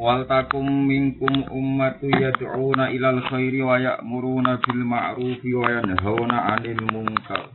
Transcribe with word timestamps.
Wal 0.00 0.24
takum 0.24 0.64
minkum 0.88 1.44
ummatu 1.52 2.08
yad'una 2.08 2.88
ilal 2.88 3.20
khairi 3.28 3.60
wa 3.60 3.76
ya'muruna 3.76 4.56
bil 4.64 4.80
ma'rufi 4.80 5.52
wa 5.52 5.68
yanhauna 5.68 6.56
'anil 6.56 6.80
munkar. 6.88 7.52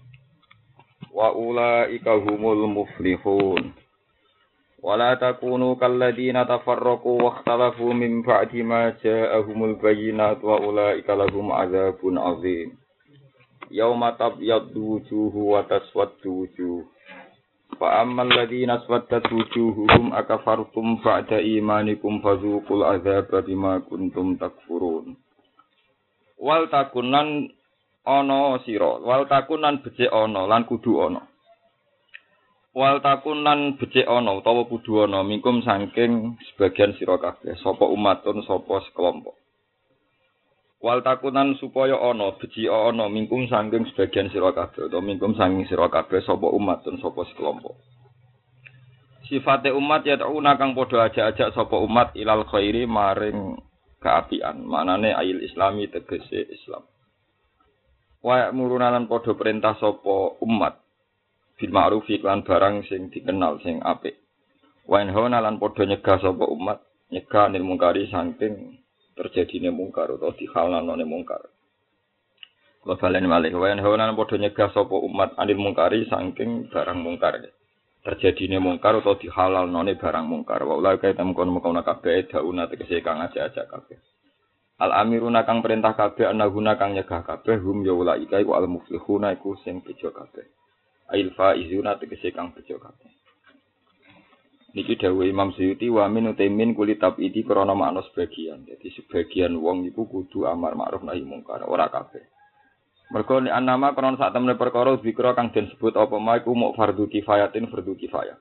Wa 1.09 1.33
ulaika 1.33 2.13
humul 2.21 2.69
muflihun. 2.69 3.73
Wala 4.77 5.17
takunu 5.17 5.73
kalladina 5.81 6.45
tafarraqu 6.45 7.17
wa 7.17 7.33
ikhtalafu 7.33 7.89
min 7.97 8.21
ba'di 8.21 8.62
ma 8.62 8.93
ja'ahumul 8.93 9.82
bayyinat 9.82 10.38
wa 10.46 10.62
ulaika 10.62 11.18
lahum 11.18 11.50
'adzabun 11.50 12.21
'adzim. 12.21 12.77
Yauma 13.73 14.14
tabyaddu 14.21 15.02
wujuhu 15.02 15.57
wa 15.57 15.66
taswaddu 15.66 16.46
wujuh. 16.46 16.86
Fa 17.75 18.07
ammal 18.07 18.31
ladzina 18.31 18.79
aswaddat 18.79 19.27
wujuhuhum 19.27 20.15
akafartum 20.15 21.03
ba'da 21.03 21.43
imanikum 21.43 22.23
fazuqul 22.23 22.87
adzaba 22.87 23.43
bima 23.43 23.83
kuntum 23.83 24.39
takfurun. 24.39 25.20
Wal 26.39 26.71
takunan 26.71 27.52
ana 28.07 28.59
sira, 28.63 29.03
wal 29.03 29.27
takunan 29.27 29.83
becik 29.83 30.07
ana 30.07 30.47
lan 30.47 30.63
kudu 30.63 31.03
ana. 31.03 31.27
Wal 32.71 33.03
takunan 33.03 33.75
becik 33.75 34.07
ana 34.07 34.39
utawa 34.39 34.63
kudu 34.71 35.03
ana 35.03 35.27
mingkum 35.27 35.59
saking 35.59 36.39
sebagian 36.52 36.95
sira 36.95 37.19
kabeh, 37.19 37.59
sapa 37.59 37.83
umatun 37.83 38.39
sapa 38.47 38.88
sekelompok. 38.88 39.35
Wal 40.85 41.02
takunan 41.02 41.57
supaya 41.57 41.98
ana 41.98 42.38
beci 42.38 42.70
ana 42.70 43.09
mingkum 43.09 43.49
sangking 43.49 43.89
sebagian 43.89 44.30
sira 44.30 44.53
kabeh 44.53 44.85
utawa 44.85 45.02
mingkum 45.02 45.34
sangking 45.34 45.66
sira 45.66 45.89
kabeh 45.89 46.21
sapa 46.21 46.45
umat 46.45 46.85
dan 46.85 47.02
sapa 47.02 47.25
sekelompok. 47.25 47.73
Sifate 49.25 49.73
umat 49.73 50.05
ya 50.05 50.21
tauna 50.21 50.53
kang 50.61 50.77
padha 50.77 51.09
ajak-ajak 51.09 51.58
sapa 51.58 51.81
umat 51.81 52.13
ilal 52.13 52.45
khairi 52.45 52.85
maring 52.85 53.58
keapian. 53.98 54.61
Manane 54.61 55.09
ayil 55.17 55.41
islami 55.41 55.89
tegese 55.89 56.53
Islam. 56.53 56.86
Wa 58.22 58.53
murunalan 58.53 59.09
padha 59.09 59.33
perintah 59.33 59.73
sapa 59.81 60.38
umat 60.45 60.86
bil 61.58 61.73
ma'ruf 61.73 62.06
iklan 62.13 62.45
barang 62.45 62.86
sing 62.86 63.09
dikenal 63.09 63.58
sing 63.66 63.81
apik. 63.81 64.22
Wa 64.86 65.02
lan 65.02 65.58
padha 65.58 65.81
nyegah 65.89 66.22
sapa 66.22 66.45
umat 66.45 66.78
nyegah 67.09 67.50
nil 67.50 67.66
mungkari 67.66 68.06
terjadine 69.16 69.71
mungkar 69.71 70.11
utawa 70.11 70.35
dihalalane 70.35 71.08
mungkar. 71.08 71.39
Kula 72.83 72.99
balen 72.99 73.25
malih 73.25 73.55
wayan 73.55 73.81
hawana 73.81 74.13
padha 74.13 74.38
nyegah 74.38 74.69
sapa 74.75 74.94
umat 74.94 75.33
anil 75.39 75.57
mungkari 75.57 76.05
saking 76.05 76.69
barang 76.69 76.99
mungkar. 76.99 77.39
Terjadine 78.03 78.59
mungkar 78.61 78.99
utawa 78.99 79.17
dihalalane 79.17 79.95
barang 79.95 80.25
mungkar. 80.27 80.61
Wa 80.67 80.75
ulai 80.77 80.99
kae 80.99 81.16
temkon 81.16 81.49
mukona 81.49 81.81
dauna 81.81 82.69
tegese 82.69 83.02
kang 83.02 83.23
ajak-ajak 83.23 83.66
kabeh. 83.72 83.97
Al 84.75 84.91
amiruna 84.91 85.47
kang 85.47 85.63
perintah 85.63 85.95
kabeh 85.95 86.27
ana 86.27 86.52
guna 86.52 86.75
kang 86.75 86.94
nyegah 86.94 87.23
kabeh 87.23 87.55
hum 87.63 87.88
ya 87.88 87.95
ulai 87.95 88.27
kae 88.27 88.44
al 88.44 88.67
muflihuna 88.67 89.31
iku 89.39 89.55
sing 89.63 89.79
bejo 89.79 90.11
kabeh. 90.11 90.45
Ail 91.16 91.31
faizuna 91.33 91.95
tegese 91.95 92.35
kang 92.35 92.52
bejo 92.52 92.75
kabeh. 92.77 93.25
Niki 94.76 95.00
dawuh 95.00 95.23
Imam 95.23 95.56
Suyuti 95.56 95.88
wa 95.88 96.04
min 96.12 96.36
utaimin 96.36 96.76
kulit 96.76 97.00
tabidi 97.00 97.48
krana 97.48 97.72
makna 97.72 98.04
sebagian. 98.12 98.68
Jadi 98.68 98.92
sebagian 98.92 99.56
wong 99.56 99.88
iku 99.88 100.04
kudu 100.04 100.44
amar 100.44 100.76
ma'ruf 100.76 101.00
nahi 101.00 101.23
mungkar, 101.23 101.64
ora 101.64 101.88
kabeh. 101.88 102.28
Mergo 103.16 103.40
nek 103.40 103.56
anama 103.56 103.96
krana 103.96 104.20
sak 104.20 104.36
temene 104.36 104.59
perkara 104.59 105.00
zikra 105.00 105.31
kang 105.31 105.56
den 105.56 105.72
sebut 105.72 105.96
apa 105.96 106.20
ma 106.20 106.36
iku 106.36 106.52
muk 106.52 106.76
fardu 106.76 107.08
kifayatin 107.08 107.72
fardu 107.72 107.96
kifayah. 107.96 108.36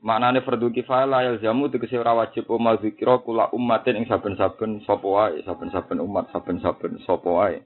Maknane 0.00 0.40
fardu 0.40 0.72
kifayah 0.72 1.04
la 1.04 1.36
jamu 1.36 1.68
tegese 1.68 2.00
ora 2.00 2.16
wajib 2.16 2.48
umat 2.48 2.80
zikra 2.80 3.20
kula 3.20 3.52
ummatin 3.52 4.00
ing 4.00 4.08
saben-saben 4.08 4.80
sapa 4.88 5.04
wae, 5.04 5.44
saben-saben 5.44 6.00
umat, 6.00 6.32
saben-saben 6.32 6.96
sapa 7.04 7.28
wae. 7.28 7.60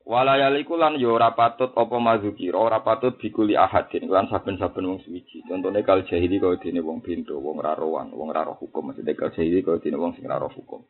Walayaliku 0.00 0.80
lan 0.80 0.96
yo 0.96 1.12
ora 1.14 1.36
patut 1.36 1.76
apa 1.76 1.96
mazukira 2.00 2.56
ora 2.56 2.80
patut 2.80 3.20
bikuli 3.20 3.52
ahadin 3.52 4.08
lan 4.08 4.26
saben-saben 4.32 4.88
wong 4.88 5.00
suwiji. 5.04 5.44
Contone 5.44 5.84
kal 5.84 6.08
jahili 6.08 6.40
kaya 6.40 6.56
dene 6.56 6.80
wong 6.80 7.04
pintu, 7.04 7.36
wong 7.36 7.60
ora 7.60 7.76
rowan, 7.76 8.08
wong 8.16 8.32
ora 8.32 8.48
hukum. 8.48 8.90
Maksudnya 8.90 9.12
kal 9.12 9.30
jahili 9.36 9.60
kaya 9.60 9.78
dene 9.78 10.00
wong 10.00 10.16
sing 10.16 10.24
ora 10.24 10.48
hukum. 10.48 10.82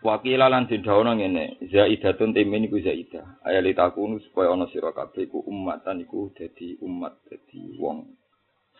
Wakila 0.00 0.48
lan 0.48 0.64
dindawono 0.64 1.12
ngene, 1.12 1.60
zaidatun 1.68 2.32
timin 2.32 2.66
iku 2.66 2.80
zaidah. 2.80 3.44
Ayali 3.44 3.76
takunu 3.76 4.16
supaya 4.24 4.50
ana 4.50 4.64
sira 4.72 4.96
kabeh 4.96 5.28
iku 5.28 5.44
umatan 5.44 6.02
iku 6.02 6.32
dadi 6.32 6.80
umat, 6.80 7.20
dadi 7.28 7.76
wong 7.76 8.08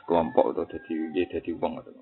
sekelompok 0.01 0.57
atau 0.57 0.65
dadi 0.65 1.13
dadi 1.29 1.53
wong 1.53 1.79
atau 1.79 1.93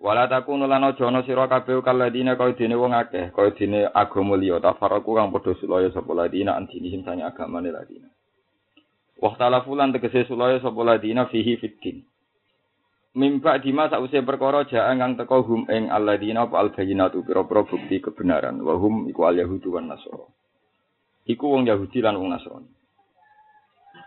Wala 0.00 0.24
takunu 0.32 0.64
lan 0.64 0.80
aja 0.80 1.12
ana 1.12 1.20
sira 1.28 1.44
kabeh 1.44 1.84
kaladine 1.84 2.32
kaya 2.32 2.56
dene 2.56 2.72
wong 2.72 2.96
akeh, 2.96 3.36
kaya 3.36 3.52
dene 3.52 3.84
agama 3.92 4.32
liya 4.40 4.56
tafaraku 4.56 5.12
kang 5.12 5.28
padha 5.28 5.52
sulaya 5.60 5.92
sapa 5.92 6.16
ladina 6.16 6.56
antinihim 6.56 7.04
sanya 7.04 7.28
agamane 7.28 7.68
ladina. 7.68 8.08
Waktalafu 9.20 9.76
lan 9.76 9.92
tegese 9.92 10.24
sulaya 10.24 10.56
sapa 10.64 10.80
ladina 10.80 11.28
fihi 11.28 11.60
fiddin. 11.60 12.00
Mimba 13.12 13.60
dima 13.60 13.92
sause 13.92 14.24
perkara 14.24 14.64
jaan 14.64 15.04
kang 15.04 15.20
teka 15.20 15.44
hum 15.44 15.68
ing 15.68 15.92
alladina 15.92 16.48
apa 16.48 16.64
albayinatu 16.64 17.20
pira-pira 17.20 17.68
bukti 17.68 18.00
kebenaran 18.00 18.56
wa 18.64 18.80
hum 18.80 19.04
iku 19.12 19.28
al 19.28 19.36
yahudu 19.36 19.76
wan 19.76 19.92
nasara. 19.92 20.24
Iku 21.28 21.44
wong 21.44 21.68
Yahudi 21.68 22.00
lan 22.00 22.16
wong 22.16 22.32
Nasrani. 22.32 22.70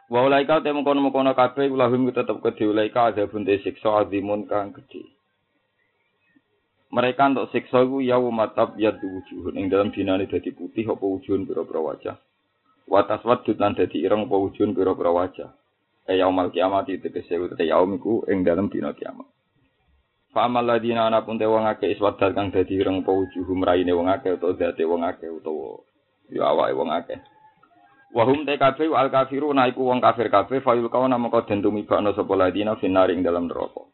Wa 0.10 0.26
ulaika 0.26 0.60
temu 0.66 0.82
kono-kono 0.82 1.32
kabeh 1.38 1.70
ulahum 1.70 2.10
tetep 2.10 2.42
kedhe 2.42 2.66
ulaika 2.68 3.14
ada 3.14 3.30
bunte 3.30 3.62
siksa 3.62 4.04
azimun 4.04 4.50
kang 4.50 4.74
gedhe. 4.74 5.13
Mereka 6.94 7.26
untuk 7.26 7.50
siksa 7.50 7.82
iku 7.82 8.06
ya 8.06 8.22
matab 8.22 8.78
ya 8.78 8.94
wujuh 8.94 9.50
ing 9.58 9.66
dalam 9.66 9.90
dinane 9.90 10.30
dadi 10.30 10.54
putih 10.54 10.86
apa 10.86 11.02
wujuhun 11.02 11.50
pira-pira 11.50 11.82
wajah? 11.82 12.16
Watas 12.86 13.26
wadud 13.26 13.58
lan 13.58 13.74
dadi 13.74 14.06
ireng 14.06 14.30
apa 14.30 14.36
wujuhun 14.38 14.78
pira-pira 14.78 15.10
wajah? 15.10 15.50
E 16.06 16.22
yaumal 16.22 16.54
kiamat 16.54 16.94
itu 16.94 17.10
tegese 17.10 17.42
te 17.58 17.66
yaum 17.66 17.98
iku 17.98 18.30
ing 18.30 18.46
dalam 18.46 18.70
dina 18.70 18.94
kiamat. 18.94 19.26
Fa 20.30 20.46
amal 20.46 20.70
ladina 20.70 21.10
ana 21.10 21.26
pun 21.26 21.42
te 21.42 21.50
wong 21.50 21.66
akeh 21.66 21.98
iswadal 21.98 22.30
kang 22.38 22.54
dadi 22.54 22.78
ireng 22.78 23.02
apa 23.02 23.10
wujuhum 23.10 23.66
raine 23.66 23.90
wong 23.90 24.14
akeh 24.14 24.38
utawa 24.38 24.54
dadi 24.54 24.86
wong 24.86 25.02
akeh 25.02 25.34
utawa 25.34 25.82
ya 26.30 26.46
awake 26.46 26.78
wong 26.78 26.90
akeh. 26.94 27.20
Wahum 28.14 28.46
te 28.46 28.54
kabeh 28.62 28.94
al 28.94 29.10
kafiru 29.10 29.50
naiku 29.50 29.82
wong 29.82 29.98
kafir 29.98 30.30
kabeh 30.30 30.62
fayul 30.62 30.94
kawana 30.94 31.18
mengko 31.18 31.42
den 31.50 31.66
tumibakno 31.66 32.14
sapa 32.14 32.38
ladina 32.38 32.78
finaring 32.78 33.26
dalam 33.26 33.50
neraka 33.50 33.93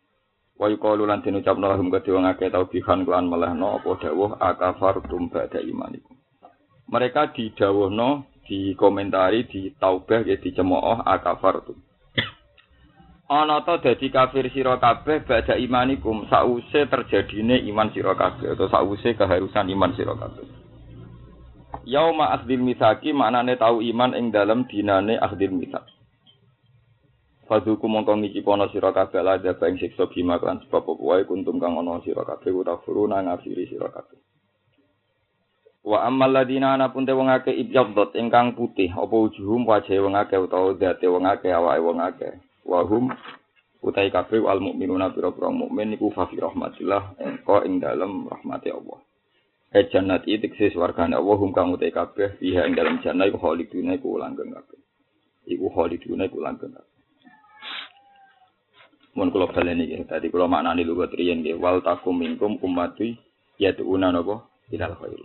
Wa 0.59 0.67
yuqalu 0.67 1.07
lan 1.07 1.23
den 1.23 1.39
ucapno 1.39 1.71
lahum 1.71 1.87
kedhe 1.87 2.11
wong 2.11 2.27
akeh 2.27 2.51
tau 2.51 2.67
bihan 2.67 3.07
kelan 3.07 3.31
melehno 3.31 3.79
apa 3.79 3.95
dawuh 3.95 4.35
akafartum 4.43 5.31
ba'da 5.31 5.63
imanikum. 5.63 6.19
Mereka 6.91 7.31
didawuhno 7.31 8.27
di 8.43 8.75
komentari 8.75 9.47
di 9.47 9.71
taubah 9.79 10.27
ya 10.27 10.35
dicemooh 10.35 10.99
akafartum. 11.07 11.79
Ana 13.31 13.63
ta 13.63 13.79
dadi 13.79 14.11
kafir 14.11 14.51
sira 14.51 14.75
kabeh 14.83 15.23
ba'da 15.23 15.55
imanikum 15.55 16.27
sause 16.27 16.91
terjadine 16.91 17.63
iman 17.71 17.95
sira 17.95 18.19
kabeh 18.19 18.51
atau 18.51 18.67
sause 18.67 19.15
keharusan 19.15 19.71
iman 19.71 19.95
sira 19.95 20.11
kabeh. 20.11 20.43
Yauma 21.87 22.35
akhdil 22.35 22.59
misaki 22.59 23.15
maknane 23.15 23.55
tau 23.55 23.79
iman 23.79 24.11
ing 24.11 24.35
dalam 24.35 24.67
dinane 24.67 25.15
akhdil 25.15 25.55
misaki. 25.55 25.98
Fadhuku 27.49 27.89
mongko 27.89 28.13
ngiki 28.21 28.45
pono 28.45 28.69
sira 28.69 28.93
kabeh 28.93 29.25
la 29.25 29.41
ada 29.41 29.57
bang 29.57 29.73
siksa 29.81 30.05
bima 30.05 30.37
kan 30.37 30.61
sebab 30.61 30.85
apa 30.85 31.01
wae 31.01 31.25
kuntum 31.25 31.57
kang 31.57 31.81
ana 31.81 31.97
sira 32.05 32.21
kabeh 32.21 32.53
utafuru 32.53 33.09
nang 33.09 33.25
ngafiri 33.25 33.65
sira 33.65 33.89
kabeh. 33.89 34.21
Wa 35.81 36.05
ammal 36.05 36.29
ladina 36.29 36.77
ana 36.77 36.93
pun 36.93 37.09
te 37.09 37.13
wong 37.17 37.25
akeh 37.25 37.49
ibyadot 37.49 38.13
ingkang 38.13 38.53
putih 38.53 38.93
apa 38.93 39.09
wujuhum 39.09 39.65
wajah 39.65 39.97
wong 39.97 40.13
akeh 40.13 40.37
utawa 40.37 40.77
date 40.77 41.09
wong 41.09 41.25
akeh 41.25 41.49
awake 41.49 41.81
wong 41.81 41.97
akeh. 41.97 42.37
Wa 42.69 42.85
hum 42.85 43.09
utai 43.81 44.13
kabeh 44.13 44.45
al 44.45 44.61
mukminuna 44.61 45.09
pira-pira 45.09 45.49
mukmin 45.49 45.97
iku 45.97 46.13
fa 46.13 46.29
fi 46.29 46.37
rahmatillah 46.37 47.17
engko 47.17 47.65
ing 47.65 47.81
dalem 47.81 48.29
rahmati 48.29 48.69
Allah. 48.69 49.01
E 49.73 49.89
jannat 49.89 50.29
iki 50.29 50.45
tekse 50.45 50.69
swargane 50.77 51.17
Allah 51.17 51.33
hum 51.41 51.49
kang 51.49 51.73
utai 51.73 51.89
kabeh 51.89 52.37
fiha 52.37 52.69
ing 52.69 52.77
dalem 52.77 53.01
jannah 53.01 53.25
iku 53.25 53.41
khaliduna 53.41 53.97
iku 53.97 54.21
langgeng 54.21 54.53
kabeh. 54.53 54.77
Iku 55.49 55.65
khaliduna 55.73 56.29
iku 56.29 56.45
langgeng 56.45 56.77
kabeh. 56.77 56.88
Mun 59.19 59.35
kula 59.35 59.51
baleni 59.51 59.91
nggih 59.91 60.07
tadi 60.07 60.31
kula 60.31 60.47
maknani 60.47 60.87
lugat 60.87 61.11
riyen 61.11 61.43
nggih 61.43 61.59
wal 61.59 61.83
takum 61.83 62.15
minkum 62.15 62.55
ummati 62.63 63.19
yad'una 63.59 64.15
napa? 64.15 64.47
Ilal 64.71 64.95
khair 64.95 65.19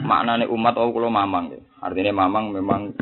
maknane 0.00 0.48
umat 0.48 0.80
oh 0.80 0.88
kula 0.88 1.12
mamang 1.12 1.52
nggih. 1.52 1.62
Artine 1.84 2.16
mamang 2.16 2.48
memang 2.56 2.96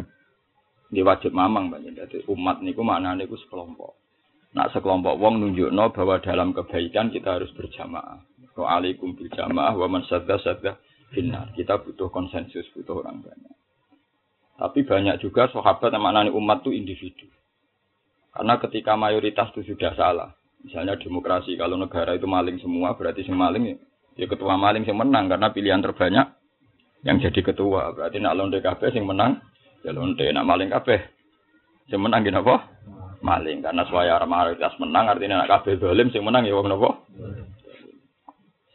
nggih 0.90 1.06
wajib 1.06 1.30
mamang 1.30 1.70
banyak 1.70 1.94
dadi 1.94 2.26
umat 2.26 2.58
niku 2.66 2.82
maknane 2.82 3.30
iku 3.30 3.38
sekelompok. 3.38 3.94
Nak 4.58 4.74
sekelompok 4.74 5.14
wong 5.14 5.38
nunjukno 5.38 5.94
bahwa 5.94 6.18
dalam 6.18 6.50
kebaikan 6.50 7.14
kita 7.14 7.38
harus 7.38 7.54
berjamaah. 7.54 8.18
Wa 8.58 8.82
alaikum 8.82 9.14
bil 9.14 9.30
jamaah 9.30 9.78
wa 9.78 9.86
man 9.86 10.02
sadda 10.10 10.42
sadda 10.42 10.74
finnar. 11.14 11.54
Kita 11.54 11.78
butuh 11.78 12.10
konsensus 12.10 12.66
butuh 12.74 12.98
orang 13.06 13.22
banyak. 13.22 13.54
Tapi 14.58 14.82
banyak 14.82 15.22
juga 15.22 15.46
sahabat 15.54 15.94
yang 15.94 16.02
maknani 16.02 16.34
umat 16.34 16.66
itu 16.66 16.74
individu 16.74 17.30
Karena 18.30 18.54
ketika 18.62 18.94
mayoritas 18.94 19.50
itu 19.54 19.74
sudah 19.74 19.92
salah, 19.98 20.30
Misalnya 20.60 21.00
demokrasi, 21.00 21.56
kalau 21.56 21.80
negara 21.80 22.12
itu 22.12 22.28
maling 22.28 22.60
semua, 22.60 22.92
berarti 22.92 23.24
sing 23.24 23.32
maling 23.32 23.64
ya, 23.64 23.76
ya 24.20 24.26
ketua 24.28 24.60
maling 24.60 24.84
sing 24.84 24.92
menang 24.92 25.32
karena 25.32 25.48
pilihan 25.48 25.80
terbanyak 25.80 26.26
yang 27.00 27.16
jadi 27.16 27.40
ketua. 27.40 27.96
Berarti 27.96 28.20
nak 28.20 28.36
londe 28.36 28.60
kabeh 28.60 28.92
sing 28.92 29.08
menang 29.08 29.40
ya 29.80 29.96
londe, 29.96 30.20
nak 30.28 30.44
maling 30.44 30.68
kabeh 30.68 31.00
sing 31.88 31.96
menang 31.96 32.28
gini 32.28 32.36
apa? 32.36 32.56
Maling 33.24 33.64
karena 33.64 33.84
suara 33.88 34.24
mayoritas 34.28 34.76
menang 34.76 35.08
artinya 35.08 35.44
nak 35.44 35.60
kabeh 35.60 35.80
dolim 35.80 36.12
sing 36.12 36.24
menang 36.24 36.44
ya 36.44 36.60
napa? 36.60 36.90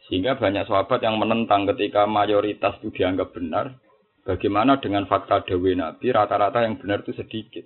Sehingga 0.06 0.38
banyak 0.38 0.70
sahabat 0.70 1.02
yang 1.02 1.18
menentang 1.18 1.66
ketika 1.70 2.06
mayoritas 2.06 2.78
itu 2.82 2.94
dianggap 2.94 3.34
benar. 3.34 3.78
Bagaimana 4.26 4.82
dengan 4.82 5.06
fakta 5.06 5.46
Dewi 5.46 5.78
Nabi, 5.78 6.10
rata-rata 6.10 6.66
yang 6.66 6.82
benar 6.82 7.06
itu 7.06 7.14
sedikit. 7.14 7.62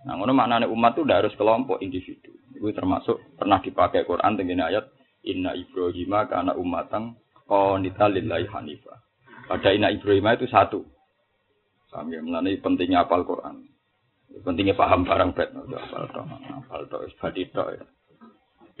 Nah, 0.00 0.16
ngono 0.16 0.32
maknanya 0.32 0.70
umat 0.72 0.96
itu 0.96 1.04
harus 1.08 1.36
kelompok 1.36 1.84
individu. 1.84 2.32
Itu 2.56 2.72
termasuk 2.72 3.20
pernah 3.36 3.60
dipakai 3.60 4.08
Quran 4.08 4.36
dengan 4.36 4.72
ayat 4.72 4.88
Inna 5.28 5.52
Ibrahim 5.52 6.12
karena 6.24 6.52
umatang 6.56 7.20
qanita 7.44 8.08
lillahi 8.08 8.48
hanifah. 8.48 8.98
Pada 9.50 9.68
Inna 9.76 9.92
Ibrahim 9.92 10.24
itu 10.32 10.48
satu. 10.48 10.80
Kami 11.90 12.22
mengenai 12.22 12.62
pentingnya 12.62 13.04
apal 13.04 13.26
Quran. 13.26 13.66
Pentingnya 14.46 14.78
paham 14.78 15.02
barang 15.02 15.34
bet. 15.34 15.50
Apal 15.50 16.06
to, 16.14 16.22
apal 16.22 16.82
to, 16.86 16.96
to. 17.50 17.64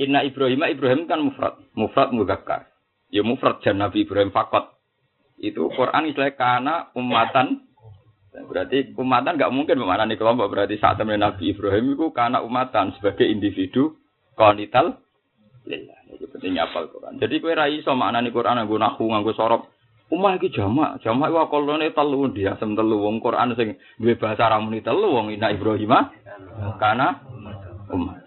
Inna 0.00 0.24
Ibrahim, 0.24 0.64
Ibrahim 0.64 1.04
kan 1.04 1.20
mufrad, 1.20 1.60
mufrad 1.76 2.14
muzakkar. 2.14 2.70
Ya 3.10 3.20
mufrad 3.20 3.60
jan 3.60 3.76
Nabi 3.82 4.06
Ibrahim 4.06 4.32
fakot. 4.32 4.78
Itu 5.36 5.68
Quran 5.74 6.08
istilahnya 6.08 6.38
karena 6.38 6.74
umatan. 6.96 7.68
Berarti 8.30 8.94
umatan 8.94 9.34
nggak 9.34 9.50
mungkin 9.50 9.76
memaknani 9.82 10.14
kelompok. 10.14 10.54
Berarti 10.54 10.78
saat 10.78 10.98
temen 11.02 11.18
Nabi 11.18 11.50
Ibrahim 11.50 11.98
itu 11.98 12.14
karena 12.14 12.38
umatan 12.38 12.94
sebagai 12.94 13.26
individu 13.26 13.98
konital. 14.38 15.02
Lillah. 15.66 15.98
Itu 16.14 16.30
pentingnya 16.30 16.70
apal 16.70 16.90
Quran. 16.90 17.18
Jadi 17.18 17.42
kue 17.42 17.54
rai 17.54 17.82
so 17.82 17.94
maknani 17.98 18.30
Quran 18.30 18.62
nganggo 18.62 18.78
nahu 18.78 19.04
nganggo 19.10 19.32
sorop. 19.34 19.62
Umah 20.10 20.42
iki 20.42 20.50
jamak, 20.50 20.98
jamak 21.06 21.30
iku 21.30 21.38
akalane 21.46 21.94
telu 21.94 22.26
dia 22.34 22.58
asem 22.58 22.74
telu 22.74 22.98
wong 22.98 23.22
Quran 23.22 23.54
sing 23.54 23.78
duwe 23.94 24.18
bahasa 24.18 24.50
ramuni 24.50 24.82
telu 24.82 25.06
wong 25.06 25.30
Inna 25.30 25.54
Ibrahim 25.54 25.94
karena 26.82 27.22
umat. 27.94 28.18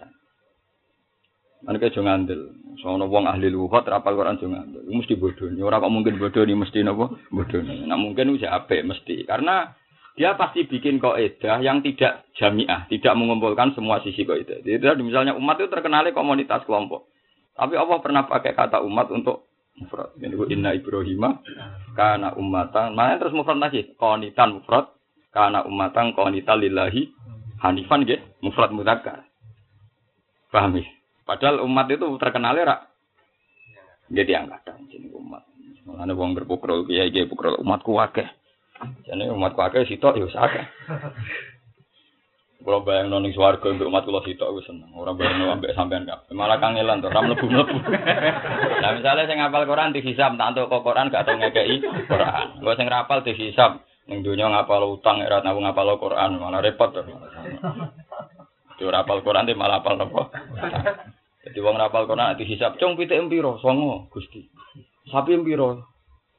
Mereka 1.64 1.92
aja 1.92 2.00
ngandel. 2.00 2.40
Soalnya 2.80 3.04
wong 3.08 3.28
ahli 3.28 3.52
lugat 3.52 3.84
rapal 3.84 4.16
Quran 4.16 4.40
aja 4.40 4.48
ngandel. 4.48 4.84
Mesti 4.88 5.16
bodoh. 5.20 5.48
Orang 5.60 5.84
kok 5.84 5.92
mungkin 5.92 6.14
bodoh 6.16 6.44
mesti 6.44 6.80
nopo 6.80 7.20
bodoh. 7.28 7.60
Nah 7.60 8.00
mungkin 8.00 8.32
usia 8.32 8.56
apa 8.56 8.80
mesti 8.80 9.28
karena 9.28 9.76
dia 10.14 10.38
pasti 10.38 10.62
bikin 10.62 11.02
kaidah 11.02 11.58
yang 11.58 11.82
tidak 11.82 12.22
jamiah, 12.38 12.86
tidak 12.86 13.14
mengumpulkan 13.18 13.74
semua 13.74 13.98
sisi 14.06 14.22
kaidah. 14.22 14.62
Jadi 14.62 15.02
misalnya 15.02 15.34
umat 15.34 15.58
itu 15.58 15.66
terkenal 15.66 16.06
komunitas 16.14 16.62
kelompok. 16.66 17.10
Tapi 17.54 17.74
Allah 17.74 17.98
pernah 17.98 18.22
pakai 18.26 18.54
kata 18.54 18.82
umat 18.82 19.10
untuk 19.10 19.50
mufrad. 19.78 20.14
Ini 20.18 20.54
inna 20.54 20.70
Ibrahim 20.74 21.42
karena 21.98 22.34
umatan. 22.34 22.94
Mana 22.94 23.18
terus 23.18 23.34
mufrad 23.34 23.58
lagi? 23.58 23.94
Konitan 23.98 24.58
mufrad 24.58 24.90
karena 25.34 25.66
umatan 25.66 26.14
konitan 26.14 26.62
lillahi 26.62 27.10
hanifan 27.62 28.06
gitu. 28.06 28.22
Mufrad. 28.42 28.70
Paham 30.54 30.78
ya? 30.78 30.86
Padahal 31.26 31.64
umat 31.66 31.88
itu 31.88 32.06
terkenal 32.20 32.54
ya, 32.54 32.84
jadi 34.12 34.44
angkatan 34.44 34.84
jadi 34.92 35.08
umat. 35.16 35.42
Mulane 35.88 36.12
wong 36.12 36.36
berpukul 36.36 36.84
kiai 36.84 37.08
kiai 37.08 37.26
umatku 37.64 37.96
akeh. 37.96 38.28
Jadi 39.04 39.28
umatku 39.30 39.60
akeh 39.60 39.86
sitok 39.86 40.18
ya 40.18 40.26
akeh. 40.28 40.64
Kalau 42.64 42.80
bayang 42.80 43.12
noning 43.12 43.36
swarga 43.36 43.68
untuk 43.68 43.92
umat 43.92 44.08
kula 44.08 44.24
sitok 44.24 44.56
wis 44.56 44.64
seneng. 44.64 44.88
Ora 44.96 45.12
bayang 45.12 45.52
ambek 45.52 45.76
sampean 45.76 46.08
kap. 46.08 46.24
Malah 46.32 46.56
kangelan 46.56 47.04
to, 47.04 47.12
ora 47.12 47.20
mlebu-mlebu. 47.20 47.76
Nah 48.80 48.90
misalnya 48.96 49.28
sing 49.28 49.36
ngapal 49.36 49.68
Quran 49.68 49.92
dihisab, 49.92 50.32
tak 50.40 50.48
entuk 50.56 50.72
kok 50.72 50.80
Quran 50.80 51.12
gak 51.12 51.28
tau 51.28 51.36
ngekeki 51.36 51.84
Quran. 52.08 52.46
Gua 52.64 52.72
sing 52.80 52.88
rapal 52.88 53.20
dihisab, 53.20 53.84
ning 54.08 54.24
donya 54.24 54.48
ngapal 54.48 54.96
utang 54.96 55.20
ora 55.20 55.44
tau 55.44 55.60
ngapal 55.60 56.00
Quran, 56.00 56.40
malah 56.40 56.64
repot 56.64 56.88
to. 56.96 57.04
Yo 58.80 58.88
rapal 58.88 59.20
Quran 59.20 59.44
di 59.44 59.52
malah 59.52 59.84
apal 59.84 60.00
napa? 60.00 60.32
Jadi 61.44 61.60
wong 61.60 61.76
rapal 61.76 62.08
Quran 62.08 62.40
dihisab, 62.40 62.80
cung 62.80 62.96
pitik 62.96 63.20
empiro? 63.20 63.60
Songo, 63.60 64.08
Gusti. 64.08 64.40
Sapi 65.12 65.36
empiro? 65.36 65.84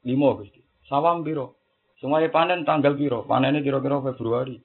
Limo, 0.02 0.42
Gusti. 0.42 0.66
Sawam 0.90 1.26
piro? 1.26 1.65
Semuanya 2.04 2.28
panen 2.32 2.68
tanggal 2.68 2.96
piro? 2.96 3.24
Panennya 3.24 3.64
kira-kira 3.64 4.04
Februari. 4.12 4.60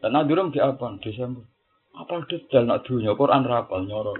Dan 0.00 0.16
nadurum 0.16 0.48
di 0.48 0.58
apa? 0.60 0.96
Desember. 1.04 1.44
Apa 1.90 2.24
detail 2.30 2.64
nak 2.64 2.86
dunia 2.86 3.12
Quran 3.18 3.44
rapal 3.44 3.84
nyoro. 3.84 4.16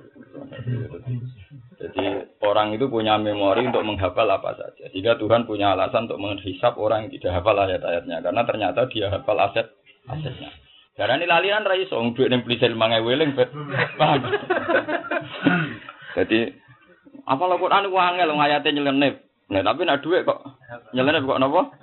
Jadi 1.81 2.05
orang 2.45 2.77
itu 2.77 2.91
punya 2.93 3.17
memori 3.17 3.65
untuk 3.65 3.87
menghafal 3.87 4.29
apa 4.29 4.59
saja. 4.59 4.91
Jika 4.93 5.17
Tuhan 5.17 5.49
punya 5.49 5.73
alasan 5.73 6.11
untuk 6.11 6.21
menghisap 6.21 6.77
orang 6.77 7.09
yang 7.09 7.13
tidak 7.17 7.41
hafal 7.41 7.57
ayat-ayatnya. 7.57 8.21
Karena 8.21 8.43
ternyata 8.45 8.81
dia 8.91 9.09
hafal 9.09 9.39
aset 9.41 9.71
asetnya. 10.11 10.51
Karena 10.99 11.17
ini 11.17 11.27
lalian 11.31 11.65
rai 11.65 11.89
song 11.89 12.13
duit 12.13 12.29
yang 12.29 12.45
beli 12.45 12.61
selimang 12.61 12.93
weling 13.01 13.33
bet. 13.33 13.49
Jadi 16.21 16.41
apa 17.25 17.43
lo 17.47 17.57
Quran 17.57 17.89
itu 17.89 17.97
angel 17.97 18.35
ngayatnya 18.35 18.75
nyelenep. 18.77 19.15
Nah 19.51 19.67
tapi 19.67 19.83
nak 19.83 20.07
duit 20.07 20.23
kok 20.23 20.47
nyelenep 20.95 21.27
kok 21.27 21.41
nopo? 21.43 21.75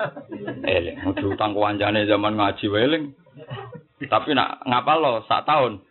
Eh, 0.64 0.96
mau 1.04 1.12
utang 1.12 1.52
kewanjane 1.52 2.08
zaman 2.08 2.40
ngaji 2.40 2.66
weling. 2.72 3.12
Tapi 4.08 4.32
nak 4.32 4.64
ngapal 4.64 4.98
lo 5.04 5.14
sak 5.28 5.44
tahun 5.44 5.84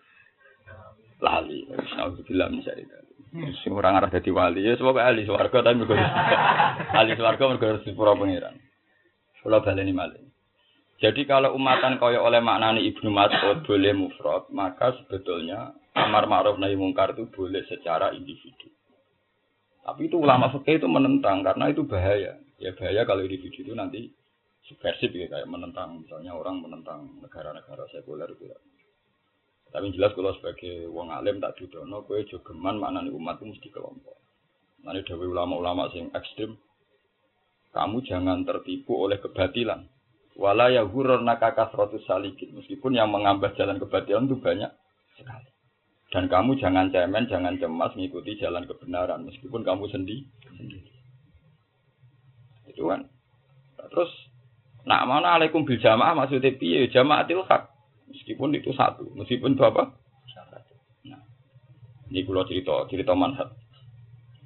lali. 1.21 1.69
Alhamdulillah 1.69 2.49
misalnya. 2.49 2.97
Sing 3.61 3.77
orang 3.77 4.01
arah 4.01 4.09
dadi 4.09 4.33
wali 4.33 4.65
ya 4.65 4.81
sebab 4.81 4.97
ahli 4.97 5.29
swarga 5.29 5.61
tapi 5.61 5.77
mergo 5.77 5.93
ahli 6.97 7.13
swarga 7.21 7.45
mergo 7.45 7.85
sepura 7.85 8.17
pangeran. 8.17 8.57
Kula 9.45 9.61
baleni 9.61 9.93
malih. 9.93 10.27
Jadi 10.97 11.29
kalau 11.29 11.53
umatan 11.53 12.01
kaya 12.01 12.25
oleh 12.25 12.41
maknani 12.41 12.89
Ibnu 12.89 13.13
Mas'ud 13.13 13.69
boleh 13.69 13.93
mufrad, 13.93 14.49
maka 14.49 14.97
sebetulnya 14.97 15.77
amar 15.93 16.25
ma'ruf 16.25 16.57
nahi 16.57 16.73
mungkar 16.73 17.13
itu 17.13 17.29
boleh 17.29 17.61
secara 17.69 18.17
individu. 18.17 18.73
Tapi 19.87 20.11
itu 20.11 20.19
ulama 20.19 20.51
fikih 20.51 20.83
itu 20.83 20.89
menentang 20.91 21.47
karena 21.47 21.71
itu 21.71 21.87
bahaya. 21.87 22.35
Ya 22.59 22.75
bahaya 22.75 23.07
kalau 23.07 23.23
individu 23.23 23.63
itu 23.63 23.71
nanti 23.71 24.11
subversif 24.67 25.15
ya 25.15 25.31
kayak 25.31 25.47
menentang 25.47 26.03
misalnya 26.03 26.35
orang 26.35 26.59
menentang 26.59 27.07
negara-negara 27.23 27.87
sekuler 27.95 28.27
itu 28.35 28.51
ya. 28.51 28.59
Tapi 29.71 29.95
jelas 29.95 30.11
kalau 30.19 30.35
sebagai 30.35 30.91
wong 30.91 31.15
alim 31.15 31.39
tak 31.39 31.55
dudono 31.63 32.03
kowe 32.03 32.19
jogeman 32.27 32.83
maknani 32.83 33.15
umat 33.15 33.39
itu 33.39 33.55
mesti 33.55 33.69
kelompok. 33.71 34.19
Nanti 34.83 35.07
dewi 35.07 35.31
ulama-ulama 35.31 35.87
sing 35.95 36.11
ekstrim 36.11 36.59
kamu 37.71 38.03
jangan 38.09 38.43
tertipu 38.43 38.97
oleh 39.07 39.23
kebatilan 39.23 39.87
Wala 40.37 40.69
ya 40.69 40.85
nakaka 40.85 41.73
kasrotus 41.73 42.05
salikin. 42.05 42.53
Meskipun 42.53 42.93
yang 42.93 43.09
mengambah 43.09 43.57
jalan 43.57 43.81
kebatilan 43.81 44.29
itu 44.29 44.37
banyak 44.37 44.69
sekali. 45.17 45.49
Dan 46.15 46.31
kamu 46.31 46.55
jangan 46.63 46.95
cemen, 46.95 47.27
jangan 47.27 47.59
cemas 47.59 47.91
mengikuti 47.99 48.39
jalan 48.39 48.63
kebenaran. 48.65 49.27
Meskipun 49.27 49.67
kamu 49.67 49.91
sendiri. 49.91 50.23
Itu 52.71 52.87
kan. 52.87 53.11
Terus, 53.91 54.11
nak 54.87 55.07
mana 55.11 55.35
alaikum 55.35 55.67
bil 55.67 55.83
jamaah 55.83 56.15
maksudnya 56.15 56.55
piye? 56.55 56.87
Jamaah 56.93 57.27
hak. 57.27 57.63
Meskipun 58.07 58.55
itu 58.55 58.71
satu. 58.71 59.11
Meskipun 59.19 59.59
itu 59.59 59.65
apa? 59.67 59.99
Nah, 61.11 61.23
ini 62.11 62.23
kalau 62.23 62.47
cerita, 62.47 62.87
cerita 62.87 63.13
manhat. 63.19 63.51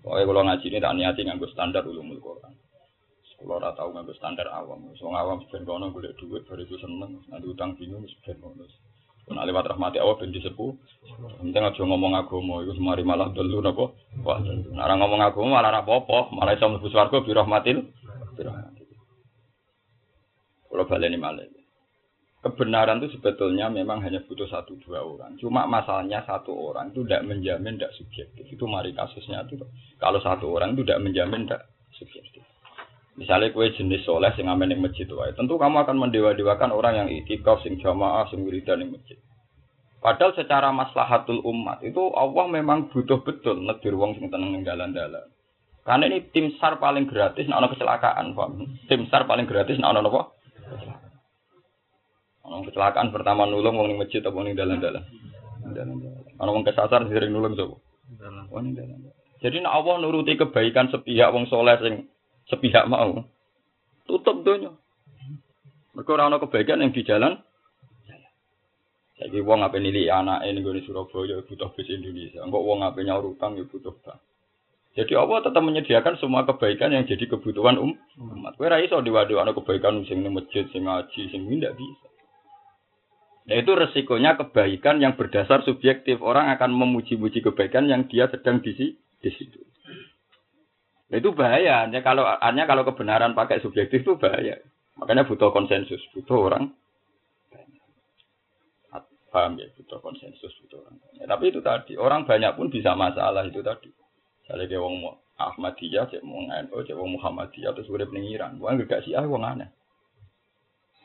Pokoknya 0.01 0.25
kalau 0.25 0.43
ngaji 0.49 0.67
ini 0.73 0.79
tak 0.81 0.95
niati 0.97 1.21
nganggo 1.29 1.47
standar 1.53 1.85
ulumul 1.85 2.17
Quran. 2.25 2.57
Kalau 3.37 3.57
ora 3.61 3.73
tau 3.77 3.93
nganggo 3.93 4.17
standar 4.17 4.49
awam, 4.49 4.93
wong 4.97 5.15
awam 5.17 5.45
ben 5.53 5.65
kono 5.69 5.93
golek 5.93 6.17
dhuwit 6.17 6.49
bar 6.49 6.61
itu 6.61 6.77
seneng, 6.81 7.21
nanti 7.29 7.47
utang 7.49 7.77
bingung 7.77 8.05
ben. 8.05 8.37
Nah 9.29 9.45
lewat 9.45 9.69
rahmati 9.77 10.01
Allah 10.01 10.17
ben 10.17 10.33
disepuh. 10.33 10.73
Penting 11.45 11.63
aja 11.63 11.83
ngomong 11.85 12.17
agama 12.17 12.65
iku 12.65 12.73
semari 12.75 13.05
malah 13.05 13.29
dulu 13.31 13.61
napa? 13.61 13.93
Wah, 14.25 14.41
nek 14.41 14.97
ngomong 14.97 15.21
agama 15.21 15.61
malah 15.61 15.71
ora 15.71 15.81
apa-apa, 15.85 16.33
malah 16.33 16.57
iso 16.57 16.67
mlebu 16.67 16.89
swarga 16.89 17.21
bi 17.21 17.37
rahmatil. 17.37 17.79
Kalau 20.71 20.85
baleni 20.87 21.19
malah. 21.21 21.45
Kebenaran 22.41 23.05
itu 23.05 23.21
sebetulnya 23.21 23.69
memang 23.69 24.01
hanya 24.01 24.25
butuh 24.25 24.49
satu 24.49 24.73
dua 24.81 25.05
orang. 25.05 25.37
Cuma 25.37 25.69
masalahnya 25.69 26.25
satu 26.25 26.57
orang 26.57 26.89
itu 26.89 27.05
tidak 27.05 27.29
menjamin 27.29 27.77
tidak 27.77 27.93
subjektif. 28.01 28.49
Itu 28.49 28.65
mari 28.65 28.97
kasusnya 28.97 29.45
itu. 29.45 29.61
Kalau 30.01 30.25
satu 30.25 30.49
orang 30.49 30.73
itu 30.73 30.81
tidak 30.89 31.05
menjamin 31.05 31.45
tidak 31.45 31.69
subjektif. 31.93 32.30
Misalnya 33.21 33.53
kue 33.53 33.69
jenis 33.77 34.09
soleh 34.09 34.33
sing 34.33 34.49
ngamen 34.49 34.73
yang 34.73 34.81
masjid 34.81 35.05
wae, 35.13 35.37
tentu 35.37 35.61
kamu 35.61 35.85
akan 35.85 36.01
mendewa-dewakan 36.01 36.73
orang 36.73 37.05
yang 37.05 37.09
itikaf 37.13 37.61
sing 37.61 37.77
jamaah 37.77 38.25
sing 38.33 38.49
wiridan 38.49 38.81
yang 38.81 38.97
masjid. 38.97 39.21
Padahal 40.01 40.33
secara 40.33 40.73
maslahatul 40.73 41.45
umat 41.45 41.85
itu 41.85 42.01
Allah 42.17 42.49
memang 42.49 42.89
butuh 42.89 43.21
betul 43.21 43.61
negir 43.61 43.93
wong 43.93 44.17
sing 44.17 44.33
tenang 44.33 44.57
ning 44.57 44.65
dalan-dalan. 44.65 45.29
Karena 45.85 46.09
ini 46.09 46.33
tim 46.33 46.57
SAR 46.57 46.81
paling 46.81 47.05
gratis 47.05 47.45
nek 47.45 47.61
kecelakaan, 47.77 48.33
Pak. 48.33 48.49
Tim 48.89 49.05
SAR 49.13 49.29
paling 49.29 49.45
gratis 49.45 49.77
nek 49.77 49.93
ana 49.93 50.01
apa? 50.01 50.33
Ana 52.49 52.65
kecelakaan 52.65 53.13
pertama 53.13 53.45
nulung 53.45 53.77
wong 53.77 53.93
ning 53.93 54.01
masjid 54.01 54.25
atau 54.25 54.41
ning 54.41 54.57
dalan-dalan. 54.57 55.05
Dalan-dalan. 55.69 56.25
Ana 56.41 56.51
wong 56.57 56.65
kesasar 56.65 57.05
sering 57.05 57.37
nulung 57.37 57.53
sapa? 57.53 57.77
Jadi 59.45 59.57
nek 59.61 59.73
Allah 59.77 60.01
nuruti 60.01 60.41
kebaikan 60.41 60.89
sepihak 60.89 61.29
wong 61.37 61.45
soleh 61.53 61.77
sing 61.85 62.09
sepihak 62.51 62.91
mau, 62.91 63.25
tutup 64.05 64.43
donya. 64.43 64.75
Mergo 65.95 66.11
ora 66.15 66.27
ana 66.31 66.43
kebaikan 66.43 66.83
yang 66.83 66.93
di 66.95 67.03
jalan. 67.03 67.39
Saiki 69.21 69.45
wong 69.45 69.61
ape 69.61 69.77
nilai 69.83 70.09
anake 70.09 70.49
ning 70.49 70.65
gone 70.65 70.81
Surabaya 70.81 71.45
butuh 71.45 71.71
bis 71.77 71.93
Indonesia. 71.93 72.41
Engko 72.41 72.65
wong 72.65 72.81
ape 72.87 73.05
nyaur 73.05 73.37
utang 73.37 73.59
ya 73.59 73.69
butuh 73.69 73.93
bank. 74.01 74.17
Jadi 74.91 75.15
Allah 75.15 75.39
tetap 75.47 75.63
menyediakan 75.63 76.19
semua 76.19 76.43
kebaikan 76.43 76.91
yang 76.91 77.07
jadi 77.07 77.31
kebutuhan 77.31 77.79
um, 77.79 77.95
umat. 78.19 78.59
Kowe 78.59 78.67
ra 78.67 78.83
iso 78.83 78.99
diwadhi-wadhi 78.99 79.55
kebaikan 79.55 80.03
sing 80.09 80.27
ning 80.27 80.35
masjid, 80.35 80.67
sing 80.75 80.83
ngaji, 80.83 81.31
sing 81.31 81.47
ndak 81.47 81.79
bisa. 81.79 82.09
Nah 83.47 83.57
itu 83.61 83.71
resikonya 83.71 84.35
kebaikan 84.35 84.99
yang 84.99 85.15
berdasar 85.15 85.63
subjektif. 85.63 86.19
Orang 86.25 86.51
akan 86.51 86.75
memuji-muji 86.75 87.39
kebaikan 87.39 87.87
yang 87.87 88.11
dia 88.11 88.27
sedang 88.35 88.59
di 88.65 88.75
situ. 88.75 89.61
Nah 91.11 91.17
itu 91.19 91.35
bahaya. 91.35 91.85
Hanya 91.85 92.01
kalau 92.07 92.23
hanya 92.23 92.65
kalau 92.71 92.87
kebenaran 92.87 93.35
pakai 93.35 93.59
subjektif 93.59 94.07
itu 94.07 94.15
bahaya. 94.15 94.63
Makanya 94.97 95.27
butuh 95.27 95.51
konsensus, 95.51 96.01
butuh 96.15 96.39
orang 96.51 96.71
paham 99.31 99.55
ya 99.63 99.71
butuh 99.79 100.03
konsensus 100.03 100.51
butuh 100.67 100.83
orang 100.83 100.99
banyak. 100.99 101.27
Tapi 101.31 101.45
itu 101.55 101.61
tadi 101.63 101.93
orang 101.95 102.27
banyak 102.27 102.53
pun 102.59 102.67
bisa 102.69 102.99
masalah 102.99 103.47
itu 103.47 103.63
tadi. 103.63 103.89
Misalnya 104.43 104.67
kayak 104.67 104.83
wong 104.83 104.95
Ahmadiyah, 105.41 106.05
cek 106.11 106.21
wong 106.21 106.53
NU, 106.53 106.77
cek 106.85 106.99
wong 106.99 107.17
Muhammadiyah, 107.17 107.73
terus 107.73 107.89
udah 107.89 108.05
pengiran. 108.11 108.61
Wong 108.61 108.83
gak 108.85 109.07
sih 109.09 109.17
ah 109.17 109.25
wong 109.25 109.47
aneh. 109.47 109.71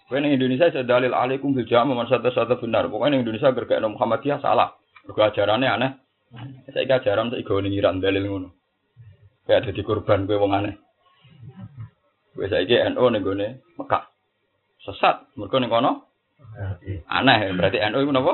Kowe 0.06 0.22
ning 0.22 0.38
Indonesia 0.38 0.70
saya 0.70 0.86
dalil 0.86 1.16
alaikum 1.16 1.56
bil 1.56 1.66
man 1.88 2.10
satu 2.10 2.30
satu 2.34 2.60
benar. 2.60 2.90
Pokoknya 2.92 3.16
ning 3.16 3.24
Indonesia 3.24 3.54
gergak 3.56 3.80
Muhammadiyah 3.86 4.44
salah. 4.44 4.76
Mergo 5.08 5.22
ajarannya 5.24 5.70
aneh. 5.70 5.92
Saya 6.74 7.00
ajaran 7.00 7.32
saya 7.32 7.46
gawe 7.46 7.62
ning 7.64 7.74
Iran 7.78 8.04
dalil 8.04 8.26
ngono. 8.28 8.50
Kayak 9.46 9.70
dadi 9.70 9.82
korban 9.86 10.26
kowe 10.26 10.42
wong 10.42 10.58
aneh. 10.58 10.76
Kowe 12.34 12.50
saiki 12.50 12.82
NU 12.94 13.06
ning 13.14 13.22
gone 13.22 13.48
Mekah. 13.78 14.04
Sesat, 14.82 15.30
mergo 15.38 15.62
ning 15.62 15.70
kono 15.70 16.10
aneh. 17.06 17.54
Berarti 17.54 17.78
NU 17.94 18.02
iku 18.02 18.12
napa? 18.14 18.34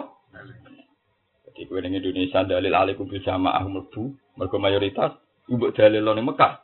Jadi 1.52 1.68
kowe 1.68 1.80
ning 1.84 2.00
Indonesia 2.00 2.48
dalil 2.48 2.72
alaikum 2.72 3.12
bil 3.12 3.20
jamaah 3.20 3.60
mlebu, 3.68 4.16
mergo 4.40 4.56
mayoritas 4.56 5.12
mbok 5.52 5.76
dalil 5.76 6.08
ning 6.16 6.24
Mekah. 6.32 6.64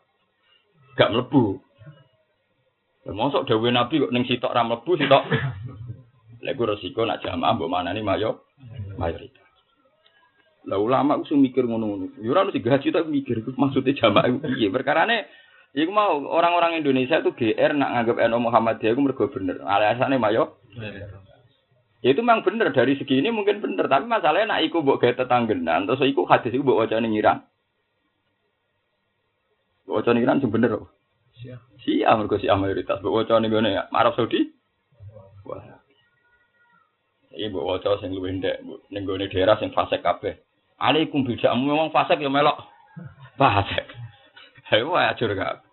Gak 0.95 1.11
mlebu. 1.11 1.59
Mosok 3.07 3.47
dawuh 3.47 3.71
Nabi 3.71 4.03
kok 4.03 4.11
ning 4.15 4.23
sitok 4.27 4.55
ra 4.55 4.63
mlebu 4.63 4.91
sitok. 4.95 5.23
Lha 6.39 6.49
iku 6.55 6.63
resiko 6.71 7.03
nak 7.03 7.19
jamaah 7.19 7.51
mbok 7.51 7.67
manani 7.67 7.99
mayo 7.99 8.47
mayoritas. 8.95 9.46
Lah 10.67 10.77
ulama 10.83 11.15
sing 11.23 11.39
mikir 11.39 11.63
ngono-ngono. 11.63 12.19
Ya 12.19 12.27
ora 12.35 12.43
mesti 12.43 12.59
gaji 12.59 12.91
tak 12.91 13.07
mikir 13.07 13.39
iku 13.39 13.55
maksudnya 13.55 13.95
jamaah 13.95 14.27
iku 14.27 14.39
piye. 14.51 14.67
Perkarane 14.67 15.31
iku 15.71 15.95
mau 15.95 16.19
orang-orang 16.27 16.83
Indonesia 16.83 17.23
itu 17.23 17.31
GR 17.31 17.71
nak 17.71 17.95
nganggap 17.95 18.19
NU 18.27 18.39
Muhammadiyah 18.43 18.91
iku 18.91 19.01
mergo 19.01 19.25
bener. 19.31 19.63
Alasane 19.63 20.19
mayo. 20.19 20.59
Ya 22.03 22.13
itu 22.13 22.19
memang 22.19 22.43
bener 22.43 22.75
dari 22.75 22.93
segi 22.99 23.23
ini 23.23 23.33
mungkin 23.33 23.57
bener, 23.57 23.89
tapi 23.89 24.05
masalahnya 24.05 24.53
nak 24.53 24.61
iku 24.69 24.85
mbok 24.85 25.01
gawe 25.01 25.17
tetanggenan 25.17 25.89
terus 25.89 26.05
iku 26.05 26.29
hadis 26.29 26.53
iku 26.53 26.61
mbok 26.61 26.85
waca 26.85 26.99
ning 26.99 27.15
Iran. 27.15 27.41
Waca 29.89 30.13
ning 30.13 30.27
Iran 30.27 30.43
sing 30.43 30.53
bener 30.53 30.77
kok. 30.77 30.93
Siap. 31.41 31.59
Siap 31.81 32.13
mergo 32.19 32.37
siap 32.37 32.59
mayoritas. 32.59 33.01
Mbok 33.01 33.15
waca 33.23 33.39
ning 33.39 33.49
gone 33.49 33.71
Arab 33.71 34.13
Saudi. 34.13 34.45
Wah. 35.47 35.63
Iki 37.33 37.49
mbok 37.49 37.65
waca 37.65 37.97
sing 38.03 38.13
luwih 38.13 38.35
ndek 38.35 38.61
ning 38.93 39.07
daerah 39.07 39.57
sing 39.57 39.73
fasik 39.73 40.05
kabeh. 40.05 40.46
Alaikum 40.77 41.25
bidamu 41.25 41.73
memang 41.73 41.89
fasik 41.89 42.21
ya 42.21 42.29
melok. 42.29 42.61
Fasik. 43.37 43.85
Ayo 44.69 44.93
ajur 44.93 45.33
gak. 45.33 45.65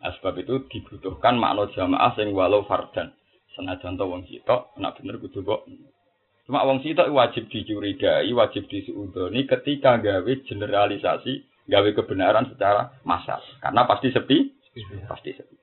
Sebab 0.00 0.38
itu 0.38 0.64
dibutuhkan 0.70 1.34
makna 1.36 1.66
jamaah 1.74 2.14
sing 2.14 2.30
walau 2.30 2.62
fardan. 2.64 3.12
Senajan 3.56 3.96
to 3.96 4.04
wong 4.04 4.28
sitok, 4.28 4.76
nak 4.76 5.00
bener 5.00 5.16
kudu 5.16 5.40
kok. 5.40 5.64
Cuma 6.46 6.62
wong 6.62 6.84
sitok 6.84 7.10
wajib 7.10 7.48
dicurigai, 7.48 8.28
wajib 8.36 8.68
disuudoni 8.68 9.48
ketika 9.48 9.98
gawe 9.98 10.32
generalisasi, 10.46 11.66
gawe 11.66 11.88
kebenaran 11.96 12.46
secara 12.52 12.94
massal. 13.02 13.42
Karena 13.58 13.88
pasti 13.88 14.12
sepi, 14.12 14.54
pasti 15.08 15.32
sepi. 15.34 15.55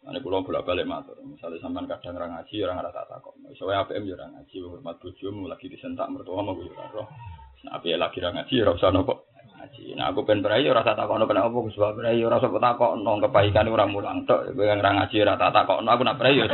Ini 0.00 0.16
pulau 0.24 0.40
bolak 0.40 0.64
balik 0.64 0.88
matur. 0.88 1.20
Misalnya 1.20 1.60
sampean 1.60 1.84
kadang 1.84 2.16
orang 2.16 2.40
ngaji, 2.40 2.56
orang 2.64 2.80
ada 2.80 2.88
tak 2.88 3.06
takut. 3.12 3.36
Soalnya 3.52 3.84
APM 3.84 4.08
ya 4.08 4.16
orang 4.16 4.32
ngaji, 4.32 4.56
hormat 4.64 4.96
bojomu 4.96 5.44
lagi 5.44 5.68
disentak 5.68 6.08
mertua 6.08 6.40
mau 6.40 6.56
gue 6.56 6.72
roh. 6.72 7.04
Nah, 7.68 7.76
apa 7.76 7.92
lagi 8.00 8.16
orang 8.24 8.40
ngaji, 8.40 8.54
orang 8.64 8.80
sana 8.80 9.04
kok 9.04 9.28
ngaji. 9.60 9.84
Nah, 10.00 10.08
aku 10.08 10.24
pengen 10.24 10.40
berai, 10.40 10.64
orang 10.72 10.88
tak 10.88 10.96
takut. 10.96 11.20
Kenapa 11.20 11.52
aku 11.52 11.68
sebab 11.76 11.92
berai, 12.00 12.16
orang 12.24 12.40
sebab 12.40 12.60
takut. 12.64 12.90
Nong 12.96 13.20
kebaikan 13.28 13.68
orang 13.68 13.92
mulang 13.92 14.18
tok. 14.24 14.56
Gue 14.56 14.64
yang 14.64 14.80
orang 14.80 15.04
ngaji, 15.04 15.16
orang 15.20 15.36
tak 15.36 15.52
takut. 15.52 15.76
Aku 15.84 16.02
nak 16.08 16.16
berai, 16.16 16.40
yo 16.40 16.44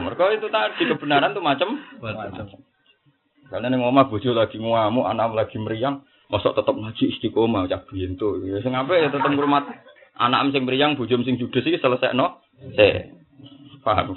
Mereka 0.00 0.24
itu 0.32 0.48
tadi 0.48 0.82
kebenaran 0.88 1.36
tuh 1.36 1.44
macam. 1.44 1.76
Karena 3.52 3.68
nih 3.68 3.76
ngomong 3.84 4.08
bojo 4.08 4.32
lagi 4.32 4.56
ngamuk, 4.56 5.04
anak 5.04 5.36
lagi 5.36 5.60
meriang, 5.60 6.00
masuk 6.32 6.56
tetap 6.56 6.72
ngaji 6.72 7.04
istiqomah, 7.12 7.68
cak 7.68 7.84
bintu. 7.92 8.40
Ya, 8.48 8.64
sing 8.64 8.72
apa 8.72 8.96
ya 8.96 9.12
tetap 9.12 9.28
hormat 9.28 9.91
anak 10.18 10.52
sing 10.52 10.68
mriyang 10.68 10.96
bojom 10.98 11.24
sing 11.24 11.40
judes 11.40 11.64
iki 11.64 11.80
selesekno 11.80 12.42
se 12.76 13.12
paham 13.80 14.14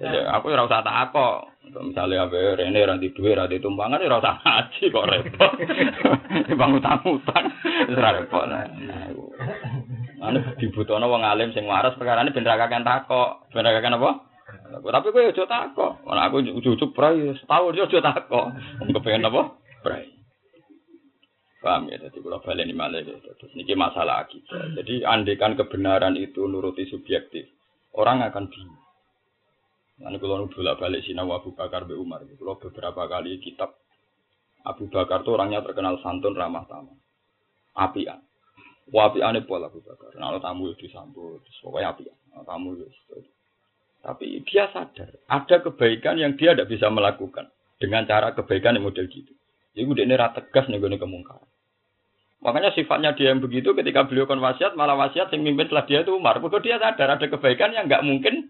ya 0.00 0.32
aku 0.32 0.48
ora 0.50 0.64
usah 0.64 0.80
takok. 0.80 1.52
Misalnya 1.70 2.26
apa 2.26 2.58
rene 2.58 2.80
ra 2.82 2.98
di 2.98 3.14
duwe 3.14 3.36
ra 3.36 3.46
di 3.46 3.62
tumpangan 3.62 4.00
ora 4.00 4.18
usah 4.18 4.34
ngaji 4.42 4.84
kok 4.90 5.06
repot. 5.06 5.52
Bang 6.58 6.70
utang-utang 6.74 7.44
ora 7.94 8.10
repot. 8.16 8.48
Anu 10.20 10.38
dibutuhno 10.56 11.06
wong 11.06 11.22
alim 11.22 11.52
sing 11.52 11.68
waras 11.68 11.94
perkarane 12.00 12.32
ben 12.32 12.48
ra 12.48 12.58
kakean 12.58 12.82
takok. 12.82 13.52
Ben 13.52 13.62
ra 13.62 13.76
apa? 13.76 14.10
Tapi 14.80 15.08
kowe 15.14 15.22
aja 15.30 15.44
takok. 15.46 15.92
Ora 16.08 16.26
aku 16.26 16.42
ujug-ujug 16.42 16.90
prai 16.96 17.36
setahun 17.38 17.76
aja 17.76 17.98
takok. 18.02 18.46
Kepengen 18.90 19.28
apa? 19.28 19.42
Prai 19.84 20.19
Paham 21.60 21.92
ya, 21.92 22.00
jadi 22.00 22.24
kalau 22.24 22.40
balik 22.40 22.64
ini 22.64 22.72
malah 22.72 23.04
ya. 23.04 23.20
Terus 23.20 23.52
ini 23.52 23.76
masalah 23.76 24.24
akidah. 24.24 24.80
Jadi 24.80 25.04
andekan 25.04 25.60
kebenaran 25.60 26.16
itu 26.16 26.48
nuruti 26.48 26.88
subjektif, 26.88 27.52
orang 27.92 28.24
akan 28.24 28.48
bingung. 28.48 28.80
Nanti 30.00 30.16
kalau 30.16 30.48
bolak 30.48 30.80
balik 30.80 31.04
sini 31.04 31.20
Abu 31.20 31.52
Bakar 31.52 31.84
be 31.84 31.92
Umar, 31.92 32.24
kalau 32.24 32.56
beberapa 32.56 33.04
kali 33.04 33.36
kitab 33.44 33.76
Abu 34.64 34.88
Bakar 34.88 35.20
itu 35.20 35.36
orangnya 35.36 35.60
terkenal 35.60 36.00
santun 36.00 36.32
ramah 36.32 36.64
tamah, 36.64 36.96
apian. 37.76 38.24
Wapian 38.88 39.36
itu 39.36 39.44
pola 39.44 39.68
Abu 39.68 39.84
Bakar. 39.84 40.16
Nah, 40.16 40.40
tamu 40.40 40.72
itu 40.72 40.88
disambut, 40.88 41.44
pokoknya 41.60 41.92
apian. 41.92 42.16
Nah, 42.32 42.40
tamu 42.48 42.72
itu. 42.80 42.88
Tapi 44.00 44.40
dia 44.48 44.72
sadar 44.72 45.12
ada 45.28 45.56
kebaikan 45.60 46.16
yang 46.16 46.32
dia 46.40 46.56
tidak 46.56 46.72
bisa 46.72 46.88
melakukan 46.88 47.52
dengan 47.76 48.08
cara 48.08 48.32
kebaikan 48.32 48.80
yang 48.80 48.88
model 48.88 49.04
gitu. 49.12 49.36
Jadi 49.76 49.84
udah 49.84 50.04
ini 50.08 50.16
tegas 50.16 50.64
nih 50.72 50.80
gue 50.80 50.96
kemungkaran. 50.96 51.49
Makanya 52.40 52.72
sifatnya 52.72 53.12
dia 53.12 53.36
yang 53.36 53.44
begitu 53.44 53.76
ketika 53.76 54.08
beliau 54.08 54.24
kon 54.24 54.40
wasiat 54.40 54.72
malah 54.72 54.96
wasiat 54.96 55.28
yang 55.36 55.44
mimpin 55.44 55.68
setelah 55.68 55.84
dia 55.84 56.00
itu 56.00 56.16
Umar. 56.16 56.40
Begitu 56.40 56.72
dia 56.72 56.80
sadar 56.80 57.20
ada 57.20 57.26
kebaikan 57.28 57.76
yang 57.76 57.84
nggak 57.84 58.00
mungkin 58.00 58.48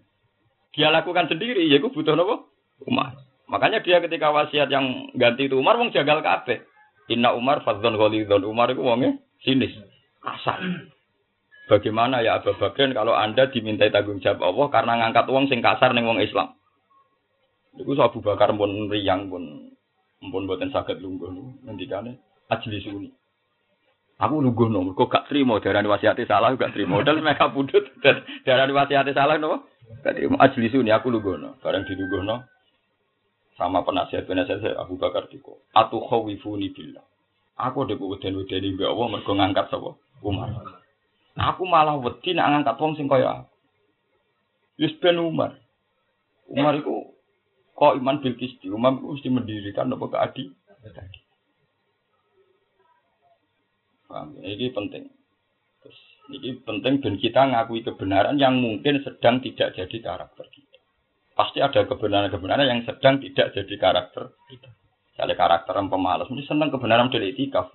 dia 0.71 0.95
lakukan 0.95 1.27
sendiri, 1.27 1.67
ya 1.67 1.83
gue 1.83 1.91
butuh 1.91 2.15
nopo 2.15 2.55
Umar. 2.87 3.19
Makanya 3.51 3.83
dia 3.83 3.99
ketika 3.99 4.31
wasiat 4.31 4.71
yang 4.71 5.11
ganti 5.19 5.51
itu 5.51 5.59
Umar 5.59 5.75
wong 5.75 5.91
jagal 5.91 6.23
kafe. 6.23 6.63
Inna 7.11 7.35
Umar 7.35 7.67
fadzon 7.67 7.99
ghalidhon 7.99 8.47
Umar 8.47 8.71
itu 8.71 8.87
wongnya 8.87 9.19
sinis, 9.43 9.75
kasar. 10.23 10.63
Bagaimana 11.67 12.23
ya 12.23 12.39
Abu 12.39 12.55
Bakar 12.55 12.91
kalau 12.95 13.15
Anda 13.15 13.51
dimintai 13.51 13.91
tanggung 13.91 14.23
jawab 14.23 14.43
Allah 14.43 14.67
karena 14.71 14.93
ngangkat 15.03 15.27
uang 15.27 15.51
sing 15.51 15.59
kasar 15.59 15.91
ning 15.91 16.07
wong 16.07 16.23
Islam. 16.23 16.55
Iku 17.75 17.95
Abu 17.99 18.23
Bakar 18.23 18.55
pun 18.55 18.87
riang 18.87 19.27
pun 19.27 19.75
pun 20.31 20.47
buatan 20.47 20.71
sakit 20.71 21.03
lungguh 21.03 21.31
ngendikane 21.67 22.19
ajli 22.51 22.79
suni. 22.83 23.11
Aku 24.21 24.45
nong, 24.45 24.93
kok 24.93 25.09
gak 25.09 25.33
terima 25.33 25.57
darah 25.65 25.81
wasiati 25.81 26.29
salah, 26.29 26.53
gak 26.53 26.77
terima. 26.77 27.01
Modal 27.01 27.25
mereka 27.25 27.49
pudut 27.49 27.89
darah 28.45 28.69
wasiati 28.69 29.17
salah 29.17 29.41
no, 29.41 29.65
gak 30.05 30.13
terima. 30.13 30.37
Ajli 30.45 30.69
suni 30.69 30.93
aku 30.93 31.09
nunggu 31.09 31.41
no, 31.41 31.57
bareng 31.65 31.89
di 31.89 31.97
no. 31.97 32.45
Sama 33.57 33.85
penasihat 33.85 34.25
penasihat 34.25 34.61
saya 34.65 34.81
Abu 34.81 34.97
Bakar 34.97 35.29
diko. 35.29 35.61
Atu 35.77 36.01
khawifuni 36.01 36.73
billah. 36.73 37.05
Aku 37.61 37.85
udah 37.85 37.93
weden 37.93 38.41
wedeni 38.41 38.73
mbak 38.73 38.89
Allah 38.89 39.07
mergo 39.13 39.33
ngangkat 39.37 39.69
sapa 39.69 40.01
Umar. 40.25 40.49
Aku 41.37 41.69
malah 41.69 42.01
wedi 42.01 42.33
nak 42.33 42.57
ngangkat 42.57 42.81
wong 42.81 42.97
sing 42.97 43.05
kaya 43.05 43.45
aku. 43.45 43.53
Umar. 45.21 45.61
Umar 46.49 46.73
itu 46.81 46.93
kok 47.77 47.97
iman 48.01 48.25
bil 48.25 48.37
kisti. 48.41 48.73
Umar 48.73 48.97
mesti 48.97 49.29
mendirikan 49.29 49.93
apa 49.93 50.09
keadi. 50.09 50.49
Paham? 54.11 54.35
Ini 54.43 54.75
penting. 54.75 55.07
Terus, 55.79 55.99
ini 56.35 56.59
penting 56.67 56.99
dan 56.99 57.15
kita 57.15 57.41
ngakui 57.47 57.87
kebenaran 57.87 58.35
yang 58.43 58.59
mungkin 58.59 59.07
sedang 59.07 59.39
tidak 59.39 59.79
jadi 59.79 59.97
karakter 60.03 60.51
kita. 60.51 60.79
Pasti 61.39 61.63
ada 61.63 61.87
kebenaran-kebenaran 61.87 62.67
yang 62.67 62.83
sedang 62.83 63.23
tidak 63.23 63.55
jadi 63.55 63.75
karakter 63.79 64.35
kita. 64.51 64.69
Misalnya 65.15 65.39
karakter 65.39 65.75
yang 65.79 65.87
pemalas, 65.87 66.27
mesti 66.27 66.51
seneng 66.51 66.75
kebenaran 66.75 67.09
dari 67.09 67.31
itikaf. 67.33 67.71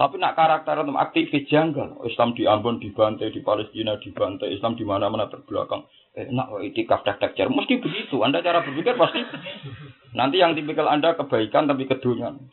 Tapi 0.00 0.16
nak 0.16 0.32
karakter 0.32 0.80
aktivis 0.82 1.46
janggal. 1.46 2.02
Islam 2.08 2.32
di 2.32 2.48
Ambon 2.48 2.80
dibantai, 2.80 3.30
di 3.30 3.44
Palestina 3.44 4.00
dibantai, 4.00 4.50
Islam 4.50 4.74
di 4.74 4.82
mana-mana 4.82 5.28
terbelakang. 5.28 5.86
Eh, 6.16 6.26
nak 6.32 6.58
itikaf 6.64 7.06
tak 7.06 7.22
tak 7.22 7.38
mesti 7.38 7.78
begitu. 7.78 8.18
Anda 8.24 8.42
cara 8.42 8.66
berpikir 8.66 8.98
pasti 8.98 9.22
nanti 10.16 10.42
yang 10.42 10.58
tipikal 10.58 10.90
Anda 10.90 11.14
kebaikan 11.14 11.70
tapi 11.70 11.86
kedunyan. 11.86 12.50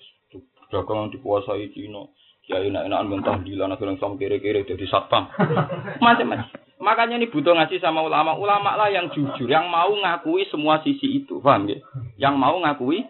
Dagang 0.69 1.11
dikuasai 1.13 1.71
Cina. 1.71 2.07
Kiai 2.47 2.71
enak-enakan 2.71 3.07
mentah 3.11 3.37
di 3.43 3.59
lana 3.59 3.75
akhirnya 3.75 3.99
sama 3.99 4.15
kiri-kiri 4.15 4.63
jadi 4.63 4.87
satpam. 4.87 5.27
Macam-macam. 6.03 6.47
Makanya 6.79 7.19
ini 7.19 7.27
butuh 7.27 7.51
ngaji 7.51 7.83
sama 7.83 8.05
ulama. 8.07 8.39
Ulama 8.39 8.79
lah 8.79 8.87
yang 8.87 9.11
jujur, 9.11 9.51
yang 9.51 9.67
mau 9.67 9.91
ngakui 9.91 10.47
semua 10.47 10.79
sisi 10.79 11.23
itu. 11.23 11.43
Paham 11.43 11.67
ya? 11.67 11.77
Yang 12.15 12.35
mau 12.39 12.55
ngakui 12.63 13.03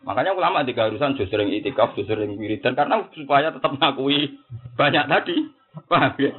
Makanya 0.00 0.32
ulama 0.32 0.64
di 0.64 0.72
keharusan 0.72 1.12
justru 1.12 1.36
sering 1.36 1.52
itikaf, 1.52 1.92
justru 1.92 2.16
sering 2.16 2.32
wiridan 2.40 2.72
karena 2.72 3.04
supaya 3.12 3.52
tetap 3.52 3.76
ngakui 3.76 4.40
banyak 4.76 5.04
tadi. 5.04 5.36
Paham 5.86 6.16
ya? 6.16 6.32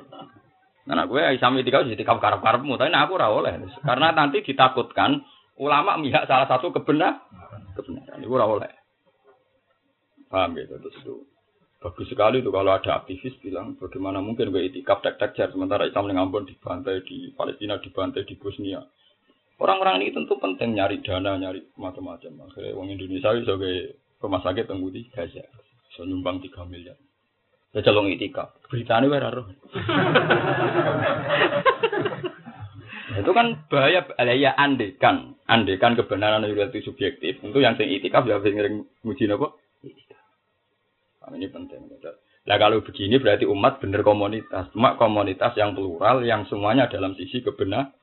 Nah, 0.90 1.06
gue 1.06 1.22
sama 1.38 1.62
itikaf 1.62 1.86
itikaf 1.86 2.18
karep-karepmu, 2.18 2.74
tapi 2.74 2.90
nah, 2.90 3.06
aku 3.06 3.22
ora 3.22 3.30
oleh. 3.30 3.62
Karena 3.86 4.10
nanti 4.18 4.42
ditakutkan 4.42 5.22
ulama 5.62 5.94
mihak 6.02 6.26
salah 6.26 6.50
satu 6.50 6.74
kebenar 6.74 7.22
kebenaran. 7.78 8.18
Itu 8.18 8.34
ora 8.34 8.50
oleh. 8.50 8.81
Paham 10.32 10.56
ya? 10.56 10.66
Terus 10.72 10.96
itu 11.04 11.16
bagus 11.84 12.08
sekali 12.08 12.40
itu 12.40 12.50
kalau 12.54 12.72
ada 12.72 13.04
aktivis 13.04 13.36
bilang 13.44 13.76
bagaimana 13.76 14.24
mungkin 14.24 14.54
gue 14.54 14.70
itikaf 14.70 15.04
tek-tek 15.04 15.36
sementara 15.52 15.90
Islam 15.90 16.14
yang 16.14 16.30
Ambon 16.30 16.48
dibantai 16.48 17.04
di 17.04 17.34
Palestina 17.34 17.82
dibantai 17.82 18.24
di 18.24 18.38
Bosnia 18.38 18.86
Orang-orang 19.62 20.02
ini 20.02 20.10
tentu 20.10 20.42
penting 20.42 20.74
nyari 20.74 21.06
dana, 21.06 21.38
nyari 21.38 21.62
macam-macam. 21.78 22.50
Akhirnya 22.50 22.74
uang 22.74 22.98
Indonesia 22.98 23.30
sebagai 23.46 23.94
rumah 24.18 24.42
sakit 24.42 24.66
tunggu 24.66 24.90
di 24.90 25.06
Gaza. 25.14 25.46
So 25.94 26.02
nyumbang 26.02 26.42
3 26.42 26.66
miliar. 26.66 26.98
Ya 27.70 27.86
calon 27.86 28.10
itika. 28.10 28.58
Beritanya 28.74 29.06
baru. 29.06 29.46
itu 33.12 33.32
kan 33.36 33.68
bahaya 33.68 34.08
ya 34.40 34.56
andekan 34.56 35.36
andekan 35.44 36.00
kebenaran 36.00 36.48
itu 36.48 36.80
subjektif 36.88 37.44
tentu 37.44 37.60
yang 37.60 37.76
sing 37.76 37.92
itikaf 37.92 38.24
ya 38.24 38.40
sing 38.40 38.56
muji 39.04 39.28
nah, 39.28 39.36
ini 41.30 41.48
penting. 41.54 41.86
Nah 42.50 42.58
kalau 42.58 42.82
begini 42.82 43.22
berarti 43.22 43.46
umat 43.46 43.78
bener 43.78 44.02
komunitas. 44.02 44.74
Cuma 44.74 44.98
komunitas 44.98 45.54
yang 45.54 45.78
plural 45.78 46.26
yang 46.26 46.50
semuanya 46.50 46.90
dalam 46.90 47.14
sisi 47.14 47.46
kebenaran 47.46 47.94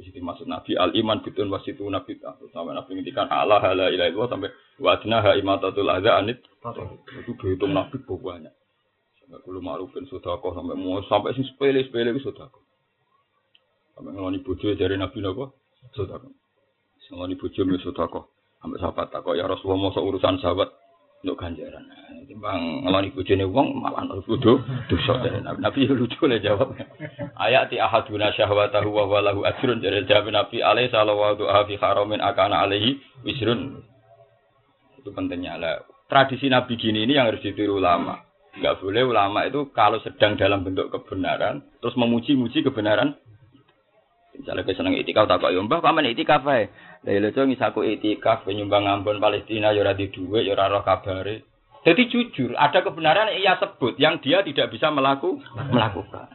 di 0.00 0.08
situ 0.08 0.24
maksud 0.24 0.48
Nabi 0.48 0.80
al 0.80 0.96
iman 0.96 1.20
bitun 1.20 1.52
wasitu 1.52 1.84
nabi 1.92 2.16
sampai 2.24 2.72
Nabi 2.72 2.90
ngintikan 2.96 3.28
Allah 3.28 3.60
hala 3.60 3.92
ilaha 3.92 4.08
illallah 4.08 4.30
sampai 4.32 4.50
wadna 4.80 5.20
ha 5.20 5.36
imatatul 5.36 5.92
adza 5.92 6.16
anit. 6.16 6.40
Itu 7.20 7.36
dihitung 7.36 7.76
Nabi 7.76 8.00
banyak. 8.08 8.54
Sampai 9.20 9.38
kulo 9.44 9.60
ma'rufin 9.60 10.08
sedekah 10.08 10.56
sampai 10.56 10.74
mau 10.80 11.04
sampai 11.04 11.36
sing 11.36 11.44
sepele 11.44 11.84
sepele 11.84 12.16
itu 12.16 12.32
sedekah 12.32 12.62
sampai 13.92 14.10
ngeloni 14.16 14.40
bojo 14.40 14.72
dari 14.72 14.96
Nabi 14.96 15.20
napa? 15.20 15.52
Sedekah 15.92 16.32
ngeloni 17.12 17.36
bojo 17.36 17.60
mi 17.68 17.76
sedekah 17.84 18.24
sampai 18.64 18.80
sahabat 18.80 19.06
takok 19.12 19.36
ya 19.36 19.44
Rasulullah 19.44 19.92
mau 19.92 19.92
urusan 19.92 20.40
sahabat 20.40 20.79
untuk 21.20 21.36
ganjaran. 21.36 21.84
Timbang 22.24 22.86
ngeloni 22.86 23.12
bojone 23.12 23.44
wong 23.44 23.82
malah 23.82 24.06
kudu 24.24 24.62
dosa 24.88 25.20
dari 25.20 25.42
Nabi. 25.44 25.58
Nabi 25.60 25.80
lucu 25.92 26.24
le 26.24 26.40
jawab. 26.40 26.72
Ayat 27.36 27.68
ti 27.68 27.76
ahaduna 27.76 28.32
syahwatahu 28.32 28.88
wa 28.88 29.04
walahu 29.08 29.44
ajrun 29.44 29.84
dari 29.84 30.06
jawab 30.08 30.32
Nabi 30.32 30.64
alaihi 30.64 30.88
sallallahu 30.88 31.44
fi 31.68 31.74
haramin 31.76 32.22
akana 32.24 32.64
alaihi 32.64 33.02
wisrun. 33.26 33.84
Itu 34.96 35.12
pentingnya 35.12 35.60
lah. 35.60 35.84
Tradisi 36.08 36.48
Nabi 36.48 36.74
gini 36.80 37.04
ini 37.04 37.20
yang 37.20 37.28
harus 37.28 37.44
ditiru 37.44 37.78
ulama. 37.78 38.24
Enggak 38.56 38.82
boleh 38.82 39.06
ulama 39.06 39.46
itu 39.46 39.70
kalau 39.70 40.02
sedang 40.02 40.34
dalam 40.34 40.66
bentuk 40.66 40.90
kebenaran 40.90 41.62
terus 41.84 41.94
memuji-muji 42.00 42.64
kebenaran. 42.64 43.14
Misalnya 44.40 44.64
kesenang 44.64 44.96
itikaf 44.96 45.28
tak 45.28 45.44
kok 45.44 45.52
mbah 45.52 45.84
paman 45.84 46.08
itikaf 46.08 46.40
ae. 46.48 46.72
Lah 47.04 47.12
lho 47.12 47.28
cok 47.28 47.44
ngisaku 47.52 47.80
itikaf 47.84 48.48
nyumbang 48.48 48.88
ngambon 48.88 49.20
Palestina 49.20 49.76
ya 49.76 49.84
ora 49.84 49.92
di 49.92 50.08
dhuwit 50.08 50.48
ya 50.48 50.56
roh 50.56 50.80
kabare. 50.80 51.44
Jadi 51.80 52.12
jujur, 52.12 52.52
ada 52.60 52.84
kebenaran 52.84 53.32
yang 53.32 53.40
ia 53.40 53.54
sebut 53.56 53.96
yang 53.96 54.20
dia 54.20 54.44
tidak 54.44 54.68
bisa 54.68 54.92
melaku, 54.92 55.40
melakukan. 55.72 56.28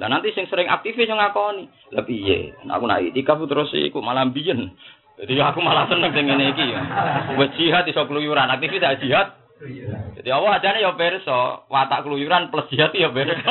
Dan 0.00 0.08
nanti 0.08 0.32
sing 0.32 0.48
sering 0.48 0.72
aktivis 0.72 1.04
yang 1.04 1.20
ngakoni, 1.20 1.68
lebih 1.92 2.16
iya. 2.16 2.56
Aku 2.72 2.88
nak 2.88 3.04
itikaf 3.04 3.44
terus 3.44 3.72
ikut 3.76 4.00
malam 4.00 4.32
biyen. 4.32 4.72
Jadi 5.18 5.34
aku 5.42 5.58
malah 5.58 5.90
seneng 5.90 6.14
ngene 6.14 6.54
iki 6.54 6.64
ya. 6.64 6.80
Wis 7.36 7.50
jihad 7.60 7.84
iso 7.90 8.06
keluyuran, 8.08 8.48
aktivis 8.48 8.80
jihad. 9.04 9.36
Jadi 9.58 10.30
Allah 10.30 10.62
ajane 10.62 10.78
ya 10.78 10.94
perso, 10.94 11.66
watak 11.66 12.06
keluyuran 12.06 12.46
plus 12.54 12.70
jihad 12.70 12.94
ya 12.94 13.10
perso. 13.10 13.42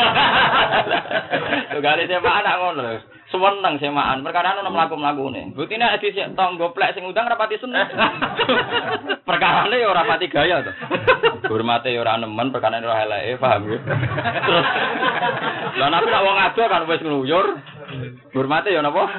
Tugale 1.75 2.03
saya 2.09 2.23
anak 2.23 2.55
ngono 2.63 2.83
Sewenang 3.27 3.75
semaan, 3.75 4.23
perkara 4.23 4.55
ono 4.55 4.71
mlaku-mlakune. 4.71 5.51
Butine 5.51 5.83
hadis 5.83 6.15
tong 6.31 6.55
goplek 6.55 6.95
sing 6.95 7.03
undang 7.03 7.27
rapati 7.27 7.59
seneng. 7.59 7.83
Perkarane 9.27 9.83
ya 9.83 9.91
ora 9.91 10.07
pati 10.07 10.31
gaya 10.31 10.63
to. 10.63 10.71
Hormate 11.51 11.91
ya 11.91 12.07
ora 12.07 12.15
nemen, 12.15 12.55
perkara 12.55 12.79
ora 12.79 13.03
eleke, 13.03 13.35
paham 13.35 13.67
ya. 13.67 13.77
Terus 14.47 14.65
Lah 15.75 15.87
nabi 15.91 16.07
nak 16.07 16.23
wong 16.23 16.37
ado 16.39 16.63
kan 16.71 16.87
wis 16.87 17.03
ngluyur. 17.03 17.47
Hormate 18.31 18.71
ya 18.71 18.79
napa? 18.79 19.11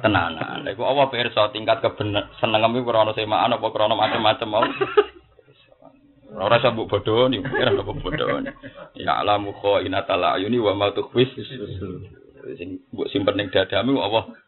Tenanan. 0.00 0.64
Lha 0.64 0.72
iku 0.72 0.88
apa 0.88 1.12
pirsa 1.12 1.52
tingkat 1.52 1.84
kebener 1.84 2.32
seneng 2.40 2.64
iki 2.72 2.80
krana 2.80 3.12
semaan 3.12 3.52
apa 3.52 3.66
krana 3.68 3.92
macam-macam 3.92 4.48
mau. 4.48 4.64
Ora 6.34 6.58
usah 6.58 6.74
mbok 6.74 6.90
bodoni, 6.90 7.38
ora 7.38 7.82
bodoni. 7.82 8.50
Ya 8.98 9.22
alamu 9.22 9.54
kha 9.54 9.82
inatal 9.86 10.24
ayuni 10.24 10.58
wa 10.58 10.74
ma 10.74 10.90
tukhwis 10.90 11.30
sing 12.58 12.82
mbok 12.92 13.08
simpen 13.08 13.38
ning 13.38 13.48
dadamu 13.48 14.02
apa 14.02 14.44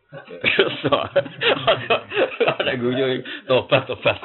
ada 2.56 2.72
guyu 2.78 3.26
tobat 3.50 3.90
tobat 3.90 4.22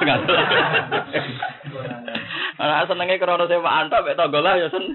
Ana 2.62 2.86
senenge 2.86 3.18
krana 3.18 3.50
sewaan 3.50 3.90
tok 3.90 4.06
mek 4.06 4.14
tangga 4.14 4.40
lah 4.46 4.54
ya 4.62 4.70
sen. 4.70 4.86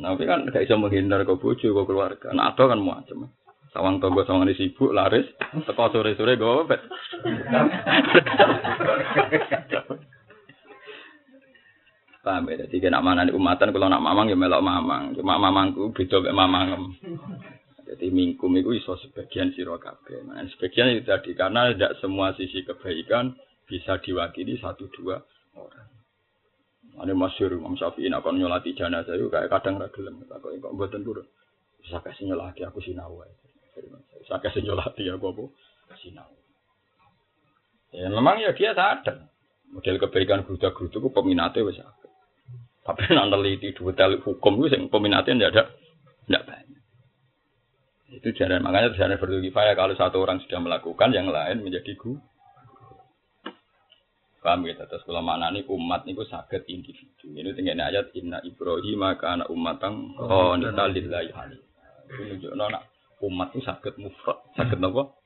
Tapi 0.00 0.24
kan 0.24 0.48
gak 0.48 0.64
iso 0.64 0.80
menghindar 0.80 1.28
ke 1.28 1.36
bojo 1.36 1.68
ke 1.68 1.82
keluarga. 1.84 2.32
Nah, 2.32 2.56
ada 2.56 2.64
kan 2.64 2.80
macam. 2.80 3.28
Sawang 3.76 4.00
tangga 4.00 4.24
sawang 4.24 4.48
sibuk 4.56 4.96
laris, 4.96 5.28
teko 5.68 5.92
sore-sore 5.92 6.40
go 6.40 6.64
bet. 6.64 6.80
Paham 12.28 12.44
ya, 12.52 12.68
jadi 12.68 12.92
nak 12.92 13.00
mana 13.08 13.24
umatan 13.32 13.72
kalau 13.72 13.88
nak 13.88 14.04
mamang 14.04 14.28
ya 14.28 14.36
melok 14.36 14.60
mamang. 14.60 15.16
Cuma 15.16 15.40
mamangku 15.40 15.96
beda 15.96 16.20
mek 16.20 16.36
mamang. 16.36 16.92
Jadi 17.88 18.12
mingkum 18.12 18.52
itu 18.52 18.76
iso 18.76 19.00
sebagian 19.00 19.48
siro 19.56 19.80
kabeh. 19.80 20.28
Nah, 20.28 20.44
sebagian 20.52 20.92
itu 20.92 21.08
tadi 21.08 21.32
karena 21.32 21.72
tidak 21.72 21.96
semua 22.04 22.36
sisi 22.36 22.68
kebaikan 22.68 23.32
bisa 23.64 23.96
diwakili 24.04 24.60
satu 24.60 24.92
dua 24.92 25.24
orang. 25.56 25.88
Ada 27.00 27.16
masyur 27.16 27.56
Imam 27.56 27.80
Syafi'i 27.80 28.12
nak 28.12 28.28
nyolati 28.28 28.76
jenazah 28.76 29.16
itu 29.16 29.32
kayak 29.32 29.48
kadang 29.48 29.80
ragilem. 29.80 30.20
Kok 30.28 30.52
kok 30.52 30.72
mboten 30.76 31.00
turun. 31.00 31.24
Bisa 31.80 32.04
kasih 32.04 32.28
nyolati 32.28 32.60
aku 32.68 32.84
sinau 32.84 33.24
Bisa 34.20 34.36
kasih 34.36 34.68
nyolati 34.68 35.08
aku 35.08 35.32
apa? 35.32 35.44
Sinau. 35.96 36.28
Ya 37.96 38.12
memang 38.12 38.36
ya 38.44 38.52
dia 38.52 38.76
sadar. 38.76 39.32
Model 39.72 39.96
kebaikan 39.96 40.44
geruda-geruda 40.44 40.96
itu 41.00 41.08
peminatnya 41.08 41.64
wis 41.64 41.80
Tapi 42.88 43.12
di 43.60 43.68
dua 43.76 43.92
hukum 44.24 44.64
itu 44.64 44.88
peminatnya 44.88 45.36
tidak 45.36 45.52
ada, 45.52 45.64
tidak 46.24 46.42
banyak. 46.48 46.82
Itu 48.08 48.28
jalan 48.32 48.64
makanya 48.64 48.96
jalan 48.96 49.20
berkifayah 49.20 49.76
kalau 49.76 49.92
satu 49.92 50.24
orang 50.24 50.40
sudah 50.40 50.56
melakukan 50.64 51.12
yang 51.12 51.28
lain 51.28 51.60
menjadi 51.60 51.92
gu. 52.00 52.16
Paham 54.40 54.64
ya, 54.64 54.80
terus 54.88 55.04
kalau 55.04 55.20
mana 55.20 55.52
nih 55.52 55.68
umat 55.68 56.08
niku 56.08 56.24
sakit 56.24 56.64
individu. 56.72 57.28
Ini 57.36 57.52
tinggal 57.52 57.84
ayat 57.84 58.14
Inna 58.16 58.40
Ibrahim 58.40 58.96
maka 58.96 59.36
anak 59.36 59.52
umatang 59.52 60.16
oh 60.16 60.56
nita 60.56 60.88
lillahi 60.88 61.28
Itu 62.08 62.22
nunjuk 62.24 62.52
nona 62.56 62.80
umat 63.20 63.52
itu 63.52 63.66
sakit 63.66 63.98
mufrad, 63.98 64.38
sakit 64.54 64.78
nopo. 64.78 65.18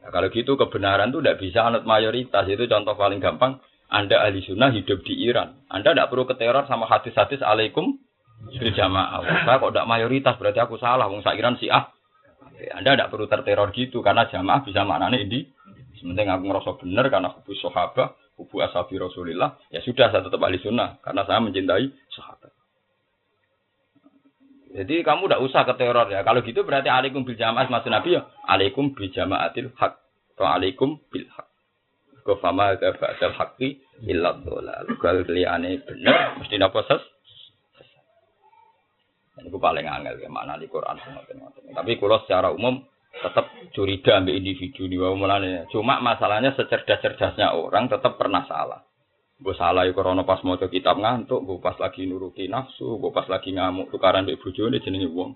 Nah, 0.00 0.10
kalau 0.12 0.28
gitu 0.32 0.56
kebenaran 0.56 1.12
itu 1.12 1.20
tidak 1.20 1.38
bisa 1.40 1.60
anut 1.66 1.84
mayoritas. 1.88 2.44
Itu 2.48 2.68
contoh 2.68 2.94
paling 2.96 3.18
gampang. 3.18 3.60
Anda 3.90 4.22
ahli 4.22 4.38
sunnah 4.46 4.70
hidup 4.70 5.02
di 5.02 5.26
Iran. 5.26 5.66
Anda 5.66 5.90
tidak 5.90 6.14
perlu 6.14 6.22
keteror 6.30 6.62
sama 6.70 6.86
hadis-hadis 6.86 7.42
alaikum 7.42 7.98
berjamaah. 8.46 9.20
Saya 9.42 9.58
kok 9.58 9.74
tidak 9.74 9.90
mayoritas 9.90 10.34
berarti 10.38 10.62
aku 10.62 10.78
salah. 10.78 11.10
Wong 11.10 11.26
sakiran 11.26 11.58
si 11.58 11.66
ah. 11.66 11.90
Anda 12.70 12.94
tidak 12.94 13.10
perlu 13.10 13.26
terteror 13.26 13.74
gitu 13.74 13.98
karena 13.98 14.30
jamaah 14.30 14.62
bisa 14.62 14.86
maknanya 14.86 15.18
ini. 15.18 15.50
Sementing 15.98 16.30
aku 16.30 16.48
ngerasa 16.48 16.70
benar 16.80 17.04
karena 17.12 17.28
hubu 17.34 17.52
sahabat, 17.58 18.14
hubu 18.38 18.56
ashabi 18.62 18.94
Rasulillah. 18.96 19.58
Ya 19.74 19.82
sudah 19.82 20.08
saya 20.14 20.22
tetap 20.22 20.40
ahli 20.40 20.62
sunnah 20.62 21.02
karena 21.02 21.26
saya 21.26 21.42
mencintai 21.42 21.90
sahabat. 22.14 22.54
Jadi 24.70 25.02
kamu 25.02 25.26
tidak 25.26 25.42
usah 25.50 25.66
ke 25.66 25.74
teror 25.74 26.06
ya. 26.14 26.22
Kalau 26.22 26.46
gitu 26.46 26.62
berarti 26.62 26.86
alaikum 26.86 27.26
bil 27.26 27.34
jamaah 27.34 27.66
maksud 27.66 27.90
Nabi 27.90 28.14
ya 28.14 28.30
alaikum 28.46 28.94
bil 28.94 29.10
jamaatil 29.10 29.74
hak 29.74 29.98
atau 30.38 30.46
alaikum 30.46 31.02
bil 31.10 31.26
hak. 31.26 31.49
Kau 32.22 32.38
fama 32.38 32.76
ada 32.76 32.92
ba'dal 32.96 33.34
haqqi 33.34 33.80
illa 34.06 34.36
dhalal. 34.40 34.86
Gal 35.00 35.24
liyane 35.28 35.80
bener 35.84 36.40
mesti 36.40 36.56
napa 36.60 36.84
ses? 36.84 37.02
Ini 39.40 39.48
paling 39.48 39.88
angel 39.88 40.20
ya 40.20 40.28
mana 40.28 40.60
di 40.60 40.68
Quran 40.68 41.00
Tapi 41.72 41.92
kalau 41.96 42.20
secara 42.28 42.52
umum 42.52 42.84
tetap 43.10 43.48
curiga 43.72 44.20
ambil 44.20 44.36
individu 44.36 44.86
di 44.86 45.00
bawah 45.00 45.16
mulanya. 45.16 45.66
Cuma 45.72 45.98
masalahnya 45.98 46.54
secerdas-cerdasnya 46.54 47.56
orang 47.56 47.88
tetap 47.90 48.20
pernah 48.20 48.44
salah. 48.46 48.84
Gue 49.40 49.56
salah 49.56 49.88
ya 49.88 49.96
karena 49.96 50.20
pas 50.28 50.44
mau 50.44 50.60
kitab 50.60 51.00
ngantuk, 51.00 51.40
gue 51.48 51.58
pas 51.64 51.72
lagi 51.80 52.04
nuruti 52.04 52.44
nafsu, 52.44 53.00
gue 53.00 53.08
pas 53.08 53.24
lagi 53.24 53.56
ngamuk 53.56 53.88
tukaran 53.88 54.28
di 54.28 54.36
bujone 54.36 54.84
jenenge 54.84 55.08
wong. 55.08 55.32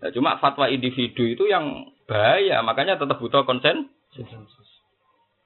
Nah, 0.00 0.10
cuma 0.10 0.40
fatwa 0.40 0.66
individu 0.72 1.28
itu 1.28 1.44
yang 1.46 1.92
bahaya, 2.08 2.64
makanya 2.64 2.96
tetap 2.96 3.20
butuh 3.20 3.44
konsen. 3.44 3.92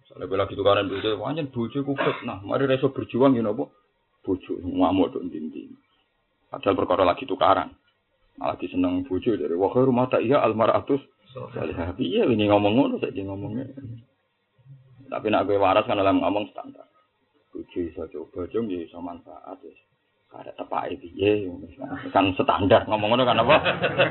Soalnya 0.06 0.30
gue 0.30 0.38
lagi 0.38 0.54
tukaran 0.54 0.86
bojo, 0.86 1.18
wajan 1.18 1.50
bojo 1.50 1.78
kufet. 1.82 2.16
Nah, 2.22 2.38
mari 2.46 2.70
reso 2.70 2.94
berjuang 2.94 3.34
ya 3.34 3.42
nopo. 3.42 3.74
Bojo 4.22 4.54
ngamuk 4.62 5.10
tuh 5.18 5.22
dinding. 5.26 5.74
Padahal 6.46 6.78
perkara 6.78 7.02
lagi 7.02 7.26
tukaran. 7.26 7.74
Malah 8.38 8.54
seneng 8.62 9.02
bojo 9.02 9.34
dari 9.34 9.54
wah 9.58 9.74
rumah 9.74 10.06
tak 10.06 10.22
iya 10.22 10.38
almaratus. 10.46 11.02
Soalnya 11.34 11.90
iya 11.98 12.22
ini 12.30 12.46
ngomong 12.46 12.72
ngono 12.78 12.94
saya 13.02 13.18
ngomongnya. 13.26 13.66
Tapi 15.10 15.26
nak 15.26 15.50
gue 15.50 15.58
waras 15.58 15.86
kan 15.90 15.98
dalam 15.98 16.22
ngomong 16.22 16.54
standar. 16.54 16.86
Bojo 17.50 17.78
iso 17.82 18.06
coba 18.06 18.46
jong 18.54 18.70
ya 18.70 18.86
iso 18.86 19.02
manfaat 19.02 19.58
wis. 19.66 19.78
Kada 20.30 20.54
tepake 20.54 21.02
piye 21.02 21.50
kan 22.14 22.30
standar 22.38 22.86
ngomong 22.86 23.10
ngono 23.10 23.26
kan 23.26 23.42
apa? 23.42 23.56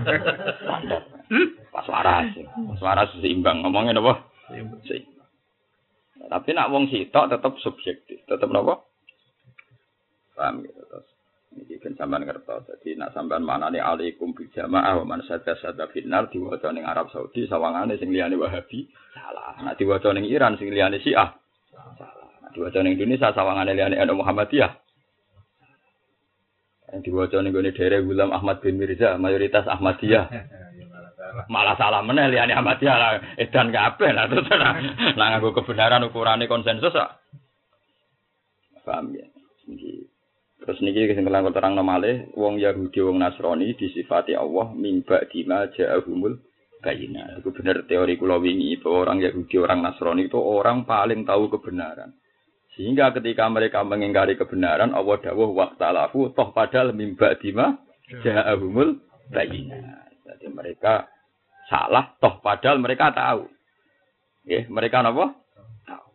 standar. 0.60 1.02
Pas 1.72 1.88
waras. 1.88 2.36
Pas 2.52 2.82
waras 2.84 3.16
seimbang 3.24 3.64
ngomongnya 3.64 3.96
apa? 3.96 4.28
Seimbang. 4.52 5.15
Tapi 6.16 6.50
nak 6.56 6.72
wong 6.72 6.88
sitok 6.88 7.28
tetap 7.28 7.54
subjektif, 7.60 8.24
tetap 8.24 8.48
napa? 8.48 8.80
Paham 10.36 10.64
gitu 10.64 10.80
terus. 10.88 11.08
Ini 11.56 11.80
kan 11.80 11.94
sampean 11.96 12.28
ngerti. 12.28 12.56
Jadi 12.68 12.90
nak 13.00 13.16
sampean 13.16 13.44
manane 13.44 13.80
alaikum 13.80 14.36
bil 14.36 14.52
jamaah 14.52 15.00
wa 15.04 15.16
man 15.16 15.24
sadda 15.24 15.56
sadda 15.60 15.88
finnar 15.92 16.28
diwaca 16.28 16.72
ning 16.76 16.84
Arab 16.84 17.08
Saudi 17.12 17.48
sawangane 17.48 17.96
sing 17.96 18.12
liyane 18.12 18.36
Wahabi 18.36 18.92
salah. 19.16 19.56
Nak 19.64 19.80
diwaca 19.80 20.12
ning 20.12 20.28
Iran 20.28 20.60
sing 20.60 20.72
liyane 20.72 21.00
Syiah 21.00 21.32
salah. 21.72 22.52
Diwaca 22.52 22.84
ning 22.84 23.00
Indonesia 23.00 23.32
sawangane 23.32 23.72
liyane 23.72 23.96
NU 24.04 24.20
Muhammadiyah. 24.20 24.72
Yang 26.92 27.02
diwaca 27.08 27.38
ning 27.40 27.52
gone 27.56 27.72
daerah 27.72 28.00
Gulam 28.04 28.30
Ahmad 28.36 28.60
bin 28.60 28.76
Mirza, 28.76 29.16
mayoritas 29.16 29.68
Ahmadiyah. 29.68 30.26
Malah 31.52 31.76
salah 31.76 32.02
meneh 32.02 32.32
liyane 32.32 32.56
Ahmadiyah 32.56 32.96
lah 32.96 33.12
edan 33.36 33.70
kabeh 33.72 34.10
lah 34.16 34.26
terus 34.32 34.48
lah. 34.52 34.80
Nah 35.20 35.26
nganggo 35.36 35.52
kebenaran 35.52 36.08
ukurane 36.08 36.48
konsensus 36.48 36.96
kok. 36.96 37.12
Paham 38.86 39.12
ya? 39.18 39.26
Niki. 39.66 40.06
Terus 40.62 40.82
niki 40.82 41.14
sing 41.14 41.26
kelang 41.26 41.50
terang 41.52 41.74
nomale 41.74 42.32
wong 42.38 42.62
Yahudi 42.62 43.02
wong 43.02 43.18
Nasrani 43.22 43.74
disifati 43.76 44.38
Allah 44.38 44.72
mimba 44.74 45.26
dima 45.30 45.68
ja'ahumul 45.74 46.38
bayina. 46.82 47.42
Itu 47.42 47.50
benar 47.52 47.86
teori 47.90 48.16
kula 48.16 48.38
wingi 48.38 48.78
bahwa 48.82 49.10
orang 49.10 49.20
Yahudi 49.26 49.56
orang 49.58 49.82
Nasrani 49.82 50.30
itu 50.30 50.38
orang 50.38 50.86
paling 50.86 51.26
tahu 51.26 51.50
kebenaran. 51.54 52.14
Sehingga 52.76 53.16
ketika 53.16 53.48
mereka 53.48 53.88
mengingkari 53.88 54.36
kebenaran, 54.36 54.92
Allah 54.92 55.16
dawuh 55.24 55.56
waktalafu 55.56 56.36
toh 56.36 56.52
padahal 56.52 56.92
mimba 56.92 57.34
dima 57.40 57.82
ja'ahumul 58.22 59.02
bayina. 59.32 60.06
Jadi 60.26 60.50
mereka 60.52 61.08
salah 61.70 62.14
toh 62.22 62.42
padahal 62.42 62.78
mereka 62.82 63.12
tahu. 63.14 63.50
Ya, 64.46 64.66
mereka 64.70 65.02
apa? 65.02 65.34
Tahu. 65.90 66.10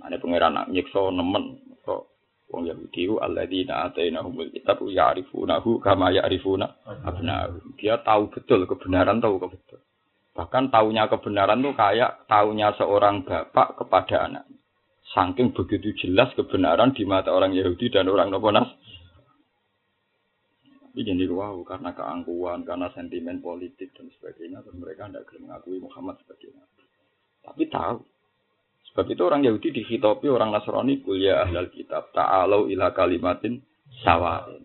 Ada 0.00 0.16
pangeran 0.16 0.52
nak 0.56 0.68
nyiksa 0.72 1.12
nemen 1.12 1.60
kok 1.84 2.08
wong 2.48 2.66
Yahudi 2.70 3.10
alladzina 3.20 3.90
atainahumul 3.90 4.48
kitab 4.54 4.80
ya'rifunahu 4.80 5.82
kama 5.82 6.14
ya'rifuna 6.16 6.66
abna'ahum. 7.04 7.76
Dia 7.76 8.00
tahu 8.00 8.32
betul 8.32 8.64
kebenaran 8.64 9.20
tahu 9.20 9.36
betul. 9.42 9.82
Bahkan 10.36 10.68
tahunya 10.68 11.08
kebenaran 11.08 11.64
tuh 11.64 11.72
kayak 11.72 12.28
tahunya 12.28 12.76
seorang 12.76 13.24
bapak 13.24 13.80
kepada 13.80 14.28
anaknya. 14.28 14.56
Saking 15.16 15.56
begitu 15.56 15.96
jelas 15.96 16.28
kebenaran 16.36 16.92
di 16.92 17.08
mata 17.08 17.32
orang 17.32 17.56
Yahudi 17.56 17.88
dan 17.88 18.12
orang 18.12 18.28
Noponas. 18.28 18.68
Tapi 20.96 21.12
jadi 21.12 21.28
wow, 21.28 21.60
karena 21.60 21.92
keangkuhan, 21.92 22.64
karena 22.64 22.88
sentimen 22.96 23.44
politik 23.44 23.92
dan 23.92 24.08
sebagainya, 24.16 24.64
dan 24.64 24.80
mereka 24.80 25.04
tidak 25.12 25.28
mengakui 25.44 25.76
Muhammad 25.76 26.16
sebagai 26.24 26.56
nabi. 26.56 26.88
Tapi 27.44 27.62
tahu. 27.68 28.00
Sebab 28.88 29.04
itu 29.12 29.22
orang 29.28 29.44
Yahudi 29.44 29.76
dihitopi 29.76 30.24
orang 30.32 30.56
Nasrani 30.56 31.04
kuliah 31.04 31.44
ahlal 31.44 31.68
kitab. 31.68 32.16
Ta'alau 32.16 32.72
ila 32.72 32.96
kalimatin 32.96 33.60
sawain. 34.00 34.64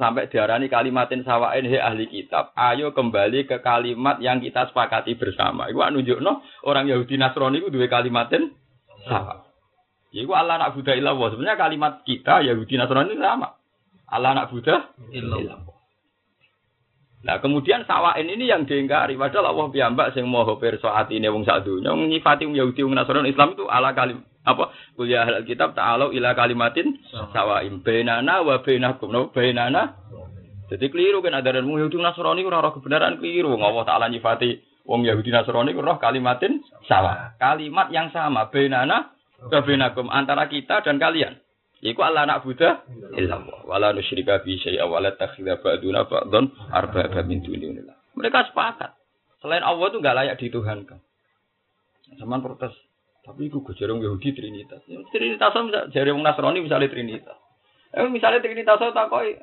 Sampai 0.00 0.32
diarani 0.32 0.72
kalimatin 0.72 1.20
sawain 1.20 1.68
he 1.68 1.76
ahli 1.76 2.08
kitab. 2.08 2.56
Ayo 2.56 2.96
kembali 2.96 3.44
ke 3.44 3.60
kalimat 3.60 4.24
yang 4.24 4.40
kita 4.40 4.72
sepakati 4.72 5.20
bersama. 5.20 5.68
Iku 5.68 5.84
nunjuk 5.84 6.24
no 6.24 6.40
orang 6.64 6.88
Yahudi 6.88 7.20
Nasrani 7.20 7.60
itu 7.60 7.68
dua 7.68 7.92
kalimatin 7.92 8.56
sawa. 9.04 9.44
Iku 10.16 10.32
Allah 10.32 10.64
nak 10.64 10.72
Buddha 10.72 10.96
ilallah. 10.96 11.28
Sebenarnya 11.36 11.60
kalimat 11.60 12.00
kita 12.08 12.40
Yahudi 12.40 12.80
Nasrani 12.80 13.20
sama. 13.20 13.57
Allah 14.08 14.30
nak 14.32 14.48
Buddha. 14.48 14.88
Nah 17.18 17.36
kemudian 17.42 17.82
sawain 17.84 18.24
ini 18.24 18.46
yang 18.48 18.64
diingkari. 18.64 19.18
Padahal 19.18 19.52
Allah 19.52 19.66
piyambak 19.74 20.14
sing 20.14 20.24
moho 20.24 20.56
perso 20.56 20.88
hati 20.88 21.18
ini 21.18 21.26
wong 21.26 21.42
sak 21.42 21.66
dunya 21.66 21.90
nyifati 21.92 22.46
wong 22.46 22.56
Yahudi 22.56 22.80
wong 22.86 22.94
Nasrani 22.94 23.34
Islam 23.34 23.58
itu 23.58 23.66
ala 23.66 23.90
kalim 23.92 24.22
apa? 24.46 24.70
Kuliah 24.94 25.26
al 25.26 25.44
kitab 25.44 25.74
ta'alu 25.74 26.14
ila 26.16 26.32
kalimatin 26.38 26.94
sawain. 27.34 27.82
bainana 27.82 28.40
wa 28.46 28.62
bainakum. 28.62 29.10
No 29.10 29.28
bainana. 29.34 29.98
Jadi 30.70 30.88
keliru 30.94 31.20
kan 31.20 31.36
ada 31.36 31.58
wong 31.58 31.82
Yahudi 31.82 31.98
Nasrani 31.98 32.46
ora 32.46 32.62
roh 32.62 32.72
kebenaran 32.78 33.18
keliru. 33.18 33.50
Wong 33.50 33.66
Allah 33.66 33.82
taala 33.82 34.06
nyifati 34.08 34.62
wong 34.86 35.04
Yahudi 35.04 35.34
Nasrani 35.34 35.74
roh 35.74 35.98
kalimatin 35.98 36.62
sawa 36.86 37.34
kalimat 37.36 37.90
yang 37.90 38.14
sama 38.14 38.46
bainana 38.48 39.10
wa 39.42 39.60
bainakum 39.60 40.06
antara 40.06 40.46
kita 40.46 40.86
dan 40.86 41.02
kalian 41.02 41.34
Iku 41.78 42.02
Allah 42.02 42.26
nak 42.26 42.42
Buddha 42.42 42.82
illallah 43.14 43.62
wala 43.62 43.94
nusyrika 43.94 44.42
bi 44.42 44.58
syai'a 44.58 44.82
wala 44.90 45.14
takhidha 45.14 45.62
ba'duna 45.62 46.10
ba'dhan 46.10 46.50
arbaba 46.74 47.22
min 47.22 47.38
dunillah. 47.38 47.94
Mereka 48.18 48.50
sepakat. 48.50 48.98
Selain 49.38 49.62
Allah 49.62 49.86
itu 49.86 50.02
enggak 50.02 50.16
layak 50.18 50.36
dituhankan. 50.42 50.98
Zaman 52.18 52.42
protes. 52.42 52.74
Tapi 53.22 53.46
itu 53.46 53.62
gue 53.62 53.76
jarang 53.78 54.02
Yahudi 54.02 54.34
Trinitas. 54.34 54.82
Trinitas 55.14 55.54
bisa 55.54 56.10
wong 56.10 56.24
Nasrani 56.26 56.58
misalnya 56.64 56.90
Trinitas. 56.90 57.38
Eh 57.94 58.10
misalnya 58.10 58.42
Trinitas 58.42 58.82
tak 58.82 59.06
koi. 59.06 59.38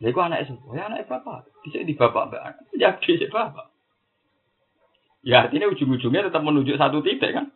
Ya 0.00 0.08
iku 0.08 0.20
anak 0.24 0.48
itu. 0.48 0.56
Ya 0.72 0.88
anak 0.88 1.04
bapak. 1.04 1.44
Bisa 1.60 1.84
di 1.84 1.92
bapak 1.92 2.32
mbak. 2.32 2.40
Ya 2.80 2.96
di 2.96 3.28
bapak. 3.28 3.68
Ya 5.26 5.44
artinya 5.44 5.68
ujung-ujungnya 5.68 6.30
tetap 6.30 6.40
menunjuk 6.40 6.78
satu 6.80 7.04
titik 7.04 7.36
kan. 7.36 7.52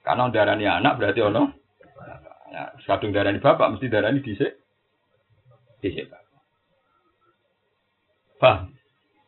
Karena 0.00 0.32
darahnya 0.32 0.80
anak 0.80 0.96
berarti 0.96 1.20
ono 1.20 1.59
Ya, 2.50 2.74
kadung 2.82 3.14
darah 3.14 3.30
ini 3.30 3.38
bapak, 3.38 3.78
mesti 3.78 3.86
darah 3.86 4.10
ini 4.10 4.26
disik. 4.26 4.58
Disik 5.80 6.10
bapak. 6.10 6.42
Paham? 8.42 8.74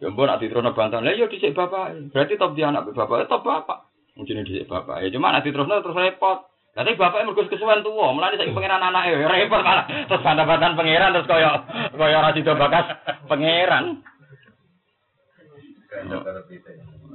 Ya 0.02 0.10
ampun, 0.10 0.26
nanti 0.26 0.50
terus 0.50 0.66
bantahan. 0.74 1.06
Ya 1.06 1.30
disik 1.30 1.54
bapak. 1.54 1.94
Berarti 2.10 2.34
top 2.34 2.58
dia 2.58 2.74
anak 2.74 2.90
bapak, 2.90 3.22
ya 3.22 3.26
top 3.30 3.46
bapak. 3.46 3.86
Mungkin 4.18 4.42
disik 4.42 4.66
bapak. 4.66 5.06
Ya 5.06 5.08
cuma 5.14 5.30
nanti 5.30 5.54
terus 5.54 5.70
terus 5.70 5.94
repot. 5.94 6.50
Nanti 6.72 6.96
bapaknya 6.96 7.28
mergus 7.28 7.52
kesuwen 7.52 7.84
tua, 7.84 8.16
melani 8.16 8.40
saya 8.40 8.48
pangeran 8.48 8.80
anak 8.80 9.04
ya 9.12 9.28
repot 9.28 9.60
malah. 9.60 9.84
Terus 10.08 10.24
bantah-bantahan 10.24 10.72
pangeran 10.72 11.12
terus 11.12 11.28
koyo 11.28 11.52
koyo 11.94 12.16
ora 12.16 12.32
sida 12.32 12.56
bakas 12.56 12.86
pangeran. 13.28 14.00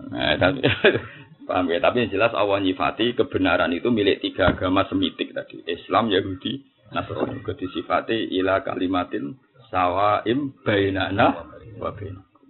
Nah, 0.07 0.37
tapi 0.37 0.61
Paham 1.47 1.71
ya? 1.71 1.79
Tapi 1.79 2.03
yang 2.03 2.11
jelas 2.11 2.35
Allah 2.35 2.59
nyifati 2.59 3.15
kebenaran 3.15 3.71
itu 3.71 3.87
milik 3.87 4.19
tiga 4.19 4.51
agama 4.51 4.83
semitik 4.91 5.31
tadi. 5.31 5.63
Islam, 5.63 6.11
Yahudi, 6.11 6.59
Nasrani. 6.91 7.39
Juga 7.39 7.55
disifati 7.55 8.35
ila 8.35 8.59
kalimatin 8.67 9.39
sawaim 9.71 10.51
bainana 10.67 11.47
wa 11.79 11.95
bainakum. 11.95 12.47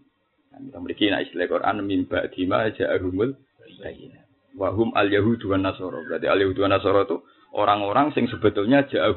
Nah, 0.49 0.57
kita 0.65 0.77
memiliki 0.81 1.05
nah 1.13 1.21
istilah 1.21 1.45
Quran 1.45 1.85
mimba 1.85 2.25
dima 2.33 2.65
ja'ahumul 2.73 3.37
bayina. 3.81 4.25
Wahum 4.57 4.89
al 4.97 5.13
yahudu 5.13 5.53
wa 5.53 5.61
nasoro. 5.61 6.01
Berarti 6.01 6.25
al 6.25 6.41
yahudu 6.41 6.65
wa 6.65 6.69
nasoro 6.73 7.05
itu 7.05 7.17
orang-orang 7.53 8.13
sing 8.17 8.25
sebetulnya. 8.29 8.89
Jadi 8.89 9.13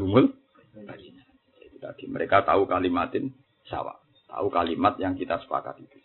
tadi 1.80 2.04
mereka 2.08 2.44
tahu 2.44 2.68
kalimatin 2.68 3.32
sawa. 3.64 3.96
Tahu 4.28 4.52
kalimat 4.52 5.00
yang 5.00 5.16
kita 5.16 5.40
sepakat 5.40 5.80
itu. 5.80 5.99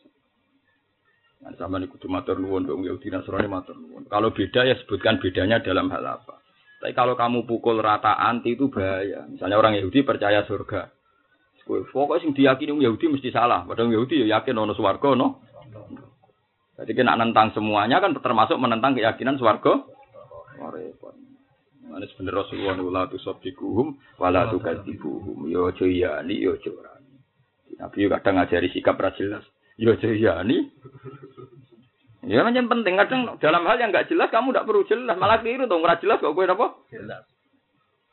Nah, 1.46 1.54
sama 1.62 1.78
nih 1.78 1.86
kudu 1.94 2.10
matur 2.10 2.42
nuwun 2.42 2.66
dong 2.66 2.82
Yahudi 2.82 3.14
Nasrani 3.14 3.46
matur 3.46 3.78
nuwun. 3.78 4.10
Kalau 4.10 4.34
beda 4.34 4.66
ya 4.66 4.74
sebutkan 4.82 5.22
bedanya 5.22 5.62
dalam 5.62 5.94
hal 5.94 6.02
apa. 6.02 6.42
Tapi 6.82 6.98
kalau 6.98 7.14
kamu 7.14 7.46
pukul 7.46 7.78
rata 7.78 8.18
anti 8.18 8.58
itu 8.58 8.74
bahaya. 8.74 9.30
Misalnya 9.30 9.62
orang 9.62 9.78
Yahudi 9.78 10.02
percaya 10.02 10.42
surga. 10.50 10.90
Pokoknya 11.66 12.22
sing 12.22 12.34
diyakini 12.34 12.74
orang 12.74 12.86
Yahudi 12.90 13.06
mesti 13.10 13.30
salah. 13.30 13.62
Padahal 13.66 13.94
Yahudi 13.94 14.26
ya 14.26 14.38
yakin 14.38 14.58
ono 14.58 14.74
swarga 14.74 15.14
no. 15.14 15.42
Jadi 16.76 16.92
kena 16.92 17.16
nentang 17.16 17.56
semuanya 17.56 18.04
kan 18.04 18.14
termasuk 18.18 18.58
menentang 18.60 18.94
keyakinan 18.94 19.40
swarga. 19.40 19.86
Repot. 20.62 21.16
Mana 21.86 22.06
sebenarnya 22.10 22.42
Rasulullah 22.42 22.76
la 22.82 23.04
tusaddiquhum 23.08 23.98
wa 24.18 24.28
la 24.34 24.50
tukadzibuhum. 24.50 25.46
Yo 25.50 25.70
aja 25.70 25.86
iyani 25.86 26.42
yo 26.42 26.58
aja 26.58 26.70
orani. 26.74 27.16
Nabi 27.78 28.10
kadang 28.10 28.36
ngajari 28.42 28.68
sikap 28.74 28.98
ra 28.98 29.14
jelas. 29.14 29.46
Yo 29.78 29.94
aja 29.94 30.10
iyani. 30.10 30.74
Ya 32.26 32.42
macam 32.42 32.66
penting 32.66 32.98
kadang 32.98 33.38
dalam 33.38 33.64
hal 33.70 33.78
yang 33.78 33.94
nggak 33.94 34.10
jelas 34.10 34.34
kamu 34.34 34.50
tidak 34.50 34.66
perlu 34.66 34.82
jelas 34.90 35.16
malah 35.18 35.38
keliru 35.46 35.70
dong 35.70 35.86
ora 35.86 36.02
jelas 36.02 36.18
kok 36.18 36.34
kowe 36.34 36.42
apa? 36.42 36.68
Jelas. 36.90 37.22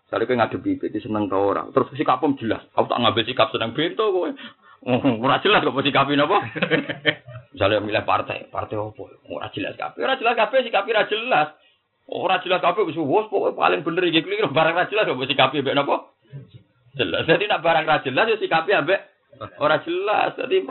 Misalnya 0.05 0.29
kowe 0.29 0.37
ngadepi 0.37 0.71
iki 0.77 1.01
seneng 1.01 1.33
ta 1.33 1.41
ora. 1.41 1.65
Terus 1.73 1.89
sikapmu 1.97 2.37
jelas. 2.37 2.61
Aku 2.77 2.93
tak 2.93 3.01
ngambil 3.01 3.25
sikap 3.25 3.49
seneng 3.49 3.73
bento. 3.73 4.05
Oh, 4.13 5.01
ora 5.25 5.41
jelas 5.41 5.65
kok 5.65 5.81
sikapin 5.81 6.21
apa? 6.21 6.39
Misalnya 7.57 7.85
milih 7.85 8.05
partai, 8.05 8.49
partai 8.53 8.77
apa? 8.77 9.05
Ora 9.33 9.49
jelas 9.57 9.77
kabeh. 9.81 10.01
Ora 10.05 10.21
jelas 10.21 10.35
kabeh 10.37 10.59
sikapi 10.61 10.89
ora 10.93 11.05
jelas. 11.09 11.49
Ora 12.09 12.37
jelas 12.45 12.61
kabeh 12.61 12.83
wis 12.85 12.99
wos 13.01 13.33
pokoke 13.33 13.57
paling 13.57 13.81
bener 13.81 14.05
iki 14.13 14.21
keliru 14.21 14.53
barang 14.53 14.77
ra 14.77 14.89
jelas 14.93 15.09
kok 15.09 15.25
sikapi 15.25 15.65
ambek 15.65 15.77
napa? 15.77 16.13
Jelas. 17.01 17.25
Jadi 17.25 17.45
nak 17.49 17.65
barang 17.65 17.85
ra 17.89 18.05
jelas 18.05 18.29
ya 18.29 18.37
sikapi 18.37 18.77
ambek 18.77 19.01
ora 19.57 19.81
jelas. 19.85 20.37
Jadi 20.37 20.69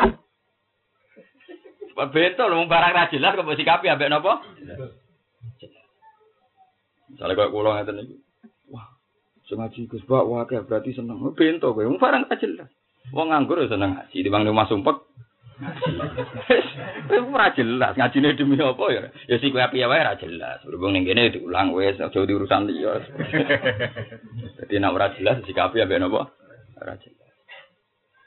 Bento 2.09 2.43
lho 2.49 2.65
barang 2.65 2.93
ra 2.97 3.11
jelas 3.13 3.37
kok 3.37 3.45
sikapi 3.53 3.85
ambek 3.85 4.09
napa? 4.09 4.41
Misalnya 7.11 7.37
kok 7.37 7.51
kula 7.53 7.77
ngeten 7.77 8.01
iki. 8.01 8.15
Wah, 8.73 8.87
sing 9.45 9.61
ngaji 9.61 9.91
Gus 9.91 10.07
Bak 10.09 10.25
wae 10.25 10.57
berarti 10.65 10.97
seneng. 10.97 11.21
Bento 11.37 11.75
kowe 11.75 11.85
barang 11.85 12.25
ra 12.25 12.35
jelas. 12.41 12.69
Wong 13.13 13.29
nganggur 13.29 13.61
seneng 13.67 13.99
ngaji, 13.99 14.17
di 14.23 14.29
bang 14.31 14.47
rumah 14.47 14.69
sumpek 14.69 14.97
Itu 17.11 17.21
ora 17.29 17.53
jelas, 17.53 17.93
ngajine 17.93 18.33
demi 18.33 18.57
apa 18.57 18.81
ya? 18.89 19.01
Ya 19.29 19.35
sik 19.37 19.53
kowe 19.53 19.61
piye 19.69 19.85
wae 19.85 20.01
ora 20.01 20.17
jelas. 20.17 20.63
Berhubung 20.65 20.97
ning 20.97 21.05
kene 21.05 21.29
diulang 21.29 21.75
wis 21.77 22.01
aja 22.01 22.19
di 22.25 22.33
urusan 22.33 22.65
liya. 22.65 22.97
Dadi 24.57 24.75
nek 24.81 24.95
ora 24.95 25.13
jelas 25.13 25.43
sikapi 25.45 25.85
ambek 25.85 26.01
napa? 26.01 26.33
Ora 26.81 26.97
jelas. 26.97 27.33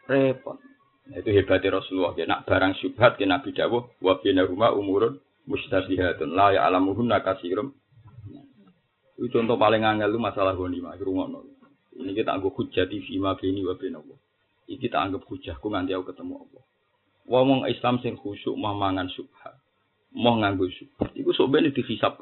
Repot. 0.06 0.60
Nah, 1.05 1.21
itu 1.21 1.31
hebatnya 1.37 1.81
Rasulullah. 1.81 2.17
Ya, 2.17 2.25
nak 2.25 2.49
barang 2.49 2.81
syubhat 2.81 3.21
ke 3.21 3.29
Nabi 3.29 3.53
dawuh 3.53 3.93
wa 4.01 4.14
rumah 4.23 4.73
umurun 4.73 5.21
mustabihatun 5.45 6.33
la 6.33 6.57
ya 6.57 6.61
alamuhunna 6.64 7.21
kasirum. 7.21 7.77
Itu 9.14 9.31
contoh 9.31 9.55
paling 9.61 9.85
angel 9.85 10.11
lu 10.11 10.19
masalah 10.19 10.57
ghanimah 10.57 10.97
ngono. 10.99 11.47
Ini 11.95 12.11
kita 12.11 12.35
anggap 12.35 12.51
hujah 12.59 12.90
di 12.90 12.99
fima 13.07 13.38
bini 13.38 13.62
wa 13.62 13.79
bina 13.79 14.03
Ini 14.67 14.75
kita 14.83 14.99
anggap 14.99 15.23
hujahku 15.31 15.71
nganti 15.71 15.95
aku 15.95 16.11
ketemu 16.11 16.43
Allah. 16.43 16.64
Wong 17.25 17.64
Islam 17.71 18.03
sing 18.03 18.19
khusyuk 18.19 18.53
mau 18.59 18.75
mangan 18.77 19.09
subhat, 19.09 19.57
mau 20.12 20.37
nganggo 20.37 20.69
subhat, 20.69 21.14
iku 21.17 21.31
sok 21.33 21.57
ben 21.57 21.71
dihisab. 21.71 22.21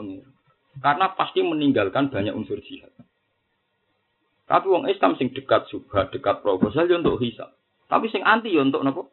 Karena 0.78 1.06
pasti 1.16 1.40
meninggalkan 1.42 2.12
banyak 2.12 2.36
unsur 2.36 2.60
jihad. 2.62 2.92
Tapi 4.46 4.66
wong 4.68 4.86
Islam 4.86 5.16
sing 5.16 5.32
dekat 5.32 5.66
subhat, 5.72 6.12
dekat 6.12 6.44
proposal 6.44 6.86
ya 6.86 7.00
untuk 7.00 7.18
hisab. 7.18 7.50
Tapi 7.92 8.08
sing 8.08 8.24
anti 8.24 8.56
ya 8.56 8.64
untuk 8.64 8.80
nopo? 8.80 9.12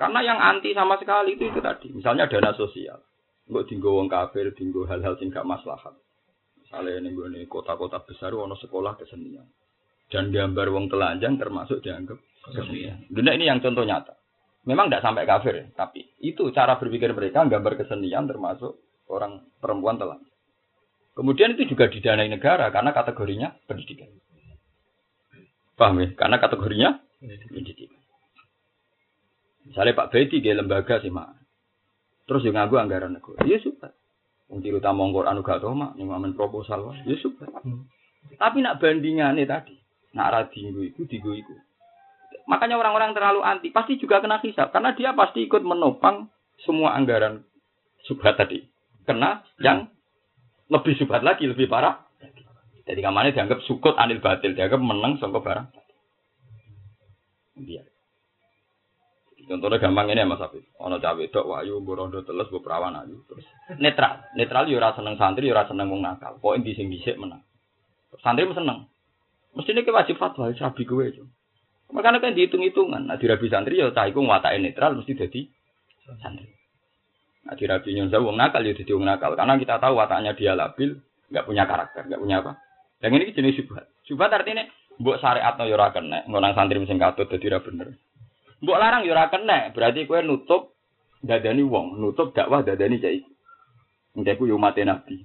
Karena 0.00 0.24
yang 0.24 0.40
anti 0.40 0.72
sama 0.72 0.96
sekali 0.96 1.36
itu 1.36 1.52
itu 1.52 1.60
tadi. 1.60 1.92
Misalnya 1.92 2.24
dana 2.24 2.56
sosial. 2.56 2.96
Enggak 3.44 3.68
tinggal 3.68 3.92
wong 3.92 4.08
kafir, 4.08 4.56
tinggal 4.56 4.88
hal-hal 4.88 5.20
sing 5.20 5.28
gak 5.28 5.44
maslahat. 5.44 5.92
Misalnya 6.64 7.04
ini 7.04 7.12
gue 7.12 7.44
kota-kota 7.44 8.00
besar, 8.00 8.32
ono 8.32 8.56
sekolah 8.56 8.96
kesenian. 8.96 9.44
Dan 10.08 10.32
gambar 10.32 10.72
wong 10.72 10.88
telanjang 10.88 11.36
termasuk 11.36 11.84
dianggap 11.84 12.16
kesenian. 12.48 13.04
Dunia 13.12 13.36
ini 13.36 13.44
yang 13.44 13.60
contoh 13.60 13.84
nyata. 13.84 14.16
Memang 14.64 14.88
tidak 14.88 15.04
sampai 15.04 15.24
kafir, 15.24 15.54
ya, 15.56 15.66
tapi 15.72 16.04
itu 16.20 16.52
cara 16.52 16.76
berpikir 16.76 17.12
mereka 17.16 17.44
gambar 17.48 17.72
kesenian 17.76 18.28
termasuk 18.28 18.76
orang 19.08 19.48
perempuan 19.60 19.96
telah. 19.96 20.20
Kemudian 21.16 21.56
itu 21.56 21.72
juga 21.72 21.88
didanai 21.88 22.28
negara 22.28 22.68
karena 22.68 22.92
kategorinya 22.92 23.48
pendidikan. 23.64 24.12
Paham 25.72 26.04
ya? 26.04 26.08
Karena 26.14 26.36
kategorinya 26.36 26.90
pendidikan. 27.20 27.98
Misalnya 29.68 29.98
Pak 29.98 30.10
Bedi 30.14 30.40
dia 30.40 30.56
lembaga 30.56 31.02
sih 31.02 31.12
mak. 31.12 31.36
Terus 32.24 32.44
yang 32.44 32.56
ngaku 32.56 32.80
anggaran 32.80 33.12
negara. 33.16 33.44
Iya 33.44 33.60
suka. 33.60 33.92
Untuk 34.48 34.80
utama 34.80 35.04
Quran 35.12 35.44
gak 35.44 35.60
tau 35.60 35.76
mak, 35.76 35.92
yang 36.00 36.08
ngamen 36.08 36.32
proposal, 36.32 36.96
ya 37.04 37.16
suka. 37.20 37.44
Hmm. 37.60 37.84
Tapi 38.40 38.64
nak 38.64 38.80
bandingannya 38.80 39.44
tadi, 39.44 39.76
nak 40.16 40.32
radingu 40.32 40.88
itu, 40.88 41.04
digo 41.04 41.36
itu. 41.36 41.52
Makanya 42.48 42.80
orang-orang 42.80 43.12
terlalu 43.12 43.44
anti 43.44 43.68
pasti 43.68 44.00
juga 44.00 44.24
kena 44.24 44.40
hisap 44.40 44.72
karena 44.72 44.96
dia 44.96 45.12
pasti 45.12 45.44
ikut 45.44 45.60
menopang 45.60 46.32
semua 46.64 46.96
anggaran 46.96 47.44
subhat 48.08 48.40
tadi. 48.40 48.64
Kena 49.04 49.44
yang 49.60 49.92
lebih 50.72 50.96
subhat 50.96 51.20
lagi, 51.20 51.44
lebih 51.44 51.68
parah. 51.68 52.08
Jadi 52.88 53.04
kamarnya 53.04 53.36
dianggap 53.36 53.60
sukut 53.68 54.00
anil 54.00 54.24
batil, 54.24 54.56
dianggap 54.56 54.80
menang 54.80 55.20
sama 55.20 55.44
barang. 55.44 55.68
Dia. 57.62 57.82
Contohnya 59.48 59.80
gampang 59.80 60.12
ini 60.12 60.20
ya 60.20 60.28
Mas 60.28 60.42
Afif. 60.44 60.66
Ono 60.82 61.00
cawe 61.00 61.24
dok 61.30 61.46
wayu 61.48 61.80
borondo 61.80 62.20
teles 62.20 62.50
bu 62.52 62.60
perawan 62.60 62.98
ayu 63.00 63.24
terus 63.24 63.46
netral. 63.80 64.20
Netral 64.36 64.68
yo 64.68 64.76
ora 64.76 64.92
seneng 64.92 65.16
santri 65.16 65.48
yo 65.48 65.56
ora 65.56 65.64
seneng 65.64 65.88
wong 65.88 66.04
nakal. 66.04 66.36
Pokoke 66.36 66.66
di 66.66 66.76
sing 66.76 66.92
dhisik 66.92 67.16
menang. 67.16 67.40
Santri 68.20 68.44
seneng. 68.52 68.90
Mesti 69.56 69.72
ini 69.72 69.88
wajib 69.88 70.20
fatwa, 70.20 70.52
sabi 70.52 70.84
gue 70.84 71.04
itu. 71.08 71.24
Makanya 71.88 72.20
kan 72.20 72.36
dihitung-hitungan. 72.36 73.08
Nah, 73.08 73.16
dirabi 73.16 73.48
santri 73.48 73.80
ya 73.80 73.88
cah 73.88 74.04
iku 74.04 74.20
watake 74.20 74.60
netral 74.60 75.00
mesti 75.00 75.16
jadi 75.16 75.40
santri. 76.20 76.52
Nah, 77.48 77.56
dirabi 77.56 77.96
nyon 77.96 78.12
wong 78.12 78.36
nakal 78.36 78.60
ya 78.60 78.76
jadi 78.76 78.92
wong 78.92 79.08
nakal. 79.08 79.32
Karena 79.32 79.56
kita 79.56 79.80
tahu 79.80 79.96
wataknya 79.96 80.36
dia 80.36 80.52
labil, 80.52 81.00
nggak 81.32 81.46
punya 81.48 81.64
karakter, 81.64 82.04
nggak 82.04 82.20
punya 82.20 82.44
apa. 82.44 82.60
Yang 83.00 83.12
ini 83.16 83.24
jenis 83.32 83.54
syubhat. 83.56 83.84
Syubhat 84.04 84.30
artinya 84.34 84.68
mbok 84.98 85.18
syariat 85.22 85.54
no 85.54 85.64
yura 85.70 85.94
kena, 85.94 86.26
ngonang 86.26 86.54
santri 86.58 86.82
mesin 86.82 86.98
katut 86.98 87.30
jadi 87.30 87.56
ra 87.56 87.58
bener. 87.62 87.94
Mbok 88.58 88.78
larang 88.78 89.06
yura 89.06 89.30
kena, 89.30 89.70
berarti 89.70 90.04
kue 90.10 90.20
nutup 90.26 90.74
dadani 91.22 91.62
wong, 91.62 91.98
nutup 92.02 92.34
dakwah 92.34 92.66
dadani 92.66 92.98
cah 92.98 93.10
iku. 93.14 93.30
Engke 94.18 94.34
ku 94.34 94.50
yo 94.50 94.58
mate 94.58 94.82
nabi. 94.82 95.22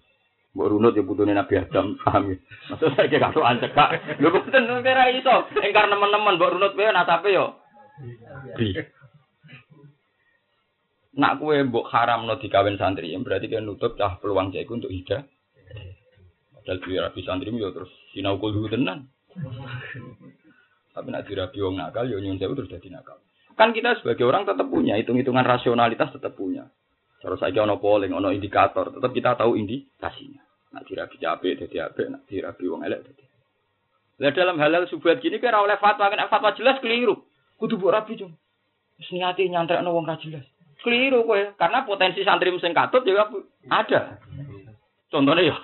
Mbok 0.54 0.70
runut 0.70 0.94
ya 0.94 1.02
putune 1.02 1.34
Nabi 1.34 1.58
Adam, 1.58 1.98
paham 2.06 2.30
ya? 2.30 2.38
Maksud 2.70 2.94
saya 2.94 3.10
kayak 3.10 3.34
karo 3.34 3.42
cekak. 3.58 3.90
Lho 4.22 4.30
boten 4.30 4.70
ora 4.70 5.10
iso. 5.10 5.50
Engkar 5.58 5.90
nemen-nemen 5.90 6.38
mbok 6.38 6.52
runut 6.54 6.78
wae 6.78 6.94
nasape 6.94 7.34
yo. 7.34 7.58
Bi. 8.54 8.78
Nak 11.18 11.42
kue 11.42 11.58
mbok 11.66 11.90
haram 11.90 12.30
no 12.30 12.38
dikawin 12.38 12.78
santri, 12.78 13.10
ya 13.10 13.18
berarti 13.18 13.50
kan 13.50 13.66
nutup 13.66 13.98
cah 13.98 14.22
peluang 14.22 14.54
caiku 14.54 14.78
untuk 14.78 14.94
hidup. 14.94 15.26
Padahal 16.54 16.78
dia 16.86 17.02
rapi 17.02 17.22
santri 17.26 17.50
yo 17.50 17.74
terus 17.74 17.90
sinau 18.14 18.38
kudu 18.38 18.70
tenan. 18.70 19.10
Tapi 20.94 21.08
nak 21.10 21.26
dirapi 21.26 21.58
wong 21.58 21.76
nakal 21.82 22.06
yo 22.06 22.22
nyun 22.22 22.38
terus 22.38 22.70
jadi 22.70 22.88
nakal. 22.94 23.18
Kan 23.54 23.74
kita 23.74 24.02
sebagai 24.02 24.26
orang 24.26 24.50
tetap 24.50 24.66
punya 24.70 24.98
hitung-hitungan 24.98 25.46
rasionalitas 25.46 26.14
tetap 26.14 26.34
punya. 26.34 26.70
Terus 27.22 27.40
saya 27.40 27.64
ono 27.64 27.80
polling, 27.80 28.12
ono 28.12 28.36
indikator, 28.36 28.92
tetap 28.92 29.12
kita 29.16 29.40
tahu 29.40 29.56
indikasinya. 29.56 30.44
Nak 30.76 30.84
dirabi 30.90 31.16
capek, 31.22 31.54
jadi 31.66 31.88
apa? 31.88 32.02
Nak 32.10 32.22
dirabi 32.28 32.66
wong 32.68 32.82
elek, 32.84 33.00
jadi. 33.06 33.24
Nah 34.14 34.32
dalam 34.34 34.58
halal 34.60 34.84
subuhat 34.90 35.24
gini 35.24 35.40
kira 35.40 35.62
oleh 35.62 35.80
fatwa, 35.80 36.12
kan 36.12 36.28
fatwa 36.28 36.52
jelas 36.58 36.82
keliru. 36.84 37.24
Kudu 37.58 37.80
buat 37.80 37.96
rapi 37.96 38.20
cung. 38.20 38.34
Niati 39.00 39.48
nyantrek 39.48 39.80
wong 39.86 40.06
jelas. 40.20 40.46
Keliru 40.84 41.24
kowe, 41.24 41.40
karena 41.56 41.88
potensi 41.88 42.28
santri 42.28 42.52
mesin 42.52 42.76
katut 42.76 43.08
juga 43.08 43.32
ada. 43.72 44.20
Contohnya 45.14 45.46
ya, 45.46 45.54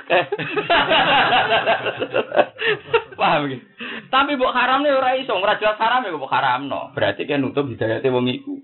paham 3.17 3.49
gitu. 3.49 3.65
Tapi 4.13 4.37
haram 4.37 4.85
nih 4.85 4.93
orang 4.93 5.25
iso, 5.25 5.33
ora 5.33 5.57
jelas 5.57 5.81
haram 5.81 6.05
ya 6.05 6.13
buat 6.13 6.29
haram 6.29 6.69
no. 6.69 6.93
Berarti 6.93 7.25
kan 7.25 7.41
nutup 7.41 7.65
hidayatnya 7.65 8.13
wong 8.13 8.29
iku. 8.29 8.61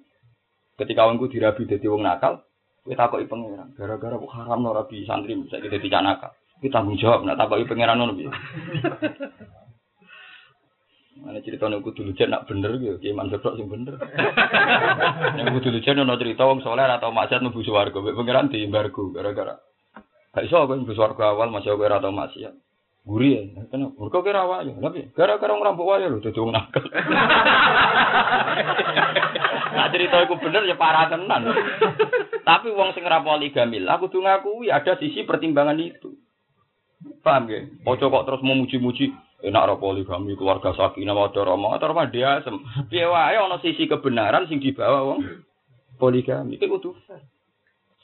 Ketika 0.78 1.10
wongku 1.10 1.34
dirabi 1.34 1.66
jadi 1.66 1.90
wong 1.90 2.06
nakal, 2.06 2.46
kita 2.86 3.10
takoki 3.10 3.26
pangeran, 3.26 3.74
gara-gara 3.74 4.14
kok 4.14 4.34
haram 4.38 4.62
no 4.62 4.78
rabi 4.78 5.02
santri 5.10 5.34
bisa 5.34 5.58
kita 5.58 5.82
tidak 5.82 6.06
nakal. 6.06 6.32
Kita 6.62 6.78
tanggung 6.78 7.02
jawab, 7.02 7.26
nak 7.26 7.42
takoki 7.42 7.66
pangeran 7.66 7.98
no 7.98 8.14
lebih. 8.14 8.30
Mana 11.26 11.42
cerita 11.42 11.66
nih 11.66 11.82
kudu 11.82 12.06
lucu 12.06 12.30
nak 12.30 12.46
bener 12.46 12.78
gitu, 12.78 13.02
kayak 13.02 13.18
mansur 13.18 13.58
sing 13.58 13.66
bener. 13.66 13.98
Yang 15.42 15.48
kudu 15.58 15.82
lucu 15.82 15.90
nih 15.98 16.18
cerita 16.22 16.46
wong 16.46 16.62
soleh 16.62 16.86
atau 16.86 17.10
maksiat 17.10 17.42
nubu 17.42 17.66
suwargo, 17.66 18.06
pangeran 18.06 18.54
di 18.54 18.62
embargo 18.62 19.10
gara-gara. 19.10 19.65
Gak 20.36 20.46
iso 20.46 20.60
aku 20.60 20.76
nubu 20.76 20.92
suwargo 20.92 21.24
awal 21.24 21.48
masih 21.48 21.74
aku 21.74 21.88
atau 21.88 22.12
maksiat. 22.12 22.54
Guri 23.06 23.38
ya, 23.38 23.64
kenapa? 23.70 24.02
Mereka 24.02 24.20
kira 24.26 24.42
ya, 24.66 24.74
tapi 24.82 25.14
gara-gara 25.14 25.54
orang 25.54 25.78
rambut 25.78 25.86
wayo 25.86 26.10
loh, 26.10 26.26
jadi 26.26 26.42
orang 26.42 26.58
nakal. 26.58 26.84
Nah 29.76 29.92
cerita 29.92 30.24
aku 30.24 30.40
bener 30.40 30.64
ya 30.64 30.80
parah 30.80 31.12
tenan. 31.12 31.52
Tapi 32.48 32.72
wong 32.72 32.96
sing 32.96 33.04
ora 33.04 33.20
poligami, 33.20 33.84
aku 33.84 34.08
tuh 34.08 34.24
ngakui 34.24 34.72
ada 34.72 34.96
sisi 34.96 35.28
pertimbangan 35.28 35.76
itu. 35.78 36.16
Paham 37.22 37.52
ya? 37.52 37.68
Ojo 37.84 38.08
kok 38.08 38.26
terus 38.26 38.42
memuji-muji 38.42 39.12
enak 39.44 39.62
ora 39.68 39.76
poligami 39.76 40.40
keluarga 40.40 40.72
sakinah 40.74 41.14
wadah 41.14 41.44
rama 41.44 41.76
atau 41.76 41.92
rumah 41.92 42.08
dia 42.08 42.40
sem. 42.42 42.56
Piye 42.88 43.06
wae 43.06 43.36
ana 43.36 43.60
sisi 43.60 43.86
kebenaran 43.86 44.48
sing 44.48 44.64
dibawa 44.64 45.04
wong 45.04 45.20
poligami. 46.00 46.56
Iki 46.56 46.72
kudu 46.72 46.96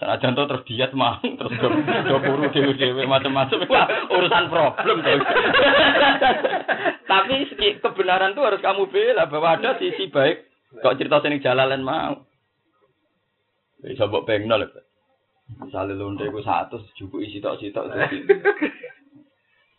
Senajan 0.01 0.33
to 0.33 0.49
terus 0.49 0.65
diet 0.65 0.91
mang, 0.97 1.21
terus 1.37 1.53
do, 1.61 2.17
buru 2.25 2.49
dewe-dewe 2.49 3.05
macam-macam. 3.05 3.69
Urusan 4.17 4.49
problem 4.49 4.97
tuh. 5.05 5.21
Tapi 7.11 7.45
segi- 7.53 7.77
kebenaran 7.77 8.33
tuh 8.33 8.41
harus 8.41 8.65
kamu 8.65 8.89
bela 8.89 9.29
bahwa 9.29 9.61
ada 9.61 9.77
sisi 9.77 10.09
baik. 10.09 10.49
Kok 10.81 10.97
cerita 10.97 11.21
sini 11.21 11.37
jalalan 11.37 11.85
mau. 11.85 12.17
Bisa 13.85 14.09
mbok 14.09 14.25
pengno 14.25 14.57
lho. 14.57 14.73
Misalnya 15.61 15.93
lonte 15.93 16.25
ku 16.33 16.41
satu, 16.41 16.81
juku 16.97 17.21
isi 17.21 17.37
tok 17.37 17.61
sitok 17.61 17.93
jadi. 17.93 18.17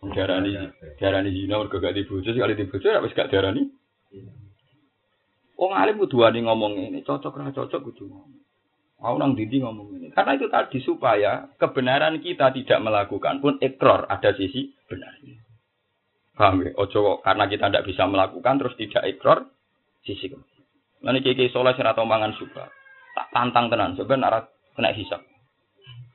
Darani, 0.03 0.55
darani 1.03 1.31
zina 1.35 1.59
mergo 1.59 1.83
gak 1.83 1.99
dibojo, 1.99 2.31
sekali 2.31 2.55
dibojo 2.55 2.87
ya 2.87 3.03
wis 3.03 3.15
gak 3.17 3.31
darani. 3.33 3.67
Wong 5.59 5.73
alim 5.75 5.99
kudu 5.99 6.23
ngomong 6.23 6.79
ini, 6.79 7.03
cocok 7.03 7.43
ra 7.43 7.51
cocok 7.51 7.81
kudu 7.91 8.07
ngomong. 8.07 8.42
Mau 9.03 9.19
nang 9.19 9.35
dindi 9.35 9.59
ngomong 9.59 9.99
ini. 9.99 10.15
Karena 10.15 10.39
itu 10.39 10.47
tadi 10.47 10.79
supaya 10.79 11.51
kebenaran 11.59 12.23
kita 12.23 12.55
tidak 12.55 12.79
melakukan 12.79 13.43
pun 13.43 13.59
ekor 13.59 14.07
ada 14.07 14.31
sisi 14.39 14.71
benarnya. 14.87 15.43
Paham 16.39 16.63
ya? 16.63 16.71
Ojo 16.79 17.19
karena 17.19 17.51
kita 17.51 17.67
tidak 17.67 17.87
bisa 17.91 18.07
melakukan 18.07 18.63
terus 18.63 18.79
tidak 18.79 19.03
ekor 19.11 19.51
sisi 20.07 20.31
kebenaran. 20.31 20.63
Nanti 21.03 21.19
kiki 21.27 21.51
soleh 21.51 21.75
sing 21.75 21.83
atau 21.83 22.07
mangan 22.07 22.31
suka. 22.39 22.71
Tak 23.13 23.27
tantang 23.35 23.67
tenan 23.75 23.99
sebenarnya 23.99 24.47
kena 24.79 24.95
hisap. 24.95 25.19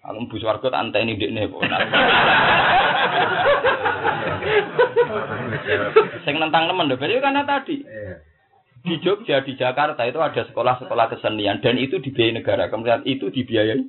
Aku 0.08 0.24
mbus 0.24 0.48
warga 0.48 0.72
tak 0.72 0.88
anteni 0.88 1.20
ndekne 1.20 1.52
kok. 1.52 1.60
Sing 6.24 6.40
nentang 6.40 6.72
temen 6.72 6.88
lho, 6.88 6.96
berarti 6.96 7.20
karena 7.20 7.44
tadi 7.44 7.84
di 8.88 8.96
Jogja, 9.04 9.44
di 9.44 9.60
Jakarta 9.60 10.08
itu 10.08 10.18
ada 10.24 10.42
sekolah-sekolah 10.48 11.06
kesenian 11.12 11.60
dan 11.60 11.76
itu 11.76 12.00
dibiayai 12.00 12.40
negara. 12.40 12.72
Kemudian 12.72 13.04
itu 13.04 13.28
dibiayai. 13.28 13.84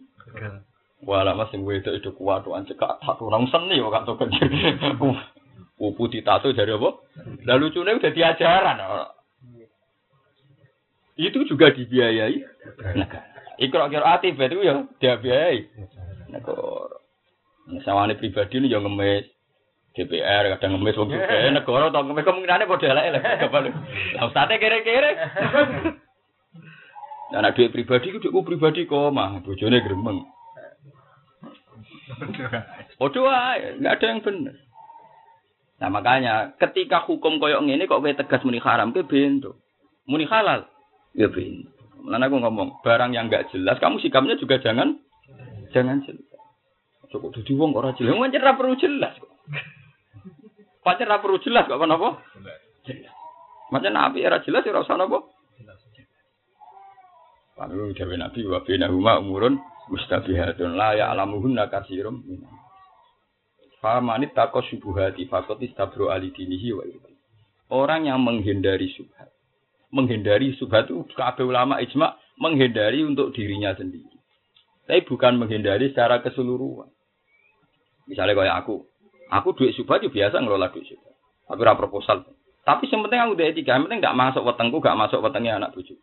Wah, 1.07 1.23
lama 1.23 1.47
sing 1.55 1.63
wedok 1.63 1.95
itu 1.95 2.11
kuat 2.19 2.43
tuh 2.43 2.59
cekak 2.59 2.99
tak 2.99 3.23
orang 3.23 3.47
seni 3.55 3.79
kok 3.79 4.03
tuh 4.03 4.19
kecil. 4.19 4.51
Pupu 5.79 6.11
ditato 6.11 6.51
dari 6.51 6.75
apa? 6.75 6.91
Lalu 7.47 7.71
lucunya 7.71 7.95
udah 7.95 8.11
diajaran. 8.11 8.83
Itu 11.15 11.47
juga 11.47 11.71
dibiayai 11.71 12.35
negara. 12.99 13.27
Ikro 13.63 13.87
kira 13.87 14.07
ati 14.19 14.35
itu 14.35 14.59
ya 14.59 14.87
dia 14.99 15.15
biayai 15.23 15.71
negara. 16.35 16.99
Misalnya 17.71 18.19
pribadi 18.19 18.59
ini 18.59 18.75
yang 18.75 18.83
ngemis. 18.83 19.38
DPR 19.99 20.55
kadang 20.55 20.79
ngemis 20.79 20.95
wong 20.95 21.11
juga 21.11 21.51
negara 21.59 21.91
tau 21.91 22.07
ngemis 22.07 22.23
kemungkinannya 22.23 22.71
padha 22.71 22.87
elek 22.95 23.07
elek 23.11 23.23
kapan 23.43 23.63
lah 24.15 24.23
ustate 24.31 24.55
kere-kere 24.63 25.11
Nah, 27.29 27.45
anak 27.45 27.61
duit 27.61 27.69
pribadi 27.69 28.09
ku 28.09 28.25
duitku 28.25 28.41
pribadi 28.41 28.89
kok 28.89 29.13
mah 29.13 29.45
bojone 29.45 29.85
gremeng. 29.85 30.25
Podo 32.97 33.21
wae, 33.29 33.77
enggak 33.77 34.01
ada 34.01 34.07
yang 34.09 34.21
benar. 34.25 34.57
Nah, 35.79 35.89
makanya 35.93 36.35
ketika 36.57 37.05
hukum 37.05 37.37
koyok 37.37 37.69
ngene 37.69 37.85
kok 37.85 38.01
tegas 38.01 38.41
muni 38.49 38.57
haram 38.65 38.97
ke 38.97 39.05
bento. 39.05 39.61
Muni 40.09 40.25
halal 40.25 40.73
ya 41.13 41.29
bento. 41.29 41.69
Lan 42.09 42.25
aku 42.25 42.41
ngomong, 42.41 42.81
barang 42.81 43.13
yang 43.13 43.29
enggak 43.29 43.53
jelas 43.53 43.77
kamu 43.77 44.01
sikapnya 44.01 44.41
juga 44.41 44.65
jangan 44.65 44.97
jangan 45.77 46.01
jelas. 46.09 46.25
Cukup 47.13 47.37
dadi 47.37 47.53
wong 47.53 47.77
kok 47.77 47.81
ora 47.85 47.93
jelas. 47.93 48.17
Wong 48.17 48.33
perlu 48.33 48.75
jelas 48.81 49.13
kok. 49.21 49.33
Pancen 50.89 51.05
ora 51.05 51.21
perlu 51.21 51.37
jelas 51.45 51.69
kok 51.69 51.77
apa? 51.77 52.09
Jelas. 52.89 53.13
Macam 53.69 53.93
nabi 53.93 54.25
era 54.25 54.41
jelas 54.41 54.65
ya 54.65 54.73
ora 54.73 54.89
usah 54.89 54.97
napa? 54.97 55.21
Lalu 57.61 57.93
dewe 57.93 58.17
nabi 58.17 58.41
wa 58.49 58.65
bainahuma 58.65 59.21
umurun 59.21 59.61
mustabihatun 59.93 60.81
la 60.81 60.97
ya'lamuhunna 60.97 61.69
katsirum 61.69 62.25
minan. 62.25 62.49
Famanit 63.85 64.33
takos 64.33 64.65
syubuhati 64.73 65.29
fakot 65.29 65.61
istabro 65.61 66.09
alidinihi 66.09 66.73
wa 66.73 66.89
irfan. 66.89 67.13
Orang 67.69 68.09
yang 68.09 68.25
menghindari 68.25 68.89
subhat. 68.97 69.29
Menghindari 69.93 70.57
subhat 70.57 70.89
itu 70.89 71.05
kabeh 71.13 71.45
ulama 71.45 71.85
ijma 71.85 72.17
menghindari 72.41 73.05
untuk 73.05 73.37
dirinya 73.37 73.77
sendiri. 73.77 74.17
Tapi 74.89 75.05
bukan 75.05 75.37
menghindari 75.37 75.93
secara 75.93 76.25
keseluruhan. 76.25 76.89
Misalnya 78.09 78.33
kayak 78.33 78.65
aku, 78.65 78.89
aku 79.29 79.55
duit 79.57 79.77
subhat 79.77 80.03
itu 80.05 80.13
biasa 80.13 80.41
ngelola 80.41 80.73
duit 80.73 80.89
subhat. 80.89 81.15
Tapi 81.49 81.61
ora 81.65 81.79
proposal. 81.79 82.25
Tapi 82.65 82.85
penting 82.85 83.21
aku 83.21 83.33
duit 83.37 83.57
tiga, 83.57 83.81
yang 83.81 83.89
penting 83.89 84.05
gak 84.05 84.17
masuk 84.17 84.45
wetengku, 84.45 84.85
gak 84.85 84.99
masuk 84.99 85.25
wetengnya 85.25 85.57
anak 85.57 85.73
bujuk. 85.73 85.97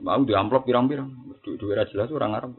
Mau 0.00 0.24
di 0.24 0.32
amplop 0.32 0.64
pirang-pirang, 0.64 1.12
duit 1.44 1.60
duit 1.60 1.78
jelas 1.92 2.10
orang 2.10 2.32
Arab. 2.34 2.52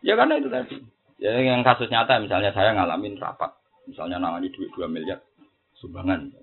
Ya 0.00 0.14
karena 0.14 0.38
itu 0.38 0.48
tadi. 0.48 0.78
Ya 1.22 1.38
yang 1.38 1.62
kasus 1.62 1.86
nyata 1.86 2.18
misalnya 2.18 2.50
saya 2.50 2.74
ngalamin 2.74 3.14
rapat, 3.18 3.54
misalnya 3.86 4.18
nangani 4.18 4.50
duit 4.50 4.70
2 4.74 4.90
miliar 4.90 5.22
sumbangan. 5.78 6.34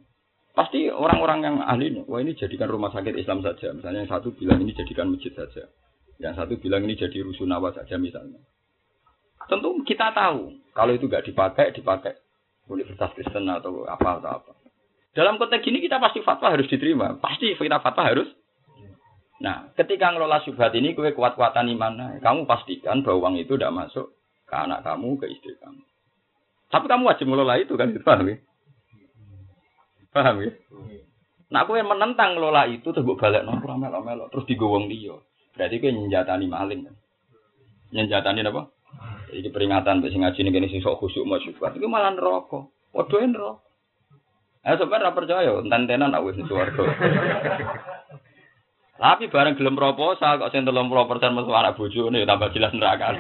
Pasti 0.55 0.91
orang-orang 0.91 1.39
yang 1.43 1.55
ahli, 1.63 2.03
wah 2.03 2.19
ini 2.19 2.35
jadikan 2.35 2.67
rumah 2.67 2.91
sakit 2.91 3.15
Islam 3.15 3.39
saja. 3.39 3.71
Misalnya 3.71 4.03
yang 4.03 4.11
satu 4.11 4.35
bilang 4.35 4.59
ini 4.59 4.75
jadikan 4.75 5.07
masjid 5.07 5.31
saja. 5.31 5.71
Yang 6.19 6.35
satu 6.35 6.53
bilang 6.59 6.83
ini 6.83 6.99
jadi 6.99 7.23
rusunawa 7.23 7.71
saja 7.71 7.95
misalnya. 7.95 8.43
Tentu 9.49 9.81
kita 9.83 10.13
tahu 10.13 10.53
kalau 10.77 10.95
itu 10.95 11.11
nggak 11.11 11.25
dipakai, 11.27 11.75
dipakai 11.75 12.13
Universitas 12.69 13.11
Kristen 13.17 13.49
atau 13.49 13.83
apa 13.89 14.21
atau 14.21 14.29
apa. 14.39 14.51
Dalam 15.11 15.41
konteks 15.41 15.65
ini 15.65 15.81
kita 15.81 15.97
pasti 15.97 16.21
fatwa 16.21 16.53
harus 16.53 16.69
diterima. 16.69 17.17
Pasti 17.17 17.57
kita 17.57 17.81
fatwa 17.81 18.07
harus. 18.07 18.29
Nah, 19.43 19.71
ketika 19.73 20.11
ngelola 20.13 20.43
subhat 20.43 20.75
ini, 20.75 20.93
kue 20.93 21.15
kuat-kuatan 21.15 21.71
iman, 21.75 22.19
kamu 22.19 22.43
pastikan 22.43 23.01
bahwa 23.01 23.27
uang 23.27 23.35
itu 23.39 23.55
tidak 23.55 23.71
masuk 23.71 24.11
ke 24.43 24.55
anak 24.55 24.83
kamu, 24.83 25.15
ke 25.15 25.31
istri 25.31 25.55
kamu. 25.57 25.81
Tapi 26.69 26.85
kamu 26.85 27.03
wajib 27.07 27.25
ngelola 27.25 27.55
itu 27.57 27.73
kan, 27.79 27.89
paham 28.03 28.27
ya? 28.29 28.37
Paham 30.11 30.35
ya? 30.43 30.51
Nah, 31.49 31.65
yang 31.65 31.89
menentang 31.89 32.37
ngelola 32.37 32.69
itu 32.69 32.93
terus 32.93 33.07
balik 33.17 33.41
nongkrong 33.41 33.81
melok-melok 33.81 34.29
terus 34.29 34.45
digowong 34.45 34.85
dia. 34.85 35.17
Berarti 35.57 35.81
gue 35.81 35.91
nyenjatani 35.91 36.45
maling 36.45 36.81
kan? 36.85 36.95
Nyenjatani 37.89 38.45
apa? 38.45 38.69
Jadi 39.29 39.49
peringatan 39.53 40.01
besi 40.01 40.17
ngaji 40.17 40.39
ini 40.41 40.67
sing 40.69 40.81
sok 40.81 40.99
khusyuk 41.05 41.25
mau 41.25 41.37
syukur. 41.37 41.69
Itu 41.73 41.85
malah 41.85 42.13
neraka. 42.17 42.65
Waduh 42.91 43.21
neraka. 43.21 43.69
Eh 44.59 44.75
sebenarnya 44.75 45.15
percaya, 45.15 45.51
enten-tenan 45.63 46.11
aku 46.11 46.35
wis 46.35 46.51
warga. 46.51 46.83
Tapi 48.99 49.31
bareng 49.31 49.55
gelem 49.55 49.79
proposal 49.79 50.43
kok 50.43 50.51
sing 50.51 50.67
30% 50.67 50.75
metu 51.31 51.55
anak 51.55 51.79
bojone 51.79 52.27
tambah 52.27 52.51
jelas 52.51 52.75
neraka. 52.75 53.15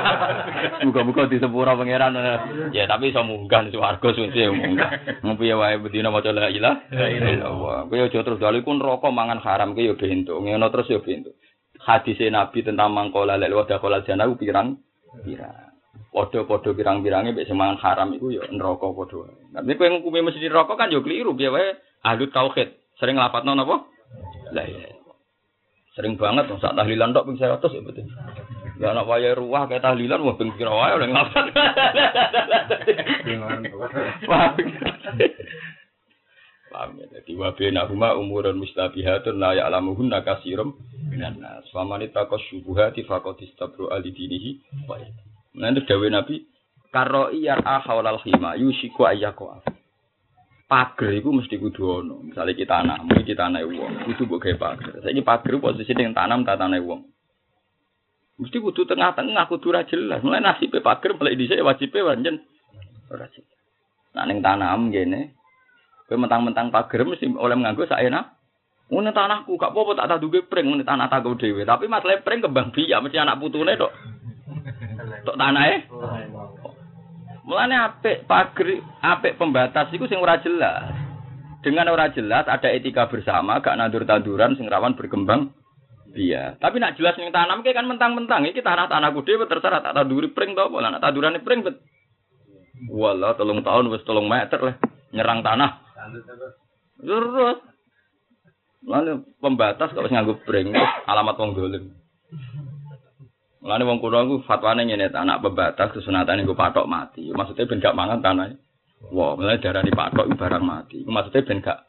Muga-muga 0.82 1.30
disepuro 1.30 1.70
pangeran. 1.70 2.18
Ya 2.74 2.90
tapi 2.90 3.14
iso 3.14 3.22
munggah 3.22 3.62
ning 3.62 3.70
swarga 3.70 4.10
suci 4.10 4.42
munggah. 4.50 4.90
Ngopi 5.22 5.46
ya 5.46 5.54
wae 5.54 5.78
bedina 5.78 6.10
maca 6.10 6.34
la 6.34 6.50
ilaha 6.50 7.06
illallah. 7.06 7.86
Kowe 7.86 7.94
aja 8.02 8.26
terus 8.26 8.42
dalu 8.42 8.66
ku 8.66 8.74
neraka 8.74 9.06
mangan 9.14 9.38
haram 9.38 9.78
ki 9.78 9.86
ya 9.86 9.94
bento. 9.94 10.34
Ngono 10.42 10.66
terus 10.74 10.90
ya 10.90 10.98
bento. 10.98 11.30
Hadise 11.78 12.26
Nabi 12.34 12.66
tentang 12.66 12.90
mangkola 12.90 13.38
lek 13.38 13.54
wadah 13.54 13.78
kola 13.78 14.02
jana 14.02 14.26
ku 14.26 14.34
pirang 14.34 14.82
pirang. 15.22 15.70
Podo-podo 16.10 16.74
pirang-pirange 16.74 17.34
mek 17.34 17.46
sing 17.46 17.54
mangan 17.54 17.78
haram 17.78 18.10
iku 18.14 18.34
ya 18.34 18.42
neraka 18.50 18.90
padha. 18.90 19.30
Tapi 19.54 19.78
kowe 19.78 19.86
ngukumi 19.86 20.26
mesti 20.26 20.42
neraka 20.42 20.74
kan 20.74 20.90
ya 20.90 20.98
keliru 20.98 21.38
piye 21.38 21.50
wae 21.50 21.78
ahli 22.02 22.26
tauhid. 22.34 22.98
Sering 22.98 23.18
lapatno 23.18 23.54
napa? 23.54 23.86
La 24.50 24.66
Sering 25.94 26.18
banget 26.18 26.50
saat 26.58 26.74
tahlilan 26.74 27.14
tok 27.14 27.30
ping 27.30 27.38
100 27.38 27.62
ya 27.70 27.82
betul. 27.86 28.06
Ya 28.82 28.90
anak 28.90 29.06
waya 29.06 29.38
ruah 29.38 29.70
kayak 29.70 29.86
tahlilan 29.86 30.26
wah 30.26 30.34
ping 30.34 30.50
kira 30.58 30.74
wae 30.74 30.98
oleh 30.98 31.06
ngapa. 31.14 31.40
Paham 36.74 36.98
ya, 36.98 37.06
jadi 37.06 37.38
wabena 37.38 37.86
huma 37.86 38.18
umurun 38.18 38.58
mustabihatun 38.58 39.38
la 39.38 39.54
ya'lamuhunna 39.54 40.26
kasirum 40.26 40.74
minan 41.06 41.38
nas. 41.38 41.62
Faman 41.70 42.02
ittaqas 42.02 42.42
syubuhati 42.50 43.06
faqad 43.06 43.38
istabru 43.46 43.94
ali 43.94 44.10
dinihi 44.10 44.58
wa 44.90 44.98
itu 44.98 45.86
dawe 45.86 46.06
Nabi 46.10 46.42
karo 46.90 47.30
iyar 47.30 47.62
ahawalal 47.62 48.18
khima 48.26 48.58
yusiku 48.58 49.06
ayyaqwa. 49.06 49.62
pager 50.66 51.14
itu 51.14 51.30
mesti 51.30 51.62
kudu 51.62 52.02
ono. 52.02 52.26
Misalnya 52.26 52.58
kita 52.58 52.82
tanam, 52.82 53.06
kita 53.22 53.46
tanam 53.46 53.70
uang, 53.70 54.10
kudu 54.10 54.26
mbok 54.26 54.42
gawe 54.42 54.56
pager. 54.58 54.92
Saiki 55.06 55.22
pager 55.22 55.54
posisi 55.62 55.94
yang 55.94 56.10
tanam 56.10 56.42
tak 56.42 56.58
tanam 56.58 56.82
uang. 56.82 57.06
Mesti 58.42 58.58
kudu 58.58 58.82
tengah-tengah 58.82 59.46
kudu 59.46 59.70
ora 59.70 59.86
jelas. 59.86 60.26
Mulai 60.26 60.42
nasib 60.42 60.74
pager 60.74 61.14
mulai 61.14 61.38
dhisik 61.38 61.62
wajibe 61.62 62.02
pancen 62.02 62.42
ora 63.14 63.30
jelas. 63.30 63.58
Nah 64.18 64.26
ning 64.26 64.42
tanam 64.42 64.90
ngene, 64.90 65.38
kowe 66.04 66.16
mentang-mentang 66.20 66.68
pager 66.68 67.04
mesti 67.04 67.28
oleh 67.32 67.56
sak 67.88 68.02
enak. 68.04 68.24
Ngene 68.84 69.16
tanahku 69.16 69.56
gak 69.56 69.72
apa-apa 69.72 69.92
tak 69.96 70.08
taduke 70.12 70.44
pring 70.44 70.68
ngene 70.68 70.84
tanah 70.84 71.08
tak 71.08 71.24
dhewe. 71.40 71.64
Tapi 71.64 71.88
masalah 71.88 72.20
pring 72.20 72.44
kembang 72.44 72.68
biak 72.68 73.00
mesti 73.00 73.16
anak 73.16 73.40
putune 73.40 73.72
tok. 73.80 73.92
Tok 75.24 75.38
tanahe. 75.40 75.88
Mulane 77.44 77.76
apik 77.76 78.24
pager, 78.24 78.80
apik 79.00 79.36
pembatas 79.40 79.88
iku 79.92 80.04
sing 80.08 80.20
ora 80.20 80.40
jelas. 80.40 80.92
Dengan 81.64 81.92
ora 81.92 82.12
jelas 82.12 82.44
ada 82.44 82.68
etika 82.68 83.08
bersama, 83.08 83.60
gak 83.64 83.76
nandur 83.80 84.04
tanduran 84.04 84.56
sing 84.56 84.68
rawan 84.68 84.96
berkembang 84.96 85.52
Iya, 86.14 86.54
tapi 86.62 86.78
nak 86.78 86.94
jelas 86.94 87.18
ning 87.18 87.34
tanam 87.34 87.66
kan 87.66 87.90
mentang-mentang 87.90 88.46
iki 88.46 88.62
tanah-tanahku 88.62 89.26
dhewe 89.26 89.50
terserah 89.50 89.82
tak 89.82 89.98
tanduri 89.98 90.30
pring 90.30 90.54
to 90.54 90.62
apa 90.62 90.76
nak 90.78 91.02
tandurane 91.02 91.42
pring 91.42 91.66
bet. 91.66 91.82
Wala 92.86 93.34
telung 93.34 93.66
tahun 93.66 93.90
wis 93.90 94.06
telung 94.06 94.30
meter 94.30 94.62
lah 94.62 94.78
nyerang 95.14 95.46
tanah. 95.46 95.70
Terus 96.98 97.58
Lalu 98.84 99.24
pembatas 99.40 99.96
wis 99.96 100.12
nganggo 100.12 100.44
pring 100.44 100.76
alamat 101.08 101.40
wong 101.40 101.56
dolim. 101.56 101.84
Mulane 103.64 103.84
wong 103.88 103.96
kuno 103.96 104.18
iku 104.28 104.36
fatwane 104.44 104.84
ngene 104.84 105.08
anak 105.08 105.40
pembatas 105.40 105.88
kesunatan 105.96 106.44
nggo 106.44 106.52
patok 106.52 106.84
mati. 106.84 107.32
Maksudnya 107.32 107.64
ben 107.64 107.80
gak 107.80 107.96
mangan 107.96 108.20
tanah. 108.20 108.52
Wah, 109.08 109.40
mulane 109.40 109.56
darani 109.56 109.88
patok 109.88 110.28
iku 110.28 110.36
barang 110.36 110.64
mati. 110.64 111.00
Maksudnya 111.08 111.48
ben 111.48 111.64
gak 111.64 111.80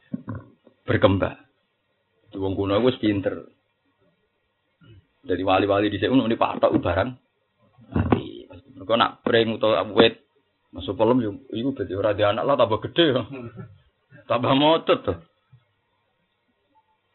berkembang. 0.88 1.36
Wong 2.39 2.55
kuno 2.55 2.80
iku 2.80 2.88
wis 2.88 3.01
pinter. 3.03 3.43
Jadi 5.26 5.41
wali-wali 5.43 5.91
di 5.91 5.99
sini 5.99 6.15
ini 6.15 6.39
patok 6.39 6.80
barang 6.80 7.09
mati. 7.91 8.47
Mereka 8.47 8.93
nak 8.95 9.19
pring 9.19 9.59
atau 9.59 9.76
wet 9.99 10.24
masuk 10.76 10.99
pelem 10.99 11.23
yo 11.23 11.32
iku 11.55 11.71
berarti 11.71 11.95
ora 11.95 12.11
di 12.11 12.28
anak 12.28 12.43
lah 12.43 12.59
tambah 12.59 12.84
gede 12.84 13.05
ya. 13.15 13.23
Tambah 14.26 14.57
motot 14.57 15.05
tuh. 15.05 15.17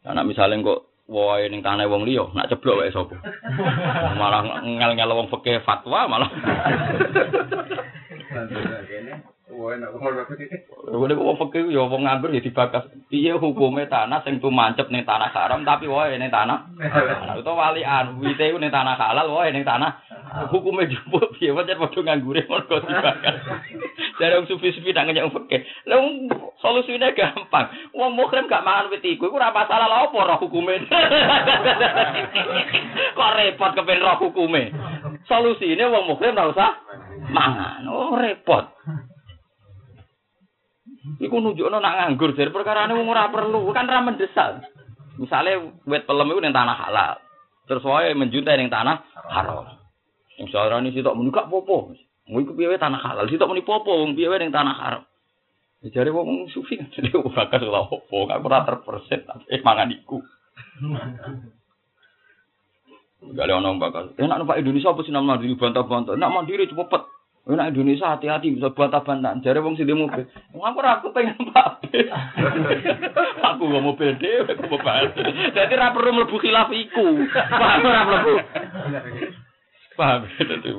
Anak 0.06 0.30
misalnya 0.30 0.62
kok 0.62 0.86
wae 1.10 1.50
ning 1.50 1.58
tanah 1.58 1.90
wong 1.90 2.06
liya 2.06 2.30
nak 2.32 2.48
ceblok 2.48 2.80
wae 2.80 2.94
sapa. 2.94 3.18
Malah 4.20 4.62
ngel-ngel 4.62 5.10
wong 5.10 5.28
fikih 5.28 5.60
fatwa 5.66 6.06
malah. 6.06 6.30
Wong 9.50 11.10
wong 11.10 11.36
fakir 11.36 11.66
ya 11.66 11.82
wong 11.82 12.06
nganggur 12.06 12.30
ya 12.30 12.38
dibakas. 12.38 12.86
Piye 13.10 13.34
hukume 13.34 13.90
tanah 13.90 14.22
sing 14.22 14.38
tumancep 14.38 14.86
ning 14.94 15.02
tanah 15.02 15.26
haram 15.34 15.66
tapi 15.66 15.90
wae 15.90 16.14
ning 16.14 16.30
tanah. 16.30 16.70
Utawa 17.34 17.74
walian 17.74 18.22
wite 18.22 18.54
ku 18.54 18.58
ning 18.62 18.70
tanah 18.70 18.94
halal 18.94 19.34
wae 19.34 19.50
ning 19.50 19.66
tanah. 19.66 19.98
Hukume 20.54 20.86
jupuk 20.86 21.34
piye 21.34 21.50
wae 21.50 21.66
padha 21.66 22.00
nganggure 22.00 22.46
mergo 22.46 22.78
dibakas. 22.78 23.36
Dari 24.22 24.38
wong 24.38 24.46
sufi-sufi 24.46 24.94
nang 24.94 25.10
nyang 25.10 25.34
fakir. 25.34 25.66
Lah 25.90 25.98
solusine 26.62 27.10
gampang. 27.16 27.66
Wong 27.96 28.14
mukrim 28.14 28.46
gak 28.46 28.62
mangan 28.62 28.92
wit 28.92 29.02
iku 29.02 29.26
iku 29.26 29.40
ora 29.40 29.50
masalah 29.50 29.90
lha 29.90 30.06
apa 30.06 30.16
roh 30.16 30.38
hukume. 30.46 30.78
Kok 33.18 33.32
repot 33.34 33.72
kepen 33.74 34.04
roh 34.04 34.16
hukume. 34.20 34.70
Solusine 35.26 35.90
wong 35.90 36.06
mukrim 36.06 36.38
ora 36.38 36.52
usah 36.52 36.70
mangan. 37.32 37.82
Oh 37.90 38.14
repot. 38.14 38.70
Iku 41.00 41.36
nunjukno 41.40 41.80
nak 41.80 41.96
nganggur 41.96 42.36
jadi 42.36 42.52
perkara 42.52 42.84
ini 42.84 43.00
ora 43.08 43.32
perlu, 43.32 43.64
kan 43.72 43.88
ra 43.88 44.04
mendesak. 44.04 44.68
Misalnya 45.16 45.72
wet 45.88 46.04
pelem 46.04 46.28
iku 46.28 46.40
ning 46.44 46.52
tanah 46.52 46.76
halal. 46.76 47.16
Terus 47.64 47.84
wae 47.88 48.12
menjuntai 48.12 48.60
ning 48.60 48.68
tanah 48.68 49.00
haram. 49.32 49.80
Sing 50.36 50.48
sarane 50.52 50.92
sitok 50.92 51.16
muni 51.16 51.32
gak 51.32 51.48
popo. 51.48 51.96
Mau 52.28 52.40
iku 52.40 52.52
piye 52.52 52.76
tanah 52.76 53.00
halal, 53.00 53.24
sitok 53.32 53.48
muni 53.48 53.64
popo 53.64 53.96
wong 53.96 54.12
piye 54.12 54.28
ning 54.36 54.52
tanah 54.52 54.76
haram. 54.76 55.02
Ya 55.80 55.88
jare 55.88 56.12
wong 56.12 56.52
sufi 56.52 56.76
kan 56.76 56.92
jadi 56.96 57.08
ora 57.16 57.88
opo, 57.88 58.28
gak 58.28 58.44
ora 58.44 58.68
terperset 58.68 59.24
tapi 59.24 59.60
mangan 59.66 59.92
iku. 59.96 60.20
Gak 63.20 63.44
ada 63.44 63.60
orang 63.60 63.76
bakal. 63.76 64.16
Eh, 64.16 64.24
nak 64.24 64.40
numpak 64.40 64.60
Indonesia 64.60 64.92
apa 64.92 65.04
sih 65.04 65.12
nama 65.12 65.36
mandiri 65.36 65.52
bantah-bantah? 65.56 66.16
Nak 66.16 66.32
mandiri 66.32 66.64
cepet. 66.64 67.02
Eh, 67.48 67.56
nak 67.56 67.72
Indonesia 67.72 68.12
hati-hati 68.12 68.52
bisa 68.52 68.68
bantah-bantah. 68.76 69.40
Jadi 69.40 69.64
wong 69.64 69.72
sing 69.72 69.88
di 69.88 69.96
mobil. 69.96 70.28
Wong 70.52 70.60
aku 70.60 70.78
ora 70.84 70.92
aku 71.00 71.08
pengen 71.16 71.40
bis. 71.40 72.06
aku 73.40 73.62
gak 73.64 73.84
mobil 73.84 74.10
dhewe, 74.20 74.44
aku 74.44 74.76
mau. 74.76 75.04
Jadi 75.56 75.72
ora 75.72 75.88
perlu 75.96 76.10
mlebu 76.20 76.36
khilaf 76.36 76.68
iku. 76.68 77.24
Paham 77.32 77.80
ora 77.88 78.00
mlebu? 78.04 78.34
Paham 79.96 80.20
dadi. 80.28 80.70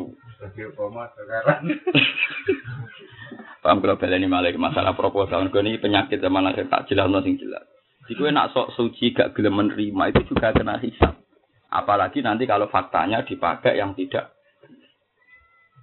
Paham 3.62 3.78
kalau 3.82 3.98
baleni 3.98 4.30
malah 4.30 4.54
masalah 4.54 4.94
proposal. 4.94 5.50
Gue 5.50 5.66
ini 5.66 5.82
penyakit 5.82 6.22
zaman 6.22 6.46
akhir 6.46 6.70
tak 6.70 6.86
jelas 6.94 7.10
sing 7.26 7.42
jelas. 7.42 7.66
Jika 8.06 8.30
nak 8.30 8.54
sok 8.54 8.74
suci 8.78 9.18
gak 9.18 9.34
gelem 9.34 9.58
menerima 9.58 10.14
itu 10.14 10.34
juga 10.34 10.54
kena 10.54 10.78
hisap. 10.78 11.18
Apalagi 11.74 12.22
nanti 12.22 12.46
kalau 12.46 12.70
faktanya 12.70 13.26
dipakai 13.26 13.82
yang 13.82 13.98
tidak. 13.98 14.36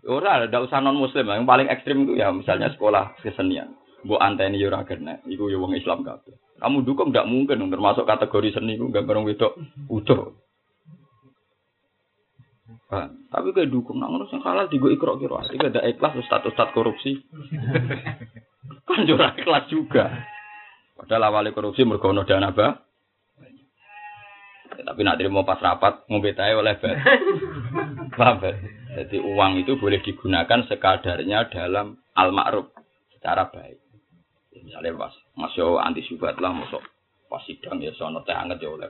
Ora, 0.06 0.46
ada 0.46 0.58
usah 0.62 0.78
non 0.78 0.94
muslim. 0.94 1.26
Yang 1.26 1.48
paling 1.48 1.68
ekstrim 1.72 2.06
itu 2.06 2.14
ya 2.14 2.30
misalnya 2.30 2.70
sekolah 2.70 3.18
kesenian. 3.18 3.74
Bu 4.06 4.14
anteni 4.22 4.62
ora 4.62 4.86
kena. 4.86 5.18
Iku 5.26 5.50
yo 5.50 5.58
wong 5.58 5.74
Islam 5.74 6.06
kabeh. 6.06 6.38
Kamu 6.58 6.86
dukung 6.86 7.10
nggak 7.10 7.26
mungkin 7.26 7.70
termasuk 7.70 8.06
kategori 8.06 8.54
seni 8.54 8.78
itu 8.78 8.86
gambar 8.90 9.26
wedok 9.26 9.58
utuh. 9.90 10.38
Nah, 12.88 13.12
tapi 13.28 13.52
kayak 13.52 13.68
dukung, 13.68 14.00
nah 14.00 14.08
ngono 14.08 14.24
sing 14.32 14.40
halal 14.40 14.64
digo 14.72 14.88
ikro 14.88 15.20
kiro, 15.20 15.44
iki 15.44 15.60
ada 15.60 15.84
ikhlas 15.84 16.16
status 16.24 16.56
status 16.56 16.72
korupsi. 16.72 17.20
kan 18.88 19.04
jurah 19.04 19.36
ikhlas 19.36 19.68
juga. 19.68 20.08
Padahal 20.96 21.28
awalnya 21.28 21.52
korupsi 21.52 21.84
mergo 21.84 22.08
ono 22.08 22.24
dana 22.24 22.48
ba. 22.48 22.80
Ya, 24.72 24.82
tapi 24.88 25.04
nak 25.04 25.20
terima 25.20 25.44
pas 25.44 25.60
rapat 25.60 26.08
ngombe 26.08 26.32
tae 26.32 26.56
oleh 26.56 26.80
bar. 26.80 26.96
Paham? 28.18 28.36
Jadi 28.88 29.20
uang 29.20 29.60
itu 29.60 29.76
boleh 29.76 30.00
digunakan 30.00 30.64
sekadarnya 30.64 31.52
dalam 31.52 32.00
al 32.16 32.32
ma'ruf 32.32 32.72
secara 33.12 33.52
baik. 33.52 33.76
Ya, 34.54 34.60
misalnya 34.64 34.96
pas 34.96 35.14
masuk 35.36 35.76
anti 35.76 36.00
subat 36.08 36.40
lah 36.40 36.56
masuk 36.56 36.80
pas 37.28 37.44
sidang 37.44 37.84
ya 37.84 37.92
sono 37.92 38.24
teh 38.24 38.32
anget 38.32 38.64
ya 38.64 38.72
oleh. 38.72 38.88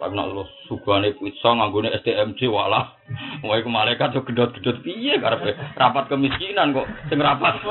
Tapi 0.00 0.16
nak 0.16 0.32
lu 0.32 0.48
sugane 0.64 1.12
pizza 1.12 1.52
nganggone 1.52 1.92
SDMJ 2.00 2.48
walah. 2.48 2.96
Wah 3.44 3.60
iku 3.60 3.68
malaikat 3.68 4.16
yo 4.16 4.24
gedot-gedot 4.24 4.80
piye 4.80 5.20
karepe 5.20 5.52
rapat 5.76 6.08
kemiskinan 6.08 6.72
kok 6.72 6.88
sing 7.12 7.20
rapat. 7.20 7.60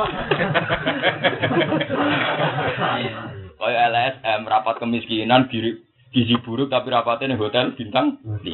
Kaya 3.59 3.91
LSM 3.91 4.47
rapat 4.47 4.77
kemiskinan 4.77 5.49
gizi 5.49 6.35
buruk 6.45 6.69
tapi 6.69 6.93
rapatnya 6.93 7.33
ning 7.33 7.41
hotel 7.41 7.73
bintang 7.73 8.21
5. 8.23 8.45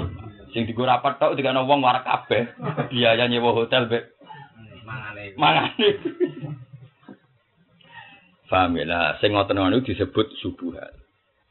Sing 0.56 0.64
digo 0.64 0.88
rapat 0.88 1.20
tok 1.20 1.36
dikane 1.36 1.68
wong 1.68 1.84
warak 1.84 2.08
kabeh. 2.08 2.56
Biaya 2.88 3.28
nyewa 3.28 3.52
hotel 3.52 3.92
be 3.92 4.16
mangane. 4.88 5.36
Mangane. 5.36 5.90
Paham 8.48 8.80
ya? 8.80 8.88
Lah 8.88 9.20
sing 9.20 9.36
ngoten 9.36 9.60
niku 9.60 9.92
disebut 9.92 10.32
subuhat. 10.40 10.96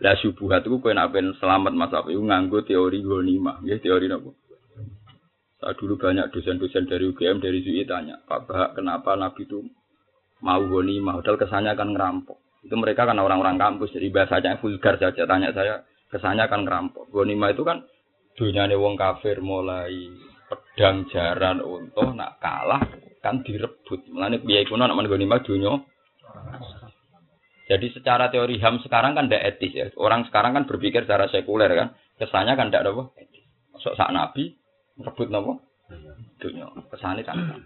Lah 0.00 0.16
subuhat 0.24 0.64
itu 0.64 0.80
kowe 0.80 0.96
nek 0.96 1.12
selamat 1.36 1.76
Mas 1.76 1.92
Afi 1.92 2.16
nganggo 2.16 2.64
teori 2.64 3.04
ghanimah, 3.04 3.60
nggih 3.60 3.84
teori 3.84 4.08
napa? 4.08 4.32
Saya 5.60 5.76
dulu 5.76 6.00
banyak 6.00 6.32
dosen-dosen 6.32 6.88
dari 6.88 7.04
UGM 7.08 7.44
dari 7.44 7.60
UI 7.60 7.84
tanya, 7.84 8.20
Pak 8.24 8.48
Bahak, 8.48 8.70
kenapa 8.76 9.16
Nabi 9.16 9.44
itu 9.44 9.64
mau 10.40 10.60
ghanimah? 10.60 11.20
Padahal 11.20 11.40
kesannya 11.40 11.76
akan 11.76 11.88
ngerampok. 11.92 12.38
Itu 12.64 12.74
mereka 12.80 13.04
kan 13.04 13.20
orang-orang 13.20 13.60
kampus, 13.60 13.92
jadi 13.92 14.08
bahasanya 14.08 14.56
vulgar 14.60 14.96
saja. 14.96 15.28
Tanya 15.28 15.52
saya, 15.52 15.84
kesannya 16.08 16.48
akan 16.48 16.64
ngerampok. 16.64 17.12
Ghanimah 17.12 17.52
itu 17.52 17.60
kan 17.60 17.84
dunyane 18.34 18.74
wong 18.74 18.94
kafir 18.98 19.38
mulai 19.40 19.94
pedang 20.50 21.06
jaran 21.10 21.62
untuh 21.62 22.14
nak 22.14 22.38
kalah 22.42 22.82
kan 23.24 23.40
direbut. 23.46 24.06
Mulane 24.10 24.42
piye 24.42 24.66
iku 24.66 24.74
nak 24.76 24.94
men 24.94 25.08
ghanimah 25.08 25.40
dunya 25.42 25.80
jadi 27.64 27.86
secara 27.96 28.28
teori 28.28 28.60
HAM 28.60 28.84
sekarang 28.84 29.16
kan 29.16 29.24
tidak 29.26 29.56
etis 29.56 29.72
ya. 29.72 29.86
Orang 29.96 30.28
sekarang 30.28 30.52
kan 30.52 30.68
berpikir 30.68 31.08
secara 31.08 31.32
sekuler 31.32 31.72
kan. 31.72 31.96
Kesannya 32.20 32.60
kan 32.60 32.68
tidak 32.68 32.92
apa. 32.92 33.02
Masuk 33.72 33.96
saat 33.96 34.12
Nabi, 34.12 34.52
rebut 35.00 35.28
nopo 35.32 35.64
dunia. 36.44 36.68
Kesannya 36.92 37.24
kan. 37.24 37.64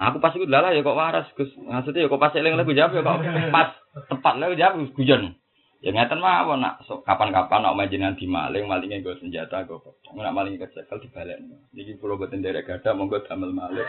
Aku 0.00 0.16
pas 0.20 0.32
itu 0.36 0.44
lala 0.44 0.76
ya 0.76 0.84
kok 0.84 0.96
waras. 0.96 1.28
Maksudnya 1.36 2.04
ya 2.04 2.12
kok 2.12 2.20
pas 2.20 2.36
eling 2.36 2.56
lagu 2.56 2.72
jawab 2.76 2.92
ya 2.92 3.00
kok 3.00 3.16
pas 3.48 3.68
tepat 4.12 4.34
lagu 4.36 4.54
jawab 4.56 4.92
guyon. 4.92 5.36
Ya 5.80 5.96
ngeten 5.96 6.20
mawon 6.20 6.60
nak 6.60 6.84
so, 6.84 7.00
kapan-kapan 7.00 7.64
nak 7.64 7.72
majinan 7.72 8.12
di 8.12 8.28
maling, 8.28 8.68
malingnya 8.68 9.00
gue 9.00 9.16
senjata 9.16 9.64
gue 9.64 9.80
kok. 9.80 9.96
Nak 10.12 10.36
maling 10.36 10.60
kecekel 10.60 11.00
dibalik. 11.00 11.40
Jadi 11.72 11.96
pulau 11.96 12.20
boten 12.20 12.44
derek 12.44 12.68
gada 12.68 12.92
monggo 12.92 13.24
damel 13.24 13.56
maling. 13.56 13.88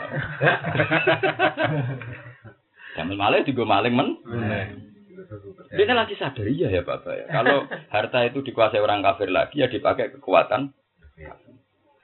Damel 2.96 3.16
maling 3.16 3.44
juga 3.44 3.64
maling 3.68 3.92
men. 3.92 4.08
Dia 5.72 5.84
kan 5.84 5.96
lagi 6.00 6.16
sadar 6.16 6.48
iya 6.48 6.72
ya 6.72 6.80
Bapak 6.80 7.12
ya. 7.12 7.26
Kalau 7.28 7.68
harta 7.68 8.24
itu 8.24 8.40
dikuasai 8.40 8.80
orang 8.80 9.04
kafir 9.04 9.28
lagi 9.28 9.60
ya 9.60 9.68
dipakai 9.68 10.16
kekuatan. 10.16 10.72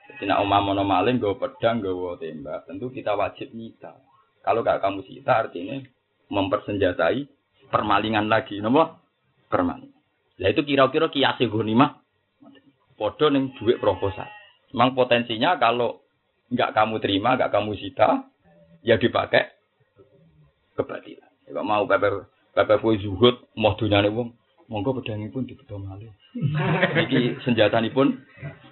Jadi 0.09 0.25
nak 0.29 0.45
umam 0.45 0.73
mono 0.73 0.85
maling 0.85 1.17
gue 1.17 1.33
pedang 1.41 1.81
gue 1.81 1.97
tembak, 2.21 2.69
tentu 2.69 2.93
kita 2.93 3.17
wajib 3.17 3.57
nyita. 3.57 3.97
Kalau 4.45 4.61
gak 4.61 4.85
kamu 4.85 5.01
sita 5.09 5.49
artinya 5.49 5.81
mempersenjatai 6.29 7.25
permalingan 7.73 8.29
lagi, 8.29 8.61
nopo 8.61 9.08
permalingan. 9.49 9.97
Nah 10.39 10.49
itu 10.53 10.63
kira-kira 10.63 11.11
kiasi 11.11 11.51
gonimah, 11.51 11.99
podo 12.95 13.27
neng 13.33 13.57
duit 13.59 13.83
proposal. 13.83 14.29
Memang 14.71 14.95
potensinya 14.95 15.59
kalau 15.59 16.05
nggak 16.53 16.73
kamu 16.77 16.97
terima, 17.03 17.35
nggak 17.35 17.51
kamu 17.51 17.75
sita, 17.81 18.29
ya 18.87 19.01
dipakai 19.01 19.51
kebatilan. 20.79 21.33
Kalau 21.49 21.65
mau 21.65 21.85
pepe 21.89 22.09
pepe 22.55 22.75
kue 22.79 23.01
zuhud, 23.01 23.51
mau 23.59 23.75
dunia 23.75 24.05
nih 24.05 24.13
wong, 24.13 24.37
monggo 24.69 25.01
pedangipun 25.01 25.49
dibeto 25.49 25.81
malih. 25.81 26.13
Iki 27.09 27.43
senjatanipun 27.43 28.15
dibeto 28.15 28.68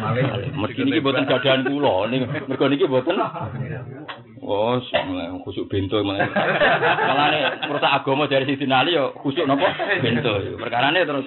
malih. 0.00 0.52
Mergi 0.56 0.82
niki 0.84 1.00
mboten 1.00 1.28
gadahan 1.28 1.64
kula, 1.68 2.08
niki 2.08 2.26
mergo 2.48 2.66
niki 2.68 2.88
mboten 2.88 3.20
Oh, 4.46 4.78
mulai 4.78 5.26
khusuk 5.42 5.66
bento 5.66 5.98
mulai. 6.06 6.22
Malane 7.02 7.66
merusak 7.66 7.90
agama 7.90 8.30
dari 8.30 8.46
sisi 8.46 8.62
nali 8.62 8.94
yo 8.94 9.10
khusuk 9.18 9.42
napa 9.42 9.74
bento. 9.98 10.38
Perkarane 10.60 11.02
terus. 11.02 11.26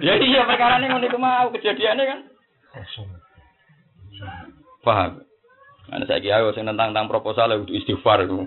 Ya 0.00 0.16
iya 0.16 0.48
perkarane 0.48 0.88
ngono 0.88 1.04
iku 1.04 1.18
mau 1.20 1.52
kejadiannya 1.52 2.04
kan. 2.08 2.20
Paham. 4.80 5.20
Nah, 5.90 6.06
saya 6.06 6.22
kira 6.22 6.46
saya 6.54 6.70
tentang 6.70 6.94
tentang 6.94 7.10
proposal 7.10 7.50
itu 7.66 7.74
istighfar 7.82 8.24
itu. 8.24 8.46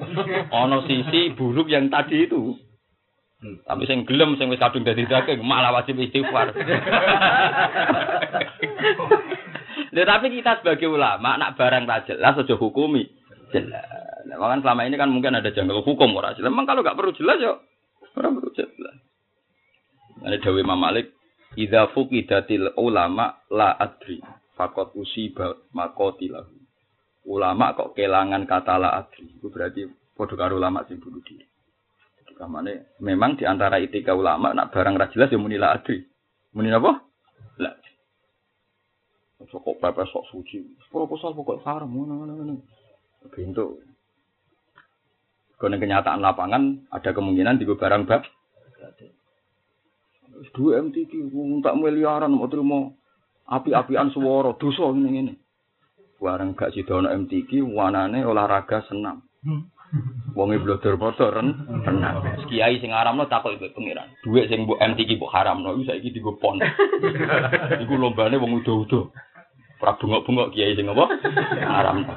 Ono 0.49 0.77
sisi 0.87 1.35
buruk 1.35 1.69
yang 1.69 1.91
tadi 1.91 2.25
itu. 2.25 2.57
Tapi 3.43 3.81
saya 3.83 3.99
gelem, 4.07 4.39
saya 4.39 4.47
wis 4.47 4.59
kadung 4.59 4.87
dadi 4.87 5.03
daging, 5.03 5.43
malah 5.43 5.75
wajib 5.75 5.99
istighfar. 5.99 6.55
Lha 9.93 10.03
tapi 10.09 10.33
kita 10.33 10.57
sebagai 10.63 10.89
ulama 10.89 11.37
nak 11.37 11.53
barang 11.53 11.85
tak 11.85 12.09
jelas 12.09 12.33
aja 12.33 12.55
hukumi. 12.57 13.05
Jelas. 13.53 13.85
Nah, 14.25 14.41
makanya 14.41 14.65
selama 14.65 14.81
ini 14.89 14.95
kan 14.97 15.09
mungkin 15.13 15.37
ada 15.37 15.53
janggal 15.53 15.85
hukum 15.85 16.09
ora 16.17 16.33
jelas. 16.33 16.49
Memang 16.49 16.65
kalau 16.65 16.81
nggak 16.81 16.97
perlu 16.97 17.13
jelas 17.13 17.37
ya 17.37 17.53
ora 18.17 18.27
perlu 18.33 18.49
jelas. 18.57 18.97
Ada 20.25 20.41
Dewi 20.41 20.65
Imam 20.65 20.81
Malik, 20.81 21.13
"Idza 21.53 21.93
fuqidatil 21.93 22.73
ulama 22.81 23.45
la 23.53 23.77
adri, 23.77 24.17
fakot 24.57 24.97
usiba 24.97 25.53
makotilahu." 25.77 26.57
Ulama 27.29 27.77
kok 27.77 27.93
kelangan 27.93 28.49
kata 28.49 28.81
la 28.81 28.97
adri, 28.97 29.29
itu 29.29 29.47
berarti 29.47 29.85
padha 30.17 30.35
karo 30.35 30.57
ulama 30.57 30.83
sing 30.89 30.97
bunuh 30.97 31.21
diri. 31.21 31.52
Kamane 32.33 32.97
memang 32.99 33.37
di 33.37 33.45
antara 33.45 33.77
etika 33.77 34.17
ulama 34.17 34.51
nak 34.51 34.73
barang 34.73 34.95
ra 34.97 35.07
jelas 35.13 35.29
ya 35.29 35.37
muni 35.37 35.57
la 35.57 35.77
adri. 35.77 36.01
Muni 36.53 36.69
apa? 36.73 36.91
La. 37.61 37.71
Kok 39.43 39.77
pepes 39.77 40.09
sok 40.09 40.25
suci. 40.33 40.65
Proposal 40.89 41.37
pokok 41.37 41.61
haram 41.65 41.89
ngono-ngono. 41.89 42.57
Bentuk. 43.29 43.81
Kalau 45.63 45.79
kenyataan 45.79 46.19
lapangan 46.19 46.91
ada 46.91 47.09
kemungkinan 47.15 47.55
di 47.55 47.63
barang 47.63 48.03
bab. 48.03 48.27
Dua 50.51 50.81
MTQ, 50.81 51.31
tak 51.63 51.77
miliaran, 51.79 52.35
mau 52.35 52.51
terima 52.51 52.91
api-apian 53.47 54.11
suara, 54.11 54.51
dosa 54.59 54.91
ini 54.91 55.23
ini. 55.23 55.33
Barang 56.19 56.51
gak 56.57 56.75
sidono 56.75 57.07
MTQ, 57.07 57.63
wanane 57.63 58.27
olahraga 58.27 58.83
senam. 58.91 59.23
Wonge 60.37 60.57
blodor 60.57 60.97
foto 60.97 61.29
ren 61.29 61.53
renang. 61.85 62.25
Kiai 62.49 62.81
sing 62.81 62.89
aramno 62.89 63.29
takok 63.29 63.57
iku 63.57 63.69
pengiran. 63.77 64.09
Duit 64.25 64.49
sing 64.49 64.65
mbok 64.65 64.81
MTQ 64.81 65.21
mbok 65.21 65.33
haramno 65.33 65.77
iku 65.77 65.93
saiki 65.93 66.09
digo 66.09 66.37
pon. 66.41 66.57
Iku 67.83 67.93
lombane 67.97 68.41
wong 68.41 68.61
udo-udo. 68.63 69.13
Ora 69.83 69.99
bengok-bengok 69.99 70.55
kiai 70.55 70.73
sing 70.79 70.87
apa? 70.89 71.05
Haramno. 71.59 72.15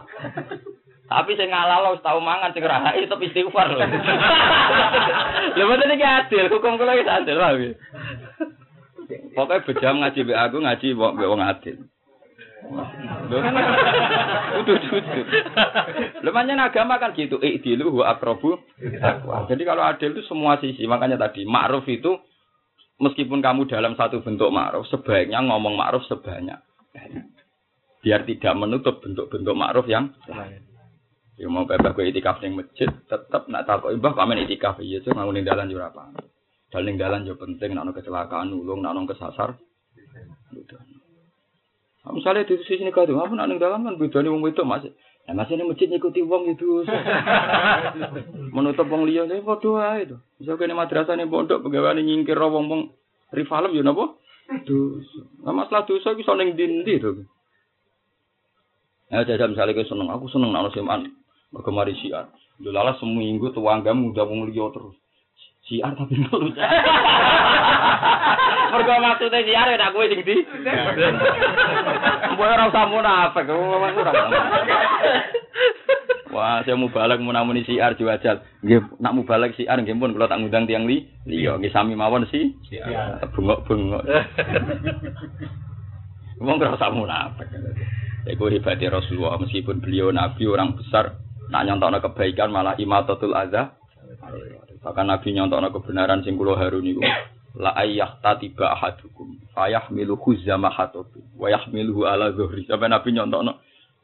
Tapi 1.06 1.38
sing 1.38 1.50
ngalalo 1.54 1.94
wis 1.94 2.02
tau 2.02 2.18
mangan 2.18 2.50
sing 2.50 2.66
rahai 2.66 3.04
tetep 3.04 3.22
istighfar 3.22 3.70
lho. 3.70 3.78
Lha 5.54 5.62
mboten 5.66 5.94
iki 5.94 6.06
adil, 6.06 6.50
hukum 6.50 6.78
kula 6.78 6.98
wis 6.98 7.06
adil 7.06 7.38
wae. 7.38 7.70
Pokoke 9.36 9.70
bejam 9.70 10.02
ngaji 10.02 10.20
mbek 10.26 10.40
aku 10.40 10.56
ngaji 10.64 10.88
mbek 10.96 11.30
wong 11.30 11.42
adil. 11.44 11.76
Udah 14.56 14.74
udah. 14.80 15.24
Lemahnya 16.24 16.56
agama 16.56 16.96
kan 16.96 17.12
gitu. 17.12 17.36
Ikdilu 17.36 18.00
wa 18.00 18.16
akrobu. 18.16 18.56
Jadi 19.46 19.62
kalau 19.68 19.84
adil 19.84 20.16
itu 20.16 20.22
semua 20.24 20.56
sisi. 20.58 20.88
Makanya 20.88 21.20
tadi 21.20 21.44
ma'ruf 21.44 21.84
itu 21.86 22.16
meskipun 22.96 23.44
kamu 23.44 23.68
dalam 23.68 23.92
satu 23.94 24.24
bentuk 24.24 24.48
ma'ruf 24.48 24.88
sebaiknya 24.88 25.44
ngomong 25.44 25.76
ma'ruf 25.76 26.08
sebanyak. 26.08 26.58
Biar 28.00 28.24
tidak 28.24 28.54
menutup 28.56 29.04
bentuk-bentuk 29.04 29.52
ma'ruf 29.52 29.86
yang 29.90 30.14
lain. 30.30 30.64
Ya 31.36 31.52
mau 31.52 31.68
bebas 31.68 31.92
gue 31.92 32.08
itikaf 32.08 32.40
ning 32.40 32.56
masjid, 32.56 32.88
tetap 32.88 33.44
nak 33.52 33.68
takut 33.68 33.92
ibah 33.92 34.16
pamen 34.16 34.48
itikaf 34.48 34.80
iya 34.80 35.04
tuh 35.04 35.12
ngawunin 35.12 35.44
dalan 35.44 35.68
yo. 35.68 35.76
Dalan 36.72 37.28
penting 37.36 37.76
nak 37.76 37.92
kecelakaan 37.92 38.48
nulung, 38.48 38.80
nak 38.80 38.96
kesasar. 39.04 39.60
Udah. 40.56 40.80
Nah, 42.06 42.14
misalnya 42.14 42.46
di 42.46 42.54
sisi 42.62 42.86
ini 42.86 42.94
kado, 42.94 43.18
apa 43.18 43.34
nak 43.34 43.50
dalam 43.58 43.82
kan 43.82 43.98
beda 43.98 44.22
nih 44.22 44.30
wong 44.30 44.46
itu 44.46 44.62
masih. 44.62 44.94
Nah, 45.26 45.42
masih 45.42 45.58
ini 45.58 45.66
masjid 45.66 45.90
ngikuti 45.90 46.22
wong 46.22 46.54
itu. 46.54 46.86
Menutup 48.54 48.86
wong 48.86 49.10
liya 49.10 49.26
nih 49.26 49.42
foto 49.42 49.74
aja 49.74 50.06
itu. 50.06 50.16
Misal 50.38 50.54
kene 50.54 50.78
madrasah 50.78 51.18
pondok 51.26 51.66
pegawai 51.66 51.98
nyingkir 51.98 52.38
wong 52.38 52.70
wong 52.70 52.82
rivalem 53.34 53.74
yo 53.74 53.82
napa? 53.82 54.14
Dosa. 54.62 55.26
Nah, 55.42 55.50
masalah 55.50 55.82
dosa 55.82 56.14
iki 56.14 56.22
ning 56.22 56.54
ndi 56.54 56.94
to. 57.02 57.26
Ya 59.10 59.26
jajal 59.26 59.50
misalnya 59.50 59.74
gue 59.74 59.90
seneng, 59.90 60.06
aku 60.06 60.30
seneng 60.30 60.54
nak. 60.54 60.70
Mergo 61.50 61.70
mari 61.74 61.98
siar. 61.98 62.30
Lala 62.62 62.94
seminggu 63.02 63.50
tuanggam 63.50 64.14
udah 64.14 64.22
wong 64.22 64.46
liya 64.46 64.70
terus. 64.70 64.94
Siar 65.66 65.98
tapi 65.98 66.14
ngeluh. 66.14 66.54
Mergo 68.76 68.94
maksude 69.02 69.40
siar 69.42 69.66
nek 69.74 69.90
kowe 69.90 70.06
sing 70.06 70.22
ndi? 70.22 70.36
Mbok 72.34 72.46
ora 72.46 72.70
usah 72.70 72.86
munafik, 72.86 73.50
ora 73.50 74.12
Wah, 76.36 76.60
saya 76.68 76.76
mau 76.76 76.92
balik 76.92 77.16
mau 77.24 77.32
namuni 77.32 77.64
siar 77.64 77.96
juajal. 77.96 78.44
Nggih, 78.60 79.00
nak 79.00 79.14
mau 79.16 79.24
balik 79.24 79.56
siar 79.56 79.80
nggih 79.80 79.96
pun 79.96 80.12
kalau 80.12 80.28
tak 80.28 80.38
ngundang 80.38 80.68
tiang 80.68 80.84
li, 80.84 81.08
liya 81.24 81.56
nggih 81.56 81.72
sami 81.72 81.96
mawon 81.96 82.28
sih. 82.28 82.52
Siar. 82.68 83.24
Bengok-bengok. 83.32 84.04
Wong 86.44 86.56
ora 86.60 86.76
usah 86.76 86.92
munafik. 86.92 87.48
Iku 88.26 88.50
hebatnya 88.52 88.92
Rasulullah 88.92 89.38
meskipun 89.38 89.80
beliau 89.80 90.10
nabi 90.12 90.44
orang 90.50 90.76
besar 90.76 91.18
nak 91.48 91.62
nyontokno 91.64 92.02
kebaikan 92.02 92.52
malah 92.52 92.76
imatatul 92.76 93.32
adza. 93.32 93.78
Bahkan 94.82 95.06
nabi 95.06 95.28
nyontokno 95.34 95.68
kebenaran 95.74 96.22
sing 96.22 96.38
kula 96.38 96.58
harun 96.58 96.84
niku 96.84 97.02
la 97.56 97.72
ayyah 97.72 98.20
tatiba 98.20 98.76
ahadukum 98.76 99.40
fayahmilu 99.56 100.20
khuzama 100.20 100.68
hatobi 100.68 101.24
wa 101.34 101.48
yahmiluhu 101.48 102.04
ala 102.04 102.32
zuhri. 102.36 102.68
Sampai 102.68 102.92
nabi 102.92 103.16
nyontokno 103.16 103.58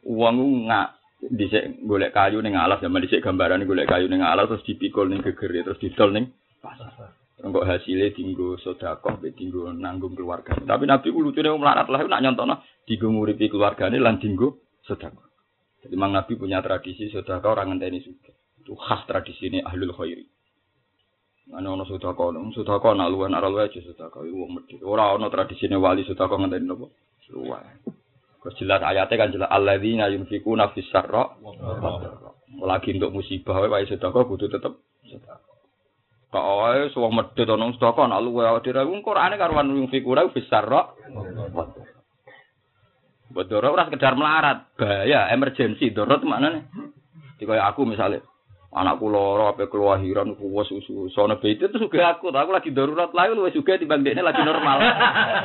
wong 0.09 0.67
nggak 0.67 0.87
dhisik 1.31 1.87
golek 1.87 2.11
kayu 2.11 2.43
ning 2.43 2.59
alas 2.59 2.83
zaman 2.83 3.05
dhisik 3.05 3.23
gambaran 3.23 3.63
golek 3.63 3.87
kayu 3.87 4.11
ning 4.11 4.25
alas 4.25 4.51
terus 4.51 4.67
dipikul 4.67 5.07
ning 5.07 5.23
geger 5.23 5.53
terus 5.63 5.79
didol 5.79 6.11
ning 6.11 6.35
pasar. 6.59 7.15
Enggak 7.43 7.67
hasilnya 7.67 8.15
tinggu 8.15 8.55
sodakoh, 8.63 9.19
tinggu 9.35 9.67
nanggung 9.75 10.15
keluarga. 10.15 10.55
Tapi 10.55 10.87
Nabi 10.87 11.11
lucunya 11.11 11.51
melarat 11.51 11.91
lah, 11.91 12.07
nak 12.07 12.23
nyontokno 12.23 12.55
tinggu 12.87 13.11
nguripi 13.11 13.51
keluarganya 13.51 13.99
lan 13.99 14.23
tinggu 14.23 14.63
sodakoh. 14.87 15.27
Jadi 15.83 15.95
memang 15.99 16.15
Nabi 16.15 16.39
punya 16.39 16.63
tradisi 16.63 17.11
sodakoh 17.11 17.59
orang 17.59 17.75
ngenteni 17.75 17.99
juga. 17.99 18.31
Itu 18.63 18.79
khas 18.79 19.03
tradisi 19.11 19.51
ini 19.51 19.59
ahlul 19.67 19.91
khairi. 19.91 20.23
Ana 21.51 21.75
ono 21.75 21.83
sedekah, 21.83 22.31
ono 22.31 22.55
sedekah 22.55 22.95
nak 22.95 23.11
luwih 23.11 23.27
nak 23.27 23.43
luwih 23.43 23.67
aja 23.67 23.83
sedekah 23.83 24.23
iku 24.23 24.37
wong 24.47 24.51
medhit. 24.63 24.79
Ora 24.87 25.11
ono 25.19 25.27
tradisine 25.27 25.75
wali 25.75 26.07
sedekah 26.07 26.39
ngenteni 26.39 26.71
napa? 26.71 26.87
Luwih. 27.35 27.59
Kok 28.39 28.55
jelas 28.63 28.83
ayatnya 28.87 29.19
kan 29.19 29.35
jelas 29.35 29.51
alladzina 29.51 30.07
yunfikuna 30.11 30.71
fis 30.75 30.87
sarra 30.91 31.35
Lagi 32.63 32.95
untuk 32.95 33.11
musibah 33.19 33.67
wae 33.67 33.91
sedekah 33.91 34.23
kudu 34.23 34.47
tetep 34.47 34.79
sedekah. 35.03 35.43
Kok 36.31 36.47
wae 36.63 36.87
suwung 36.95 37.19
medhit 37.19 37.51
ana 37.51 37.67
sedekah 37.75 38.07
nak 38.07 38.23
luwih 38.23 38.47
dhewe 38.63 38.87
wong 38.87 39.03
Qur'ane 39.03 39.35
karuan 39.35 39.75
yunfikuna 39.75 40.31
fis 40.31 40.47
sarra 40.47 40.95
Bodoro 43.33 43.73
ora 43.73 43.89
sekedar 43.89 44.13
melarat, 44.13 44.77
bahaya, 44.77 45.33
emergensi, 45.33 45.89
dorot 45.89 46.21
mana 46.21 46.53
nih? 46.53 46.63
Dikaya 47.41 47.65
aku 47.73 47.89
misalnya, 47.89 48.21
anakku 48.73 49.13
loro 49.13 49.53
apa 49.53 49.69
kelahiran 49.69 50.33
kuwas 50.37 50.69
susu 50.73 51.13
sono 51.13 51.37
bete 51.37 51.69
itu 51.69 51.77
juga 51.77 52.17
aku. 52.17 52.33
Aku 52.33 52.51
lagi 52.53 52.73
darurat 52.73 53.13
lah 53.13 53.29
lu 53.29 53.45
juga 53.53 53.77
di 53.77 53.85
bang 53.85 54.01
lagi 54.03 54.43
normal. 54.43 54.79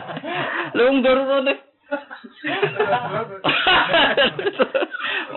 Lu 0.78 1.02
darurat 1.04 1.44
deh. 1.44 1.58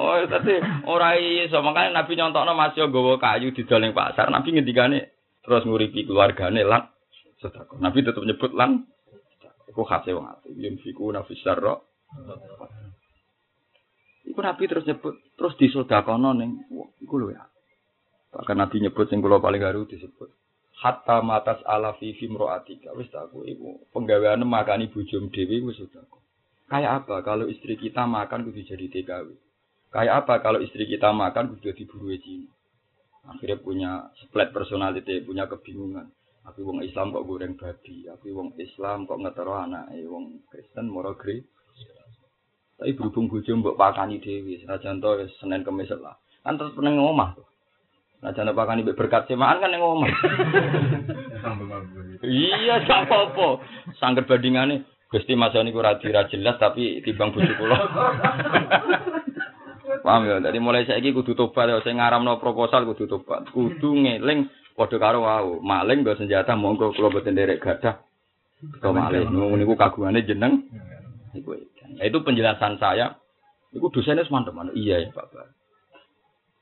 Oh 0.00 0.16
tapi 0.26 0.56
orang 0.88 1.44
iso 1.44 1.60
makanya 1.60 2.00
nabi 2.00 2.16
nyontokno 2.16 2.56
masih 2.56 2.88
gowo 2.88 3.20
kayu 3.20 3.52
di 3.52 3.68
dalam 3.68 3.92
pasar. 3.92 4.32
Nabi 4.32 4.56
ngendikane 4.56 5.12
terus 5.44 5.68
nguripi 5.68 6.08
keluargane 6.08 6.64
lan 6.64 6.88
sedekah. 7.38 7.76
Nabi 7.78 8.00
tetap 8.00 8.24
nyebut 8.24 8.56
lan 8.56 8.88
iku 9.68 9.84
khase 9.84 10.16
wong 10.16 10.24
ati 10.24 10.56
yen 10.56 10.80
fiku 10.80 11.12
nafis 11.12 11.44
sarra 11.44 11.76
Iku 14.30 14.46
Nabi 14.46 14.70
terus 14.70 14.86
nyebut, 14.86 15.18
terus 15.34 15.58
disodakono 15.58 16.30
ning 16.32 16.62
iku 17.02 17.18
lho 17.18 17.34
ya. 17.34 17.42
Bahkan 18.30 18.56
Nabi 18.56 18.76
nyebut 18.82 19.10
sing 19.10 19.18
kula 19.18 19.42
paling 19.42 19.58
garu 19.58 19.86
disebut 19.90 20.30
hatta 20.80 21.20
matas 21.20 21.60
ala 21.68 21.92
fi 22.00 22.16
fimroatika 22.16 22.96
wis 22.96 23.12
tak 23.12 23.28
ibu 23.36 23.84
penggaweane 23.92 24.48
makani 24.48 24.88
bojom 24.88 25.28
dhewe 25.28 25.60
wis 25.68 25.76
sudah 25.76 26.00
kayak 26.72 27.04
apa 27.04 27.20
kalau 27.20 27.44
istri 27.52 27.76
kita 27.76 28.08
makan 28.08 28.48
kudu 28.48 28.64
jadi 28.64 28.88
TKW 28.88 29.28
kayak 29.92 30.24
apa 30.24 30.40
kalau 30.40 30.56
istri 30.64 30.88
kita 30.88 31.12
makan 31.12 31.52
kudu 31.52 31.68
jadi 31.68 31.82
buru 31.84 32.16
Cina 32.16 32.48
akhirnya 33.28 33.60
punya 33.60 33.90
split 34.24 34.56
personality 34.56 35.20
punya 35.20 35.44
kebingungan 35.44 36.08
Aku 36.48 36.64
wong 36.64 36.80
Islam 36.80 37.12
kok 37.12 37.28
goreng 37.28 37.52
babi, 37.52 38.08
aku 38.08 38.32
wong 38.32 38.56
Islam 38.56 39.04
kok 39.04 39.20
ngetero 39.20 39.60
anak, 39.60 39.92
wong 40.08 40.40
Kristen 40.48 40.88
moro 40.88 41.12
gre. 41.12 41.44
Tapi 42.80 42.96
berhubung 42.96 43.28
bojo 43.28 43.52
mbok 43.60 43.76
pakani 43.76 44.24
dhewe, 44.24 44.56
senajan 44.56 45.04
to 45.04 45.28
Senin 45.36 45.60
Kamis 45.60 45.92
lah. 46.00 46.16
Kan 46.40 46.56
terus 46.56 46.72
peneng 46.72 46.96
omah. 46.96 47.36
Nah, 48.20 48.36
jangan 48.36 48.52
pakani 48.52 48.84
berkat 48.84 49.24
semaan 49.32 49.64
kan 49.64 49.72
ning 49.72 49.80
omah. 49.80 50.12
iya, 52.20 52.84
gak 52.84 53.08
apa-apa. 53.08 53.64
Sangger 53.96 54.28
Gusti 55.10 55.34
Mas 55.34 55.56
ra 55.56 55.98
dira 55.98 56.22
jelas 56.30 56.54
tapi 56.62 57.02
timbang 57.02 57.34
bojo 57.34 57.50
kula. 57.58 57.76
Paham 60.06 60.22
ya? 60.22 60.38
Jadi 60.38 60.58
mulai 60.62 60.86
saiki 60.86 61.10
kudu 61.10 61.34
tobat 61.34 61.66
ya 61.66 61.82
sing 61.82 61.98
ngaramno 61.98 62.38
proposal 62.38 62.86
kudu 62.86 63.10
tobat. 63.10 63.50
Kudu 63.50 63.90
ngeling 63.90 64.46
padha 64.78 64.96
karo 65.02 65.26
wau. 65.26 65.58
Maling 65.58 66.06
nggo 66.06 66.14
senjata 66.14 66.54
monggo 66.54 66.94
kula 66.94 67.10
boten 67.10 67.34
derek 67.34 67.58
gadah. 67.58 67.98
Kok 68.78 68.94
maling 68.94 69.34
niku 69.58 69.74
kagungane 69.74 70.22
jeneng. 70.22 70.62
Itu 71.98 72.22
penjelasan 72.22 72.78
saya. 72.78 73.18
Iku 73.74 73.90
dosennya 73.90 74.22
semantep 74.22 74.54
Iya 74.78 75.06
ya 75.06 75.10
Pak. 75.10 75.59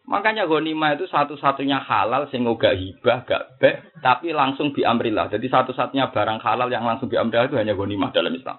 Makanya 0.08 0.48
ghanimah 0.48 0.96
itu 0.96 1.04
satu-satunya 1.04 1.84
halal 1.84 2.32
sing 2.32 2.48
gak 2.48 2.80
hibah, 2.80 3.28
gak 3.28 3.60
bek, 3.60 4.00
tapi 4.00 4.32
langsung 4.32 4.72
diamrillah. 4.72 5.28
Jadi 5.28 5.52
satu-satunya 5.52 6.08
barang 6.08 6.40
halal 6.40 6.72
yang 6.72 6.88
langsung 6.88 7.12
diamrillah 7.12 7.52
itu 7.52 7.60
hanya 7.60 7.76
ghanimah 7.76 8.08
dalam 8.16 8.32
Islam. 8.32 8.56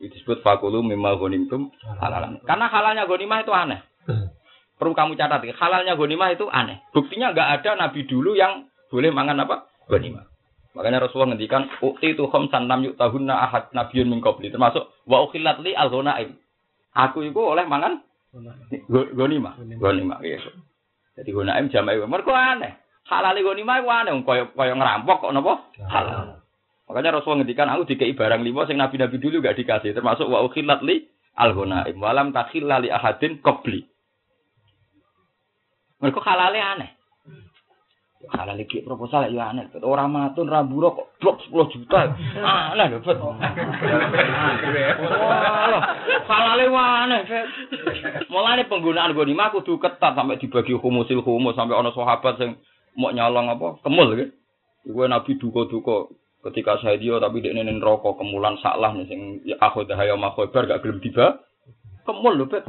Itu 0.00 0.16
disebut 0.16 0.40
fakulu 0.40 0.80
mimma 0.80 1.20
ghanimtum 1.20 1.68
halalan. 2.00 2.40
Karena 2.48 2.72
halalnya 2.72 3.04
ghanimah 3.04 3.38
itu 3.44 3.52
aneh. 3.52 3.80
Perlu 4.80 4.96
kamu 4.96 5.20
catat, 5.20 5.44
halalnya 5.60 6.00
ghanimah 6.00 6.32
itu 6.32 6.48
aneh. 6.48 6.80
Buktinya 6.96 7.36
nggak 7.36 7.48
ada 7.60 7.70
nabi 7.76 8.08
dulu 8.08 8.32
yang 8.32 8.64
boleh 8.88 9.12
mangan 9.12 9.44
apa? 9.44 9.68
Ghanimah. 9.92 10.24
Makanya 10.76 11.08
Rasulullah 11.08 11.36
ngendikan 11.36 11.68
ukti 11.80 12.16
itu 12.16 12.24
khamsan 12.28 12.68
lam 12.68 12.84
yuk 12.84 13.00
tahunna 13.00 13.32
ahad 13.32 13.72
nabiyun 13.72 14.12
min 14.12 14.20
qabli 14.20 14.52
termasuk 14.52 14.88
wa 15.04 15.24
ukhilat 15.28 15.60
li 15.60 15.76
al. 15.76 15.88
Aku 16.96 17.20
itu 17.20 17.40
oleh 17.40 17.68
mangan 17.68 18.00
ghanimah. 18.88 19.60
Ghanimah 19.60 20.20
iya. 20.24 20.40
Jadi 21.16 21.30
ghanaim 21.32 21.72
jamae 21.72 21.96
mergo 22.04 22.36
aneh. 22.36 22.76
Halal 23.08 23.38
ghanimah 23.40 23.76
ku 23.80 23.88
aneh 23.88 24.12
koyo 24.22 24.44
koyo 24.52 24.72
ngerampok 24.76 25.18
kok 25.24 25.32
napa? 25.32 25.54
Halal. 25.88 26.42
Makanya 26.86 27.18
Rasulullah 27.18 27.42
ngendikan 27.42 27.70
aku 27.72 27.82
dikei 27.88 28.14
barang 28.14 28.46
lima 28.46 28.68
sing 28.68 28.78
nabi-nabi 28.78 29.18
dulu 29.18 29.42
gak 29.42 29.58
dikasih 29.58 29.90
termasuk 29.90 30.30
wa 30.30 30.44
ukhilat 30.46 30.86
li 30.86 31.08
al 31.34 31.50
ghanaim 31.56 31.96
walam 31.98 32.30
takhilla 32.30 32.78
li 32.78 32.92
ahadin 32.92 33.42
qabli. 33.42 33.86
Mereka 36.02 36.20
halale 36.20 36.60
aneh. 36.60 36.90
Halal 38.16 38.56
iki 38.64 38.80
proposal 38.80 39.28
ya 39.28 39.52
aneh. 39.52 39.68
Orang 39.84 40.16
matun 40.16 40.48
ramburo 40.48 40.96
kok 40.96 41.20
blok 41.20 41.68
10 41.68 41.72
juta. 41.76 42.16
Aneh 42.40 42.88
lho, 42.88 43.04
Bet. 43.04 43.20
Halale 46.24 46.64
aneh, 46.72 47.20
Bet. 47.28 47.46
Mulane 48.32 48.64
penggunaan 48.72 49.12
gonima 49.12 49.52
kudu 49.52 49.76
ketat 49.76 50.16
sampai 50.16 50.40
dibagi 50.40 50.72
humusil 50.72 51.20
humus 51.20 51.60
sampai 51.60 51.76
ana 51.76 51.92
sahabat 51.92 52.40
sing 52.40 52.56
mau 52.96 53.12
nyolong 53.12 53.52
apa? 53.52 53.84
Kemul 53.84 54.08
kan. 54.16 54.28
Iku 54.88 55.00
Nabi 55.04 55.36
duka-duka 55.36 56.08
ketika 56.50 56.80
saya 56.80 56.96
dia 56.96 57.20
tapi 57.20 57.44
dia 57.44 57.52
nenen 57.52 57.84
rokok 57.84 58.16
kemulan 58.16 58.56
salah 58.64 58.96
nih 58.96 59.06
sing 59.12 59.20
ya 59.44 59.60
makhobar 60.16 60.64
gak 60.64 60.80
gelem 60.80 61.04
tiba. 61.04 61.44
Kemul 62.08 62.32
lho, 62.40 62.48
Bet. 62.48 62.64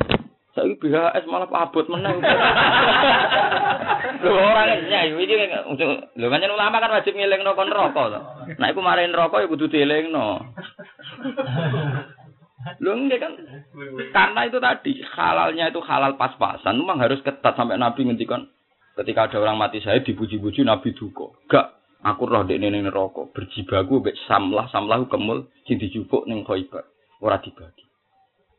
Saya 0.57 0.73
BHS 0.73 1.29
malah 1.29 1.45
abot 1.53 1.85
menang. 1.85 2.17
Lho 4.25 4.33
ora 4.33 4.73
ya 4.73 5.05
iki 5.05 5.35
lho 6.17 6.27
kan 6.33 6.49
ulama 6.49 6.81
kan 6.81 6.97
wajib 6.97 7.13
ngelingno 7.13 7.53
kon 7.53 7.69
neraka 7.69 8.01
to. 8.09 8.19
Nek 8.57 8.73
iku 8.73 8.81
marahin 8.81 9.13
neraka 9.13 9.45
ya 9.45 9.53
kudu 9.53 9.69
dielingno. 9.69 10.41
Lho 12.81 12.91
enggak 12.91 13.21
kan 13.21 13.33
karena 14.09 14.41
itu 14.49 14.57
tadi 14.57 14.93
halalnya 15.13 15.69
itu 15.69 15.77
halal 15.85 16.17
pas-pasan 16.17 16.81
memang 16.81 17.05
harus 17.05 17.21
ketat 17.21 17.53
sampai 17.53 17.77
Nabi 17.77 18.09
ngendikan 18.09 18.49
ketika 18.97 19.29
ada 19.29 19.37
orang 19.45 19.61
mati 19.61 19.77
saya 19.85 20.01
dipuji-puji 20.01 20.65
Nabi 20.65 20.97
duka. 20.97 21.37
Gak 21.53 21.77
aku 22.01 22.25
roh 22.25 22.41
dek 22.49 22.57
ning 22.57 22.81
neraka 22.81 23.29
berjibaku 23.29 24.01
mbek 24.01 24.17
samlah 24.25 24.65
samlah 24.73 25.05
kemul 25.05 25.53
sing 25.69 25.77
dijupuk 25.77 26.25
ning 26.25 26.41
Khaibar 26.41 26.89
ora 27.21 27.37
dibagi. 27.37 27.86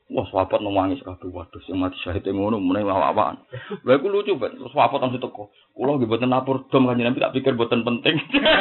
Wah, 0.09 0.25
sahabat 0.33 0.65
nangis 0.65 1.05
kabeh 1.05 1.29
waduh 1.29 1.61
sing 1.69 1.77
mati 1.77 2.01
syahid 2.01 2.25
ngono 2.25 2.57
meneh 2.57 2.81
awak-awakan. 2.81 3.45
Lha 3.85 4.01
iku 4.01 4.09
lucu 4.09 4.41
banget. 4.41 4.57
Sahabat 4.73 5.05
langsung 5.05 5.21
teko. 5.21 5.53
Kula 5.77 6.01
nggih 6.01 6.09
mboten 6.09 6.33
lapor 6.33 6.65
dom 6.73 6.89
kan 6.89 6.97
Nabi 6.97 7.21
tak 7.21 7.37
pikir 7.37 7.53
mboten 7.53 7.85
penting. 7.85 8.17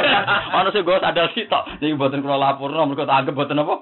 Ana 0.60 0.76
sing 0.76 0.84
gak 0.84 1.08
ada 1.08 1.32
sitok. 1.32 1.80
Niki 1.80 1.96
mboten 1.96 2.20
kula 2.20 2.36
laporno 2.36 2.84
mergo 2.84 3.08
tak 3.08 3.24
anggap 3.24 3.40
mboten 3.40 3.64
apa. 3.64 3.76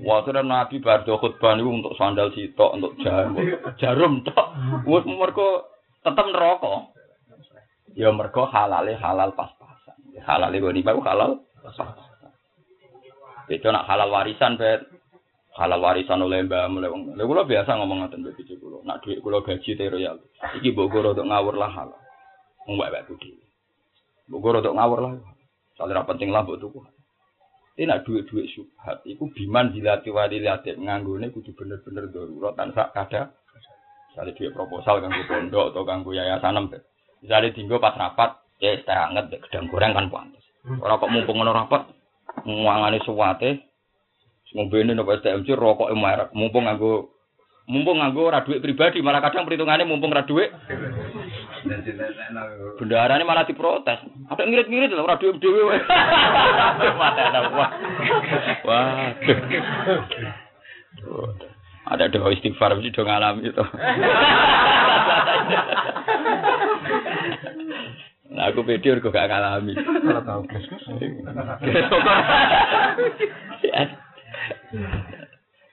Wah, 0.00 0.24
sudah 0.24 0.40
Nabi 0.40 0.80
bar 0.80 1.04
do 1.04 1.20
khutbah 1.20 1.60
niku 1.60 1.68
untuk 1.68 1.92
sandal 2.00 2.32
sitok, 2.32 2.80
untuk 2.80 2.96
jarum, 3.04 3.36
jarum 3.84 4.12
tok. 4.24 4.48
Wes 4.88 5.04
mergo 5.04 5.68
tetep 6.00 6.24
neraka. 6.24 6.88
Ya 8.00 8.08
mergo 8.16 8.48
halale 8.48 8.96
halal 8.96 9.36
pas-pasan. 9.36 10.24
Halale 10.24 10.56
goni 10.56 10.80
halal 10.80 11.44
pas-pasan. 11.60 12.32
Itu 13.52 13.68
nak 13.68 13.84
halal 13.84 14.08
warisan 14.08 14.56
bet 14.56 14.88
halal 15.58 15.80
warisan 15.82 16.22
oleh 16.22 16.46
mbak 16.46 16.70
mulai 16.70 16.90
wong. 16.90 17.16
Lha 17.18 17.42
biasa 17.42 17.70
ngomong 17.78 18.06
ngoten 18.06 18.22
mbek 18.22 18.34
bojo 18.38 18.54
kula. 18.60 18.78
Nak 18.86 19.02
dhuwit 19.02 19.18
kula 19.24 19.38
gaji 19.42 19.70
te 19.74 19.84
royal. 19.90 20.16
Iki 20.60 20.70
mbok 20.74 20.94
untuk 20.94 21.26
ngawur 21.26 21.54
lah. 21.58 21.72
Wong 22.66 22.74
mbak 22.78 22.90
mbak 22.90 23.02
dhewe. 23.18 23.44
Mbok 24.30 24.46
untuk 24.62 24.76
ngawur 24.76 24.98
lah. 25.02 25.12
Soalnya 25.74 26.06
penting 26.06 26.30
lah 26.30 26.46
mbok 26.46 26.60
tuku. 26.62 26.80
Ini 27.80 27.88
nak 27.88 28.04
duit-duit 28.04 28.44
subhat, 28.52 29.00
iku 29.08 29.32
biman 29.32 29.72
dilati 29.72 30.12
wali 30.12 30.36
liatin 30.36 30.84
nganggone 30.84 31.32
kudu 31.32 31.56
bener-bener 31.56 32.12
darurat 32.12 32.52
dan 32.52 32.76
sak 32.76 32.92
kada. 32.92 33.32
Misalnya 34.12 34.36
duit 34.36 34.52
proposal 34.52 35.00
kanggo 35.00 35.24
pondok 35.24 35.72
atau 35.72 35.88
kanggo 35.88 36.12
yayasan 36.12 36.60
em. 36.60 36.66
Misalnya 37.24 37.56
tinggal 37.56 37.80
pas 37.80 37.96
rapat, 37.96 38.36
ya 38.60 38.76
teh 38.84 38.92
anget 38.92 39.32
gedang 39.32 39.72
goreng 39.72 39.96
kan 39.96 40.12
pantes. 40.12 40.44
Ora 40.76 41.00
kok 41.00 41.08
mumpung 41.08 41.40
ngono 41.40 41.56
rapat, 41.56 41.88
ngwangane 42.44 43.00
suwate, 43.00 43.69
Ngombene 44.50 44.98
nopo 44.98 45.14
STMC 45.14 45.54
rokok 45.54 45.94
merek, 45.94 46.34
mumpung 46.34 46.66
nganggo 46.66 47.14
mumpung 47.70 48.02
nganggo 48.02 48.26
ora 48.26 48.42
duit 48.42 48.58
pribadi, 48.58 48.98
malah 48.98 49.22
kadang 49.22 49.46
perhitungannya 49.46 49.86
mumpung 49.86 50.10
ora 50.10 50.26
duit. 50.26 50.50
Bendarane 52.82 53.22
malah 53.22 53.46
diprotes. 53.46 54.02
Ada 54.26 54.42
ngirit-ngirit 54.42 54.90
lho 54.90 55.06
ora 55.06 55.22
duit 55.22 55.38
dhewe. 55.38 55.78
Wah. 58.66 59.14
Ada 61.90 62.06
doa 62.06 62.30
istighfar 62.30 62.74
mesti 62.74 62.94
do 62.94 63.02
ngalami 63.06 63.50
itu. 63.50 63.64
Nah, 68.30 68.46
aku 68.46 68.62
pede 68.62 68.94
kok 69.02 69.10
gak 69.10 69.26
ngalami. 69.26 69.74
Kalau 69.74 70.22
tahu 70.22 70.46
kes-kes. 70.46 70.86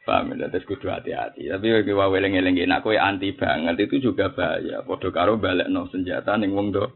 Paham 0.08 0.39
ya, 0.39 0.48
terus 0.48 0.64
kudu 0.64 0.88
hati-hati. 0.88 1.52
Tapi 1.52 1.68
bagi 1.68 1.91
wae 1.91 2.16
eling-eling 2.16 2.64
kowe 2.80 2.95
anti 2.95 3.36
banget 3.36 3.76
itu 3.84 4.10
juga 4.10 4.32
bahaya. 4.32 4.80
Padha 4.88 5.10
karo 5.12 5.36
balekno 5.36 5.91
senjata 5.91 6.39
ning 6.39 6.56
wong 6.56 6.72
do. 6.72 6.88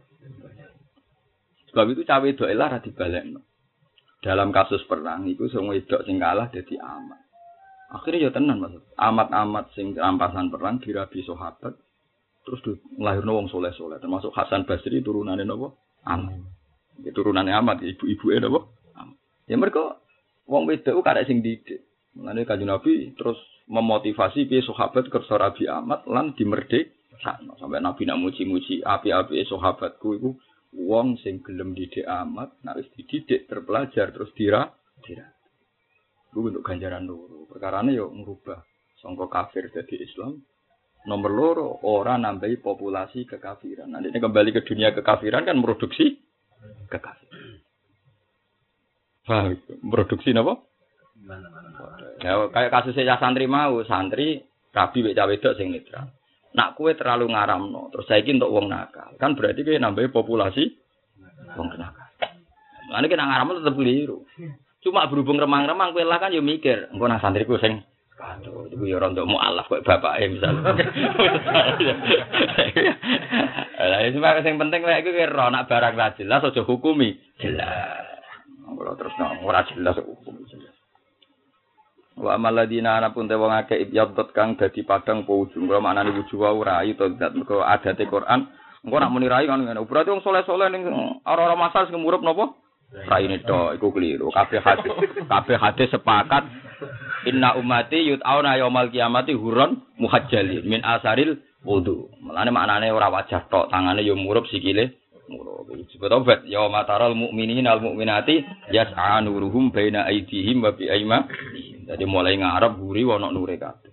Sebab 1.72 1.86
itu 1.92 2.08
cawe 2.08 2.30
do 2.32 2.46
elah 2.48 2.68
ra 2.72 2.80
dibalekno. 2.80 3.44
Dalam 4.24 4.56
kasus 4.56 4.86
perang 4.88 5.28
itu 5.28 5.52
sing 5.52 5.68
wedok 5.68 6.08
sing 6.08 6.22
kalah 6.24 6.48
dadi 6.48 6.80
amat. 6.80 7.20
Akhirnya 7.92 8.28
ya 8.28 8.32
tenan 8.32 8.64
Mas. 8.64 8.80
Amat-amat 8.96 9.76
sing 9.76 9.92
rampasan 9.92 10.48
perang 10.48 10.80
dirabi 10.80 11.20
sahabat 11.28 11.76
terus 12.42 12.82
nglahirno 12.98 13.38
wong 13.38 13.48
soleh-soleh 13.54 14.02
termasuk 14.02 14.34
Hasan 14.34 14.66
Basri 14.66 15.04
turunane 15.04 15.44
napa? 15.44 15.76
Amat. 16.08 16.42
Ya, 17.04 17.12
turunane 17.12 17.52
amat 17.54 17.84
ibu-ibuke 17.84 18.40
napa? 18.40 18.60
Amat. 18.96 19.18
Ya 19.52 19.60
mereka 19.60 20.02
Wong 20.52 20.68
wedok 20.68 21.00
karek 21.06 21.32
sing 21.32 21.40
didik. 21.40 21.86
Mulane 22.12 22.44
kanjeng 22.44 22.68
Nabi 22.68 23.16
terus 23.16 23.40
memotivasi 23.72 24.52
piye 24.52 24.60
sahabat 24.68 25.08
kersa 25.08 25.40
rabi 25.40 25.64
amat 25.64 26.04
lan 26.12 26.36
dimerdek 26.36 26.92
sakno 27.24 27.56
sampai 27.56 27.80
Nabi 27.80 28.04
nak 28.04 28.20
muji-muji 28.20 28.84
api-api 28.84 29.48
sahabatku 29.48 30.08
iku 30.20 30.32
wong 30.76 31.16
sing 31.24 31.40
gelem 31.40 31.72
didik 31.72 32.04
amat 32.04 32.52
wis 32.76 32.88
dididik 33.00 33.48
terpelajar 33.48 34.12
terus 34.12 34.32
dira 34.36 34.68
dira. 35.04 35.28
Ku 36.32 36.48
untuk 36.48 36.64
ganjaran 36.64 37.04
loro. 37.04 37.44
Perkarane 37.48 37.92
yo 37.92 38.08
ngubah 38.08 38.64
sangka 39.04 39.28
kafir 39.28 39.68
jadi 39.68 40.00
Islam. 40.00 40.40
Nomor 41.02 41.32
loro 41.34 41.68
orang 41.84 42.24
nambahi 42.24 42.62
populasi 42.62 43.26
kekafiran. 43.26 43.90
Nanti 43.90 44.14
ini 44.14 44.20
kembali 44.22 44.54
ke 44.54 44.62
dunia 44.64 44.94
kekafiran 44.94 45.44
kan 45.44 45.58
produksi 45.60 46.14
kekafiran. 46.88 47.60
Paham? 49.28 49.58
Produksi 49.92 50.32
napa? 50.32 50.71
Ya 52.22 52.34
kayak 52.50 52.72
kasus 52.74 52.98
saya 52.98 53.18
santri 53.22 53.46
mau, 53.46 53.82
santri 53.86 54.42
rabi 54.74 55.00
wek 55.06 55.16
cawe 55.18 55.30
wedok 55.30 55.58
sing 55.58 55.70
netral. 55.70 56.10
Nak 56.52 56.76
kue 56.76 56.92
terlalu 57.00 57.32
ngaramno, 57.32 57.94
terus 57.96 58.08
saiki 58.12 58.36
untuk 58.36 58.52
wong 58.52 58.68
nakal. 58.68 59.16
Kan 59.16 59.40
berarti 59.40 59.64
kowe 59.64 59.78
nambahi 59.80 60.12
populasi 60.12 60.64
wong 61.56 61.68
nakal. 61.80 62.08
Lan 62.92 63.08
nang 63.08 63.30
ngaramu 63.32 63.64
tetep 63.64 63.76
keliru. 63.80 64.28
Cuma 64.84 65.08
berhubung 65.08 65.40
remang-remang 65.40 65.96
kowe 65.96 66.04
lah 66.04 66.20
kan 66.20 66.36
yo 66.36 66.44
mikir, 66.44 66.92
engko 66.92 67.08
nang 67.08 67.24
santriku 67.24 67.56
sing 67.62 67.86
Aduh, 68.22 68.70
itu 68.70 68.78
ya 68.86 69.02
rontok 69.02 69.26
mu'alaf 69.26 69.66
bapak 69.66 70.22
misalnya. 70.30 70.78
Lah 73.82 74.00
itu 74.06 74.22
yang 74.22 74.62
penting 74.62 74.86
lek 74.86 75.02
iku 75.02 75.10
kira 75.10 75.50
nak 75.50 75.66
barang 75.66 75.98
ra 75.98 76.14
jelas 76.14 76.46
aja 76.46 76.62
hukumi. 76.62 77.18
Jelas. 77.42 78.06
Ora 78.78 78.94
terus 78.94 79.18
ora 79.18 79.66
jelas 79.74 79.98
hukum 80.06 80.38
jelas. 80.46 80.71
Wa 82.22 82.38
maladina 82.38 83.02
ana 83.02 83.10
pun 83.10 83.26
te 83.26 83.34
wong 83.34 83.50
akeh 83.50 83.82
ibyadot 83.90 84.30
kang 84.38 84.54
dadi 84.54 84.86
padang 84.86 85.26
po 85.26 85.42
ujung. 85.42 85.66
Kula 85.66 85.82
maknane 85.82 86.14
wujuh 86.14 86.38
wae 86.38 86.70
ayu 86.86 86.94
to 86.94 87.18
zat 87.18 87.34
mergo 87.34 87.66
adate 87.66 88.06
Quran. 88.06 88.46
Engko 88.86 88.98
nak 89.02 89.10
muni 89.10 89.26
rai 89.26 89.50
kan 89.50 89.66
ngene. 89.66 89.82
Berarti 89.90 90.14
wong 90.14 90.22
soleh-soleh 90.22 90.70
ning 90.70 90.86
ora-ora 91.26 91.58
masal 91.58 91.90
sing 91.90 91.98
murup 91.98 92.22
napa? 92.22 92.54
Raine 93.10 93.42
to 93.42 93.74
iku 93.74 93.90
keliru. 93.90 94.30
Kabeh 94.30 94.62
hadis 94.62 94.94
kabeh 95.26 95.58
hadis 95.58 95.90
sepakat 95.90 96.46
Inna 97.30 97.54
umati 97.54 98.02
yut'auna 98.10 98.58
yaumal 98.58 98.90
kiamati 98.90 99.38
huron 99.38 99.86
muhajjalin 100.02 100.66
min 100.66 100.82
asaril 100.82 101.38
wudu. 101.62 102.10
Mulane 102.18 102.50
maknane 102.50 102.90
ora 102.90 103.14
wajah 103.14 103.46
tok, 103.46 103.70
tangane 103.70 104.02
yo 104.02 104.18
murup 104.18 104.50
sikile 104.50 104.98
murup. 105.30 105.70
Disebut 105.70 106.12
obat 106.12 106.42
ya 106.50 106.66
mataral 106.66 107.14
mukminin 107.14 107.70
al 107.70 107.80
mukminati 107.80 108.42
yas'a 108.74 109.22
nuruhum 109.22 109.70
baina 109.70 110.10
aydihim 110.10 110.66
wa 110.66 110.74
bi 110.74 110.90
aima. 110.90 111.30
Jadi 111.92 112.08
mulai 112.08 112.40
ngarep 112.40 112.80
guri 112.80 113.04
wono 113.04 113.28
nure 113.36 113.60
kabeh. 113.60 113.92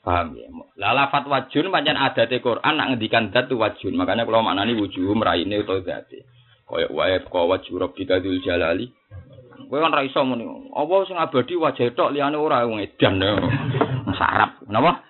Paham 0.00 0.32
ya? 0.34 0.48
Lah 0.80 0.96
lafat 0.96 1.28
wajun 1.28 1.68
pancen 1.68 2.00
adate 2.00 2.40
Quran 2.40 2.74
nak 2.74 2.96
ngendikan 2.96 3.28
dat 3.28 3.52
tu 3.52 3.60
wajun. 3.60 3.92
Makanya 3.94 4.24
kalau 4.24 4.40
maknani 4.40 4.74
wujuhum 4.80 5.20
raine 5.20 5.60
utawa 5.60 5.84
zate. 5.84 6.24
Kaya 6.64 6.88
wae 6.88 7.20
kaya 7.20 7.44
wajhu 7.46 7.76
rabbika 7.76 8.18
dzul 8.18 8.40
jalali 8.40 8.88
Kowe 9.68 9.80
kan 9.80 9.92
ra 9.92 10.04
iso 10.04 10.24
muni. 10.24 10.44
Apa 10.72 10.94
sing 11.08 11.16
abadi 11.16 11.56
wajah 11.56 11.92
tok 11.92 12.12
liyane 12.12 12.36
ora 12.36 12.64
wong 12.64 12.80
edan. 12.80 13.20
Sarap. 14.18 14.64
Napa? 14.68 15.04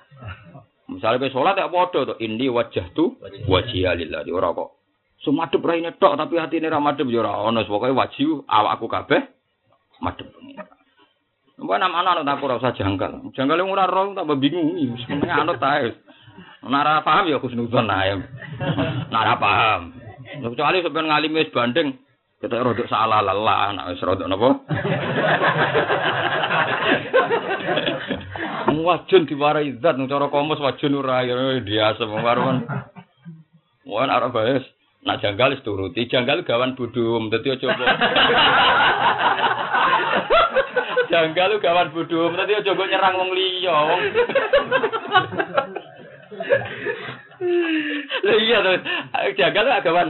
Misalnya 0.90 1.22
kowe 1.22 1.34
salat 1.34 1.58
ya 1.58 1.70
padha 1.70 2.12
to 2.12 2.14
indi 2.18 2.50
wajah 2.50 2.90
tu 2.94 3.14
wajhiya 3.46 3.94
lillahi 3.94 4.30
ora 4.34 4.54
kok. 4.54 4.74
Sumadep 5.22 5.62
raine 5.62 5.94
tok 5.96 6.18
tapi 6.18 6.34
hatine 6.38 6.66
ra 6.66 6.82
madhep 6.82 7.06
ya 7.10 7.22
ora 7.22 7.42
ono 7.46 7.62
wajib 7.66 8.44
awakku 8.44 8.86
kabeh 8.90 9.22
madhep. 10.02 10.30
Mbok 11.62 11.78
nama 11.78 12.02
anak 12.02 12.26
tak 12.26 12.42
ora 12.42 12.58
usah 12.58 12.74
jangkal. 12.74 13.22
Jangkal 13.38 13.62
ora 13.62 13.86
roh 13.86 14.10
tambah 14.18 14.36
bingung. 14.42 14.74
Sebenarnya 15.06 15.46
anut 15.46 15.62
ta. 15.62 15.78
Nara 16.66 17.02
paham 17.06 17.30
ya 17.30 17.38
khusnuzon 17.38 17.90
ae. 17.90 18.18
Nara 19.14 19.38
paham. 19.38 19.94
Kecuali 20.42 20.82
sampeyan 20.82 21.06
ngalimi 21.10 21.42
wis 21.44 21.52
banding 21.54 21.98
kita 22.42 22.58
rodok 22.58 22.90
salah 22.90 23.22
lelah, 23.22 23.70
anak 23.70 23.94
wis 23.94 24.02
rodok 24.02 24.26
napa? 24.26 24.50
Wajun 28.82 29.30
diwarai 29.30 29.78
zat 29.78 29.94
cara 29.94 30.26
komus 30.26 30.58
wajun 30.58 30.98
ora 30.98 31.22
ya 31.22 31.62
biasa 31.62 32.02
wong 32.02 32.22
karo 32.26 32.42
kan. 32.42 32.58
Wong 33.86 34.10
arep 34.10 34.34
baes. 34.34 34.64
Nak 35.06 35.22
janggal 35.22 35.54
wis 35.54 35.62
turuti, 35.62 36.10
janggal 36.10 36.42
gawan 36.42 36.74
budum, 36.74 37.30
dadi 37.30 37.54
aja 37.54 37.74
janggal 41.12 41.60
gawan 41.60 41.92
budum, 41.92 42.32
dadi 42.32 42.56
aja 42.56 42.72
kok 42.72 42.88
nyerang 42.88 43.14
wong 43.20 43.30
liya, 43.36 43.76
wong. 43.76 44.00
Lah 48.22 48.36
iya 48.40 48.58
to, 48.64 48.72
janggal 49.36 49.66
gawan 49.84 50.08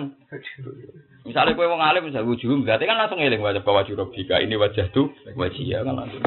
Misalnya 1.23 1.55
kue 1.55 1.71
wong 1.71 1.79
alim 1.79 2.11
misalnya 2.11 2.27
wujud 2.27 2.67
berarti 2.67 2.83
kan 2.83 2.99
langsung 2.99 3.23
ngeling 3.23 3.39
wajah 3.39 3.63
bahwa 3.63 3.87
jurobika 3.87 4.43
ini 4.43 4.59
wajah 4.59 4.91
tuh 4.91 5.07
wajah 5.39 5.63
ya 5.63 5.87
kan 5.87 5.95
langsung. 5.95 6.23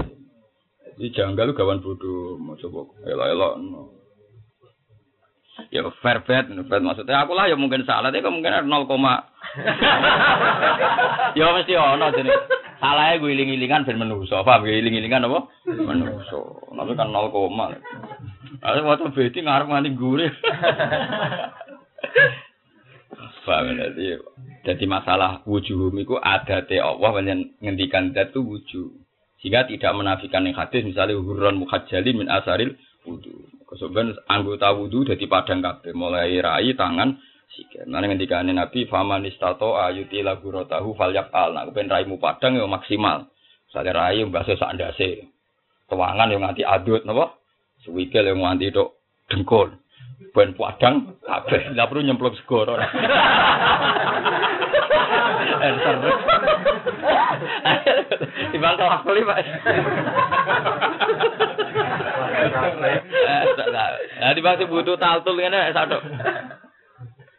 Jadi 0.96 1.12
janggal 1.12 1.52
gawan 1.52 1.84
bodoh 1.84 2.40
mau 2.40 2.56
coba 2.56 2.88
elok 3.04 3.28
elok. 3.36 3.54
Ya 5.72 5.88
fair 6.04 6.20
bet, 6.28 6.52
fair 6.52 6.82
maksudnya 6.84 7.24
aku 7.24 7.32
lah 7.32 7.48
ya 7.48 7.56
mungkin 7.56 7.88
salah, 7.88 8.12
tapi 8.12 8.20
kemungkinan 8.20 8.68
0, 8.68 8.84
ya 11.40 11.48
mesti 11.56 11.80
ono 11.80 12.12
jadi 12.12 12.28
salahnya 12.84 13.24
gue 13.24 13.32
iling 13.32 13.56
ilingan 13.56 13.88
ben 13.88 13.96
menuso, 13.96 14.44
paham 14.44 14.68
gue 14.68 14.76
iling 14.76 15.00
ilingan 15.00 15.32
apa? 15.32 15.48
Menuso, 15.72 16.68
tapi 16.76 16.92
kan 17.00 17.08
0, 17.08 17.32
Ada 18.60 18.84
waktu 18.84 19.16
beti 19.16 19.48
ngarep 19.48 19.72
nganti 19.72 19.96
gurih. 19.96 20.36
Paham 23.46 23.78
jadi 23.78 24.18
jadi 24.66 24.86
masalah 24.90 25.46
wujuhum 25.46 25.94
itu 26.02 26.18
ada 26.18 26.66
te 26.66 26.82
Allah 26.82 27.14
yang 27.22 27.46
ngendikan 27.62 28.10
dat 28.10 28.34
itu 28.34 28.42
wujuh. 28.42 28.90
Sehingga 29.38 29.70
tidak 29.70 29.94
menafikan 29.94 30.50
yang 30.50 30.58
hadis 30.58 30.82
misalnya 30.82 31.22
hurun 31.22 31.62
muhajjali 31.62 32.18
min 32.18 32.26
asaril 32.26 32.74
wudu. 33.06 33.46
Kemudian 33.66 34.14
anggota 34.30 34.70
wudu 34.78 35.10
jadi 35.10 35.26
padang 35.26 35.66
kabeh 35.66 35.98
mulai 35.98 36.38
rai 36.38 36.78
tangan 36.78 37.18
sikil. 37.50 37.90
Nah 37.90 38.06
ngendikan 38.06 38.46
Nabi 38.46 38.86
faman 38.86 39.26
istato 39.26 39.74
ayuti 39.74 40.22
lagu 40.22 40.54
rotahu 40.54 40.94
falyak 40.94 41.34
al. 41.34 41.58
Nah 41.58 41.66
kepen 41.66 41.90
raimu 41.90 42.22
padang 42.22 42.62
yang 42.62 42.70
maksimal. 42.70 43.26
Misalnya 43.66 43.92
rai 43.98 44.22
bahasa 44.30 44.54
sak 44.54 44.78
ndase. 44.78 45.26
Tuangan 45.90 46.30
yang 46.30 46.46
nganti 46.46 46.64
adut 46.66 47.06
napa? 47.06 47.38
Suwikil 47.86 48.26
yang 48.26 48.42
nganti 48.42 48.70
tok 48.70 49.02
dengkul. 49.34 49.70
Ben 50.34 50.54
padang 50.54 51.18
kabeh. 51.26 51.74
Lah 51.74 51.90
perlu 51.90 52.06
nyemplung 52.06 52.38
segoro. 52.38 52.78
Enter. 55.66 55.98
Timbang 58.54 58.78
tawaf 58.78 59.02
kali, 59.02 59.26
Pak. 59.26 59.38
Nah, 64.16 64.32
timbang 64.32 64.56
sing 64.58 64.68
butuh 64.72 64.96
taltul 64.96 65.36
ngene 65.38 65.76
satu. 65.76 65.98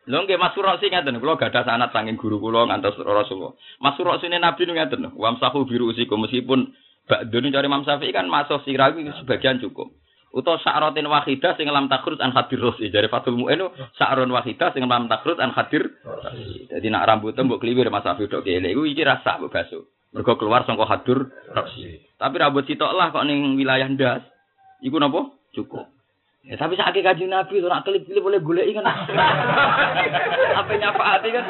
Lho 0.07 0.19
nggih 0.23 0.39
Mas 0.39 0.55
Surosi 0.55 0.87
ngaten, 0.87 1.19
kula 1.19 1.35
gadah 1.35 1.67
sanad 1.67 1.91
saking 1.91 2.15
guru 2.15 2.39
kula 2.39 2.71
ngantos 2.71 2.95
Rasulullah. 3.03 3.59
Mas 3.83 3.99
Surosi 3.99 4.31
Nabi 4.31 4.63
ngaten, 4.71 5.19
wamsahu 5.19 5.67
biru 5.67 5.91
usikum 5.91 6.23
meskipun 6.23 6.71
Ba'dun 7.07 7.55
cari 7.55 7.67
Imam 7.71 7.87
Syafi'i 7.87 8.11
kan 8.11 8.27
masuk 8.27 8.67
sirah 8.67 8.91
sebagian 9.23 9.63
cukup. 9.63 9.95
Uto 10.35 10.59
sa'rotin 10.59 11.07
wahidah 11.07 11.55
sing 11.57 11.71
lam 11.71 11.87
takrut 11.87 12.19
an 12.19 12.35
hadir 12.35 12.61
rosi. 12.61 12.91
Dari 12.91 13.07
Fatul 13.07 13.39
Mu'in 13.39 13.63
sa'ron 13.97 14.29
wahidah 14.29 14.75
sing 14.75 14.85
lam 14.85 15.07
takrut 15.07 15.39
an 15.39 15.55
hadir 15.55 15.87
Jadi 16.69 16.87
nak 16.91 17.07
rambut 17.09 17.33
mbok 17.33 17.63
kliwir 17.63 17.89
Mas 17.89 18.05
Afi 18.05 18.27
dok 18.29 18.45
kele 18.45 18.75
iku 18.75 18.85
iki 18.85 19.07
rasa 19.07 19.39
mbok 19.39 19.55
baso. 19.55 19.89
Mergo 20.13 20.37
keluar 20.37 20.67
hadur 20.67 21.31
rosi. 21.55 22.05
Tapi 22.19 22.35
rambut 22.37 22.67
sitok 22.67 22.91
lah 22.93 23.15
kok 23.15 23.25
ning 23.25 23.55
wilayah 23.57 23.89
ndas. 23.89 24.27
Iku 24.85 24.97
napa? 25.01 25.33
Cukup. 25.57 25.89
Ya, 26.47 26.55
tapi 26.55 26.79
sakit 26.79 27.03
kaji 27.03 27.27
Nabi, 27.27 27.59
orang 27.59 27.83
kelip-kelip 27.83 28.23
boleh 28.23 28.39
gulai 28.39 28.71
kan. 28.71 28.87
Apa 30.63 30.73
nyapa 30.79 31.03
hati 31.03 31.35
kan? 31.35 31.43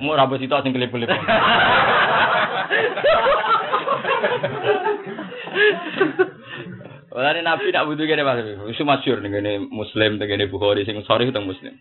Mau 0.00 0.16
rambut 0.16 0.40
itu 0.40 0.56
asing 0.56 0.72
kelip-kelip. 0.72 1.12
Walane 7.12 7.44
Nabi 7.44 7.76
nak 7.76 7.84
butuh 7.92 8.08
kene 8.08 8.24
Mas. 8.24 8.40
Isu 8.72 8.88
masyhur 8.88 9.20
ning 9.20 9.36
ngene 9.36 9.68
Muslim 9.68 10.16
ngene 10.16 10.48
Bukhari 10.48 10.88
sing 10.88 10.96
sore 11.04 11.28
teng 11.28 11.44
Muslim. 11.44 11.76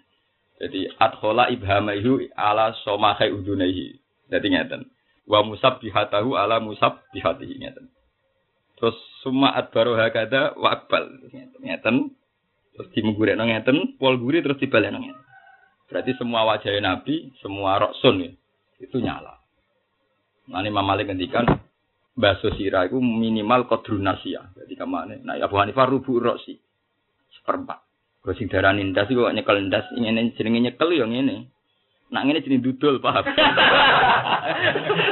Jadi 0.59 0.91
adkhala 0.97 1.47
ibhamaihu 1.55 2.25
ala 2.35 2.75
somakai 2.83 3.31
udunaihi. 3.31 3.95
Jadi 4.27 4.47
ngeten. 4.51 4.91
Wa 5.23 5.39
musabbihatahu 5.45 6.35
ala 6.35 6.59
musabbihatihi 6.59 7.63
ngeten. 7.63 7.88
Terus 8.78 8.97
summa 9.25 9.57
adbaru 9.57 9.97
hakada 9.97 10.53
wa 10.53 10.78
akbal 10.78 11.09
ngeten. 11.61 12.13
Terus 12.78 12.88
dimenggurekno 12.93 13.43
ngeten, 13.49 13.97
pol 13.97 14.21
guri 14.21 14.45
terus 14.45 14.61
dibalekno 14.61 15.01
ngeten. 15.01 15.25
Berarti 15.89 16.11
semua 16.19 16.45
wajah 16.45 16.78
Nabi, 16.78 17.34
semua 17.41 17.80
roksun 17.80 18.21
ya, 18.21 18.32
itu 18.84 18.99
nyala. 18.99 19.39
Nah, 20.51 20.59
ini 20.63 20.69
Imam 20.71 20.84
Malik 20.84 21.07
ngendikan 21.07 21.47
Baso 22.17 22.49
sirah 22.57 22.89
itu 22.89 22.97
minimal 22.97 23.69
kodrun 23.69 24.01
nasia. 24.01 24.49
Jadi 24.57 24.73
ke 24.73 24.89
mana? 24.89 25.21
Nah 25.21 25.38
Abu 25.38 25.61
Hanifah 25.61 25.86
rubu 25.86 26.17
rosi 26.17 26.57
seperempat. 27.38 27.78
Sing 28.34 28.49
darah 28.49 28.73
nindas 28.73 29.05
itu 29.07 29.21
nyekel 29.21 29.61
nindas, 29.61 29.86
ini 29.93 30.34
jenenge 30.34 30.59
nyekel 30.65 30.97
yang 30.97 31.13
ini. 31.13 31.45
Nak 32.08 32.24
ini 32.24 32.39
jenis 32.39 32.64
dudul 32.64 33.03
paham? 33.03 33.20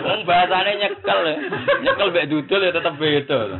Wong 0.07 0.21
bahasane 0.23 0.79
nyekel, 0.79 1.19
nyekel 1.83 2.09
bek 2.15 2.27
dudul 2.31 2.63
ya 2.63 2.71
tetap 2.71 2.95
beda. 2.95 3.59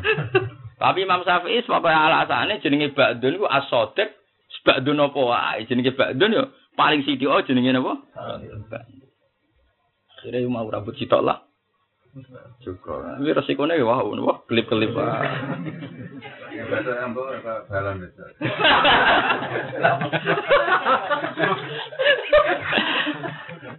Tapi 0.80 1.04
Imam 1.04 1.24
Syafi'i 1.24 1.64
sebab 1.68 1.84
alasannya 1.84 2.64
jenenge 2.64 2.96
ba'dun 2.96 3.40
itu 3.40 3.48
asodek, 3.48 4.16
ba'dun 4.64 5.04
apa 5.04 5.20
wae. 5.20 5.68
Jenenge 5.68 5.92
ba'dun 6.00 6.32
ya 6.32 6.44
paling 6.80 7.04
sithik 7.04 7.28
oh 7.28 7.44
jenenge 7.44 7.76
apa? 7.76 7.94
Akhirnya 10.16 10.48
mau 10.48 10.68
rambut 10.72 10.96
sitok 10.96 11.24
lah. 11.24 11.44
Juga. 12.64 13.20
Ini 13.20 13.36
resikonya 13.36 13.76
wah, 13.84 14.00
wah 14.00 14.40
ambo 17.04 17.28
apa 17.28 17.68
balan 17.68 18.08
itu. 18.08 18.24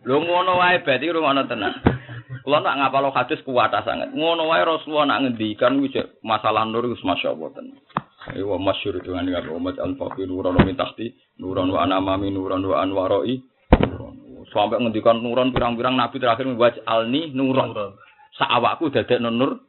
Lho 0.05 0.17
ngono 0.21 0.61
wae 0.61 0.85
berarti 0.85 1.09
ngono 1.09 1.49
tenan. 1.49 1.81
Kula 2.45 2.61
nak 2.61 2.77
ngapalo 2.77 3.09
hadis 3.17 3.41
kuat 3.41 3.73
sangat. 3.73 4.13
Ngono 4.13 4.53
wae 4.53 4.61
Rasulullah 4.69 5.17
nak 5.17 5.21
ngendikan 5.25 5.81
wis 5.81 5.97
masalah 6.21 6.69
nur 6.69 6.85
wis 6.93 7.01
masyaallah 7.01 7.49
tenan. 7.57 7.81
Iwa 8.37 8.61
masyhur 8.61 9.01
dengan 9.01 9.25
dengan 9.25 9.49
umat 9.57 9.81
al-faqir 9.81 10.29
nuran 10.29 10.61
min 10.61 10.77
tahti 10.77 11.15
nuran 11.41 11.73
wa 11.73 11.89
anamami 11.89 12.29
nuran 12.35 12.61
wa 12.69 12.85
anwaroi 12.85 13.39
sampai 14.51 14.83
ngendikan 14.83 15.23
nuran 15.23 15.55
pirang-pirang 15.55 15.95
nabi 15.95 16.19
terakhir 16.19 16.47
waj 16.59 16.75
alni 16.87 17.31
nuran 17.35 17.73
saawakku 18.37 18.93
dadek 18.93 19.21
nur. 19.21 19.65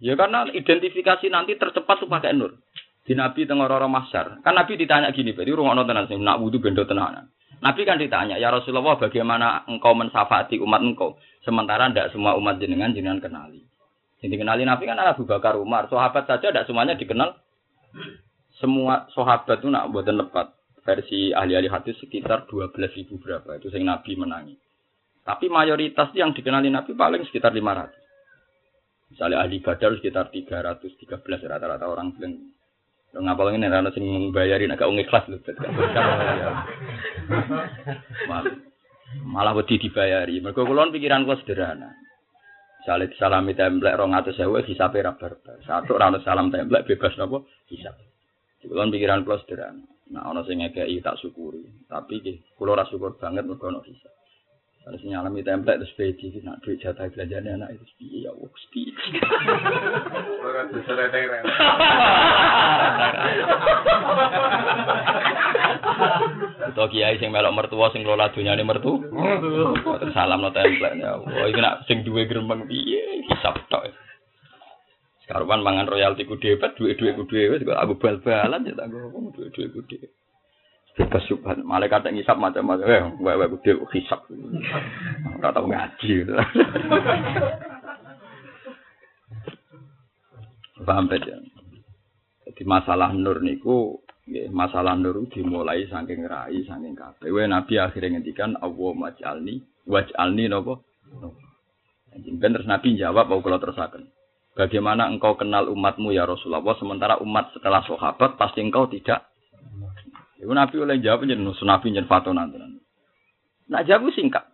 Ya 0.00 0.16
karena 0.16 0.48
identifikasi 0.48 1.28
nanti 1.28 1.54
tercepat 1.60 2.00
tuh 2.00 2.08
pakai 2.08 2.32
nur. 2.32 2.56
Di 3.04 3.12
nabi 3.12 3.44
tengah 3.44 3.68
orang 3.68 3.92
masyar. 3.92 4.40
Kan 4.40 4.56
nabi 4.56 4.80
ditanya 4.80 5.12
gini 5.12 5.36
berarti 5.36 5.52
rumah 5.52 5.76
tenan 5.84 6.08
sih 6.08 6.16
nak 6.16 6.40
wudhu 6.40 6.60
bendo 6.60 6.84
tenanan. 6.88 7.28
Nabi 7.60 7.84
kan 7.84 8.00
ditanya 8.00 8.40
ya 8.40 8.48
rasulullah 8.48 8.96
bagaimana 8.96 9.68
engkau 9.68 9.92
mensafati 9.92 10.56
umat 10.64 10.80
engkau? 10.80 11.20
Sementara 11.44 11.92
tidak 11.92 12.12
semua 12.16 12.36
umat 12.40 12.56
jenengan 12.56 12.96
jenengan 12.96 13.20
kenali. 13.20 13.60
Jadi 14.20 14.34
kenali 14.36 14.64
nabi 14.64 14.88
kan 14.88 14.96
Abu 15.00 15.28
Bakar 15.28 15.60
Umar. 15.60 15.88
Sahabat 15.92 16.24
saja 16.24 16.48
tidak 16.52 16.64
semuanya 16.64 16.96
dikenal. 16.96 17.36
Semua 18.60 19.08
sahabat 19.12 19.60
itu 19.60 19.68
nak 19.72 19.88
buat 19.92 20.08
lepat 20.08 20.56
versi 20.84 21.32
ahli-ahli 21.32 21.68
hadis 21.68 21.96
sekitar 22.00 22.48
12 22.48 22.76
ribu 22.96 23.20
berapa 23.20 23.60
itu 23.60 23.68
yang 23.72 23.92
Nabi 23.92 24.16
menangi. 24.16 24.54
Tapi 25.20 25.46
mayoritas 25.52 26.10
yang 26.16 26.32
dikenali 26.32 26.72
Nabi 26.72 26.96
paling 26.96 27.22
sekitar 27.28 27.52
500. 27.52 29.12
Misalnya 29.14 29.42
ahli 29.42 29.58
badar 29.58 29.90
sekitar 29.98 30.30
313 30.30 31.50
rata-rata 31.50 31.86
orang 31.90 32.14
bilang 32.14 32.34
Lo 33.10 33.26
ngapal 33.26 33.50
ini 33.58 33.66
rana 33.66 33.90
sing 33.90 34.06
membayarin 34.06 34.70
agak 34.70 34.86
ikhlas 34.86 35.26
lho. 35.26 35.38
Malah, 38.30 38.54
malah 39.26 39.52
wedi 39.58 39.82
dibayari. 39.82 40.38
Mergo 40.38 40.62
kula 40.62 40.94
pikiran 40.94 41.26
kula 41.26 41.42
sederhana. 41.42 41.90
Misalnya 42.80 43.10
salami 43.18 43.52
templek 43.58 43.98
rong 43.98 44.14
atau 44.14 44.30
sewa 44.30 44.62
hisap 44.62 44.94
era 44.94 45.18
barbar. 45.18 45.58
Satu 45.66 45.98
rano 45.98 46.22
salam 46.22 46.54
templek 46.54 46.86
bebas 46.86 47.18
nopo 47.18 47.50
hisap. 47.66 47.98
Kulon 48.62 48.94
pikiran 48.94 49.26
kulo 49.26 49.42
sederhana. 49.42 49.82
Nah 50.14 50.30
ono 50.30 50.46
sing 50.46 50.62
ngekei 50.62 51.02
tak 51.02 51.18
syukuri. 51.18 51.66
Tapi 51.90 52.22
ki 52.22 52.32
kulo 52.54 52.78
ora 52.78 52.86
syukur 52.86 53.18
banget 53.18 53.42
mergo 53.42 53.74
ono 53.74 53.82
hisap. 53.82 54.14
Sing 54.98 55.14
nyalami 55.14 55.46
templek 55.46 55.78
terus 55.78 55.94
pedi 55.94 56.34
nak 56.42 56.58
duit 56.66 56.82
jatah 56.82 57.06
belanjane 57.14 57.54
anak 57.54 57.78
itu 57.78 57.86
piye 58.00 58.18
ya 58.26 58.32
wis 58.34 58.64
piye. 58.74 58.90
Ora 60.42 60.66
bisa 60.66 60.92
rene. 60.98 61.38
Atau 66.66 66.90
kiai 66.90 67.20
sing 67.22 67.30
melok 67.30 67.54
mertua 67.54 67.94
sing 67.94 68.02
kelola 68.02 68.34
dunyane 68.34 68.66
mertu. 68.66 68.98
Salam 70.10 70.42
no 70.42 70.50
template 70.50 70.98
ya. 70.98 71.14
Oh 71.18 71.46
iki 71.46 71.60
nak 71.62 71.86
sing 71.86 72.02
duwe 72.02 72.26
gremeng 72.26 72.66
piye 72.66 73.22
hisap 73.30 73.62
tok. 73.70 73.86
Karuan 75.30 75.62
mangan 75.62 75.86
royalti 75.86 76.26
ku 76.26 76.34
dhewe, 76.42 76.58
duwe-duwe 76.58 77.14
ku 77.14 77.22
dhewe 77.30 77.62
kok 77.62 77.78
aku 77.78 77.94
bal-balan 78.02 78.66
ya 78.66 78.74
tak 78.74 78.90
ngomong 78.90 79.30
duwe-duwe 79.30 79.66
ku 79.70 79.80
dhewe. 79.86 80.10
Bebas 81.00 81.24
subhan, 81.32 81.64
malaikat 81.64 82.04
yang 82.04 82.20
ngisap 82.20 82.36
macam-macam, 82.36 82.84
eh, 82.84 83.04
wae-wae 83.24 83.48
ku 83.48 83.56
dhewe 83.64 83.88
hisap. 83.96 84.20
Ora 85.40 85.48
tau 85.48 85.64
ngaji. 85.64 86.28
Paham 90.84 91.08
ya? 91.08 91.40
Jadi 92.44 92.62
masalah 92.68 93.16
nur 93.16 93.40
niku 93.40 94.04
nggih 94.28 94.52
masalah 94.52 94.92
nur 94.92 95.24
dimulai 95.32 95.88
saking 95.88 96.28
rai 96.28 96.60
saking 96.68 96.92
kabeh. 96.92 97.32
Wae 97.32 97.48
Nabi 97.48 97.80
akhirnya 97.80 98.20
ngendikan 98.20 98.60
Allah 98.60 98.92
maj'alni 98.92 99.64
waj'alni 99.88 100.52
napa? 100.52 100.84
Ben 102.12 102.52
terus 102.52 102.68
Nabi 102.68 103.00
jawab 103.00 103.32
mau 103.32 103.40
kula 103.40 103.56
terusaken. 103.56 104.04
Bagaimana 104.52 105.08
engkau 105.08 105.38
kenal 105.38 105.72
umatmu 105.72 106.12
ya 106.12 106.28
Rasulullah 106.28 106.76
sementara 106.76 107.16
umat 107.22 107.56
setelah 107.56 107.80
sahabat 107.86 108.36
pasti 108.36 108.60
engkau 108.60 108.90
tidak. 108.90 109.29
Ibu 110.40 110.52
Nabi 110.56 110.76
oleh 110.80 110.96
jawab 111.04 111.28
jeneng 111.28 111.52
Nabi 111.52 111.92
jeneng 111.92 112.08
fatona 112.08 112.48
Nah 113.70 113.86
jawab 113.86 114.10
singkat. 114.16 114.50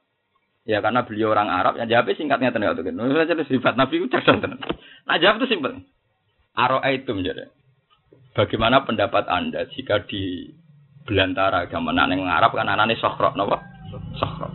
Ya 0.67 0.83
karena 0.83 1.07
beliau 1.07 1.31
orang 1.31 1.47
Arab, 1.47 1.79
ya 1.79 1.87
jawabnya 1.87 2.19
singkatnya 2.19 2.51
tenan 2.51 2.75
itu 2.75 2.83
kan. 2.83 2.95
Nah, 2.99 3.23
jadi 3.23 3.47
sifat 3.47 3.79
Nabi 3.79 4.03
itu 4.03 4.11
cerdas 4.11 4.43
tenan. 4.43 4.59
Nah 5.07 5.17
jawab 5.23 5.39
itu 5.39 5.47
simpel. 5.55 5.79
Aro 6.59 6.83
itu 6.83 7.15
menjadi. 7.15 7.47
Bagaimana 8.35 8.83
pendapat 8.83 9.31
Anda 9.31 9.71
jika 9.71 10.05
di 10.11 10.51
belantara 11.07 11.71
zaman 11.71 11.97
neng 11.97 12.27
Arab 12.27 12.53
kan 12.59 12.67
anane 12.67 12.99
sokrok, 12.99 13.39
napa? 13.39 13.63
Sokrok. 14.19 14.53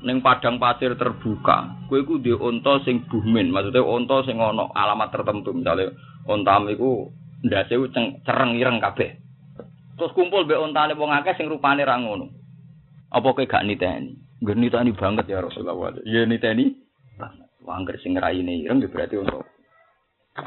Neng 0.00 0.24
padang 0.24 0.56
pasir 0.56 0.96
terbuka, 0.96 1.86
kue 1.92 2.08
ku 2.08 2.24
di 2.24 2.32
onto 2.32 2.80
sing 2.88 3.04
buhmin, 3.04 3.52
maksudnya 3.52 3.84
onto 3.84 4.24
sing 4.24 4.40
ono 4.40 4.72
alamat 4.72 5.12
tertentu, 5.12 5.52
misalnya 5.52 5.92
ontam 6.24 6.72
iku 6.72 7.12
ndase 7.44 7.76
cereng 8.24 8.56
ireng 8.56 8.80
kabeh. 8.80 9.29
Terus 10.00 10.16
kumpul 10.16 10.48
be 10.48 10.56
ontane 10.56 10.96
wong 10.96 11.12
akeh 11.12 11.36
sing 11.36 11.52
rupane 11.52 11.84
ra 11.84 12.00
ngono. 12.00 12.32
Apa 13.12 13.36
kowe 13.36 13.44
gak 13.44 13.68
niteni? 13.68 14.16
Ngger 14.40 14.56
niteni 14.56 14.96
banget 14.96 15.28
ya 15.28 15.44
Rasulullah. 15.44 16.00
Ya 16.08 16.24
niteni 16.24 16.72
banget. 17.20 17.52
Angger 17.68 18.00
sing 18.00 18.16
raine 18.16 18.64
ireng 18.64 18.80
berarti 18.88 19.20
untuk 19.20 19.44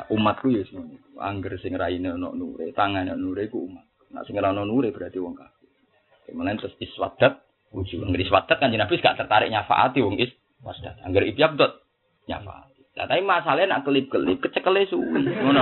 umatku 0.10 0.49
ya 0.49 0.66
semono. 0.66 0.97
Angger 1.22 1.62
sing 1.62 1.78
raine 1.78 2.18
ono 2.18 2.34
nure, 2.34 2.74
tangane 2.74 3.14
nure 3.14 3.45
ku 3.54 3.70
umat. 3.70 3.86
Nah 4.10 4.26
sing 4.26 4.41
ono 4.41 4.66
nure 4.66 4.89
berarti 4.89 5.22
wong 5.22 5.38
kafir. 5.38 5.70
Kemudian 6.26 6.58
terus 6.58 6.74
iswadat 6.82 7.45
Uji 7.74 7.97
ngeri 7.97 8.30
swadat 8.30 8.62
kan 8.62 8.70
Nabi 8.70 9.01
gak 9.01 9.18
tertarik 9.18 9.49
nyafaati 9.49 10.06
wong 10.06 10.22
is 10.22 10.30
wasdat. 10.62 11.01
Angger 11.01 11.26
ibyab 11.26 11.58
dot 11.58 11.82
Lah 12.93 13.09
tapi 13.09 13.25
masalahnya 13.25 13.73
nak 13.73 13.89
kelip-kelip 13.89 14.37
kecekele 14.37 14.85
suwi. 14.85 15.25
Ngono. 15.25 15.61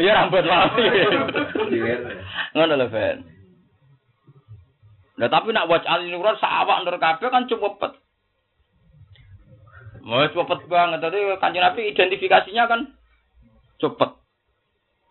Iya 0.00 0.12
rambut 0.16 0.44
mati. 0.48 0.84
Ngono 2.56 2.72
lho 2.72 2.86
Ben. 2.88 3.18
Nah 5.20 5.28
tapi 5.28 5.52
nak 5.52 5.68
wajah 5.68 6.00
alinuran 6.00 6.40
sawak 6.40 6.88
nur 6.88 6.96
kabeh 6.96 7.28
kan 7.28 7.44
cukup 7.48 7.76
pet. 7.76 7.92
Mau 10.00 10.24
cepet 10.24 10.60
banget 10.70 11.02
tadi 11.04 11.18
kanjeng 11.36 11.64
Nabi 11.66 11.92
identifikasinya 11.92 12.64
kan 12.64 12.80
cepet. 13.76 14.10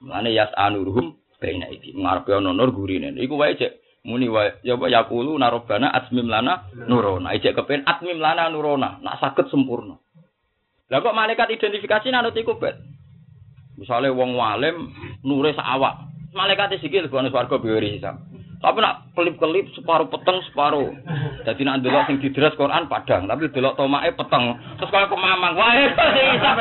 Mana 0.01 0.33
yas 0.33 0.49
anuruhum 0.57 1.21
baina 1.37 1.69
iki 1.69 1.93
ngarepe 1.93 2.33
ana 2.33 2.49
nur 2.49 2.73
gurine 2.73 3.13
iku 3.21 3.37
wae 3.37 3.53
cek 3.53 3.84
muni 4.05 4.29
wae 4.29 4.61
ya 4.61 4.77
apa 4.77 4.85
yaqulu 4.87 5.33
narobana 5.41 5.89
atmim 5.89 6.29
lana 6.29 6.69
nurona. 6.85 7.33
Ijek 7.33 7.57
kepen 7.57 7.83
atmim 7.89 8.21
lana 8.21 8.47
nurona. 8.53 9.01
Nak 9.01 9.17
saged 9.17 9.49
sempurna. 9.49 9.97
Lah 10.93 11.01
kok 11.01 11.17
malaikat 11.17 11.49
identifikasi 11.49 12.13
nanut 12.13 12.37
iku 12.37 12.61
bet 12.61 12.77
misale 13.75 14.13
wong 14.13 14.37
walim 14.37 14.93
nure 15.25 15.57
sak 15.57 15.65
awak. 15.65 16.05
Malaikat 16.37 16.77
sikil 16.77 17.09
gone 17.09 17.33
swarga 17.33 17.57
biwiri 17.57 17.97
hisab 17.97 18.34
Tapi 18.59 18.77
nak 18.81 19.11
kelip-kelip 19.13 19.67
separuh 19.77 20.07
peteng 20.09 20.41
separuh. 20.49 20.89
Jadi 21.45 21.61
nak 21.63 21.85
delok 21.85 22.09
sing 22.09 22.17
didres 22.19 22.57
Quran 22.57 22.89
padang, 22.89 23.29
tapi 23.29 23.51
delok 23.53 23.77
tomake 23.77 24.11
peteng. 24.17 24.57
Terus 24.81 24.89
kalau 24.91 25.07
ke 25.11 25.17
mamang, 25.17 25.53
wah 25.53 25.71
isap 25.77 26.57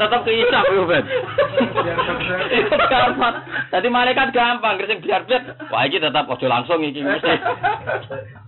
tetap 0.00 0.20
ke 0.24 0.32
isap 0.32 0.64
yo 0.72 0.82
ben. 0.88 1.04
gampang. 2.90 3.36
Jadi 3.70 3.86
malaikat 3.92 4.28
gampang, 4.32 4.80
sing 4.86 4.98
biar 5.04 5.22
bet. 5.28 5.42
Wah 5.68 5.84
iki 5.84 6.00
tetap 6.00 6.30
ojo 6.30 6.46
langsung 6.48 6.80
iki 6.82 7.04
mesti. 7.04 7.34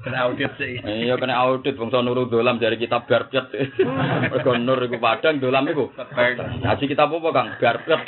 Kena 0.04 0.28
audit 0.28 0.52
sih. 0.60 0.80
Iya 0.82 1.16
kena 1.20 1.36
audit 1.38 1.76
bangsa 1.76 2.00
nurul 2.00 2.28
dolam 2.28 2.58
dari 2.58 2.80
kita 2.80 3.04
biar 3.04 3.28
bet. 3.28 3.52
Mergo 4.32 4.56
nur 4.58 4.80
iku 4.80 4.96
padang, 4.98 5.38
dolam 5.38 5.68
iku. 5.68 5.92
Haji 6.64 6.84
kita 6.88 7.04
apa 7.04 7.28
Kang? 7.30 7.48
Biar 7.60 7.76
bet. 7.84 8.00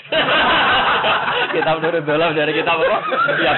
Kita 1.54 1.70
nurul 1.80 2.04
dolam 2.04 2.30
dari 2.36 2.52
kita 2.52 2.72
apa? 2.72 2.98
Biar 3.36 3.56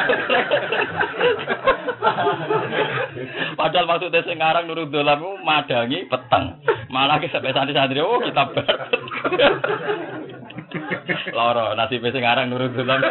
Padahal 3.58 3.86
maksudnya 3.90 4.22
sing 4.22 4.38
ngarang 4.38 4.70
nurut 4.70 4.88
dolam 4.90 5.22
madangi 5.42 6.06
peteng. 6.06 6.62
Malah 6.88 7.18
ke 7.18 7.28
sampai 7.28 7.52
santri-santri 7.52 8.00
oh 8.00 8.22
kita 8.22 8.42
ber. 8.54 8.66
Loro 11.34 11.74
nasib 11.74 12.04
sing 12.06 12.22
ngarang 12.22 12.46
nurut 12.48 12.72
dolam. 12.72 13.02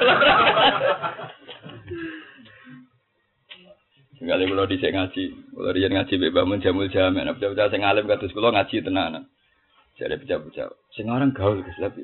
Sekali 4.18 4.50
kalau 4.50 4.66
dicek 4.66 4.98
ngaji, 4.98 5.24
kalau 5.54 5.72
dia 5.78 5.94
ngaji 5.94 6.14
bebamun 6.18 6.58
jamul 6.58 6.90
jamin, 6.90 7.30
nah 7.30 7.38
bocah-bocah 7.38 7.70
sing 7.70 7.86
alim 7.86 8.10
kados 8.10 8.34
kula 8.34 8.50
ngaji 8.50 8.82
tenanan. 8.82 9.30
Jadi 9.94 10.18
bocah-bocah 10.26 10.68
sing 10.98 11.06
gaul 11.38 11.62
Gus 11.62 11.78
tapi 11.78 12.02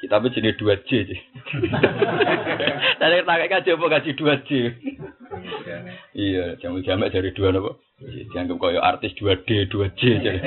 kita 0.00 0.16
jenis 0.32 0.56
dua 0.56 0.80
J. 0.88 1.04
Tadi 2.96 3.16
tak 3.28 3.48
kaji 3.52 3.68
apa 3.76 3.84
ngaji 3.84 4.10
dua 4.16 4.34
J. 4.48 4.50
Iya, 6.16 6.56
jamu 6.58 6.80
jamak 6.80 7.12
dari 7.12 7.30
dua 7.36 7.52
nopo. 7.52 7.84
Dianggap 8.00 8.56
kaya 8.56 8.80
artis 8.80 9.12
2D, 9.20 9.68
2J 9.68 10.00
jadi. 10.24 10.40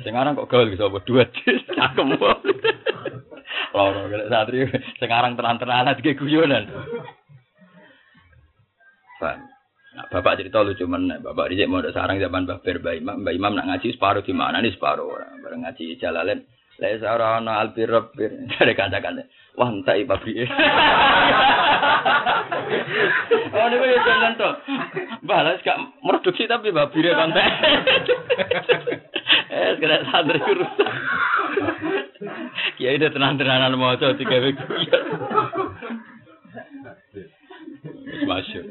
Sekarang 0.00 0.32
kok 0.32 0.48
gaul 0.48 0.72
bisa 0.72 0.88
apa 0.88 1.04
2J 1.04 1.38
cakem. 1.76 2.16
Loro 3.76 4.08
kene 4.08 4.24
satri 4.32 4.64
sekarang 4.96 5.36
tenan-tenanan 5.36 6.00
iki 6.00 6.16
guyonan. 6.16 6.64
Pan. 9.20 9.38
Nah, 9.98 10.06
bapak 10.14 10.38
cerita 10.40 10.62
lucu 10.62 10.86
mana? 10.86 11.18
Bapak 11.18 11.50
Rizik 11.50 11.66
mau 11.66 11.82
sarang 11.90 12.22
zaman 12.22 12.46
Mbak 12.46 12.62
Ber, 12.62 12.76
Mbak 12.78 12.94
Imam, 13.02 13.16
Mbak 13.24 13.34
Imam 13.34 13.52
nak 13.58 13.66
ngaji 13.66 13.88
separuh 13.98 14.22
di 14.22 14.30
mana 14.30 14.62
nih 14.62 14.70
separuh 14.70 15.10
orang 15.10 15.42
bareng 15.42 15.66
ngaji 15.66 15.98
jalalen. 16.78 16.98
Lai 16.98 16.98
sarana 17.00 17.58
albir 17.60 17.88
rabbir 17.90 18.30
dari 18.58 18.74
kanca-kanca. 18.74 19.22
Wah, 19.58 19.68
entai 19.74 20.06
pabrik. 20.06 20.46
oh, 23.58 23.66
ini 23.66 23.76
gue 23.76 23.98
jalan 24.06 24.32
tuh. 24.38 24.54
Balas 25.26 25.58
gak 25.66 25.78
produksi 25.98 26.46
tapi 26.46 26.70
babire 26.70 27.10
konten. 27.18 27.42
eh, 29.50 29.74
sekarang 29.74 30.06
santri 30.14 30.38
rusak. 30.38 30.92
Kiai 32.78 32.98
udah 33.02 33.10
tenang-tenangan 33.10 33.74
mau 33.74 33.98
coba 33.98 34.14
tiga 34.14 34.38
minggu. 34.38 34.62
Masyur. 38.30 38.64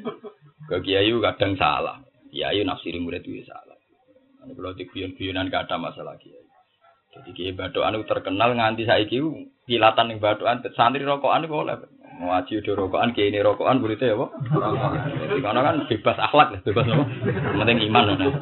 Ke 0.71 0.79
kiai 0.83 1.11
kadang 1.19 1.59
salah. 1.59 1.99
Kiai 2.31 2.63
nafsiri 2.63 3.03
murid 3.03 3.27
itu 3.27 3.43
salah. 3.43 3.75
Ini 4.47 4.55
kalau 4.55 4.71
di 4.71 4.87
guyon-guyonan 4.87 5.51
gak 5.51 5.67
ada 5.67 5.75
masalah 5.75 6.15
kiai. 6.15 6.46
Jadi 7.25 7.31
kiai 7.33 7.53
itu 7.53 8.05
terkenal 8.05 8.53
nganti 8.53 8.83
saiki 8.85 9.17
kilatan 9.67 10.13
yang 10.13 10.19
badoan 10.23 10.61
santri 10.77 11.03
rokokan 11.03 11.45
itu 11.45 11.51
boleh. 11.51 11.75
Mau 12.17 12.33
aji 12.33 12.65
udah 12.65 12.73
rokokan, 12.73 13.13
kiai 13.13 13.29
ini 13.29 13.45
rokokan 13.45 13.77
muridnya 13.77 14.09
ya, 14.09 14.17
Pak. 14.17 14.31
Jadi 15.21 15.37
karena 15.37 15.61
kan 15.61 15.75
bebas 15.85 16.17
akhlak, 16.17 16.47
bebas 16.65 16.85
apa? 16.89 17.05
Penting 17.61 17.77
iman. 17.93 18.09
Nah. 18.09 18.33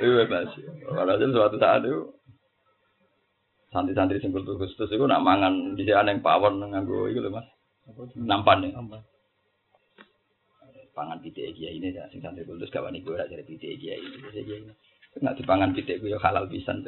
Bebas. 0.00 0.48
Walhasil 0.88 1.28
suatu 1.36 1.56
saat 1.60 1.84
itu 1.84 2.00
santri-santri 3.70 4.24
sing 4.24 4.32
kultur 4.32 4.56
Gustus 4.56 4.88
itu 4.90 5.04
nak 5.04 5.20
mangan 5.20 5.76
di 5.78 5.84
sana 5.86 6.10
yang 6.10 6.24
pawon 6.24 6.58
nganggo 6.64 7.12
itu 7.12 7.20
loh 7.20 7.38
mas. 7.38 7.46
Nampan 8.16 8.66
ya. 8.66 8.80
Pangan 10.96 11.20
pitik 11.20 11.54
kiai 11.54 11.76
ini 11.76 11.92
sing 12.08 12.24
santri 12.24 12.48
kultus 12.48 12.72
gak 12.72 12.88
wani 12.88 13.04
ora 13.04 13.28
dari 13.28 13.44
pitik 13.44 13.76
kiai 13.78 14.00
ini. 14.00 14.16
Kiai 14.32 14.64
ini. 14.64 14.72
Nak 15.18 15.34
dipangan 15.34 15.74
pitik 15.74 15.98
gue 15.98 16.14
halal 16.14 16.46
pisan. 16.46 16.86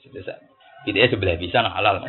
Sudah 0.00 0.40
Pitiknya 0.86 1.10
sebelah 1.10 1.36
bisa 1.36 1.60
nah 1.60 1.74
halal. 1.74 1.98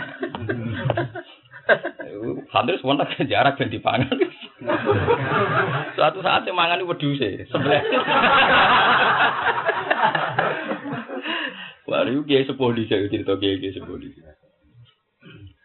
Santri 2.53 2.79
semua 2.79 2.95
tak 3.03 3.19
jarak 3.31 3.59
dan 3.59 3.73
dipangan. 3.73 4.07
Suatu 5.97 6.23
saat 6.23 6.47
yang 6.47 6.55
mangan 6.55 6.79
itu 6.79 6.87
wedhus 6.87 7.19
sebelah. 7.51 7.83
Baru 11.87 12.27
kiai 12.27 12.43
sepuluh 12.43 12.83
saya 12.85 13.07
cerita 13.07 13.39
kiai 13.39 13.57
kiai 13.63 13.75
sepuluh. 13.75 14.11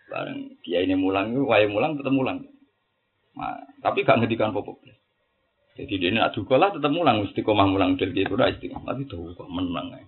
Bareng 0.09 0.57
kiai 0.63 0.87
ini 0.87 0.95
mulang 0.95 1.35
itu, 1.35 1.45
wae 1.45 1.67
mulang 1.67 1.99
tetap 1.99 2.15
mulang. 2.15 2.47
Nah, 3.35 3.59
tapi 3.83 4.05
gak 4.07 4.23
ngedikan 4.23 4.55
popok. 4.55 4.81
Jadi 5.73 5.95
dia 5.97 6.13
nak 6.13 6.37
juga 6.37 6.61
lah 6.61 6.69
tetap 6.69 6.93
mulang, 6.93 7.25
mesti 7.25 7.41
komah 7.41 7.65
mulang 7.65 7.97
dari 7.97 8.13
dia 8.13 8.29
udah 8.29 8.53
istiqomah. 8.53 8.93
Tapi 8.93 9.09
tuh 9.09 9.33
kok 9.33 9.49
menang 9.49 9.97
ya. 9.97 10.05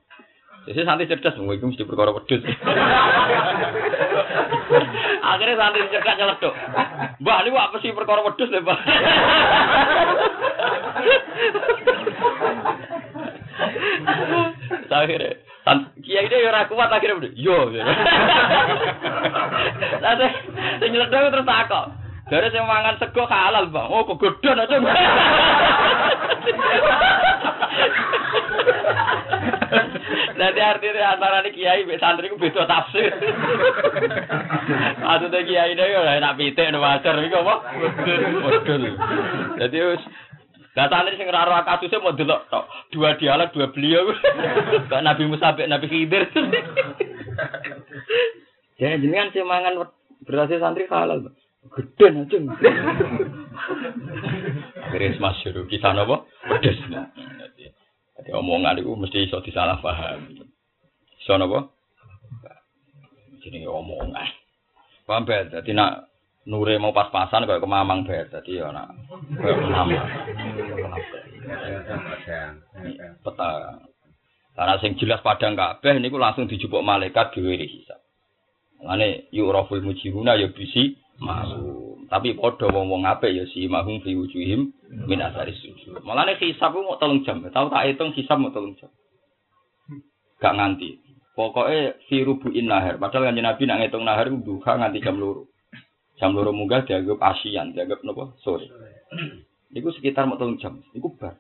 Jadi 0.65 0.81
santri 0.85 1.09
cerdas, 1.09 1.37
mau 1.41 1.53
itu 1.53 1.65
mesti 1.65 1.85
perkara 1.85 2.13
wedus. 2.13 2.41
Akhirnya 5.33 5.61
santri 5.61 5.89
cerdas 5.89 6.17
nyelek 6.21 6.39
tuh. 6.41 6.53
Mbak, 7.21 7.39
ini 7.45 7.57
apa 7.57 7.77
sih 7.81 7.93
perkara 7.97 8.21
wedus 8.25 8.51
deh, 8.53 8.61
Mbak? 8.61 8.79
Akhirnya, 14.95 15.37
kiai 16.01 16.29
dia 16.29 16.49
ora 16.49 16.69
kuat 16.69 16.93
akhirnya 16.93 17.29
yo. 17.37 17.69
Nanti, 20.05 20.27
saya 20.81 20.89
nyelek 20.93 21.11
terus 21.13 21.49
takut. 21.49 22.04
Dari 22.25 22.49
saya 22.49 22.65
mangan 22.65 22.97
sego 22.97 23.29
halal, 23.29 23.69
Bang. 23.69 23.93
Oh, 23.93 24.09
kegodon 24.09 24.65
aja. 24.65 24.77
Nanti 30.35 30.61
artinya 30.61 31.15
antara 31.15 31.47
nih 31.47 31.53
kiai 31.55 31.87
be 31.87 31.95
santri 32.01 32.33
ku 32.33 32.41
beda 32.41 32.67
tafsir. 32.67 33.13
Maksudnya 34.99 35.47
kiai 35.47 35.73
ini 35.77 35.85
ya 35.85 36.19
enak 36.19 36.37
pitik 36.41 36.71
no 36.75 36.83
wajar 36.83 37.15
iki 37.23 37.39
apa? 37.39 37.55
Modul. 38.43 38.83
Jadi 39.63 39.79
wis 39.79 40.03
Lah 40.75 40.91
santri 40.91 41.15
sing 41.15 41.31
ora 41.31 41.63
kasusnya 41.63 42.03
mau 42.03 42.19
delok 42.19 42.51
tok. 42.51 42.67
Dua 42.91 43.15
dialog 43.15 43.55
dua 43.55 43.71
beliau. 43.71 44.11
Kok 44.91 45.03
Nabi 45.07 45.23
Musa 45.31 45.55
Nabi 45.55 45.87
Khidir. 45.87 46.27
Jadi 48.75 49.07
jenengan 49.07 49.31
sing 49.31 49.47
mangan 49.47 49.87
berhasil 50.27 50.59
santri 50.59 50.91
halal, 50.91 51.23
Bang. 51.23 51.37
Gede 51.73 52.07
aja. 52.13 52.37
Beres 54.93 55.19
masyur 55.19 55.65
kita 55.67 55.97
nopo 55.97 56.29
pedes. 56.47 56.79
Jadi 58.15 58.31
omongan 58.31 58.79
itu 58.79 58.95
mesti 58.95 59.27
iso 59.27 59.43
disalah 59.43 59.81
paham. 59.81 60.45
Iso 61.19 61.35
nopo? 61.35 61.75
Jadi 63.43 63.65
omongan. 63.65 64.29
Paham 65.05 65.27
bet? 65.27 65.51
Jadi 65.51 65.75
nak 65.75 66.07
nure 66.47 66.79
mau 66.79 66.95
pas-pasan 66.95 67.49
kayak 67.49 67.65
kemamang 67.65 68.07
bet. 68.07 68.31
Jadi 68.31 68.63
ya 68.63 68.71
nak 68.71 68.95
kayak 69.35 69.59
kemamang. 69.59 70.07
Peta. 73.25 73.51
Karena 74.55 74.79
sing 74.79 74.95
jelas 75.03 75.19
padang 75.27 75.59
kabeh 75.59 75.99
niku 75.99 76.15
langsung 76.15 76.47
dijupuk 76.47 76.87
malaikat 76.87 77.35
diwiri 77.35 77.67
hisab. 77.67 77.99
Mane 78.87 79.27
yu'raful 79.35 79.83
mujiruna 79.83 80.39
ya 80.39 80.47
bisi 80.55 80.95
masuk. 81.19 81.85
Tapi 82.11 82.37
padha 82.37 82.71
wong-wong 82.71 83.09
apik 83.09 83.33
ya 83.33 83.45
si 83.51 83.67
mahum 83.67 83.99
fi 84.05 84.15
wujuhim 84.15 84.71
min 85.09 85.19
asari 85.19 85.57
sujud. 85.57 85.99
Mulane 86.05 86.39
hisab 86.39 86.77
mau 86.77 87.01
tolong 87.01 87.25
jam. 87.27 87.43
Tahu 87.43 87.67
tak 87.73 87.85
hitung 87.91 88.15
hisab 88.15 88.39
mau 88.39 88.55
tolong 88.55 88.77
jam. 88.79 88.93
Gak 90.39 90.55
nganti. 90.55 91.01
Pokoknya 91.35 91.99
fi 92.07 92.23
rubuin 92.23 92.71
nahar. 92.71 93.01
Padahal 93.03 93.33
kan 93.33 93.41
Nabi 93.41 93.63
nak 93.67 93.79
ngitung 93.83 94.07
nahar 94.07 94.31
itu 94.31 94.39
duha 94.47 94.73
nganti 94.79 95.03
jam 95.03 95.19
loro. 95.19 95.51
Jam 96.15 96.31
loro 96.39 96.55
munggah 96.55 96.87
dianggap 96.87 97.19
asian, 97.35 97.75
dianggap 97.75 98.07
nopo 98.07 98.39
sore. 98.47 98.71
Iku 99.75 99.91
sekitar 99.99 100.31
mau 100.31 100.39
tolong 100.39 100.61
jam. 100.63 100.79
Iku 100.95 101.19
bar. 101.19 101.35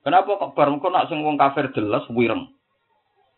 Kenapa 0.00 0.40
kok 0.40 0.56
bar? 0.56 0.72
Kok 0.72 0.88
nak 0.88 1.12
sing 1.12 1.20
wong 1.20 1.36
kafir 1.36 1.68
jelas 1.76 2.08
wireng. 2.08 2.48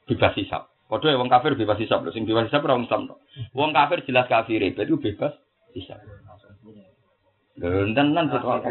Bebas 0.06 0.38
hisab. 0.38 0.70
Padahal 0.86 1.18
wong 1.18 1.26
kafir 1.26 1.58
bebas 1.58 1.82
hisab 1.82 2.06
lho. 2.06 2.14
Sing 2.14 2.22
bebas 2.22 2.46
hisab 2.46 2.62
ora 2.62 2.78
wong 2.78 2.86
Islam. 2.86 3.10
Wong 3.50 3.74
kafir 3.74 4.06
jelas 4.06 4.30
kafir, 4.30 4.62
itu 4.62 4.94
bebas 4.94 5.34
bisa. 5.74 5.96
Enten 7.60 8.16
nan 8.16 8.30
betul. 8.30 8.62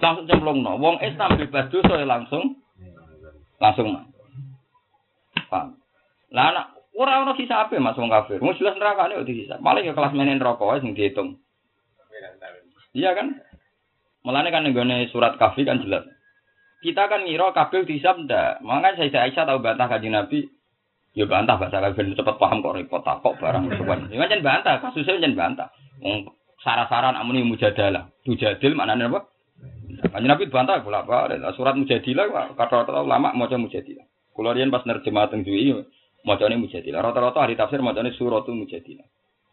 Langsung 0.00 0.26
cemplung 0.30 0.64
no. 0.64 0.78
Wong 0.80 0.96
Islam 1.04 1.36
bebas 1.36 1.68
dosa 1.68 2.00
ya 2.00 2.06
langsung 2.06 2.62
langsung 3.60 3.92
mah. 3.92 4.04
Paham. 5.52 5.76
Lah 6.32 6.44
anak 6.52 6.66
ora 6.96 7.22
ono 7.22 7.36
sisa 7.36 7.66
apa 7.66 7.76
Mas 7.76 7.98
wong 7.98 8.08
kafir. 8.08 8.40
Wong 8.40 8.56
jelas 8.56 8.78
neraka 8.80 9.10
nek 9.10 9.26
dihisab. 9.28 9.60
Malah 9.60 9.84
ya 9.84 9.92
kelas 9.92 10.14
menen 10.16 10.40
rokok 10.40 10.80
sing 10.80 10.96
dihitung. 10.96 11.40
Iya 12.96 13.12
kan? 13.12 13.36
Mulane 14.24 14.48
kan 14.48 14.64
nggone 14.64 15.12
surat 15.12 15.36
kafi 15.36 15.68
kan 15.68 15.84
jelas. 15.84 16.08
Kita 16.80 17.08
kan 17.08 17.28
ngira 17.28 17.52
kabel 17.52 17.84
dihisab 17.84 18.24
ndak. 18.24 18.64
Makanya 18.64 19.08
saya 19.12 19.28
Aisyah 19.28 19.44
tahu 19.44 19.60
bantah 19.60 19.86
kanjeng 19.88 20.16
Nabi 20.16 20.48
Ya 21.16 21.24
bantah 21.24 21.56
bahasa 21.56 21.80
kabel 21.80 22.12
cepat 22.12 22.36
paham 22.36 22.60
kok 22.60 22.76
repot 22.76 23.00
kok 23.00 23.40
barang 23.40 23.72
sesuatu. 23.72 24.12
Ya 24.12 24.28
kan 24.28 24.44
bantah, 24.44 24.84
kasusnya 24.84 25.16
kan 25.16 25.32
bantah. 25.32 25.68
Wong 26.02 26.28
saran-saran 26.60 27.14
amuni 27.14 27.46
mujadalah. 27.46 28.10
Mujadil 28.26 28.74
maknanya 28.74 29.06
apa? 29.12 29.30
Kanjeng 30.12 30.28
Nabi 30.28 30.50
bantah 30.50 30.82
pula 30.82 31.06
apa? 31.06 31.32
Surat 31.54 31.78
mujadilah 31.78 32.52
kata-kata 32.58 33.00
ulama 33.00 33.32
maca 33.32 33.56
mujadilah. 33.56 34.04
Kula 34.34 34.52
riyen 34.52 34.68
pas 34.68 34.84
nerjemah 34.84 35.32
teng 35.32 35.46
duwi 35.46 35.72
macane 36.26 36.60
mujadilah. 36.60 37.00
Rata-rata 37.00 37.46
ahli 37.46 37.56
tafsir 37.56 37.80
macane 37.80 38.12
suratul 38.12 38.58
mujadilah. 38.58 39.06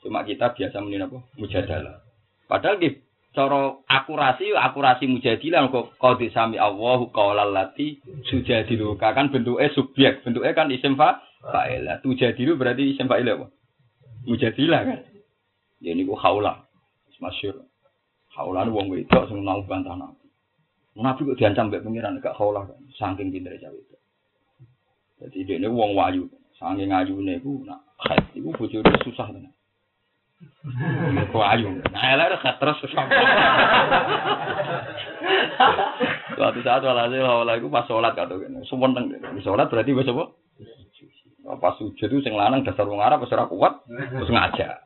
Cuma 0.04 0.28
kita 0.28 0.52
biasa 0.52 0.84
muni 0.84 1.00
apa? 1.00 1.24
Mujadalah. 1.40 2.04
Padahal 2.50 2.76
nggih 2.76 3.00
cara 3.32 3.80
akurasi 3.88 4.52
akurasi 4.52 5.08
mujadilah 5.08 5.72
kok 5.72 5.96
qad 5.96 6.20
sami 6.36 6.60
Allahu 6.60 7.10
qaulal 7.16 7.56
lati 7.56 8.04
sujadilu 8.28 9.00
kan 9.00 9.32
bentuke 9.32 9.64
subjek, 9.72 10.22
bentuke 10.28 10.52
kan 10.52 10.68
isim 10.68 11.00
fa 11.00 11.24
fa'ilah. 11.40 12.04
Tujadilu 12.04 12.60
berarti 12.60 12.98
isim 12.98 13.08
fa'ilah 13.08 13.40
apa? 13.40 13.48
Mujadilah 14.28 14.82
kan. 14.84 15.00
Ya 15.84 15.92
niku 15.92 16.16
haula. 16.16 16.64
Masyhur. 17.20 17.68
Haula 18.36 18.66
wong 18.68 18.88
wedok 18.92 19.28
sing 19.28 19.44
nang 19.44 19.68
bantah 19.68 19.96
nabi. 19.96 20.28
Nabi 20.96 21.28
kok 21.28 21.38
diancam 21.40 21.70
mbek 21.70 21.84
pengiran 21.84 22.20
gak 22.24 22.36
haula 22.40 22.66
kan. 22.68 22.80
Saking 22.96 23.36
pintere 23.36 23.60
itu. 23.60 23.96
Jadi 25.20 25.40
dia 25.44 25.56
ini 25.60 25.68
wong 25.68 25.96
wayu. 25.96 26.32
Saking 26.56 26.92
ayune 26.92 27.40
iku 27.40 27.64
nak 27.68 27.84
haid 28.00 28.24
iku 28.36 28.52
bojone 28.56 28.96
susah 29.04 29.28
tenan. 29.32 29.54
Kok 31.32 31.46
ayu. 31.56 31.80
Nah, 31.92 32.04
elek 32.16 32.44
terus 32.60 32.78
susah. 32.84 33.04
Suatu 36.36 36.60
saat 36.66 36.84
walhasil 36.84 37.24
haula 37.24 37.56
iku 37.60 37.72
pas 37.72 37.88
salat 37.88 38.16
kata 38.16 38.36
kene. 38.36 38.64
Suweneng. 38.68 39.16
Salat 39.44 39.72
berarti 39.72 39.96
wis 39.96 40.12
apa? 40.12 40.32
Pas 41.60 41.76
sujud 41.76 42.08
itu 42.08 42.24
sing 42.24 42.36
lanang 42.36 42.64
dasar 42.64 42.88
wong 42.88 43.04
Arab 43.04 43.24
wis 43.24 43.32
ora 43.32 43.48
kuat 43.48 43.84
terus 43.88 44.32
ngajak. 44.32 44.84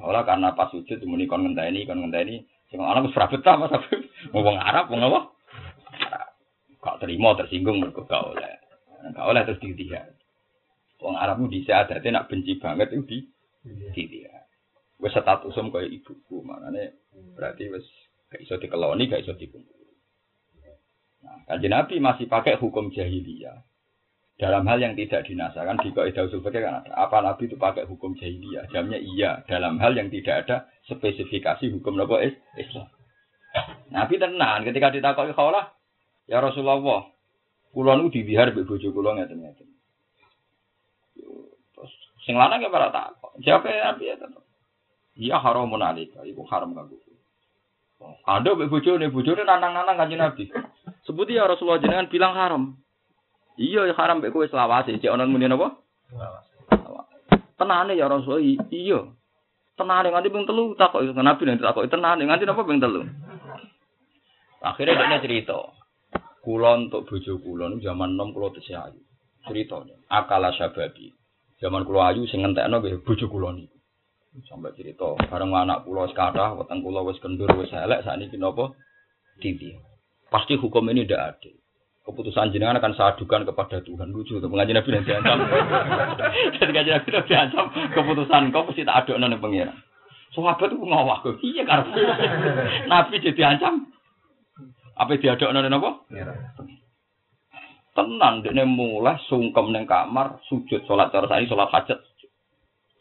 Ora 0.00 0.26
karena 0.28 0.52
pas 0.52 0.68
sujud 0.68 1.00
muni 1.08 1.24
kon 1.24 1.44
ngenteni 1.44 1.88
kon 1.88 2.04
ngenteni 2.04 2.44
sing 2.68 2.78
lanang 2.82 3.08
wis 3.08 3.16
betah 3.16 3.56
Mas 3.56 3.72
Habib. 3.72 4.04
Wong 4.32 4.56
Arab 4.60 4.92
wong 4.92 5.00
apa? 5.00 5.20
Arab. 6.04 6.28
Gak 6.82 6.96
terima 7.00 7.32
tersinggung 7.38 7.80
mergo 7.80 8.04
gak 8.04 8.20
oleh. 8.20 8.54
Gak 9.14 9.26
oleh 9.26 9.42
terus 9.48 9.62
ditiha. 9.62 10.02
Wong 11.00 11.16
Arab 11.16 11.40
mu 11.40 11.48
dhisik 11.48 11.72
adate 11.72 12.08
nak 12.12 12.28
benci 12.28 12.60
banget 12.60 12.92
itu 12.92 13.04
di 13.04 13.18
ditiha. 13.92 14.36
Wis 14.96 15.12
statusum 15.12 15.68
kaya 15.68 15.88
ibuku, 15.92 16.40
makane 16.40 16.96
berarti 17.36 17.68
wis 17.68 17.84
gak 18.32 18.40
iso 18.44 18.56
dikeloni, 18.60 19.08
gak 19.08 19.24
iso 19.24 19.36
dikumpul. 19.36 19.76
Nah, 21.24 21.42
kanjeng 21.48 21.72
Nabi 21.74 21.98
masih 21.98 22.30
pakai 22.30 22.56
hukum 22.60 22.92
jahiliyah. 22.92 23.60
Dalam 24.36 24.68
hal 24.68 24.84
yang 24.84 24.92
tidak 24.92 25.24
dinasakan 25.24 25.80
di 25.80 25.96
kaidah 25.96 26.28
usul 26.28 26.44
fikih 26.44 26.60
kan 26.60 26.84
ada. 26.84 26.92
Apa 26.92 27.24
Nabi 27.24 27.48
itu 27.48 27.56
pakai 27.56 27.88
hukum 27.88 28.12
jahiliyah? 28.20 28.68
Jamnya 28.68 29.00
iya. 29.00 29.40
Dalam 29.48 29.80
hal 29.80 29.96
yang 29.96 30.12
tidak 30.12 30.44
ada 30.44 30.68
spesifikasi 30.84 31.72
hukum 31.72 31.96
nopo 31.96 32.20
is 32.20 32.36
Islam. 32.60 32.84
Nabi 33.88 34.20
tenang 34.20 34.68
ketika 34.68 34.92
ditakoki 34.92 35.32
kaulah, 35.32 35.72
ya 36.28 36.44
Rasulullah, 36.44 37.08
kula 37.72 37.96
nu 37.96 38.12
dibihar 38.12 38.52
mbek 38.52 38.68
bojo 38.68 38.92
kula 38.92 39.16
ngeten-ngeten. 39.16 39.68
Terus 41.72 41.92
sing 42.28 42.36
lanang 42.36 42.60
ya 42.60 42.68
para 42.68 42.92
takok. 42.92 43.40
Jawab 43.40 43.64
Nabi 43.64 44.04
ya. 44.04 44.16
Iya 45.16 45.40
haramun 45.40 45.80
alika, 45.80 46.20
iku 46.28 46.44
haram 46.44 46.76
kanggo. 46.76 47.00
Ada 48.28 48.52
mbek 48.52 48.68
bojone, 48.68 49.08
bojone 49.08 49.48
nanang-nanang 49.48 49.96
kanjeng 49.96 50.20
Nabi. 50.20 50.52
Sebuti 51.08 51.40
ya 51.40 51.48
Rasulullah 51.48 51.80
jenengan 51.80 52.12
bilang 52.12 52.36
haram. 52.36 52.62
Iya 53.56 53.88
ya 53.88 53.94
haram 53.96 54.20
mbek 54.20 54.36
kowe 54.36 54.44
selawase, 54.44 55.00
cek 55.00 55.08
ana 55.08 55.24
muni 55.24 55.48
napa? 55.48 55.80
Tenane 57.56 57.96
ya 57.96 58.04
i- 58.36 58.60
iya. 58.68 59.00
Tenane 59.76 60.12
nganti 60.12 60.28
ping 60.28 60.44
telu 60.44 60.76
takok 60.76 61.04
Nabi 61.16 61.42
nek 61.48 61.64
takok 61.64 61.88
tenane 61.88 62.24
nganti 62.24 62.44
napa 62.44 62.64
ping 62.68 62.80
telu. 62.80 63.04
Akhirnya 64.60 65.08
dia 65.08 65.24
cerita. 65.24 65.56
Kulon 66.44 66.88
untuk 66.88 67.08
bojo 67.08 67.42
kulon 67.42 67.80
zaman 67.80 68.14
nom 68.14 68.30
kulo 68.30 68.52
tesih 68.54 68.76
ayu. 68.78 69.00
Ceritanya 69.48 69.96
akala 70.12 70.52
sababi. 70.54 71.10
Zaman 71.58 71.82
kulo 71.88 72.04
ayu 72.04 72.28
sing 72.28 72.44
ngentekno 72.44 72.80
nggih 72.80 73.02
bojo 73.02 73.26
kulon 73.26 73.64
niku. 73.64 73.76
Sampai 74.46 74.76
cerita 74.76 75.16
bareng 75.32 75.56
anak 75.56 75.88
kulo 75.88 76.04
wis 76.04 76.12
kathah, 76.12 76.52
weteng 76.60 76.84
kulo 76.84 77.08
wis 77.08 77.16
kendur 77.24 77.48
wis 77.56 77.72
elek 77.72 78.04
sakniki 78.04 78.36
napa? 78.36 78.76
Pasti 80.28 80.60
hukum 80.60 80.92
ini 80.92 81.08
tidak 81.08 81.40
adil. 81.40 81.56
Keputusan 82.06 82.54
jenengan 82.54 82.78
akan 82.78 82.94
saya 82.94 83.18
adukan 83.18 83.42
kepada 83.42 83.82
Tuhan. 83.82 84.14
Lucu 84.14 84.38
tuh 84.38 84.46
pengajian 84.46 84.78
Nabi 84.78 84.94
nanti 84.94 85.10
diancam. 85.10 85.38
Dan 86.62 86.70
kajian 86.70 86.94
Nabi 87.02 87.08
nanti 87.10 87.28
diancam 87.34 87.64
keputusan 87.98 88.42
kau 88.54 88.62
pasti 88.70 88.86
tak 88.86 88.98
aduk 89.02 89.18
nang 89.18 89.34
pengiran. 89.42 89.74
Sahabat 90.30 90.70
itu 90.70 90.78
ngawak 90.86 91.26
kok. 91.26 91.42
Iya 91.42 91.66
karena 91.66 91.90
Nabi 92.94 93.18
jadi 93.18 93.42
ancam. 93.42 93.90
Apa 94.94 95.18
diaduk 95.18 95.50
nang 95.50 95.66
apa? 95.66 95.90
Tenang, 97.96 98.44
dia 98.44 98.64
mulai 98.68 99.16
sungkem 99.26 99.72
neng 99.72 99.88
kamar, 99.88 100.38
sujud 100.46 100.84
sholat 100.84 101.08
cara 101.10 101.26
tadi 101.26 101.48
sholat 101.48 101.72
hajat. 101.72 101.96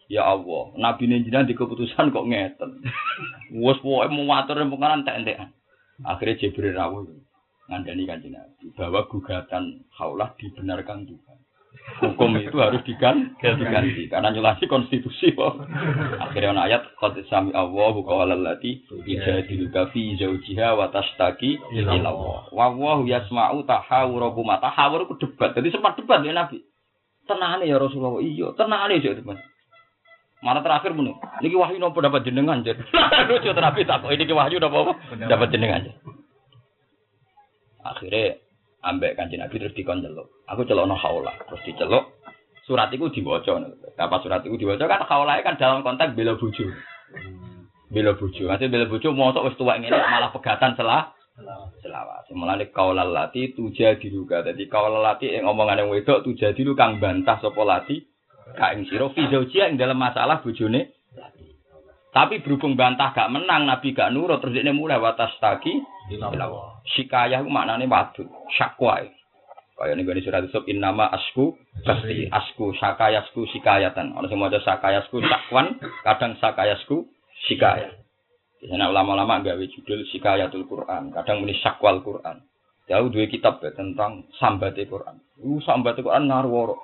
Ya 0.08 0.24
Allah, 0.24 0.72
Nabi 0.82 1.06
ini 1.06 1.28
jenengan 1.28 1.46
di 1.46 1.54
keputusan 1.54 2.10
kok 2.10 2.26
ngeten. 2.26 2.82
Wes 3.62 3.78
pokoke 3.86 4.10
mau 4.10 4.26
matur 4.34 4.58
yang 4.58 4.74
pengaran 4.74 5.06
tak 5.06 5.22
entekan. 5.22 5.54
Akhirnya 6.02 6.40
Jibril 6.42 6.74
rawuh 6.74 7.25
ngandani 7.66 8.04
kanjeng 8.06 8.34
Nabi 8.34 8.70
bahwa 8.78 9.06
gugatan 9.10 9.84
haulah 9.98 10.34
dibenarkan 10.38 11.06
Tuhan. 11.06 11.38
Hukum 12.02 12.34
itu 12.40 12.56
harus 12.58 12.82
digan- 12.88 13.36
diganti 13.38 14.08
karena 14.08 14.32
nyelasi 14.32 14.66
konstitusi 14.66 15.36
kok. 15.36 15.60
Akhirnya 16.18 16.56
ana 16.56 16.66
ayat 16.72 16.88
qad 16.98 17.14
sami 17.28 17.52
Allahu 17.52 18.02
qawla 18.02 18.34
allati 18.34 18.80
ijadiluka 19.06 19.92
fi 19.94 20.16
zawjiha 20.18 20.72
wa 20.74 20.88
tashtaki 20.90 21.60
ila 21.78 21.94
Allah. 22.00 22.40
Wa 22.50 22.64
Allahu 22.74 23.06
yasma'u 23.06 23.68
tahawurakum. 23.68 24.50
Tahawur 24.56 25.06
itu 25.06 25.30
debat. 25.30 25.52
Jadi 25.54 25.68
sempat 25.76 26.00
debat 26.00 26.24
ya 26.26 26.34
Nabi. 26.34 26.64
Tenane 27.28 27.68
ya 27.70 27.78
Rasulullah. 27.78 28.18
Iya, 28.24 28.56
tenane 28.56 28.98
ya 28.98 29.12
teman. 29.14 29.38
Mana 30.42 30.62
terakhir 30.62 30.94
menu. 30.96 31.14
Niki 31.42 31.58
wahyu 31.60 31.78
nopo 31.78 32.02
dapat 32.02 32.24
jenengan 32.26 32.62
jen. 32.66 32.78
Lucu 33.30 33.50
terapi 33.52 33.82
tak 33.86 34.02
kok 34.06 34.14
ini 34.14 34.30
wahyu 34.30 34.58
nopo 34.58 34.90
apa? 34.90 34.94
Dapat 35.28 35.48
jenengan 35.54 35.86
jen. 35.86 35.96
Akhirnya 37.86 38.42
ambek 38.82 39.14
kanjeng 39.14 39.46
Nabi 39.46 39.62
terus 39.62 39.78
dikon 39.78 40.02
celuk. 40.02 40.26
Aku 40.50 40.66
celuk 40.66 40.90
no 40.90 40.98
haula, 40.98 41.34
terus 41.46 41.62
diceluk. 41.70 42.18
Surat 42.66 42.90
itu 42.90 43.06
dibaca. 43.14 43.62
Dapat 43.94 44.20
surat 44.26 44.42
itu 44.42 44.58
dibaca 44.58 44.90
kan 44.90 45.06
haula 45.06 45.38
kan 45.46 45.62
dalam 45.62 45.86
konteks 45.86 46.18
bela 46.18 46.34
bojo. 46.34 46.66
Bela 47.94 48.18
bojo. 48.18 48.44
Nanti 48.50 48.66
bela 48.66 48.90
bojo 48.90 49.14
mosok 49.14 49.46
wis 49.54 49.58
tuwek 49.62 49.86
ngene 49.86 50.02
malah 50.02 50.34
pegatan 50.34 50.74
selah 50.74 51.14
selawat. 51.86 52.26
Mulane 52.34 52.74
kaulal 52.74 53.14
lati 53.14 53.54
tujadiluka. 53.54 54.42
Dadi 54.42 54.66
kaulal 54.66 55.06
lati 55.06 55.30
ing 55.30 55.46
omongane 55.46 55.86
wedok 55.86 56.26
tujadilu 56.26 56.74
kang 56.74 56.98
bantah 56.98 57.38
sapa 57.38 57.62
lati 57.62 58.02
gak 58.58 58.74
ing 58.78 58.90
sira 58.90 59.14
fi 59.14 59.30
ing 59.30 59.78
dalam 59.78 60.02
masalah 60.02 60.42
bojone. 60.42 60.90
Tapi 62.16 62.40
berhubung 62.40 62.80
bantah 62.80 63.12
gak 63.12 63.28
menang 63.28 63.68
Nabi 63.68 63.92
gak 63.92 64.16
nurut 64.16 64.40
terus 64.40 64.56
dia 64.56 64.72
mulai 64.72 64.96
watas 64.96 65.36
taki 65.44 65.84
Shikayah 66.86 67.42
itu 67.42 67.50
maknanya 67.50 67.90
wadud, 67.90 68.30
syakwa. 68.54 69.02
Kayak 69.76 70.00
nih 70.00 70.24
surat 70.24 70.46
Yusuf 70.48 70.64
in 70.72 70.80
nama 70.80 71.12
asku 71.12 71.60
pasti 71.84 72.32
asku 72.32 72.72
sakayasku 72.80 73.44
sikayatan. 73.52 74.16
Orang 74.16 74.32
semua 74.32 74.48
ada 74.48 74.64
sakayasku 74.64 75.20
sakwan, 75.20 75.76
kadang 76.06 76.40
sakayasku 76.40 77.04
sikayah. 77.52 77.92
Di 78.64 78.72
sana 78.72 78.88
ulama-ulama 78.88 79.44
gawe 79.44 79.66
judul 79.68 80.08
sikayatul 80.16 80.64
Quran, 80.64 81.12
kadang 81.12 81.44
muni 81.44 81.60
sakwal 81.60 82.00
Quran. 82.00 82.40
Jauh 82.88 83.10
dua 83.12 83.28
kitab 83.28 83.60
ya, 83.66 83.74
tentang 83.76 84.30
sambatnya 84.40 84.88
Quran. 84.88 85.20
Uh, 85.42 85.60
sambatnya 85.66 86.06
Quran 86.06 86.32
ngarworo. 86.32 86.80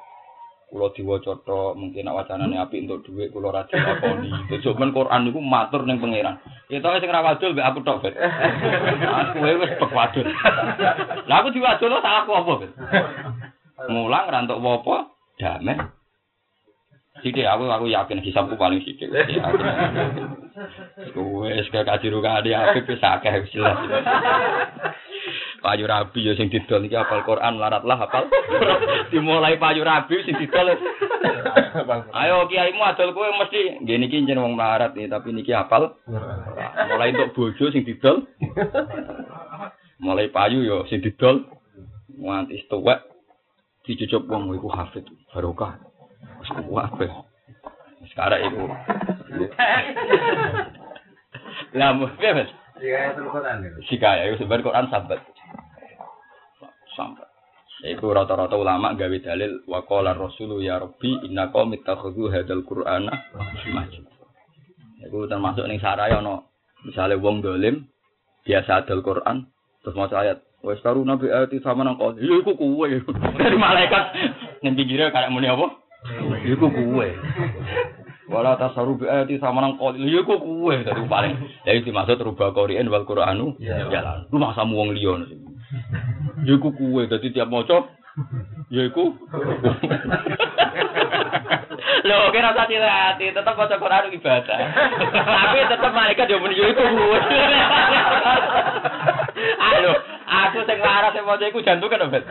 Kulo 0.72 0.88
diwaca 0.96 1.36
tok, 1.44 1.76
mungkin 1.76 2.08
nak 2.08 2.24
wacanane 2.24 2.56
apik 2.56 2.88
untuk 2.88 3.04
dhuwit 3.04 3.36
kulo 3.36 3.52
ra 3.52 3.68
dilakoni. 3.68 4.32
Men 4.80 4.96
Quran 4.96 5.28
niku 5.28 5.44
matur 5.44 5.84
ning 5.84 6.00
pangeran. 6.00 6.40
Ya 6.72 6.80
tok 6.80 7.04
sing 7.04 7.12
ra 7.12 7.20
wadul 7.20 7.52
mbek 7.52 7.68
aku 7.68 7.84
tok, 7.84 8.00
Bet. 8.08 8.16
Aku 9.36 9.44
wis 9.44 9.76
pek 9.76 9.92
wadul. 9.92 10.32
Lah 11.28 11.36
aku 11.44 11.52
diwadul 11.52 11.92
salahku 12.00 12.32
apa, 12.32 12.52
Bet? 12.64 12.72
Mulang 13.92 14.32
ra 14.32 14.48
entuk 14.48 14.64
apa-apa, 14.64 15.12
damai. 15.36 15.76
Sithik 17.20 17.44
aku 17.44 17.68
aku 17.68 17.92
yakin 17.92 18.24
hisabku 18.24 18.56
paling 18.56 18.80
sithik. 18.88 19.12
Wes 21.20 21.68
kayak 21.68 21.84
kajiru 21.84 22.24
kadi 22.24 22.56
apik 22.56 22.88
wis 22.88 23.04
akeh 23.04 23.44
wis 23.44 23.52
jelas. 23.52 23.76
Payu 25.62 25.86
Rabi 25.86 26.26
ya 26.26 26.34
sing 26.34 26.50
didol 26.50 26.90
iki 26.90 26.98
hafal 26.98 27.22
Quran 27.22 27.62
laratlah 27.62 27.94
hafal. 28.02 28.26
Dimulai 29.14 29.62
Payu 29.62 29.86
Rabi 29.86 30.26
sing 30.26 30.34
didol. 30.42 30.74
Ayo 32.18 32.50
kiaimu 32.50 32.82
adol 32.82 33.14
kowe 33.14 33.30
mesti 33.38 33.78
nggih 33.86 33.98
niki 34.02 34.26
jeneng 34.26 34.42
wong 34.50 34.58
melarat 34.58 34.98
nih 34.98 35.06
tapi 35.06 35.30
niki 35.30 35.54
hafal. 35.54 36.02
Mulai 36.90 37.14
untuk 37.14 37.38
bojo 37.38 37.70
sing 37.70 37.86
didol. 37.86 38.26
Mulai 40.02 40.34
payu 40.34 40.66
yo 40.66 40.90
sing 40.90 41.06
didol. 41.06 41.46
Nganti 42.18 42.66
tuwek 42.66 43.06
dicucup 43.86 44.26
wong 44.26 44.50
iku 44.58 44.70
hafid 44.74 45.06
barokah. 45.30 45.78
Wis 46.42 46.50
kuat 46.58 46.90
kowe. 46.98 47.06
Sekarang 48.10 48.42
iku. 48.50 48.66
Lah, 51.72 51.96
Mas? 51.96 52.12
Iya, 52.82 53.14
itu 53.14 53.22
Quran. 53.30 53.58
Sikaya 53.86 54.22
itu 54.28 54.42
sebenarnya 54.42 54.68
Quran 54.68 54.86
sahabat. 54.90 55.20
Sampai. 56.98 57.30
Iku 57.82 58.14
rata-rata 58.14 58.54
ulama 58.58 58.94
gawe 58.94 59.18
dalil 59.22 59.66
wa 59.66 59.82
qala 59.90 60.14
rasulu 60.14 60.62
ya 60.62 60.78
rabbi 60.78 61.26
inna 61.26 61.50
qaumi 61.50 61.82
takhudhu 61.82 62.30
hadzal 62.30 62.62
qur'ana 62.62 63.10
masjid. 63.74 64.06
Iku 65.02 65.26
termasuk 65.26 65.66
ning 65.66 65.82
saraya 65.82 66.22
ana 66.22 66.46
misale 66.86 67.18
wong 67.18 67.42
dolim 67.42 67.90
biasa 68.46 68.86
adol 68.86 69.06
Quran 69.06 69.50
terus 69.82 69.98
maca 69.98 70.16
ayat 70.22 70.42
wis 70.62 70.82
karu 70.82 71.06
nabi 71.06 71.30
ayat 71.30 71.54
sama 71.62 71.86
nang 71.86 71.98
kau 71.98 72.14
ya 72.18 72.42
iku 72.42 72.54
kuwe 72.58 73.02
dari 73.42 73.58
malaikat 73.58 74.14
ning 74.66 74.74
pinggire 74.78 75.10
kayak 75.14 75.30
muni 75.34 75.50
apa 75.50 75.68
iku 76.46 76.70
kuwe 76.70 77.18
wala 78.32 78.56
tasaru 78.56 78.96
bi 78.96 79.06
ayati 79.12 79.36
sama 79.44 79.60
nang 79.60 79.76
kau 79.76 79.92
ya 79.92 80.24
iku 80.24 80.40
kuwe 80.40 80.88
dari 80.88 81.04
paling 81.12 81.36
jadi 81.68 81.84
dimaksud 81.84 82.24
rubah 82.24 82.56
Qur'an 82.56 82.88
wal 82.88 83.04
Qur'anu 83.04 83.60
jalan 83.62 84.26
lu 84.32 84.38
masa 84.40 84.64
wong 84.64 84.96
liya 84.96 85.20
Ya 86.48 86.58
iku 86.58 86.74
kuwe 86.74 87.08
dadi 87.08 87.32
tiap 87.32 87.52
maca 87.52 87.86
ya 88.72 88.82
iku. 88.88 89.14
Lho 92.02 92.18
kira 92.34 92.52
rasa 92.52 92.66
hati 92.66 93.30
tetep 93.30 93.56
maca 93.56 93.76
Quran 93.78 94.10
ibadah. 94.16 94.60
Tapi 95.16 95.60
tetep 95.70 95.92
malaikat 95.94 96.28
yo 96.28 96.42
muni 96.42 96.60
ya 96.60 96.66
iku 96.72 96.82
kuwe. 96.82 97.20
Ayo, 99.72 99.94
aku 100.28 100.60
sing 100.68 100.80
laras 100.82 101.14
sing 101.14 101.24
maca 101.24 101.46
iku 101.46 101.64
jantung 101.64 101.88
kan, 101.88 102.10
Bet. 102.10 102.26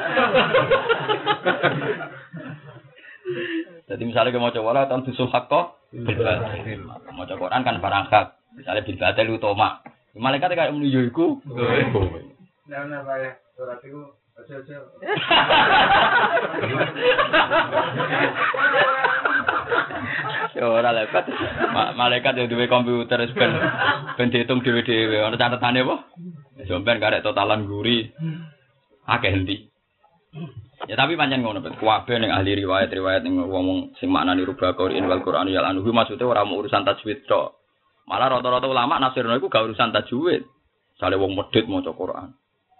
Jadi 3.90 4.02
misalnya 4.06 4.30
kita 4.30 4.38
mau 4.38 4.54
coba 4.54 4.86
tahun 4.86 5.02
dusul 5.02 5.26
hakko, 5.26 5.74
maca 7.10 7.34
Quran 7.34 7.62
kan 7.66 7.82
barang 7.82 8.06
hak. 8.06 8.26
Misalnya 8.54 8.86
bil 8.86 8.98
batil 8.98 9.34
utama, 9.34 9.82
Malaikat 10.14 10.54
kayak 10.54 10.74
menuju 10.74 11.10
iku. 11.10 11.38
Nah, 12.70 12.86
nah, 12.86 13.02
ya. 13.18 13.34
Surat 13.58 13.82
itu. 13.82 13.98
Ya 20.54 20.66
ora 20.66 20.90
lekat. 20.90 21.30
Ma- 21.70 21.94
Malaikat 21.94 22.34
yang 22.34 22.48
duwe 22.50 22.66
komputer 22.66 23.22
ben 23.32 23.52
ben 24.18 24.28
dihitung 24.34 24.64
dhewe-dhewe. 24.66 25.22
Ana 25.22 25.38
catetane 25.38 25.86
apa? 25.86 25.96
Sampeyan 26.66 26.98
karek 26.98 27.22
totalan 27.22 27.70
guri. 27.70 28.10
Akeh 29.06 29.30
endi. 29.30 29.70
Ya 30.88 30.96
tapi 30.96 31.12
pancen 31.12 31.44
ngono 31.44 31.60
bet. 31.60 31.76
Kuwabe 31.76 32.16
ning 32.16 32.32
ahli 32.32 32.56
riwayat-riwayat 32.56 33.20
ning 33.20 33.36
wong 33.36 33.92
sing 34.00 34.08
maknani 34.08 34.48
rubah 34.48 34.72
Qur'an 34.72 35.04
wal 35.04 35.20
Qur'an 35.20 35.44
ya 35.52 35.60
anhu 35.60 35.84
maksudnya 35.92 36.24
ora 36.24 36.48
mau 36.48 36.64
urusan 36.64 36.88
tajwid 36.88 37.28
tok. 37.28 37.60
Malah 38.08 38.40
rata-rata 38.40 38.64
ulama 38.64 38.96
nasirno 38.96 39.36
iku 39.36 39.52
gak 39.52 39.68
urusan 39.68 39.92
tajwid. 39.92 40.48
Sale 40.96 41.20
wong 41.20 41.36
medhit 41.36 41.68
maca 41.68 41.92
Qur'an. 41.92 42.32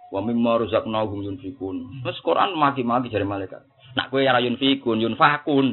Wa 0.09 0.19
mimma 0.25 0.65
razaqnahum 0.65 1.21
yunfikun. 1.29 2.01
Terus 2.01 2.17
Qur'an 2.25 2.57
maki-maki 2.57 3.13
jare 3.13 3.23
malaikat. 3.23 3.61
Nak 3.93 4.09
kowe 4.09 4.23
ora 4.23 4.41
yunfikun, 4.41 4.97
yunfakun. 4.97 5.65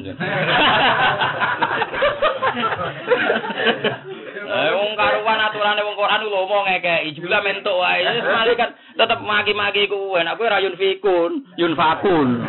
Eh 4.49 4.69
wong 4.73 4.97
karuan 4.97 5.45
aturane 5.45 5.85
wong 5.85 5.93
Quran 5.93 6.25
lho 6.25 6.49
mau 6.49 6.65
ngekeki 6.65 7.21
jula 7.21 7.37
mentuk 7.45 7.77
wae. 7.77 8.01
Malaikat 8.33 8.73
tetep 8.97 9.21
maki-maki 9.21 9.85
kuwe. 9.85 10.25
Nek 10.25 10.41
kowe 10.41 10.49
ora 10.49 10.57
yunfikun, 10.57 11.45
yunfakun. 11.53 12.29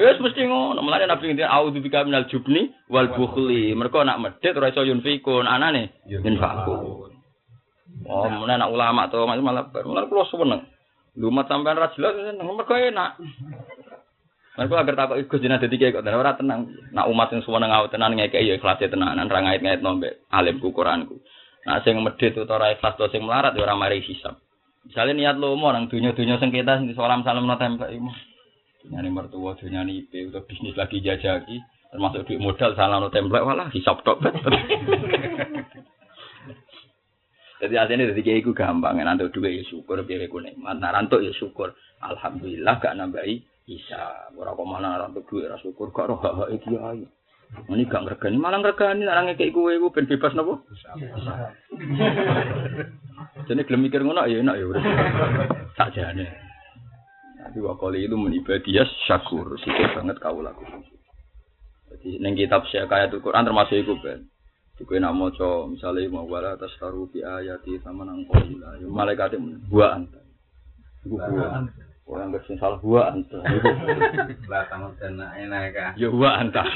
Wis 0.00 0.16
mesti 0.16 0.48
ngono. 0.48 0.80
Mulane 0.80 1.04
Nabi 1.04 1.28
ngendika 1.28 1.52
auzu 1.52 1.84
bika 1.84 2.08
minal 2.08 2.24
jubni 2.32 2.72
wal 2.88 3.12
bukhli. 3.12 3.76
Mergo 3.76 4.00
nak 4.00 4.16
medhit 4.16 4.56
ora 4.56 4.72
iso 4.72 4.80
yunfikun, 4.80 5.44
anane 5.44 6.00
yunfakun. 6.08 7.12
Oh, 8.08 8.32
mulane 8.32 8.64
anak 8.64 8.72
ulama 8.72 9.12
to 9.12 9.28
malah 9.28 9.68
mulane 9.84 10.08
kula 10.08 10.24
seneng. 10.32 10.64
Lumat 11.20 11.52
sampean 11.52 11.76
ra 11.76 11.92
jelas 11.92 12.16
seneng 12.16 12.48
mergo 12.48 12.72
enak. 12.72 13.20
Mergo 14.60 14.76
agar 14.76 15.24
Gus 15.24 15.40
jenengan 15.40 15.64
dadi 15.64 15.80
kiai 15.80 15.88
kok 15.88 16.04
dan 16.04 16.20
ora 16.20 16.36
tenang. 16.36 16.68
Nak 16.92 17.08
umat 17.08 17.32
sing 17.32 17.40
suweneng 17.40 17.72
ngawet 17.72 17.96
tenan 17.96 18.12
ngekeki 18.12 18.44
ya 18.44 18.60
ikhlas 18.60 18.76
tenanan 18.76 19.32
ra 19.32 19.40
ngait-ngait 19.40 19.80
nombe 19.80 20.20
alimku 20.28 20.68
Quranku. 20.76 21.16
Nah 21.64 21.80
sing 21.80 21.96
medhit 22.04 22.36
utawa 22.36 22.68
ora 22.68 22.76
ikhlas 22.76 22.92
to 23.00 23.08
sing 23.08 23.24
melarat 23.24 23.56
ya 23.56 23.64
ora 23.64 23.72
mari 23.72 24.04
hisab. 24.04 24.36
Misalnya 24.84 25.32
niat 25.32 25.40
lomo 25.40 25.72
nang 25.72 25.88
dunya-dunya 25.88 26.36
sengketa 26.36 26.76
sing 26.76 26.92
salam 26.92 27.24
salam 27.24 27.48
no 27.48 27.56
templek 27.56 27.88
iku. 27.88 28.12
Nyani 28.92 29.08
mertua, 29.08 29.56
dunyani 29.56 30.04
IP, 30.04 30.32
atau 30.32 30.44
bisnis 30.48 30.72
lagi 30.72 31.04
jajaki, 31.04 31.60
termasuk 31.92 32.24
duit 32.24 32.40
modal 32.40 32.72
salah 32.76 33.00
no 33.00 33.08
templek, 33.08 33.44
walah 33.44 33.68
hisap 33.72 34.04
tok. 34.04 34.20
Jadi 37.60 37.76
artinya 37.76 38.08
dari 38.08 38.40
ku 38.40 38.56
gampang, 38.56 38.96
nanti 39.04 39.28
duit 39.28 39.52
ya 39.52 39.64
syukur, 39.68 40.00
biar 40.04 40.24
aku 40.24 40.40
nikmat, 40.40 40.80
rantuk 40.80 41.20
ya 41.20 41.28
syukur. 41.36 41.76
Alhamdulillah 42.00 42.80
gak 42.80 42.96
nambahi 42.96 43.49
bisa. 43.64 44.30
Ora 44.36 44.56
kok 44.56 44.68
mana 44.68 45.00
rantuk 45.00 45.26
duit 45.28 45.48
ra 45.48 45.56
syukur, 45.60 45.92
gak 45.92 46.08
roh 46.10 46.18
hak 46.20 46.36
hak 46.36 46.48
kiai. 46.64 47.04
Ini 47.66 47.82
gak 47.90 48.06
ngergani, 48.06 48.38
malah 48.38 48.62
ngergani, 48.62 49.10
orang 49.10 49.34
ngekei 49.34 49.50
kue, 49.50 49.74
gue 49.74 49.90
ben 49.90 50.06
bebas 50.06 50.38
nopo. 50.38 50.62
Jadi 53.50 53.66
gelem 53.66 53.82
mikir 53.82 54.06
ngono 54.06 54.22
ya 54.30 54.38
enak 54.38 54.54
ya 54.54 54.64
udah. 54.70 54.82
Sakjane. 55.74 56.26
Tapi 57.42 57.58
wakoli 57.58 58.06
itu 58.06 58.14
menibadias 58.14 58.86
syakur, 59.10 59.58
syukur 59.58 59.86
banget 59.98 60.22
kau 60.22 60.38
laku. 60.38 60.62
Jadi 61.90 62.22
neng 62.22 62.38
kitab 62.38 62.62
Syekh 62.70 62.86
Quran 63.18 63.42
termasuk 63.42 63.82
itu 63.82 63.98
ben. 63.98 64.30
Iku 64.80 64.96
nak 64.96 65.12
maca 65.12 65.68
misale 65.68 66.08
mau 66.08 66.24
wala 66.24 66.56
tasaru 66.56 67.12
bi 67.12 67.20
ayati 67.20 67.76
sama 67.84 68.08
nang 68.08 68.24
qila. 68.24 68.80
Ya 68.80 68.88
malaikat 68.88 69.36
buah 69.68 70.00
anta. 70.00 70.24
Iku 71.04 71.20
buah. 71.20 71.68
Orang 72.10 72.34
nggak 72.34 72.42
salah 72.58 72.82
buah 72.82 73.14
anta. 73.14 73.38
Lah, 74.50 74.66
tamu 74.66 74.90
dana 74.98 75.30
enak 75.38 75.70
ya. 75.70 75.88
ya 75.94 76.08
buah 76.10 76.42
anta. 76.42 76.66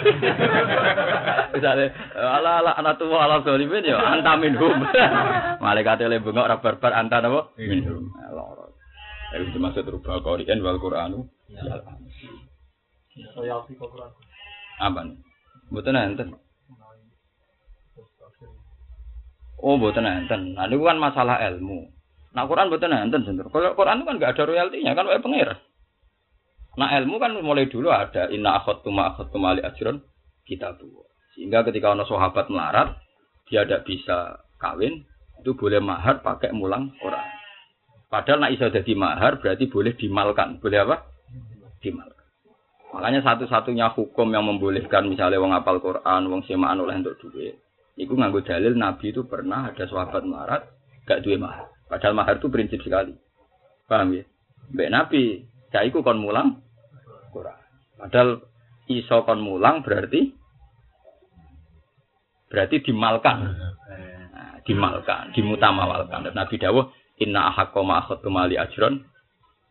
Misale 1.59 1.91
ala 2.15 2.63
ala 2.63 2.73
anatu 2.79 3.11
wa 3.11 3.27
ala 3.27 3.43
zalimin 3.43 3.83
ya 3.83 3.99
anta 3.99 4.39
minhum. 4.39 4.79
Malaikat 5.65 6.07
le 6.07 6.23
bengok 6.23 6.47
ora 6.47 6.63
barbar 6.63 6.95
anta 6.95 7.19
napa? 7.19 7.51
Minhum. 7.59 8.15
Loro. 8.31 8.79
Iku 9.35 9.59
dimaksud 9.59 9.91
rubah 9.91 10.23
Qur'an 10.23 10.63
wal 10.63 10.79
Qur'anu. 10.79 11.27
Kok 13.35 13.91
kurang. 13.91 14.15
Apa 14.79 15.01
nih? 15.03 15.19
Mboten 15.75 15.99
enten. 15.99 16.29
Oh, 19.59 19.75
mboten 19.75 20.07
enten. 20.07 20.55
Nah, 20.55 20.71
niku 20.71 20.87
kan 20.87 21.03
masalah 21.03 21.43
ilmu. 21.51 21.94
Nah, 22.35 22.51
Quran 22.51 22.67
mboten 22.67 22.91
enten 22.91 23.23
sebenarnya. 23.23 23.51
Kalau 23.55 23.79
Quran 23.79 24.03
itu 24.03 24.05
kan 24.11 24.15
nggak 24.19 24.33
ada 24.35 24.45
royaltinya, 24.45 24.93
kan 24.99 25.07
wae 25.07 25.23
pengira. 25.23 25.55
Nah, 26.75 26.91
ilmu 26.99 27.23
kan 27.23 27.31
mulai 27.39 27.71
dulu 27.71 27.95
ada 27.95 28.27
inna 28.35 28.59
akhadtu 28.59 28.91
ma 28.91 29.15
akhadtu 29.15 29.39
mali 29.39 29.63
ajron 29.63 30.03
kita 30.43 30.75
tuh. 30.75 31.07
Sehingga 31.39 31.63
ketika 31.63 31.95
ono 31.95 32.03
sahabat 32.03 32.51
melarat, 32.51 32.99
dia 33.47 33.63
tidak 33.63 33.87
bisa 33.87 34.43
kawin, 34.59 35.07
itu 35.39 35.55
boleh 35.55 35.79
mahar 35.79 36.27
pakai 36.27 36.51
mulang 36.51 36.91
Quran. 36.99 37.27
Padahal 38.11 38.47
nak 38.47 38.53
iso 38.55 38.67
jadi 38.71 38.93
mahar 38.95 39.43
berarti 39.43 39.67
boleh 39.71 39.95
dimalkan. 39.95 40.59
Boleh 40.63 40.87
apa? 40.87 41.07
Dimalkan. 41.83 42.27
Makanya 42.95 43.27
satu-satunya 43.27 43.91
hukum 43.91 44.31
yang 44.31 44.47
membolehkan 44.47 45.11
misalnya 45.11 45.43
wong 45.43 45.51
apal 45.51 45.83
Quran, 45.83 46.31
wong 46.31 46.47
semaan 46.47 46.79
oleh 46.79 46.95
untuk 46.95 47.19
duit. 47.19 47.59
Iku 47.99 48.15
nganggo 48.15 48.47
dalil 48.47 48.79
Nabi 48.79 49.11
itu 49.11 49.27
pernah 49.27 49.71
ada 49.71 49.83
sahabat 49.87 50.23
melarat 50.23 50.63
gak 51.07 51.27
duwe 51.27 51.39
mahar. 51.39 51.74
Padahal 51.89 52.17
mahar 52.17 52.41
itu 52.41 52.49
prinsip 52.49 52.81
sekali. 52.81 53.13
Paham 53.85 54.17
ya? 54.17 54.25
Mbak 54.73 54.91
Nabi, 54.91 55.23
iku 55.85 56.01
kon 56.01 56.23
mulang 56.23 56.63
Quran. 57.35 57.59
Padahal 57.99 58.41
iso 58.89 59.17
kon 59.27 59.41
mulang 59.43 59.83
berarti 59.85 60.33
berarti 62.49 62.77
dimalkan. 62.87 63.39
Nah, 63.51 64.55
dimalkan, 64.63 65.35
dimutamawalkan. 65.35 66.31
Dan 66.31 66.35
Nabi 66.39 66.55
dawuh, 66.57 66.87
"Inna 67.19 67.51
ahaqqa 67.51 67.81
ma 67.83 68.01
akhadtu 68.05 68.31
mali 68.31 68.55
ajron 68.55 69.03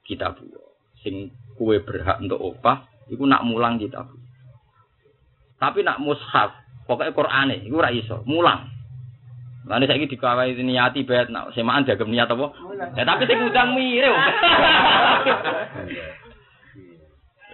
kitabu." 0.03 0.43
Sing 0.99 1.31
kue 1.55 1.79
berhak 1.79 2.19
untuk 2.19 2.39
opah 2.39 2.87
iku 3.07 3.23
nak 3.23 3.47
mulang 3.47 3.79
kitab. 3.79 4.11
Tapi 5.59 5.79
nak 5.79 6.03
mushaf, 6.03 6.51
pokoknya 6.83 7.15
Qur'ane 7.15 7.55
iku 7.63 7.79
ora 7.79 7.91
iso, 7.95 8.19
mulang. 8.27 8.72
Lalu 9.63 9.87
saya 9.87 10.03
dikawai 10.03 10.59
niati 10.59 11.07
bet, 11.07 11.31
nak 11.31 11.55
semaan 11.55 11.87
jagem 11.87 12.11
niat 12.11 12.27
apa? 12.27 12.51
Ya 12.99 13.07
tapi 13.07 13.23
sing 13.23 13.39
ngundang 13.39 13.71
mire. 13.79 14.11
kok. 14.11 14.23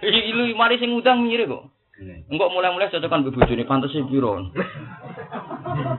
Iki 0.10 0.32
lu 0.34 0.50
mari 0.58 0.80
sing 0.82 0.90
ngundang 0.90 1.22
mire 1.22 1.46
kok. 1.46 1.70
Enggak 2.00 2.50
mulai-mulai 2.50 2.90
cocokan 2.90 3.28
be 3.28 3.30
bojone 3.30 3.68
pantes 3.68 3.94
e 3.94 4.02
piro. 4.08 4.50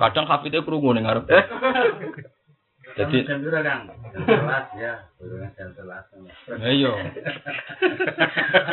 Kadang 0.01 0.25
hafite 0.27 0.59
krungu 0.65 0.91
ning 0.97 1.05
ngarep. 1.05 1.29
Jadi 2.97 3.23
jam 3.23 3.39
berapa, 3.39 3.63
Kang? 3.63 3.81
Jam 3.87 4.21
sebelas 4.27 4.65
ya. 4.75 4.93
Burungnya 5.15 5.49
jam. 5.55 5.69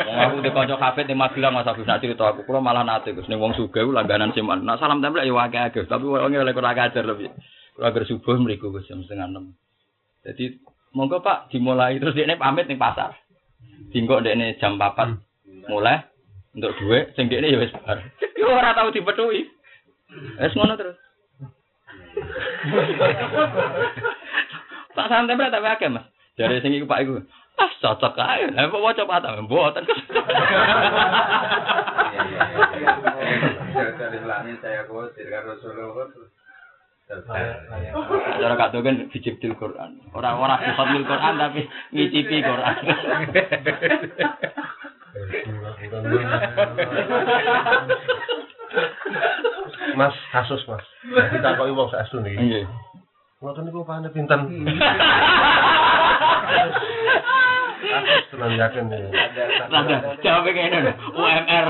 Wong 0.03 0.17
aku 0.19 0.35
di 0.43 0.51
kanca 0.51 0.75
kafe 0.75 1.07
di 1.07 1.15
Magelang 1.15 1.55
Mas 1.55 1.69
Agus 1.69 1.87
nak 1.87 2.03
cerita 2.03 2.35
aku 2.35 2.43
kula 2.43 2.59
malah 2.59 2.83
nate 2.83 3.15
Gus 3.15 3.27
ning 3.31 3.39
wong 3.39 3.55
sugih 3.55 3.87
ku 3.87 3.95
langganan. 3.95 4.35
Nak 4.35 4.79
salam 4.79 4.99
tempel 4.99 5.23
ya 5.23 5.33
akeh 5.47 5.79
Gus, 5.79 5.87
tapi 5.87 6.03
wong 6.03 6.35
oleh 6.35 6.51
kurang 6.51 6.75
ajar 6.75 7.03
lebih. 7.07 7.31
Kula 7.79 7.95
subuh 8.03 8.35
mriku 8.35 8.75
Gus 8.75 8.87
jam 8.91 8.99
setengah 9.05 9.31
enam. 9.31 9.55
Jadi 10.27 10.59
monggo 10.91 11.23
Pak 11.23 11.53
dimulai 11.53 11.95
terus 11.99 12.15
dekne 12.15 12.35
pamit 12.35 12.67
ning 12.67 12.79
pasar. 12.79 13.15
Dinggo 13.95 14.19
dekne 14.19 14.59
jam 14.59 14.75
4 14.75 15.71
mulai 15.71 16.03
untuk 16.51 16.75
duit 16.81 17.15
sing 17.15 17.31
dekne 17.31 17.51
ya 17.51 17.59
wis 17.61 17.71
bar. 17.71 18.03
Yo 18.39 18.51
ora 18.51 18.75
tau 18.75 18.91
dipethuki. 18.91 19.47
Wis 20.43 20.53
ngono 20.59 20.75
terus. 20.75 20.99
Tak 24.95 25.07
santai 25.07 25.37
berat 25.37 25.53
tapi 25.53 25.67
akeh 25.69 25.89
Mas. 25.91 26.05
Dari 26.35 26.61
sing 26.63 26.73
iku 26.75 26.87
Pak 26.87 27.01
iku. 27.03 27.19
Ah 27.59 27.71
cocok 27.83 28.15
ae. 28.15 28.47
Lah 28.55 28.71
kok 28.71 28.83
waca 28.83 29.03
Pak 29.03 29.21
ta 29.23 29.41
mboten. 29.43 29.83
Cara 38.39 38.69
tuh 38.69 38.85
kan 38.85 38.95
bijibdil 39.09 39.57
Quran. 39.57 39.91
Orang 40.13 40.37
orang 40.39 40.61
bifadlil 40.61 41.09
Quran 41.09 41.35
tapi 41.41 41.61
ngicipi 41.91 42.37
Quran. 42.45 42.75
Mas 49.99 50.15
kasus 50.31 50.63
Mas. 50.63 50.79
Kita 51.35 51.59
kok 51.59 51.67
wong 51.75 51.91
saestu 51.91 52.23
niki. 52.23 52.39
Iya. 52.39 52.63
Ngoten 53.43 53.67
niku 53.67 53.83
pane 53.83 54.07
pinten. 54.15 54.47
Kasus 57.83 58.23
tenan 58.31 58.55
yakin 58.55 58.87
nih. 58.87 59.11
Rada 59.67 60.15
jawabnya 60.23 60.51
kayak 60.55 60.71
ini. 60.71 60.91
UMR. 61.11 61.67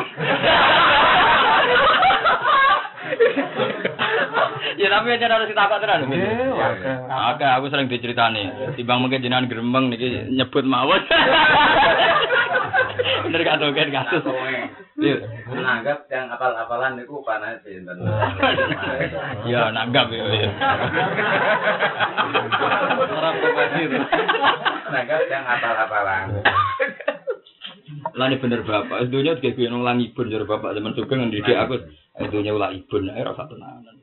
Ya 4.77 4.87
tapi 4.93 5.07
aja 5.09 5.25
harus 5.25 5.49
ditakok 5.49 5.81
tenan. 5.81 6.05
Iya, 6.13 6.53
warga. 6.53 6.91
Oke, 7.33 7.45
aku 7.49 7.65
sering 7.73 7.89
diceritani. 7.89 8.77
Timbang 8.77 9.01
mungkin 9.01 9.25
jenengan 9.25 9.49
gremeng 9.49 9.89
niki 9.89 10.29
nyebut 10.37 10.69
mawon. 10.69 11.01
Bener 13.25 13.41
gak 13.41 13.57
tuh 13.57 13.73
kan 13.73 13.89
kasus. 13.89 14.21
Iya. 15.49 15.57
menganggap 15.57 15.99
yang 16.13 16.29
apal-apalan 16.29 17.01
itu 17.01 17.17
panas 17.25 17.57
sinten. 17.65 17.97
Ya 19.49 19.73
nanggap 19.73 20.13
ya. 20.13 20.23
ya. 20.29 20.49
Orang 23.09 23.35
itu. 23.81 23.97
Menganggap 24.85 25.21
yang 25.25 25.43
apal-apalan. 25.49 26.25
Lah 28.13 28.25
ini 28.29 28.37
bener 28.37 28.61
bapak, 28.61 29.09
dunia 29.09 29.37
juga 29.41 29.57
gue 29.57 29.65
nong 29.65 29.85
ibun 30.01 30.29
jadi 30.29 30.45
bapak 30.45 30.77
zaman 30.77 30.93
juga 30.93 31.13
ngendidik 31.17 31.57
aku, 31.57 31.75
dunia 32.29 32.53
ulah 32.53 32.69
ibun, 32.69 33.09
ayo 33.09 33.33
rasa 33.33 33.49
tenanan. 33.49 33.97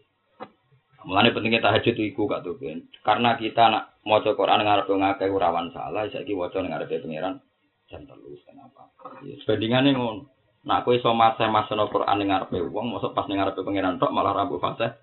Mulane 1.06 1.30
pentingnya 1.30 1.62
tahajud 1.62 1.94
iku 1.94 2.26
gak 2.26 2.42
tuh 2.42 2.58
kan, 2.58 2.82
karena 3.06 3.38
kita 3.38 3.70
nak 3.70 3.94
mau 4.02 4.18
Quran 4.18 4.66
ngarep 4.66 4.90
ngakeh 4.90 5.30
rawan 5.30 5.70
salah, 5.70 6.10
saya 6.10 6.26
ki 6.26 6.34
waca 6.34 6.58
ngarep 6.58 6.90
pangeran 6.90 7.38
jam 7.86 8.02
telu 8.10 8.34
kenapa? 8.42 8.90
Ya, 9.22 9.38
Sebandingannya 9.46 9.94
ngono. 9.94 10.35
Nak 10.66 10.82
kowe 10.82 10.98
iso 10.98 11.14
masa 11.14 11.46
Quran 11.86 12.16
ning 12.18 12.34
ngarepe 12.34 12.58
wong, 12.58 12.90
mosok 12.90 13.14
pas 13.14 13.30
ning 13.30 13.38
ngarepe 13.38 13.62
pangeran 13.62 14.02
tok 14.02 14.10
malah 14.10 14.34
rabu 14.34 14.58
fase. 14.58 14.98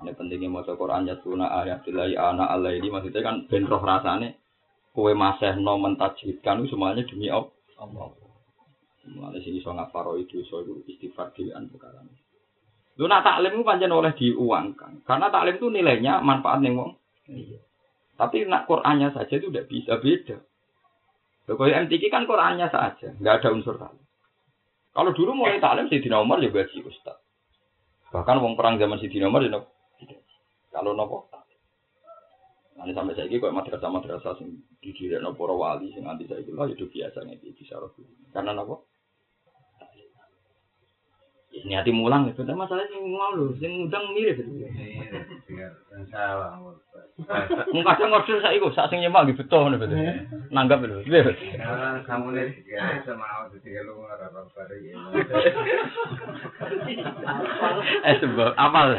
Ini 0.00 0.12
pentingnya 0.16 0.48
mau 0.48 0.64
Quran 0.64 1.08
ya 1.08 1.16
tuna 1.20 1.48
ayat 1.48 1.84
ilahi 1.88 2.16
ana 2.16 2.48
Allah 2.48 2.72
ini 2.72 2.88
maksudnya 2.88 3.20
kan 3.20 3.48
ben 3.48 3.68
roh 3.68 3.80
rasane 3.80 4.36
kowe 4.92 5.12
masih 5.12 5.56
no 5.60 5.80
mentajwidkan 5.80 6.60
itu 6.64 6.76
semuanya 6.76 7.04
demi 7.04 7.32
Allah. 7.32 8.12
Mulai 9.00 9.40
sini 9.40 9.64
so 9.64 9.72
ngaparo 9.72 10.20
itu 10.20 10.44
so 10.44 10.60
itu 10.60 10.84
istighfar 10.84 11.32
dilian 11.32 11.72
perkara. 11.72 12.04
Lu 13.00 13.08
nak 13.08 13.24
taklim 13.24 13.56
itu 13.56 13.64
panjang 13.64 13.88
oleh 13.88 14.12
diuangkan, 14.12 15.00
karena 15.08 15.32
taklim 15.32 15.56
itu 15.56 15.68
nilainya 15.72 16.20
manfaat 16.20 16.60
nih 16.60 16.76
wong. 16.76 16.92
Tapi 18.20 18.44
nak 18.44 18.68
Qurannya 18.68 19.16
saja 19.16 19.32
itu 19.40 19.48
udah 19.48 19.64
bisa 19.64 19.96
beda. 19.96 20.36
Kalau 21.48 21.64
MTQ 21.64 22.02
kan 22.12 22.28
Qurannya 22.28 22.68
saja, 22.68 23.16
nggak 23.16 23.40
ada 23.40 23.48
unsur 23.56 23.80
taklim. 23.80 24.04
Kalau 24.90 25.10
dulu 25.14 25.30
mulai 25.38 25.62
taklim 25.62 25.86
Sayyidina 25.86 26.18
Umar 26.18 26.42
ya 26.42 26.50
gaji 26.50 26.82
ustaz. 26.82 27.18
Bahkan 28.10 28.42
wong 28.42 28.58
perang 28.58 28.76
zaman 28.78 28.98
Sayyidina 28.98 29.30
Umar 29.30 29.46
ya 29.46 29.54
nopo. 29.54 29.70
Kalau 30.70 30.94
nopo 30.94 31.30
Nanti 32.80 32.96
sampai 32.96 33.12
saya 33.12 33.28
kok 33.28 33.52
madrasah 33.52 33.92
madrasah 33.92 34.32
sing 34.40 34.64
didirikan 34.80 35.36
para 35.36 35.52
wali 35.52 35.92
sing 35.92 36.08
anti 36.08 36.24
saya 36.24 36.40
lah 36.56 36.64
itu 36.64 36.88
biasa 36.88 37.28
nih 37.28 37.36
di 37.36 37.64
saraf 37.68 37.92
karena? 38.32 38.56
Ya, 41.50 41.60
niati 41.66 41.92
mulang 41.92 42.32
itu, 42.32 42.40
tapi 42.40 42.56
masalah 42.56 42.88
sing 42.88 43.04
mau 43.12 43.36
sing 43.60 43.84
ngundang 43.84 44.16
mirip 44.16 44.40
itu. 44.40 44.64
Salah. 46.08 46.56
Mung 47.74 47.84
kadang 47.84 48.08
ngorder 48.08 48.40
saya 48.40 48.56
iku, 48.56 48.72
sak 48.72 48.88
sing 48.88 49.04
nyemak 49.04 49.28
gitu 49.28 49.44
betul 49.44 49.68
nih 49.68 49.76
betul. 49.76 50.00
Nanggap 50.48 50.80
lho. 50.86 51.04
Nah, 51.04 52.00
kamu 52.08 52.32
nih 52.32 52.48
ya 52.64 53.04
sama 53.04 53.50
tiga 53.60 53.84
lu 53.84 54.00
ngarep 54.00 54.32
apa 54.32 54.60
ya. 54.80 54.96
Eh 58.08 58.14
sebab 58.22 58.56
apal. 58.56 58.96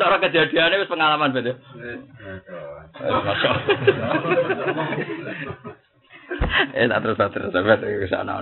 Cara 0.00 0.16
kejadiannya 0.24 0.80
wis 0.80 0.88
pengalaman 0.88 1.36
betul. 1.36 1.60
Eh 6.72 6.86
tak 6.88 7.00
terus 7.04 7.16
tak 7.20 7.30
terus 7.36 7.52
sampai 7.52 7.76
ke 7.82 8.08
sana. 8.08 8.40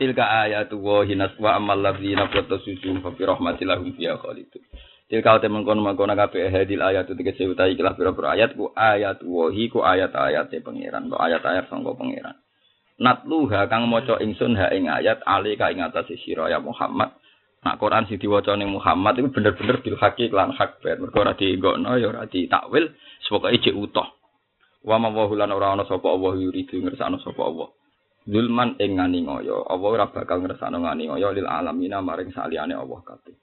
Tilka 0.00 0.24
ayatu 0.24 0.80
wa 0.80 1.04
hinas 1.04 1.36
wa 1.36 1.60
amal 1.60 1.76
ladzina 1.76 2.24
qatasusum 2.32 3.04
fa 3.04 3.12
fi 3.12 3.28
rahmatilahum 3.28 3.92
fiha 3.92 4.16
khalidun. 4.16 4.64
Tilka 5.12 5.44
te 5.44 5.52
mengkono 5.52 5.84
mengkono 5.84 6.16
kabeh 6.16 6.48
hadil 6.48 6.80
ayatu 6.80 7.12
tegese 7.12 7.44
utahi 7.44 7.76
ikhlas 7.76 8.00
pira-pira 8.00 8.32
ayat 8.32 8.56
ku 8.56 8.72
ayat 8.72 9.20
wahi 9.20 9.68
ku 9.68 9.84
ayat-ayat 9.84 10.48
pangeran, 10.64 11.12
ku 11.12 11.20
ayat-ayat 11.20 11.68
sangka 11.68 11.92
pangeran. 11.92 12.32
Natluha 12.96 13.68
kang 13.68 13.92
maca 13.92 14.16
ingsun 14.24 14.56
ha 14.56 14.72
ing 14.72 14.88
ayat 14.88 15.20
ali 15.28 15.60
ka 15.60 15.68
ing 15.68 15.84
atase 15.84 16.16
sira 16.24 16.48
ya 16.48 16.64
Muhammad. 16.64 17.12
Nak 17.60 17.76
Quran 17.76 18.08
sing 18.08 18.16
diwaca 18.16 18.56
ning 18.56 18.72
Muhammad 18.72 19.20
itu 19.20 19.28
bener-bener 19.36 19.84
bil 19.84 20.00
haqi 20.00 20.32
lan 20.32 20.56
hak 20.56 20.80
bet. 20.80 20.96
Mergo 20.96 21.20
ora 21.20 21.36
dienggokno 21.36 22.00
ya 22.00 22.08
ora 22.08 22.24
ditakwil, 22.24 22.88
pokoke 23.28 23.60
jek 23.60 23.76
utuh. 23.76 24.08
Wa 24.80 24.96
ma 24.96 25.12
wa 25.12 25.28
lan 25.28 25.52
ora 25.52 25.76
ana 25.76 25.84
sapa 25.84 26.08
Allah 26.08 26.40
yuridu 26.40 26.80
ngersakno 26.80 27.20
sapa 27.20 27.44
Allah. 27.44 27.68
Zulman 28.30 28.78
ing 28.78 29.02
ngani 29.02 29.26
ngoyo, 29.26 29.66
Allah 29.66 29.88
ora 29.90 30.06
bakal 30.06 30.46
ngani 30.46 31.10
ngoyo 31.10 31.34
lil 31.34 31.50
alamina 31.50 31.98
maring 31.98 32.30
saliyane 32.30 32.78
Allah 32.78 33.02
kabeh. 33.02 33.34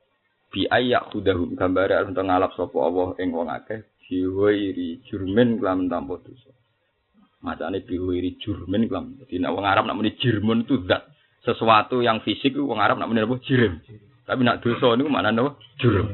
Bi 0.47 0.63
ayyak 0.63 1.11
hudahum 1.11 1.59
gambare 1.59 1.91
arep 1.91 2.15
ngalap 2.15 2.55
sapa 2.55 2.77
Allah 2.79 3.19
ing 3.19 3.35
wong 3.35 3.51
akeh 3.51 3.83
biwairi 4.07 5.03
jurmen 5.03 5.59
kelam 5.59 5.91
tanpa 5.91 6.23
dosa. 6.23 6.55
Macane 7.43 7.83
biwairi 7.83 8.39
jurmen 8.39 8.87
kelam. 8.87 9.19
Dadi 9.19 9.43
nek 9.43 9.51
wong 9.51 9.67
Arab 9.67 9.83
nak 9.85 9.99
muni 9.99 10.15
jirmun 10.15 10.63
itu 10.63 10.87
zat 10.87 11.03
sesuatu 11.43 11.99
yang 11.99 12.23
fisik 12.23 12.55
wong 12.55 12.79
Arab 12.79 12.95
nak 12.95 13.11
muni 13.11 13.27
apa 13.27 13.35
jirim. 13.43 13.83
Tapi 14.23 14.41
nak 14.47 14.63
dosa 14.63 14.95
niku 14.95 15.11
maknane 15.11 15.39
apa? 15.43 15.51
Jurm. 15.83 16.07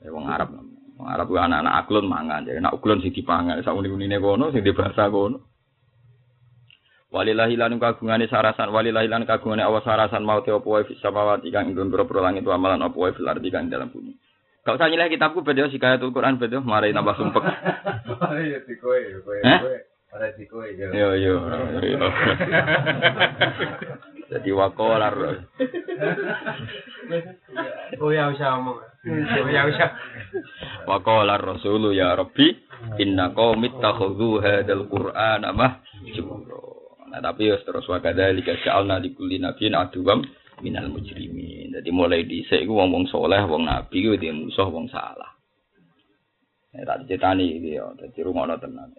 Eh 0.00 0.08
wong 0.08 0.24
Arab. 0.24 0.48
Wong 0.96 1.08
Arab 1.08 1.28
anak-anak 1.28 1.74
aklon 1.84 2.08
mangan. 2.08 2.48
Jadi 2.48 2.64
nak 2.64 2.76
uklon 2.80 3.04
sing 3.04 3.12
dipangan, 3.12 3.60
sak 3.60 3.76
uni-unine 3.76 4.16
kono 4.16 4.48
sing 4.48 4.64
dibahasa 4.64 5.12
kono. 5.12 5.53
Walillahi 7.14 7.54
lan 7.54 7.78
kagungane 7.78 8.26
sarasan 8.26 8.74
walillahi 8.74 9.06
lan 9.06 9.22
kagungane 9.22 9.62
awas 9.62 9.86
sarasan 9.86 10.26
mau 10.26 10.42
apa 10.42 10.58
wae 10.66 10.82
fis 10.82 10.98
samawati 10.98 11.46
kang 11.54 11.70
ing 11.70 11.78
boro 11.78 12.10
langit 12.18 12.42
wa 12.42 12.58
amalan 12.58 12.82
apa 12.82 12.96
wae 12.98 13.14
fil 13.14 13.30
ardi 13.30 13.54
kang 13.54 13.70
dalam 13.70 13.86
bumi. 13.94 14.18
Gak 14.66 14.82
usah 14.82 14.90
nyileh 14.90 15.06
kitabku 15.14 15.46
bedo 15.46 15.70
sikayatul 15.70 16.10
Quran 16.10 16.42
bedo 16.42 16.58
marai 16.66 16.90
nambah 16.90 17.14
sumpek. 17.14 17.44
Iya 18.34 18.66
di 18.66 18.74
kowe, 18.82 18.98
kowe, 19.22 19.38
Hah? 19.46 19.60
kowe. 19.62 19.78
Di 20.34 20.44
kowe 20.50 20.66
ya. 20.66 20.90
Yo 20.90 21.14
yo. 21.14 21.34
yo. 21.86 22.06
Jadi 24.34 24.50
wakolar. 24.50 25.14
Oh 28.02 28.10
ya 28.10 28.26
usah 28.34 28.58
ngomong. 28.58 28.78
Oh 29.14 29.50
ya 29.54 29.70
usah. 29.70 29.90
Wakolar 30.90 31.38
Rasulu 31.38 31.94
ya 31.94 32.10
Rabbi 32.18 32.58
inna 32.98 33.30
qaumi 33.30 33.70
takhudhu 33.78 34.42
hadzal 34.42 34.90
Qur'ana 34.90 35.54
mahjura. 35.54 36.83
Nah 37.14 37.30
tapi 37.30 37.46
wis 37.46 37.62
terus 37.62 37.86
wa 37.86 38.02
kadzalika 38.02 38.58
ja'alna 38.58 38.98
likulli 38.98 39.38
nabiyyin 39.38 39.78
aduwam 39.78 40.26
minal 40.58 40.90
mujrimin. 40.90 41.70
Jadi 41.70 41.94
mulai 41.94 42.26
dhisik 42.26 42.66
iku 42.66 42.74
wong-wong 42.74 43.06
saleh, 43.06 43.38
wong 43.46 43.70
nabi 43.70 44.02
kuwi 44.02 44.18
dia 44.18 44.34
musuh 44.34 44.66
wong 44.66 44.90
salah. 44.90 45.30
Ya 46.74 46.82
tak 46.82 47.06
dicetani 47.06 47.54
iki 47.54 47.78
ya, 47.78 47.86
dadi 47.94 48.18
rungono 48.26 48.58
tenan. 48.58 48.90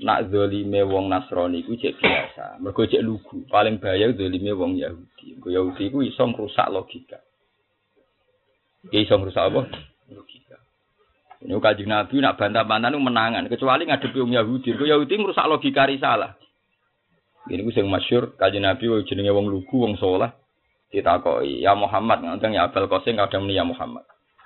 Nak 0.00 0.32
zalime 0.32 0.88
wong 0.88 1.12
Nasrani 1.12 1.60
iku 1.60 1.76
cek 1.76 2.00
biasa. 2.00 2.64
Mergo 2.64 2.88
cek 2.88 3.04
lugu. 3.04 3.44
Paling 3.44 3.76
bahaya 3.76 4.08
zalime 4.16 4.56
wong 4.56 4.80
Yahudi. 4.80 5.36
Wong 5.36 5.52
Yahudi 5.52 5.92
iku 5.92 6.00
iso 6.00 6.24
ngrusak 6.24 6.72
logika. 6.72 7.20
Dia 8.88 9.04
iso 9.04 9.20
ngrusak 9.20 9.52
apa? 9.52 9.68
Logika. 10.16 10.56
Ini 11.44 11.60
kajian 11.60 11.92
Nabi 11.92 12.24
nak 12.24 12.40
bantah-bantah 12.40 12.88
itu 12.88 13.00
menangan. 13.04 13.44
Kecuali 13.52 13.84
ngadepi 13.84 14.16
wong 14.16 14.32
Yahudi. 14.32 14.68
Kau 14.80 14.88
Yahudi 14.88 15.14
merusak 15.20 15.44
logika 15.44 15.84
risalah. 15.84 16.36
Ini 17.46 17.62
gue 17.62 17.78
yang 17.78 17.86
masyur 17.86 18.34
kajian 18.34 18.66
Nabi 18.66 18.90
wong 18.90 19.06
jenenge 19.06 19.30
wong 19.30 19.46
lugu 19.46 19.86
wong 19.86 19.94
soleh. 19.98 20.30
Ditakoi 20.90 21.62
ya 21.62 21.74
Muhammad 21.78 22.22
nganteng 22.22 22.54
ya 22.54 22.66
Abel 22.66 22.90
Qasim 22.90 23.18
kadang 23.18 23.46
muni 23.46 23.58
ya 23.58 23.62
Muhammad. 23.62 24.02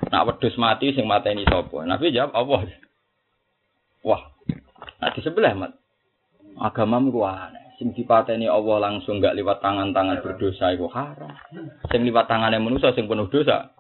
Nak 0.09 0.25
wedhus 0.25 0.57
mati 0.57 0.97
sing 0.97 1.05
mateni 1.05 1.45
sapa? 1.45 1.85
Nabi 1.85 2.13
jawab 2.13 2.33
Allah. 2.33 2.61
Wah. 4.05 4.23
Nah 5.01 5.11
di 5.13 5.21
sebelah 5.21 5.53
mat. 5.53 5.73
Agamamu 6.57 7.13
ku 7.13 7.21
aneh. 7.25 7.77
Sing 7.77 7.93
dipateni 7.97 8.45
Allah 8.49 8.77
langsung 8.81 9.21
gak 9.21 9.37
liwat 9.37 9.65
tangan-tangan 9.65 10.21
berdosa 10.21 10.73
iku 10.73 10.89
haram. 10.93 11.33
Sing 11.89 12.05
liwat 12.05 12.29
tangane 12.29 12.61
manusa 12.61 12.93
sing 12.93 13.09
penuh 13.09 13.29
dosa 13.29 13.73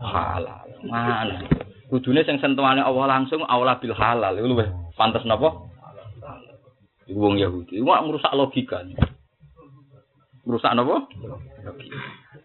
halal. 0.00 0.68
Mana? 0.84 1.44
Kudune 1.88 2.24
sing 2.24 2.40
sentuhane 2.40 2.84
Allah 2.84 3.04
langsung 3.08 3.44
aula 3.44 3.80
bil 3.80 3.96
halal. 3.96 4.36
Iku 4.36 4.48
luwih 4.48 4.68
pantes 4.96 5.24
napa? 5.24 5.67
Iku 7.08 7.18
wong 7.18 7.40
Yahudi. 7.40 7.80
Iku 7.80 7.88
merusak 7.88 8.36
logika. 8.36 8.84
Merusak 10.44 10.76
napa? 10.76 11.08
Logika. 11.64 11.98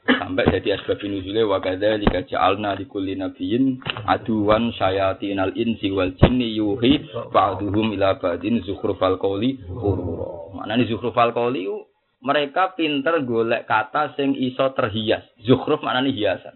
Sampai 0.03 0.51
jadi 0.51 0.75
asbab 0.75 0.99
nuzule 0.99 1.47
wa 1.47 1.63
kadzalika 1.63 2.27
ja'alna 2.27 2.75
likulli 2.75 3.15
nabiyyin 3.15 3.79
aduwan 4.03 4.75
syayatinal 4.75 5.55
insi 5.55 5.95
wal 5.95 6.11
jinni 6.19 6.59
yuhi 6.59 7.07
ba'duhum 7.31 7.95
ila 7.95 8.19
ba'din 8.19 8.59
zukhrufal 8.67 9.15
qawli 9.15 9.63
ghurura. 9.63 10.59
Maknane 10.59 10.91
zukhrufal 10.91 11.31
qawli 11.31 11.71
mereka 12.19 12.75
pinter 12.75 13.23
golek 13.23 13.63
kata 13.63 14.15
sing 14.19 14.35
iso 14.35 14.75
terhias. 14.75 15.23
Zukhruf 15.43 15.79
maknane 15.79 16.11
hiasan. 16.11 16.55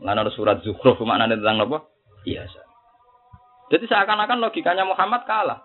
Lan 0.00 0.16
ada 0.16 0.32
surat 0.32 0.64
Zukhruf 0.64 0.96
maknane 1.04 1.36
tentang 1.36 1.68
apa? 1.68 1.84
Hiasan. 2.24 2.64
Jadi 3.68 3.84
seakan-akan 3.92 4.40
logikanya 4.40 4.88
Muhammad 4.88 5.28
kalah. 5.28 5.60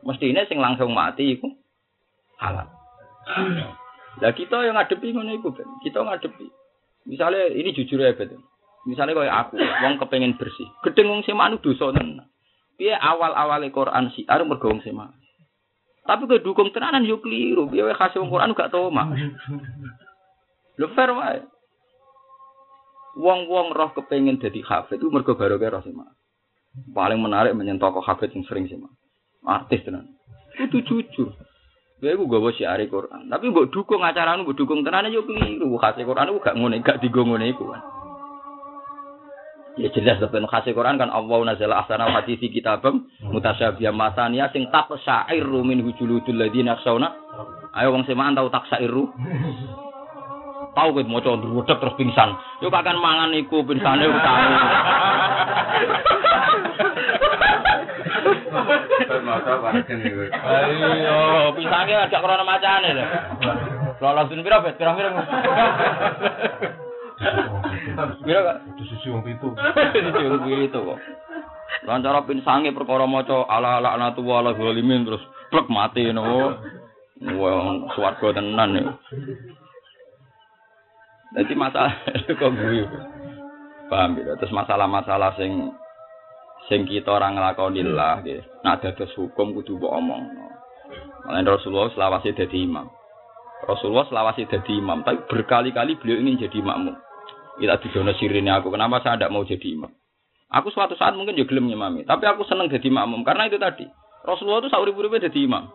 Mestinya 0.00 0.42
sing 0.48 0.58
langsung 0.60 0.96
mati 0.96 1.36
iku 1.36 1.52
halal. 2.40 2.68
Lah 4.20 4.32
kita 4.32 4.64
yang 4.64 4.76
ngadepi 4.76 5.12
ngono 5.12 5.32
iku 5.36 5.52
kan. 5.52 5.68
Kita 5.84 6.00
ngadepi. 6.02 6.46
Misalnya 7.08 7.52
ini 7.52 7.72
jujur 7.76 8.00
ya 8.00 8.16
betul. 8.16 8.40
Misalnya 8.88 9.12
kayak 9.12 9.36
aku, 9.48 9.56
wong 9.60 10.00
kepengen 10.00 10.40
bersih. 10.40 10.68
Gedeng 10.80 11.12
wong 11.12 11.20
sema 11.28 11.52
anu 11.52 11.60
dosa 11.60 11.92
tenan. 11.92 12.32
Piye 12.80 12.96
awal-awale 12.96 13.68
Quran 13.68 14.08
sih, 14.16 14.24
arep 14.24 14.48
mergo 14.48 14.72
wong 14.72 14.80
sema. 14.80 15.12
Tapi 16.08 16.24
kowe 16.24 16.40
dukung 16.40 16.72
tenanan 16.72 17.04
yo 17.04 17.20
keliru. 17.20 17.68
Piye 17.68 17.84
wae 17.84 17.92
khase 17.92 18.16
wong 18.16 18.32
Quran 18.32 18.56
gak 18.56 18.72
tau 18.72 18.88
mah. 18.88 19.12
Lho 20.80 20.86
fair 20.96 21.12
wae. 21.12 21.44
Wong-wong 23.20 23.76
roh 23.76 23.90
kepengen 23.92 24.40
dadi 24.40 24.64
hafid 24.64 24.96
itu 24.96 25.12
mergo 25.12 25.36
barokah 25.36 25.76
roh 25.76 25.84
sema. 25.84 26.08
Paling 26.96 27.20
menarik 27.20 27.52
menyentuh 27.52 27.92
kok 27.92 28.06
hafid 28.08 28.32
yang 28.32 28.48
sering 28.48 28.64
sema. 28.64 28.88
Artis 29.44 29.82
tenan. 29.84 30.06
Itu 30.60 30.84
jujur. 30.84 31.32
Gue 32.00 32.16
gue 32.16 32.24
gue 32.40 32.52
syiari 32.56 32.88
Quran, 32.88 33.28
tapi 33.28 33.52
gue 33.52 33.68
dukung 33.68 34.00
acara 34.00 34.32
gue 34.40 34.56
dukung 34.56 34.80
tenan 34.80 35.12
yo 35.12 35.20
keliru. 35.28 35.76
Khase 35.76 36.00
Quran 36.04 36.32
gue 36.32 36.40
gak 36.40 36.56
ngene, 36.56 36.80
gak 36.80 37.04
iku 37.04 37.64
kan. 37.68 37.82
Ya 39.78 39.86
jelas 39.94 40.18
tapi 40.18 40.42
khase 40.50 40.74
Quran 40.74 40.98
kan 40.98 41.12
Allah 41.12 41.38
nazala 41.46 41.84
ahsana 41.84 42.10
hadisi 42.10 42.50
kitabam 42.50 43.06
mutasyabiyah 43.22 43.94
masaniya 43.94 44.50
sing 44.50 44.66
tak 44.68 44.90
syairu 45.06 45.62
min 45.62 45.84
hujuludul 45.84 46.34
ladina 46.34 46.74
yakhshawna. 46.74 47.08
Ayo 47.76 47.94
wong 47.94 48.08
semaan 48.08 48.34
tau 48.34 48.50
tak 48.50 48.66
syairu. 48.66 49.12
Tahu 50.74 50.88
gue 50.96 51.04
mau 51.06 51.20
terus 51.20 51.94
pingsan. 51.96 52.30
Yo 52.64 52.72
kakan 52.72 52.98
mangan 52.98 53.36
iku 53.36 53.62
pingsane 53.62 54.04
yo 54.04 54.12
Ayo, 60.30 61.18
pingsane 61.56 61.92
agak 61.94 62.22
krana 62.22 62.44
macane 62.44 62.90
lho. 62.94 63.06
Lolos 64.00 64.28
dun 64.32 64.44
pira 64.44 64.64
bet 64.64 64.80
kira-kira. 64.80 65.10
Pira 68.24 68.40
kok? 68.40 68.56
Itu 68.74 68.82
susu 68.94 69.06
wong 69.12 69.22
pitu. 69.26 69.48
Itu 69.52 70.48
itu 70.56 70.78
kok. 70.80 70.98
Lan 71.86 72.04
cara 72.04 72.20
pinsange 72.24 72.72
perkara 72.76 73.04
maca 73.08 73.46
ala 73.48 73.80
ala 73.80 73.96
natu 73.96 74.20
wala 74.24 74.52
zalimin 74.56 75.06
terus 75.06 75.22
plek 75.52 75.68
mati 75.68 76.10
no. 76.12 76.56
Wong 77.20 77.92
swarga 77.92 78.40
tenan 78.40 78.76
ya. 78.76 78.84
Jadi 81.30 81.52
masalah 81.54 81.94
kok 82.40 82.50
gue. 82.56 82.84
Paham 83.90 84.18
ya? 84.18 84.34
Terus 84.38 84.54
masalah-masalah 84.54 85.34
sing 85.38 85.70
sing 86.66 86.84
kita 86.84 87.08
ora 87.08 87.30
nglakoni 87.30 87.80
lah 87.86 88.20
nggih. 88.20 88.66
Nak 88.66 88.84
dados 88.84 89.14
hukum 89.16 89.56
kudu 89.56 89.80
mbok 89.80 89.94
omongno. 89.96 90.46
Malah 91.24 91.46
Rasulullah 91.46 91.92
selawase 91.94 92.34
dadi 92.34 92.66
imam. 92.66 92.90
Rasulullah 93.64 94.08
selawase 94.08 94.48
dadi 94.48 94.76
imam, 94.76 95.04
tapi 95.04 95.22
berkali-kali 95.28 96.00
beliau 96.00 96.18
ingin 96.18 96.48
jadi 96.48 96.58
makmum. 96.64 96.96
Ila 97.60 97.76
didono 97.76 98.16
sirine 98.16 98.50
aku, 98.56 98.72
kenapa 98.72 99.04
saya 99.04 99.20
tidak 99.20 99.32
mau 99.36 99.44
jadi 99.44 99.68
imam? 99.68 99.92
Aku 100.50 100.72
suatu 100.74 100.98
saat 100.98 101.14
mungkin 101.14 101.38
juga 101.38 101.54
gelem 101.54 101.70
tapi 102.02 102.24
aku 102.26 102.42
seneng 102.48 102.66
jadi 102.66 102.88
makmum 102.90 103.22
karena 103.22 103.46
itu 103.46 103.60
tadi. 103.60 103.86
Rasulullah 104.26 104.66
itu 104.66 104.72
sauri-uripe 104.72 105.22
jadi 105.22 105.46
imam. 105.46 105.70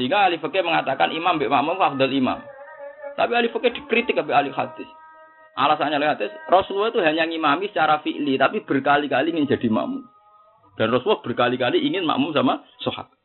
Sehingga 0.00 0.28
ahli 0.28 0.40
fikih 0.40 0.64
mengatakan 0.64 1.12
imam 1.12 1.36
mbek 1.36 1.52
makmum 1.52 1.76
afdal 1.76 2.08
imam. 2.08 2.40
Tapi 3.20 3.32
ahli 3.36 3.52
fikih 3.52 3.76
dikritik 3.76 4.16
oleh 4.16 4.32
ahli 4.32 4.50
hadis. 4.52 4.88
Alasannya 5.56 6.04
hadis, 6.04 6.28
Rasulullah 6.52 6.92
itu 6.92 7.00
hanya 7.00 7.24
ngimami 7.24 7.72
secara 7.72 8.04
fi'li, 8.04 8.36
tapi 8.36 8.60
berkali-kali 8.60 9.32
ingin 9.32 9.48
jadi 9.48 9.72
makmum. 9.72 10.04
Dan 10.76 10.92
Rasulullah 10.92 11.24
berkali-kali 11.24 11.80
ingin 11.80 12.04
makmum 12.04 12.36
sama 12.36 12.60
sahabat. 12.84 13.16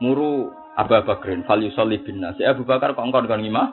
Muru 0.00 0.48
Abu 0.74 0.96
Bakrin, 1.04 1.44
fal 1.44 1.60
yusalli 1.60 2.00
bin 2.00 2.24
nas. 2.24 2.40
Ya, 2.40 2.56
Abu 2.56 2.64
Bakar 2.64 2.96
kok 2.96 3.04
engkau 3.04 3.20
dengan 3.20 3.44
ngimah? 3.44 3.68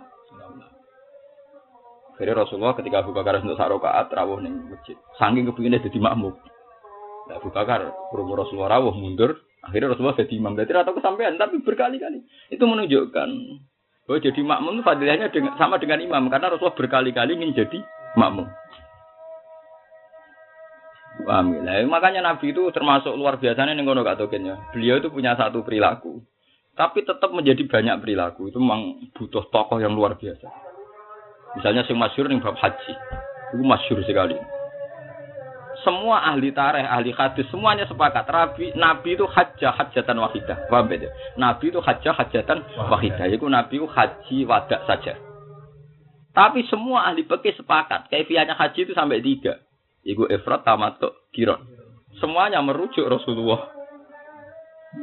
Jadi 2.19 2.31
Rasulullah 2.37 2.77
ketika 2.77 3.01
Abu 3.01 3.17
Bakar 3.17 3.41
untuk 3.41 3.57
sak 3.57 3.71
rakaat 3.71 4.13
rawuh 4.13 4.37
ning 4.43 4.69
masjid. 4.69 4.93
Saking 5.17 5.49
kepinginnya 5.49 5.81
jadi 5.81 5.97
makmum. 5.97 6.37
Nah, 7.31 7.39
Abu 7.39 7.49
Bakar 7.49 7.87
berumur 8.11 8.45
Rasulullah 8.45 8.77
rawuh 8.77 8.93
mundur, 8.93 9.41
akhirnya 9.63 9.95
Rasulullah 9.95 10.19
jadi 10.19 10.33
imam. 10.37 10.53
Berarti 10.53 10.75
atau 10.75 10.93
kesampaian, 10.93 11.39
tapi 11.39 11.63
berkali-kali. 11.63 12.21
Itu 12.53 12.67
menunjukkan 12.67 13.29
bahwa 14.11 14.27
jadi 14.27 14.41
makmum 14.43 14.75
itu 14.75 14.83
fadilahnya 14.83 15.31
dengan, 15.31 15.55
sama 15.55 15.79
dengan 15.79 16.03
imam 16.03 16.27
karena 16.27 16.51
Rasulullah 16.51 16.75
berkali-kali 16.75 17.31
ingin 17.39 17.55
jadi 17.55 17.79
makmum. 18.19 18.43
Paham 21.23 21.63
ya? 21.63 21.79
Makanya 21.87 22.19
Nabi 22.19 22.51
itu 22.51 22.59
termasuk 22.75 23.15
luar 23.15 23.39
biasanya 23.39 23.71
nih 23.71 23.87
ngono 23.87 24.03
gak 24.03 24.19
Beliau 24.75 24.99
itu 24.99 25.07
punya 25.07 25.39
satu 25.39 25.63
perilaku, 25.63 26.19
tapi 26.75 27.07
tetap 27.07 27.31
menjadi 27.31 27.63
banyak 27.63 28.03
perilaku. 28.03 28.51
Itu 28.51 28.59
memang 28.59 29.15
butuh 29.15 29.47
tokoh 29.47 29.79
yang 29.79 29.95
luar 29.95 30.19
biasa. 30.19 30.43
Misalnya 31.55 31.87
sing 31.87 31.95
masyhur 31.95 32.27
ning 32.27 32.43
bab 32.43 32.59
haji. 32.59 32.91
Itu 33.55 33.63
masyhur 33.63 34.03
sekali. 34.03 34.35
Semua 35.81 36.21
ahli 36.29 36.53
tareh, 36.53 36.85
ahli 36.85 37.09
hadis 37.09 37.49
semuanya 37.49 37.89
sepakat 37.89 38.29
Nabi, 38.29 38.69
Nabi 38.77 39.17
itu 39.17 39.25
hajjah 39.25 39.73
hajatan 39.73 40.13
wahidah. 40.21 40.69
Paham 40.69 40.85
beda? 40.85 41.09
Nabi 41.41 41.73
itu 41.73 41.81
hajjah 41.81 42.13
hajatan 42.13 42.61
wahidah. 42.85 43.25
Itu 43.25 43.49
Nabi 43.49 43.81
itu 43.81 43.87
haji 43.89 44.37
wadak 44.45 44.85
saja. 44.85 45.17
Tapi 46.31 46.63
semua 46.71 47.11
ahli 47.11 47.27
fikih 47.27 47.59
sepakat, 47.59 48.07
kaifiahnya 48.07 48.55
haji 48.55 48.87
itu 48.87 48.93
sampai 48.95 49.19
tiga. 49.19 49.59
Iku 50.05 50.29
ifrat, 50.31 50.63
tamatuk, 50.63 51.27
kiron. 51.35 51.59
Semuanya 52.23 52.63
merujuk 52.63 53.03
Rasulullah. 53.03 53.73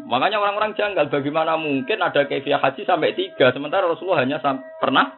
Makanya 0.09 0.41
orang-orang 0.41 0.77
janggal, 0.77 1.09
bagaimana 1.09 1.57
mungkin 1.57 2.01
ada 2.01 2.25
kaifiah 2.29 2.61
haji 2.61 2.85
sampai 2.85 3.17
tiga, 3.19 3.53
sementara 3.53 3.89
Rasulullah 3.89 4.25
hanya 4.25 4.41
pernah 4.81 5.17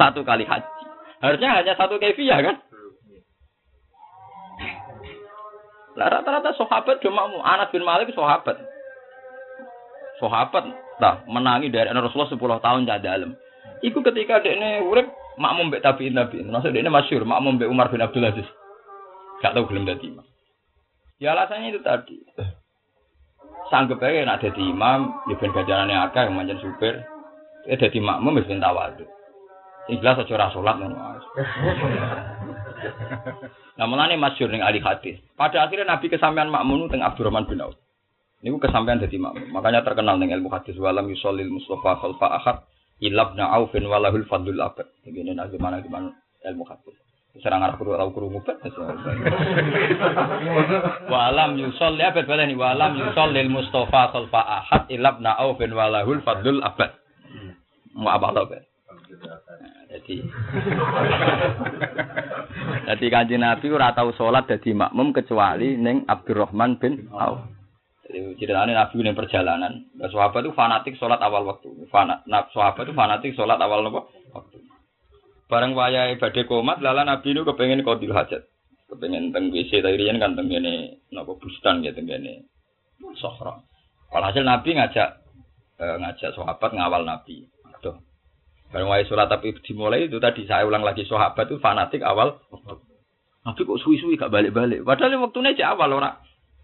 satu 0.00 0.24
kali 0.24 0.46
haji. 0.48 0.84
Harusnya 1.20 1.50
hanya 1.58 1.72
satu 1.76 2.00
kaifiah 2.00 2.40
kan? 2.40 2.56
Lah 5.96 6.08
rata-rata 6.08 6.56
sahabat 6.56 7.04
cuma 7.04 7.28
mau 7.28 7.44
Anas 7.44 7.68
bin 7.68 7.84
Malik 7.84 8.12
sahabat. 8.16 8.56
Sahabat 10.16 10.64
nah 11.02 11.20
menangi 11.26 11.68
dari 11.68 11.90
Rasulullah 11.90 12.30
10 12.30 12.64
tahun 12.64 12.86
cah 12.88 13.00
dalam. 13.02 13.36
Iku 13.82 13.98
ketika 14.06 14.38
dekne 14.38 14.86
urip 14.86 15.10
makmum 15.36 15.68
mbek 15.68 15.82
tabi'in 15.82 16.14
tabi'in. 16.14 16.48
Maksud 16.48 16.70
dekne 16.70 16.88
masyhur 16.88 17.26
makmum 17.26 17.58
mbek 17.58 17.68
Umar 17.68 17.90
bin 17.90 18.00
Abdul 18.00 18.24
Aziz. 18.24 18.46
Gak 19.42 19.58
tahu 19.58 19.66
gelem 19.68 19.90
dadi 19.90 20.06
imam. 20.06 20.24
Ya 21.18 21.34
alasannya 21.34 21.74
itu 21.74 21.82
tadi. 21.82 22.22
Sanggup 23.68 23.98
aja 23.98 24.22
nak 24.22 24.38
dadi 24.38 24.62
imam, 24.62 25.10
ya 25.26 25.34
ben 25.34 25.50
gajarane 25.50 25.94
akeh 25.98 26.30
manjen 26.30 26.62
supir. 26.62 27.02
Ya 27.66 27.74
dadi 27.74 27.98
makmum 27.98 28.38
wis 28.38 28.46
ben 28.46 28.62
tawadhu. 28.62 29.02
Sing 29.90 29.98
jelas 29.98 30.22
aja 30.22 30.32
ora 30.38 30.54
salat 30.54 30.78
ngono. 30.78 30.96
Nah, 33.78 33.86
mulane 33.88 34.20
masyhur 34.20 34.52
ning 34.52 34.60
ahli 34.60 34.82
hadis. 34.82 35.16
Pada 35.34 35.64
akhirnya 35.64 35.88
Nabi 35.88 36.12
kesampaian 36.12 36.52
makmun 36.52 36.92
teng 36.92 37.00
Abdurrahman 37.00 37.48
bin 37.48 37.62
Auf. 37.64 37.74
Niku 38.42 38.58
kesampaian 38.58 38.98
dadi 38.98 39.16
makmum. 39.16 39.54
Makanya 39.54 39.86
terkenal 39.86 40.18
ning 40.18 40.34
ilmu 40.34 40.50
hadis 40.50 40.74
walam 40.76 41.06
yusallil 41.06 41.48
mustafa 41.48 42.02
khalfa 42.02 42.26
ahad 42.42 42.56
ilabna 42.98 43.48
aufin 43.54 43.86
walahul 43.86 44.26
fadlul 44.26 44.58
abad. 44.58 44.86
Begini 45.06 45.32
nah 45.32 45.46
gimana 45.46 45.78
gimana 45.78 46.10
ilmu 46.42 46.66
hadis. 46.66 46.98
Serang 47.40 47.64
arah 47.64 47.80
kuru 47.80 47.96
tau 47.96 48.12
kuru 48.12 48.28
ngubet. 48.28 48.60
Walam 51.08 51.56
yusolli 51.56 52.02
abad 52.04 52.28
balani 52.28 52.58
walam 52.58 52.98
yusallil 52.98 53.48
mustafa 53.48 54.12
khalfa 54.12 54.40
ahad 54.42 54.82
ilabna 54.92 55.38
aufin 55.38 55.72
walahul 55.72 56.20
fadlul 56.20 56.60
abad. 56.60 56.92
Mau 57.96 58.10
apa 58.10 58.28
tau 58.36 58.46
kan? 58.50 58.64
Jadi 59.92 60.24
Jadi 62.92 63.08
kanji 63.08 63.40
Nabi 63.40 63.72
ora 63.72 63.96
tau 63.96 64.12
sholat 64.12 64.44
dadi 64.44 64.76
makmum 64.76 65.16
kecuali 65.16 65.80
ning 65.80 66.04
Abdurrahman 66.04 66.76
bin 66.76 67.08
Auf. 67.08 67.40
Jadi 68.04 68.36
ceritanya 68.36 68.84
Nabi 68.84 69.00
ning 69.00 69.16
perjalanan. 69.16 69.88
Nah, 69.96 70.12
sahabat 70.12 70.44
itu 70.44 70.52
fanatik 70.52 71.00
sholat 71.00 71.16
awal 71.24 71.48
waktu. 71.48 71.72
Fanat, 71.88 72.28
nah, 72.28 72.44
sahabat 72.52 72.84
itu 72.84 72.92
fanatik 72.92 73.32
sholat 73.32 73.56
awal 73.56 73.80
nopo 73.80 74.12
waktu. 74.36 74.60
Bareng 75.48 75.72
wayahe 75.72 76.20
badhe 76.20 76.44
komat, 76.44 76.84
lala 76.84 77.08
Nabi 77.08 77.32
itu 77.32 77.48
kepengen 77.48 77.80
qadil 77.80 78.12
hajat. 78.12 78.44
Kepengen 78.92 79.32
teng 79.32 79.48
WC 79.48 79.80
tadi 79.80 80.12
kan 80.20 80.36
teng 80.36 80.52
ngene 80.52 81.00
napa 81.16 81.32
bustan 81.40 81.80
ya 81.80 81.96
teng 81.96 82.04
ngene 82.04 82.44
Sohra. 83.16 83.56
Walhasil 84.12 84.44
Nabi 84.44 84.76
ngajak 84.76 85.08
eh, 85.80 85.96
ngajak 85.96 86.36
sahabat 86.36 86.70
ngawal 86.76 87.08
Nabi. 87.08 87.48
Aduh. 88.72 88.88
Bareng 88.88 88.88
wayahe 88.88 89.08
sholat 89.08 89.28
tapi 89.28 89.52
dimulai 89.60 90.08
itu 90.08 90.16
tadi 90.16 90.48
saya 90.48 90.64
ulang 90.64 90.80
lagi 90.80 91.04
sahabat 91.04 91.44
itu 91.44 91.60
fanatik 91.60 92.00
awal. 92.00 92.40
Nabi 93.44 93.60
kok 93.68 93.80
suwi-suwi 93.84 94.16
gak 94.16 94.32
balik-balik. 94.32 94.80
Padahal 94.86 95.20
waktunya 95.20 95.52
aja 95.52 95.76
awal 95.76 95.92
ora 95.92 96.10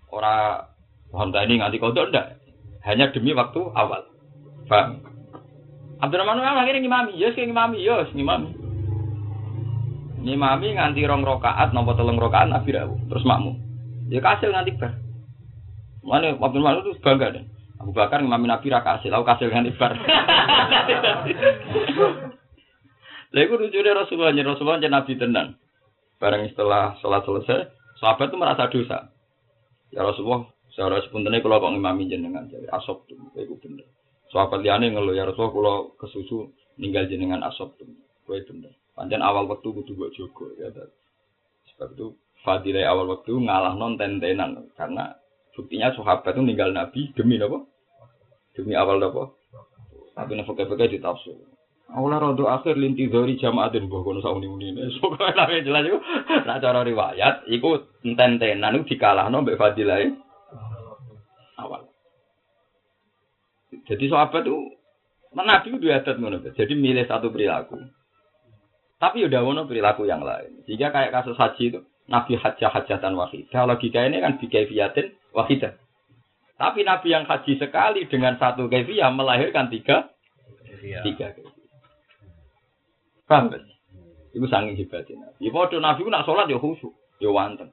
ora 0.08 0.64
Honda 1.12 1.44
ini 1.44 1.60
nganti 1.60 1.76
kodok 1.76 2.08
ndak. 2.08 2.40
Hanya 2.88 3.12
demi 3.12 3.36
waktu 3.36 3.60
awal. 3.60 4.08
Pak. 4.68 4.86
Abdurrahman 5.98 6.38
memang 6.38 6.62
akhirnya 6.62 6.78
ngimami, 6.78 7.18
yes 7.18 7.34
kayak 7.34 7.50
ngimami, 7.50 7.82
yes 7.82 8.06
ngimami. 8.14 8.54
Ngimami 10.22 10.68
nganti 10.78 11.02
rong 11.02 11.26
rokaat, 11.26 11.74
nopo 11.74 11.98
telung 11.98 12.22
rokaat 12.22 12.46
Nabi 12.46 12.70
rawuh, 12.70 13.02
terus 13.10 13.26
makmum. 13.26 13.58
Ya 14.06 14.22
kasil 14.22 14.54
nganti 14.54 14.78
bar. 14.78 14.94
Mana 16.06 16.38
Abdurrahman 16.38 16.86
itu 16.86 16.94
bangga 17.02 17.34
deh. 17.34 17.44
Abu 17.78 17.94
Bakar 17.94 18.18
ngimami 18.18 18.50
Nabi 18.50 18.74
ra 18.74 18.82
kasil, 18.82 19.14
aku 19.14 19.22
kasil 19.22 19.48
nganti 19.54 19.78
bar. 19.78 19.94
Lha 23.30 23.40
iku 23.46 23.54
lucune 23.54 23.90
Rasulullah, 23.94 24.34
Rasulullah 24.34 24.82
nyen 24.82 24.92
nabi 24.92 25.14
tenan. 25.14 25.54
Bareng 26.18 26.50
setelah 26.50 26.98
sholat 26.98 27.22
selesai, 27.22 27.70
sahabat 28.02 28.34
itu 28.34 28.36
merasa 28.36 28.66
dosa. 28.66 28.98
Ya 29.94 30.02
Rasulullah, 30.02 30.50
secara 30.74 30.98
sepuntene 31.06 31.38
kula 31.38 31.62
kok 31.62 31.70
ngimami 31.70 32.10
jenengan 32.10 32.50
jadi 32.50 32.66
asop 32.74 33.06
tuh, 33.06 33.18
iku 33.38 33.54
bener. 33.62 33.86
Sahabat 34.34 34.60
liyane 34.60 34.90
ngeluh 34.90 35.14
ya 35.14 35.24
Rasulullah 35.24 35.54
kula 35.54 35.74
kesusu 36.02 36.50
ninggal 36.82 37.06
jenengan 37.06 37.46
asop 37.46 37.78
tuh. 37.78 37.86
Kowe 38.26 38.42
bener. 38.42 38.74
Pancen 38.98 39.22
awal 39.22 39.46
waktu 39.46 39.70
kudu 39.70 39.94
mbok 39.94 40.10
jogo 40.18 40.50
ya. 40.58 40.74
Sebab 41.70 41.94
itu 41.94 42.18
fadilah 42.42 42.90
awal 42.90 43.06
waktu 43.14 43.30
ngalah 43.30 43.78
non 43.78 43.94
tentenan 43.94 44.66
karena 44.74 45.14
buktinya 45.58 45.90
sahabat 45.90 46.38
itu 46.38 46.42
ninggal 46.46 46.70
Nabi 46.70 47.10
demi 47.18 47.42
apa? 47.42 47.66
Demi 48.54 48.78
awal 48.78 49.02
apa? 49.02 49.34
Tapi 50.14 50.38
nek 50.38 50.46
pakai-pakai 50.46 50.94
ditafsir. 50.94 51.34
Aula 51.88 52.20
rodo 52.20 52.46
akhir 52.46 52.76
linti 52.76 53.08
zori 53.08 53.40
jamaatin 53.40 53.88
mbah 53.88 54.04
kono 54.06 54.20
muni 54.44 54.76
ne. 54.76 54.92
Pokoke 55.02 55.34
lah 55.34 55.50
jelas 55.50 55.88
iku 55.88 55.98
nak 56.44 56.60
cara 56.60 56.84
riwayat 56.84 57.48
iku 57.48 57.80
enten-tenan 58.04 58.76
iku 58.78 58.94
dikalahno 58.94 59.42
mbek 59.42 59.58
awal. 61.58 61.88
Jadi 63.88 64.04
sahabat 64.06 64.44
itu 64.44 64.58
Nabi 65.32 65.68
itu 65.74 65.88
adat 65.88 66.16
ngono. 66.20 66.44
Jadi 66.44 66.72
milih 66.76 67.08
satu 67.08 67.32
perilaku. 67.32 67.80
Tapi 68.98 69.24
udah 69.24 69.40
ngono 69.40 69.64
perilaku 69.64 70.04
yang 70.04 70.20
lain. 70.20 70.66
Sehingga 70.66 70.92
kayak 70.92 71.14
kasus 71.14 71.38
haji 71.40 71.64
itu 71.72 71.80
Nabi 72.08 72.36
hajah 72.36 72.68
hajatan 72.72 73.16
wahidah. 73.16 73.64
Logika 73.68 74.04
ini 74.04 74.20
kan 74.20 74.36
bikaifiyatin 74.36 75.12
wahidah. 75.38 75.78
Tapi 76.58 76.82
Nabi 76.82 77.14
yang 77.14 77.22
haji 77.22 77.54
sekali 77.54 78.10
dengan 78.10 78.34
satu 78.34 78.66
kaifiyah 78.66 79.14
melahirkan 79.14 79.70
tiga 79.70 80.10
tiga. 81.06 81.38
Paham 83.30 83.54
gak? 83.54 83.62
Iku 84.34 84.46
sangi 84.50 84.74
hebatnya 84.74 85.22
Nabi. 85.22 85.46
Ya 85.46 85.50
padha 85.54 85.78
Nabi 85.78 86.00
nak 86.10 86.26
sholat 86.26 86.50
ya 86.50 86.58
khusyuk, 86.58 86.90
ya 87.22 87.30
wanteng. 87.30 87.70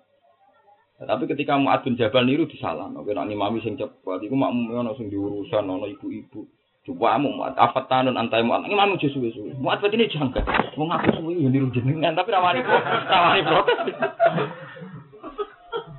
Nah, 0.95 1.11
tapi 1.11 1.27
ketika 1.27 1.59
Mu'ad 1.59 1.83
bin 1.83 1.99
Jabal 1.99 2.23
niru 2.23 2.47
disalah, 2.47 2.87
nek 2.87 3.03
nek 3.03 3.27
imami 3.27 3.59
sing 3.59 3.75
cepet 3.75 4.23
iku 4.23 4.35
makmum 4.39 4.71
ono 4.71 4.95
sing 4.95 5.11
diurusan 5.11 5.67
ono 5.67 5.91
ibu-ibu. 5.91 6.47
Coba 6.87 7.19
mu 7.19 7.35
Mu'ad 7.35 7.57
apa 7.59 7.83
tanun 7.89 8.15
antai 8.15 8.45
Mu'ad. 8.47 8.71
Imam 8.71 8.95
jo 8.95 9.11
suwe-suwe. 9.11 9.59
Mu'ad 9.59 9.83
ini 9.91 10.07
jangka. 10.07 10.45
Wong 10.79 10.87
aku 10.93 11.19
suwe 11.19 11.35
ya 11.35 11.51
niru 11.51 11.67
jenengan 11.75 12.15
tapi 12.15 12.31
rawani 12.31 12.63
rawani 12.63 13.41
protes. 13.43 13.79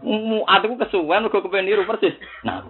Mu'ad 0.06 0.62
iku 0.62 0.78
kesuwen 0.78 1.26
mergo 1.26 1.42
kepen 1.42 1.66
niru 1.66 1.82
persis. 1.82 2.14
Nah, 2.46 2.62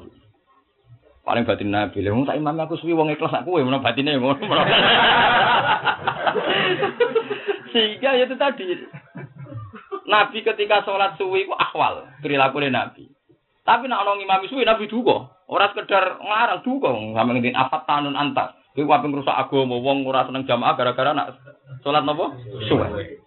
paling 1.20 1.44
batin 1.44 1.68
Nabi. 1.68 2.00
Wong 2.08 2.24
tak 2.24 2.40
imam 2.40 2.56
aku 2.56 2.80
suwi 2.80 2.96
wong 2.96 3.12
ikhlas 3.12 3.44
aku 3.44 3.60
menawa 3.60 3.84
batine 3.84 4.16
ngono. 4.16 4.40
Sehingga 7.76 8.16
ya 8.16 8.24
itu 8.24 8.40
tadi. 8.40 8.64
Nabi 10.08 10.40
ketika 10.40 10.80
sholat 10.88 11.20
suwi 11.20 11.44
ku 11.44 11.52
akwal 11.52 12.08
perilaku 12.24 12.64
Nabi. 12.72 13.04
Tapi 13.68 13.84
nak 13.84 14.08
ono 14.08 14.16
imam 14.16 14.48
suwi 14.48 14.64
Nabi 14.64 14.88
duka. 14.88 15.28
Ora 15.44 15.68
sekedar 15.76 16.16
ngarang 16.16 16.64
duka 16.64 16.88
sampe 16.88 17.30
ngene 17.36 17.52
afat 17.52 17.84
tanun 17.84 18.16
antar. 18.16 18.56
Kuwi 18.72 18.88
wae 18.88 19.04
ngrusak 19.04 19.36
agama 19.36 19.76
wong 19.76 20.08
ora 20.08 20.24
seneng 20.24 20.48
jamaah 20.48 20.72
gara-gara 20.72 21.12
nak 21.12 21.36
sholat 21.84 22.00
napa? 22.00 22.32
Suwi. 22.64 23.20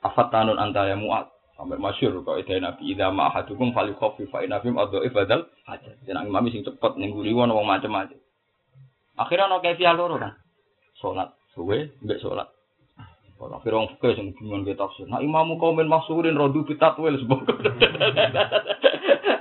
Afat 0.00 0.32
tanun 0.32 0.56
anta 0.56 0.88
ya 0.88 0.96
muat. 0.96 1.33
Sampai 1.54 1.78
masyur 1.78 2.18
kok 2.26 2.38
ide 2.42 2.58
Nabi 2.58 2.90
idza 2.90 3.14
ma 3.14 3.30
ahadukum 3.30 3.70
falyukhaffif 3.70 4.26
fa 4.34 4.42
inna 4.42 4.58
fim 4.58 4.74
adhaif 4.74 5.14
badal 5.14 5.46
hajat. 5.70 6.02
Jeneng 6.02 6.26
imam 6.26 6.50
sing 6.50 6.66
cepet 6.66 6.92
ning 6.98 7.14
nguri 7.14 7.30
wong 7.30 7.54
macam-macam. 7.54 8.18
Akhirnya 9.14 9.46
ono 9.46 9.62
kefiah 9.62 9.94
loro 9.94 10.18
kan. 10.18 10.34
Salat 10.98 11.30
suwe 11.54 11.94
mbek 12.02 12.18
salat. 12.18 12.50
Ora 13.38 13.62
kira 13.62 13.78
wong 13.78 13.94
fikih 13.94 14.12
sing 14.18 14.26
bingung 14.34 14.66
ke 14.66 14.74
tafsir. 14.74 15.06
Nah 15.06 15.22
imamu 15.22 15.54
kaumin 15.62 15.86
maksurin 15.86 16.34
rodu 16.34 16.66
bitatwil 16.66 17.22
sebab. 17.22 17.40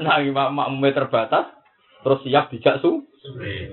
Nah 0.03 0.19
imam 0.19 0.51
makmume 0.51 0.91
terbatas 0.91 1.47
terus 2.03 2.19
siap 2.27 2.51
dijak 2.51 2.83
su 2.83 3.07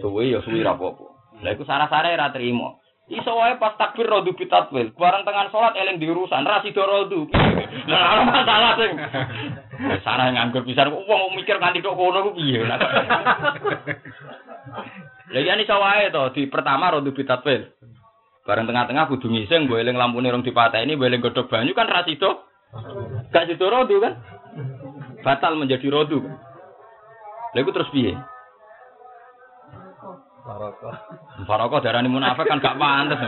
suwe 0.00 0.30
ya 0.30 0.38
suwe 0.40 0.64
ra 0.64 0.78
apa-apa. 0.78 1.06
Lah 1.42 1.50
iku 1.52 1.66
sarah-sarah 1.66 2.14
ra 2.14 2.30
trimo. 2.30 2.78
Iso 3.10 3.34
wae 3.34 3.58
pas 3.58 3.74
takbir 3.74 4.06
rodu 4.06 4.30
bitatwil. 4.38 4.94
Barang 4.94 5.26
tengah 5.26 5.50
salat 5.50 5.74
eling 5.74 5.98
diurusan 5.98 6.46
ra 6.46 6.62
sida 6.62 6.86
rodu. 6.86 7.26
Lah 7.90 8.14
ora 8.14 8.22
masalah 8.22 8.72
sing. 8.78 8.94
Sarah 10.06 10.30
nganggur 10.30 10.62
pisan 10.62 10.94
wong 10.94 11.34
mikir 11.34 11.58
nganti 11.58 11.82
tok 11.82 11.98
kono 11.98 12.30
ku 12.30 12.38
piye. 12.38 12.62
Lah 12.62 12.78
ya 15.34 15.58
iso 15.58 15.74
wae 15.74 16.06
to 16.14 16.30
di 16.38 16.46
pertama 16.46 16.94
rodu 16.94 17.10
bitatwil. 17.10 17.66
Bareng 18.46 18.70
tengah-tengah 18.70 19.10
kudu 19.10 19.26
ngising 19.26 19.66
gue 19.66 19.82
eling 19.82 19.98
lampune 19.98 20.30
rong 20.30 20.46
dipateni, 20.46 20.96
gue 20.96 21.06
eling 21.06 21.20
godhog 21.20 21.50
banyu 21.50 21.74
kan 21.74 21.90
ra 21.90 22.06
sida. 22.06 22.30
Gak 23.34 23.50
sida 23.50 23.66
rodu 23.66 23.98
kan. 23.98 24.22
Batal 25.26 25.58
menjadi 25.58 25.90
rodu. 25.90 26.22
Lha 27.54 27.58
iku 27.58 27.74
terus 27.74 27.90
piye? 27.90 28.14
Barokah. 30.44 30.96
Barokah 31.44 31.80
darani 31.84 32.08
munafik 32.08 32.48
kan 32.48 32.60
gak 32.62 32.76
pantes. 32.80 33.20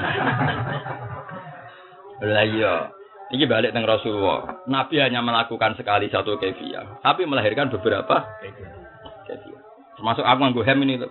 Lah 2.22 2.44
iya. 2.46 2.74
Ini 3.32 3.48
balik 3.48 3.72
teng 3.72 3.88
Rasulullah. 3.88 4.60
Nabi 4.68 5.00
hanya 5.00 5.24
melakukan 5.24 5.72
sekali 5.80 6.12
satu 6.12 6.36
kefiah, 6.36 7.00
tapi 7.00 7.24
melahirkan 7.24 7.72
beberapa 7.72 8.28
kefiah. 9.24 9.62
Termasuk 9.96 10.20
aku 10.20 10.38
nganggo 10.44 10.62
hem 10.68 10.78
ini 10.84 11.00
loh. 11.00 11.08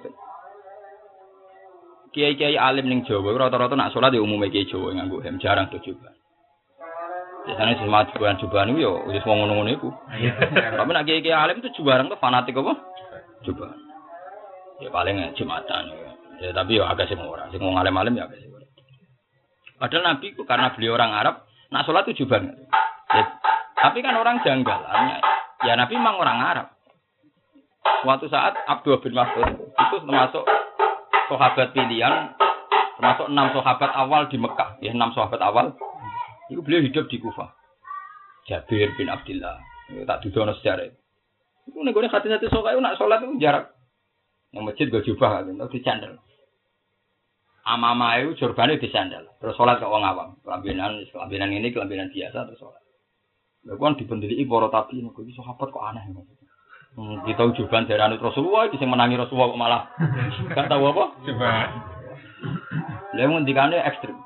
Kiai-kiai 2.13 2.59
alim 2.61 2.91
ning 2.91 3.01
Jawa 3.07 3.33
rata-rata 3.33 3.73
nak 3.73 3.89
sholat 3.95 4.13
ya 4.13 4.21
umumnya 4.21 4.53
kiai 4.53 4.69
Jawa 4.69 4.93
nganggo 4.93 5.25
hem, 5.25 5.41
jarang 5.41 5.73
tuh 5.73 5.81
coba. 5.81 6.13
Biasanya 7.41 7.81
semua 7.81 8.05
cobaan-cobaan 8.13 8.69
itu 8.69 8.85
ya 8.85 8.91
wis 9.09 9.25
wong 9.25 9.41
ngono-ngono 9.41 9.69
iku. 9.73 9.89
Tapi 10.77 10.89
nak 10.93 11.05
kiai-kiai 11.09 11.33
alim 11.33 11.57
itu 11.65 11.73
jubarang 11.81 12.05
tuh 12.05 12.21
fanatik 12.21 12.53
apa? 12.53 12.77
Coba. 13.49 13.73
Ya 14.81 14.89
paling 14.89 15.15
ya 15.21 15.29
Jumatan 15.37 15.93
ya. 15.93 16.11
Ya 16.41 16.49
tapi 16.57 16.81
ya 16.81 16.89
agak 16.89 17.05
sing 17.05 17.21
ora. 17.21 17.45
Sing 17.53 17.61
wong 17.61 17.77
alim-alim 17.77 18.17
ya 18.17 18.25
agak 18.25 18.41
ora. 18.49 18.65
Padahal 19.77 20.03
Nabi 20.13 20.33
karena 20.33 20.73
beliau 20.73 20.97
orang 20.97 21.13
Arab, 21.13 21.35
nak 21.69 21.85
sholat 21.85 22.05
itu 22.09 22.25
jubar. 22.25 22.41
Ya, 23.13 23.23
tapi 23.77 24.01
kan 24.05 24.17
orang 24.17 24.41
janggalan. 24.45 25.21
Ya 25.65 25.73
Nabi 25.77 25.93
memang 25.97 26.17
orang 26.17 26.37
Arab. 26.41 26.67
Suatu 28.01 28.25
saat 28.29 28.57
Abdul 28.65 29.01
bin 29.01 29.13
Mas'ud 29.13 29.57
itu 29.57 29.95
termasuk 30.05 30.45
sahabat 31.29 31.73
pilihan, 31.73 32.33
termasuk 32.97 33.29
enam 33.29 33.53
sahabat 33.53 33.89
awal 33.93 34.29
di 34.29 34.37
Mekah. 34.37 34.81
Ya 34.81 34.93
enam 34.93 35.13
sahabat 35.13 35.41
awal. 35.41 35.73
Itu 36.49 36.61
beliau 36.65 36.81
hidup 36.81 37.09
di 37.09 37.17
Kufah. 37.21 37.53
Jabir 38.49 38.93
bin 38.97 39.09
Abdullah. 39.09 39.61
Ya, 39.93 40.01
tak 40.05 40.25
dudono 40.25 40.53
sejarah. 40.57 40.89
Itu 41.69 41.77
gue 41.77 42.09
hati-hati 42.09 42.49
sokai 42.49 42.77
nak 42.81 42.97
sholat 42.97 43.21
itu 43.21 43.37
jarak. 43.37 43.80
Yang 44.51 44.63
masjid 44.67 44.85
gue 44.91 45.03
jubah 45.07 45.41
kan, 45.41 45.51
itu 45.51 45.67
dicandel. 45.79 46.19
Amama 47.61 48.19
itu 48.19 48.35
jurbane 48.41 48.81
disandal. 48.81 49.29
Terus 49.37 49.55
sholat 49.55 49.79
ke 49.79 49.85
wong 49.85 50.03
awam. 50.03 50.35
Kelambinan, 50.41 50.97
kelambinan 51.13 51.55
ini 51.55 51.69
kelambinan 51.71 52.09
biasa 52.09 52.49
terus 52.49 52.59
sholat. 52.59 52.81
Lalu 53.63 53.77
kan 53.77 53.93
dibendeli 53.95 54.43
para 54.49 54.67
tapi, 54.73 54.99
gue 54.99 55.23
ini 55.23 55.33
sahabat 55.37 55.69
kok 55.69 55.85
aneh. 55.85 56.03
Hmm, 56.91 57.23
kita 57.23 57.47
ujuban 57.47 57.87
dari 57.87 58.01
anut 58.03 58.19
Rasulullah, 58.19 58.67
bisa 58.67 58.83
menangi 58.83 59.15
Rasulullah 59.15 59.47
kok 59.53 59.61
malah. 59.61 59.83
Gak 60.51 60.67
tahu 60.67 60.83
apa? 60.91 61.05
Coba. 61.23 61.51
Lalu 63.15 63.29
ngendikane 63.31 63.77
ekstrim. 63.79 64.17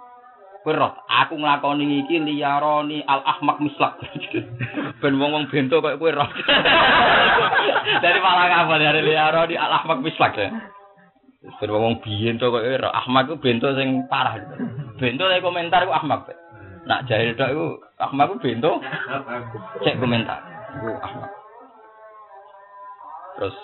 Roh, 0.65 0.97
aku 1.05 1.37
nglakoni 1.37 2.01
iki 2.01 2.17
liyaroni 2.25 3.05
al 3.05 3.21
ahmak 3.21 3.61
mislak. 3.61 4.01
ben 5.01 5.13
wong-wong 5.21 5.45
bento 5.53 5.77
koyo 5.77 6.01
kowe 6.01 6.09
roh. 6.09 6.25
dari 8.03 8.17
malah 8.17 8.65
apa 8.65 8.73
dari 8.81 9.05
liyaroni 9.05 9.53
al 9.61 9.71
ahmak 9.77 10.01
mislak 10.01 10.33
ya. 10.33 10.49
Ben 11.61 11.69
wong 11.69 12.01
bento 12.01 12.49
koyo 12.49 12.81
roh. 12.81 12.89
Ahmak 12.89 13.29
ku 13.29 13.37
bento 13.37 13.77
sing 13.77 14.09
parah. 14.09 14.41
Bento 14.97 15.29
dari 15.29 15.45
komentar 15.45 15.85
ku 15.85 15.93
ahmak. 15.93 16.33
Nak 16.89 17.05
jahil 17.05 17.37
tok 17.37 17.53
iku 17.53 17.67
ahmak 18.01 18.25
ku 18.33 18.35
bento 18.41 18.81
cek 19.85 20.01
komentar. 20.01 20.41
Iku 20.81 20.97
ahmak. 20.97 21.29
Terus 23.37 23.57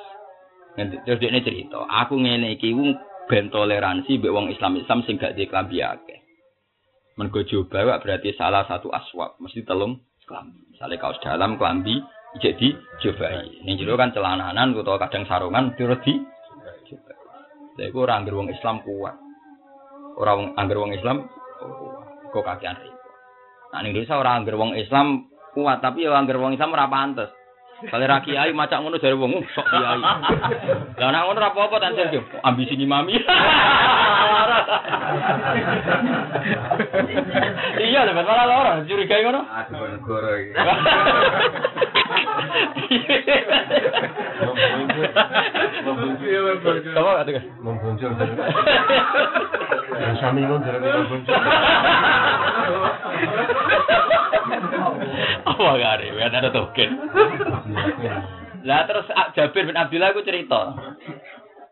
terus 0.78 1.18
dia 1.18 1.42
cerita, 1.42 1.82
aku 1.90 2.14
ngene 2.22 2.62
iki 2.62 2.78
ku 2.78 2.94
ben 3.26 3.50
toleransi 3.50 4.22
mbek 4.22 4.34
wong 4.38 4.54
Islam-Islam 4.54 5.02
sing 5.10 5.18
gak 5.18 5.34
diklambi 5.34 5.82
akeh. 5.82 6.21
Mergo 7.20 7.44
coba 7.44 8.00
berarti 8.00 8.32
salah 8.40 8.64
satu 8.64 8.88
aswab, 8.88 9.36
mesti 9.44 9.68
telung 9.68 10.00
kelambi. 10.24 10.64
Misalnya 10.72 10.98
kaos 10.98 11.20
dalam 11.20 11.60
kelambi 11.60 12.00
jadi 12.40 12.72
cobai. 13.04 13.68
Ini 13.68 13.76
jero 13.76 14.00
kan 14.00 14.16
celananan 14.16 14.72
utawa 14.72 14.96
kadang 15.04 15.28
sarungan 15.28 15.76
terus 15.76 16.00
di 16.08 16.16
coba. 16.88 17.14
Lha 17.76 17.84
iku 17.92 17.98
ora 18.08 18.24
wong 18.24 18.48
Islam 18.48 18.80
kuat. 18.88 19.16
Ora 20.16 20.32
wong 20.40 20.56
wong 20.56 20.92
Islam 20.96 21.28
oh, 21.60 22.00
kok 22.32 22.44
kakean 22.48 22.80
repot. 22.80 23.12
Nah 23.76 23.80
ning 23.84 23.92
Indonesia 23.92 24.16
ora 24.16 24.32
anggere 24.40 24.56
wong 24.56 24.72
Islam 24.80 25.28
kuat, 25.52 25.84
tapi 25.84 26.08
ya 26.08 26.16
anggere 26.16 26.40
wong 26.40 26.56
Islam 26.56 26.72
ora 26.72 26.88
pantes. 26.88 27.32
Kalau 27.82 28.06
ra 28.06 28.22
kiai 28.22 28.54
macak 28.54 28.80
ngono 28.80 29.02
dari 29.02 29.18
wong 29.18 29.42
"Uh, 29.42 29.46
sok 29.52 29.68
kiai. 29.68 30.00
Lah 30.00 31.08
nek 31.12 31.22
ngono 31.28 31.36
ora 31.36 31.50
apa-apa 31.52 31.92
sing 31.92 32.24
ambisi 32.46 32.80
ni 32.80 32.88
mami. 32.88 33.20
Iya, 37.82 38.06
lho, 38.08 38.14
malah 38.14 38.46
lara, 38.46 38.74
curigai 38.86 39.24
ngono. 39.26 39.42
Aduh 39.48 39.88
negara 39.90 40.30
iki. 40.38 40.54
Apa 46.92 47.12
kata 47.22 47.30
kan? 47.32 47.44
Yang 50.02 50.18
sami 50.20 50.42
ngono 50.46 50.64
dari 50.64 50.80
membonjol. 50.80 51.36
Apa 55.52 55.78
gak 55.78 55.94
ada? 56.00 56.06
Ada 56.32 56.50
token. 56.52 56.90
Lah 58.62 58.86
terus 58.86 59.10
Jabir 59.34 59.66
bin 59.66 59.78
Abdullah 59.78 60.14
aku 60.14 60.22
cerita. 60.22 60.76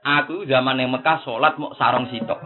Aku 0.09 0.41
zaman 0.49 0.81
yang 0.81 0.89
Mekah 0.89 1.21
sholat 1.21 1.53
mau 1.61 1.69
sarong 1.77 2.09
sitok. 2.09 2.39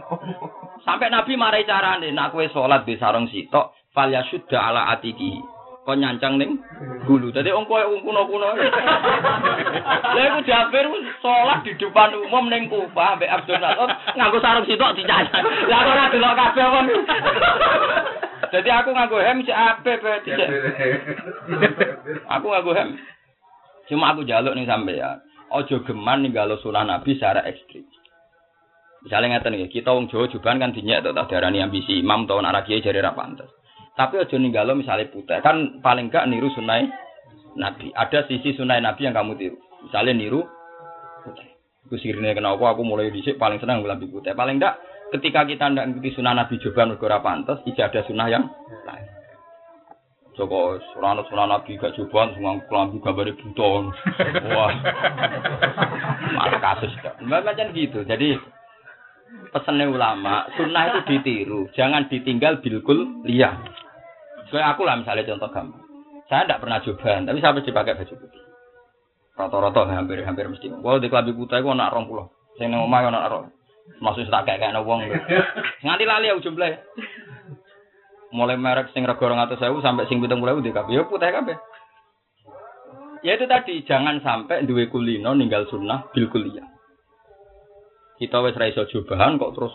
Sampai 0.84 1.08
Nabi 1.08 1.32
marai 1.40 1.64
carane, 1.64 2.12
nak 2.12 2.36
kowe 2.36 2.44
sholat 2.52 2.84
di 2.84 3.00
sarong 3.00 3.24
sitok, 3.32 3.72
fal 3.96 4.12
yasudda 4.12 4.58
ala 4.60 4.92
atiki. 4.92 5.40
Kau 5.84 5.92
nyancang 5.92 6.40
ning 6.40 6.56
gulu. 7.04 7.28
Tadi 7.28 7.52
wong 7.52 7.68
koyo 7.68 7.92
wong 7.92 8.08
kuno-kuno. 8.08 8.56
Lah 8.56 10.24
iku 10.32 10.40
Jabir 10.48 10.88
sholat 11.20 11.60
di 11.60 11.76
depan 11.76 12.16
umum 12.24 12.48
ning 12.48 12.72
Kufah 12.72 13.20
ambek 13.20 13.28
Abdul 13.28 13.60
Nasr 13.60 13.88
nganggo 14.16 14.40
sarung 14.40 14.64
sitok 14.64 14.96
dicancang. 14.96 15.44
Lah 15.44 15.78
kok 15.84 15.92
ora 15.92 16.08
delok 16.08 16.36
kabeh 16.40 16.66
wong. 16.72 16.86
Jadi 18.48 18.68
aku 18.72 18.96
nganggo 18.96 19.18
hem 19.20 19.44
si 19.44 19.52
ape. 19.52 19.92
Aku 22.32 22.46
nganggo 22.48 22.72
hem. 22.72 22.96
Cuma 23.84 24.16
aku 24.16 24.24
jaluk 24.24 24.56
nih 24.56 24.64
sampean. 24.64 25.20
Ojo 25.54 25.86
geman 25.86 26.26
ninggalo 26.26 26.58
sunah 26.58 26.82
Nabi 26.82 27.14
secara 27.14 27.46
ekstrim. 27.46 27.86
Misalnya 29.06 29.38
ngeten 29.38 29.60
ya, 29.60 29.68
kita 29.68 29.92
wong 29.92 30.08
Jawa 30.08 30.26
juban 30.32 30.58
kan 30.58 30.72
dinyak 30.72 31.04
atau 31.04 31.12
tak 31.12 31.28
darani 31.30 31.60
ambisi 31.60 32.00
imam 32.00 32.24
atau 32.24 32.40
anak 32.40 32.64
kiai 32.64 32.80
jadi 32.80 33.04
ra. 33.04 33.12
Tapi 33.94 34.14
ojo 34.18 34.36
ninggalo 34.40 34.74
misalnya 34.74 35.06
putih, 35.12 35.38
kan 35.38 35.78
paling 35.78 36.10
gak 36.10 36.26
niru 36.26 36.50
sunai 36.50 36.90
Nabi. 37.54 37.94
Ada 37.94 38.26
sisi 38.26 38.58
sunai 38.58 38.82
Nabi 38.82 39.06
yang 39.06 39.14
kamu 39.14 39.38
tiru. 39.38 39.56
Misalnya 39.86 40.12
niru 40.18 40.42
putih. 41.22 41.46
Itu 41.86 42.00
sirine 42.00 42.34
kenapa 42.34 42.74
aku 42.74 42.82
mulai 42.82 43.14
dhisik 43.14 43.38
paling 43.38 43.62
senang 43.62 43.86
lambi 43.86 44.10
putih. 44.10 44.34
Paling 44.34 44.58
enggak 44.58 44.82
ketika 45.14 45.46
kita 45.46 45.70
ndak 45.70 45.94
ngikuti 45.94 46.18
sunah 46.18 46.34
Nabi 46.34 46.58
juban 46.58 46.90
mergo 46.90 47.06
ora 47.06 47.22
pantes, 47.22 47.62
ijazah 47.68 48.02
sunah 48.08 48.26
yang 48.26 48.50
lain. 48.82 49.13
Joko 50.34 50.82
surana 50.90 51.22
sunah 51.30 51.46
Nabi 51.46 51.78
gak 51.78 51.94
juban 51.94 52.34
semua 52.34 52.58
kelambi 52.66 52.98
gambare 52.98 53.38
buta. 53.38 53.70
Wah. 54.50 54.72
Malah 56.34 56.58
kasus. 56.58 56.90
Mbak 57.22 57.42
macam 57.46 57.70
gitu. 57.70 58.02
Jadi 58.02 58.34
pesannya 59.54 59.86
ulama, 59.86 60.50
sunnah 60.58 60.90
itu 60.90 61.00
ditiru, 61.06 61.70
jangan 61.74 62.10
ditinggal 62.10 62.58
bilkul 62.58 63.22
liya. 63.22 63.54
Kayak 64.50 64.78
aku 64.78 64.86
lah 64.86 64.98
misalnya 64.98 65.26
contoh 65.34 65.50
gampang. 65.50 65.82
Saya 66.30 66.46
tidak 66.46 66.62
pernah 66.62 66.78
jubahan, 66.82 67.26
tapi 67.26 67.38
saya 67.42 67.54
pasti 67.58 67.70
pakai 67.74 67.94
baju 67.98 68.14
putih. 68.16 68.42
Rata-rata 69.34 69.80
hampir 69.90 70.22
hampir 70.22 70.46
mesti. 70.46 70.70
Wah 70.70 71.02
di 71.02 71.10
kelambi 71.10 71.34
putih 71.34 71.58
itu 71.58 71.70
anak 71.70 71.90
rong 71.90 72.06
pulau. 72.06 72.30
Saya 72.54 72.70
neng 72.70 72.86
omah 72.86 73.02
anak 73.06 73.30
rong. 73.30 73.46
Maksudnya 73.98 74.30
tak 74.30 74.42
kayak 74.46 74.60
kayak 74.62 74.82
wong. 74.86 75.02
Nganti 75.82 76.04
lali 76.06 76.26
aku 76.30 76.46
jumlah. 76.46 76.70
Mulai 78.34 78.58
merek 78.58 78.90
sing 78.90 79.06
rego 79.06 79.30
200.000 79.30 79.62
sampai 79.78 80.10
sing 80.10 80.18
70.000 80.18 80.58
di 80.58 80.74
kabeh. 80.74 80.90
Ya 80.90 81.06
putih 81.06 81.30
kabeh. 81.30 81.56
Ya 83.22 83.38
itu 83.38 83.46
tadi, 83.46 83.80
jangan 83.86 84.20
sampai 84.20 84.66
duwe 84.66 84.90
kulino 84.90 85.32
ninggal 85.32 85.70
sunnah 85.70 86.10
bil 86.10 86.28
kuliah. 86.28 86.66
Kita 88.18 88.42
wis 88.42 88.58
ra 88.58 88.68
iso 88.68 88.84
jubahan 88.90 89.38
kok 89.38 89.54
terus 89.54 89.74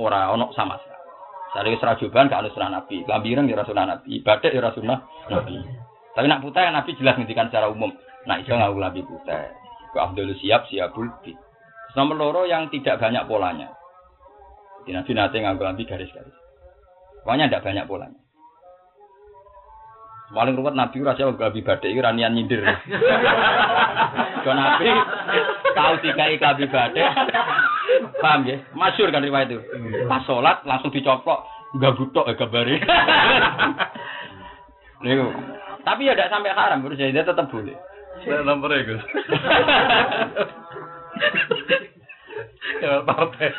ora 0.00 0.32
ono 0.32 0.50
sama 0.56 0.80
sekali. 0.80 1.06
Sare 1.52 1.68
wis 1.70 1.84
ra 1.84 2.00
jubahan 2.00 2.32
gak 2.32 2.56
sunnah 2.56 2.80
Nabi. 2.80 3.04
Lambiran 3.04 3.46
ya 3.46 3.62
sunnah 3.68 3.84
Nabi, 3.84 4.24
ibadah 4.24 4.48
ya 4.48 4.72
sunnah 4.72 4.98
Nabi. 5.28 5.60
Tapi 6.16 6.26
nak 6.26 6.40
putih 6.40 6.66
Nabi 6.72 6.96
jelas 6.98 7.14
ngendikan 7.20 7.52
secara 7.52 7.68
umum. 7.68 7.92
Nah, 8.26 8.40
iso 8.42 8.56
nganggo 8.56 8.80
lambi 8.80 9.04
putih. 9.04 9.52
Ku 9.94 10.02
Abdul 10.02 10.34
siap 10.40 10.66
siapul 10.66 11.12
bi. 11.22 11.36
Nomor 11.94 12.16
loro 12.16 12.42
yang 12.48 12.72
tidak 12.72 12.98
banyak 12.98 13.28
polanya. 13.28 13.70
Jadi 14.82 14.98
Nabi 14.98 15.10
nanti 15.14 15.36
nganggo 15.38 15.62
lambi 15.62 15.86
garis-garis. 15.86 16.47
Pokoknya 17.28 17.52
tidak 17.52 17.68
banyak 17.68 17.84
polanya. 17.84 18.16
Paling 20.32 20.56
ruwet 20.56 20.72
Nabi 20.72 21.04
ora 21.04 21.12
jauh 21.12 21.36
gabi 21.36 21.60
badhe 21.60 21.92
iki 21.92 22.00
ranian 22.00 22.32
nyindir. 22.32 22.64
Kau 24.48 24.56
Nabi 24.56 24.88
tahu 25.76 25.92
dikai 26.08 26.40
gabi 26.40 26.64
badhe. 26.72 27.04
Paham 28.24 28.48
ya? 28.48 28.56
Masyur 28.72 29.12
kan 29.12 29.20
riwayat 29.20 29.52
itu. 29.52 29.60
Pas 30.08 30.24
sholat 30.24 30.64
langsung 30.64 30.88
dicoplok 30.88 31.44
enggak 31.76 32.00
butok 32.00 32.32
ya. 32.32 32.40
Niku. 35.04 35.28
Tapi 35.84 36.08
ya 36.08 36.16
tidak 36.16 36.32
sampai 36.32 36.56
haram, 36.56 36.80
menurut 36.80 36.96
saya 36.96 37.12
dia 37.12 37.28
tetap 37.28 37.52
boleh. 37.52 37.76
Saya 38.24 38.40
nomornya 38.40 38.88
Gus. 38.88 39.04
Ya 42.78 43.02
partai. 43.02 43.50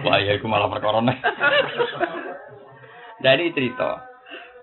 Wah, 0.00 0.16
ya 0.16 0.32
iku 0.38 0.48
malah 0.48 0.72
perkara 0.72 1.04
nih. 3.20 3.24
Dari 3.24 3.52
cerita. 3.52 4.10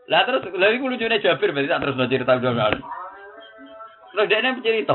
Lah 0.08 0.24
terus 0.26 0.50
lha 0.56 0.68
iku 0.74 0.90
lucune 0.90 1.22
Jabir 1.22 1.52
berarti 1.54 1.70
tak 1.70 1.82
terus 1.84 2.10
cerita 2.10 2.40
udah 2.40 2.74
Terus 4.12 4.26
dia 4.32 4.40
nih 4.42 4.62
cerita. 4.66 4.94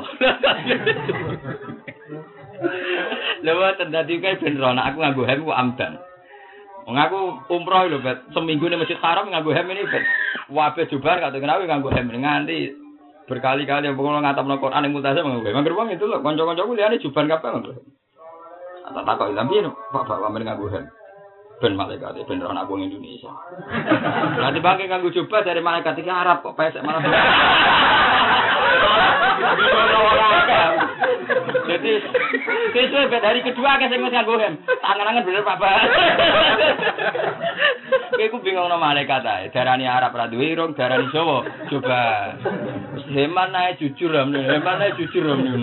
Lha 3.42 3.70
tadi 3.78 4.14
kayak 4.18 4.40
ben 4.42 4.58
rono 4.58 4.82
aku 4.82 4.98
nganggo 4.98 5.22
hem 5.28 5.44
ku 5.46 5.52
amdan. 5.52 6.00
Wong 6.82 6.98
aku 6.98 7.18
umroh 7.54 7.86
lho, 7.86 8.02
Bet. 8.02 8.26
Seminggu 8.34 8.66
ning 8.66 8.82
Masjid 8.82 8.98
Haram 8.98 9.30
nganggo 9.30 9.54
hem 9.54 9.70
ini, 9.70 9.86
Bet. 9.86 10.02
Wabe 10.50 10.90
jubar 10.90 11.22
kata 11.22 11.38
kenapa 11.38 11.62
nganggo 11.62 11.94
hem 11.94 12.10
nganti 12.10 12.74
berkali-kali 13.30 13.86
yang 13.86 13.94
pengen 13.94 14.18
ngatamno 14.18 14.58
Quran 14.58 14.82
yang 14.82 14.92
multazam 14.94 15.22
nganggo 15.30 15.46
hem. 15.46 15.54
Mangger 15.54 15.74
wong 15.78 15.88
itu 15.94 16.04
lho, 16.10 16.18
kanca-kancaku 16.18 16.74
liyane 16.74 16.98
jubar 16.98 17.24
kabeh 17.30 17.48
nganggo. 17.54 17.72
Tak 18.82 19.04
takok 19.06 19.30
tapi 19.38 19.54
Pak 19.62 20.02
Pak 20.10 20.18
pamer 20.18 20.42
nganggo 20.42 20.66
hem. 20.74 20.84
Ben 21.62 21.78
malaikat 21.78 22.18
ben 22.26 22.42
rono 22.42 22.58
aku 22.58 22.74
Indonesia. 22.74 23.30
Nanti 24.34 24.58
bangke 24.58 24.90
nganggo 24.90 25.14
jubah 25.14 25.46
dari 25.46 25.62
malaikat 25.62 25.94
iki 25.94 26.10
Arab 26.10 26.42
kok 26.42 26.58
pesek 26.58 26.82
malah. 26.82 26.98
Jadi 31.70 31.92
sesuai 32.74 33.06
bet 33.14 33.22
hari 33.22 33.46
kedua 33.46 33.78
kan 33.78 33.86
saya 33.86 34.02
nganggo 34.02 34.42
hem. 34.42 34.58
Tangan-tangan 34.66 35.22
bener 35.22 35.46
Pak. 35.46 35.62
Kayak 38.18 38.28
aku 38.34 38.42
bingung 38.42 38.66
nama 38.66 38.90
malaikat 38.90 39.22
ae. 39.22 39.54
Darani 39.54 39.86
Arab 39.86 40.18
ra 40.18 40.26
duwe 40.26 40.58
irung, 40.58 40.74
darani 40.74 41.06
Jawa. 41.14 41.46
Coba. 41.70 42.02
Heman 43.06 43.54
ae 43.54 43.78
jujur 43.78 44.10
am, 44.18 44.34
heman 44.34 44.82
ae 44.82 44.98
jujur 44.98 45.30
am. 45.30 45.62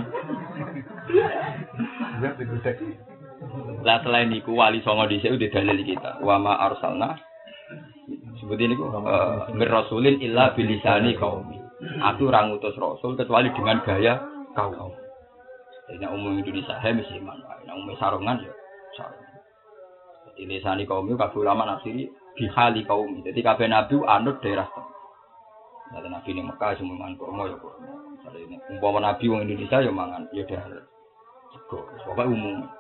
Lah 3.80 4.04
selain 4.04 4.32
iku 4.36 4.60
wali 4.60 4.84
songo 4.84 5.08
dhisik 5.08 5.32
udah 5.36 5.50
dalil 5.52 5.80
kita. 5.84 6.20
Wa 6.20 6.36
ma 6.36 6.60
arsalna 6.60 7.16
sebut 8.42 8.60
ini 8.60 8.74
ku 8.74 8.90
uh, 8.90 9.48
rasulin 9.52 10.20
illa 10.20 10.52
bilisani 10.58 11.16
qaumi. 11.16 11.60
Aku 11.80 12.28
ora 12.28 12.44
ngutus 12.44 12.76
rasul 12.76 13.16
kecuali 13.16 13.52
dengan 13.56 13.80
gaya 13.84 14.20
kaum. 14.52 14.92
Jadi 15.90 16.06
umum 16.06 16.38
Indonesia 16.38 16.76
he 16.84 16.90
mesti 16.92 17.18
iman. 17.24 17.40
Nek 17.40 17.76
umum 17.76 17.96
sarungan 17.96 18.44
ya 18.44 18.52
sarungan. 19.00 19.38
Jadi 20.28 20.42
lisani 20.46 20.84
kaum 20.84 21.08
itu 21.08 21.16
kabeh 21.16 21.40
ulama 21.40 21.64
nafsiri 21.64 22.12
bihali 22.36 22.84
kaum. 22.84 23.24
Jadi 23.24 23.40
kabeh 23.40 23.66
nabi 23.72 23.96
anut 24.04 24.44
daerah. 24.44 24.68
Nah, 25.90 26.06
nabi 26.06 26.30
ini 26.38 26.46
Mekah 26.46 26.78
semua 26.78 27.02
mangan 27.02 27.18
kurma 27.18 27.50
ya 27.50 27.58
kurma. 27.58 27.90
Misalnya 28.14 28.62
umpama 28.70 29.00
nabi 29.02 29.26
wong 29.26 29.42
Indonesia 29.48 29.82
ya 29.82 29.90
mangan 29.90 30.30
ya 30.36 30.44
daerah. 30.46 30.86
Sego. 31.50 31.82
Umum. 32.14 32.79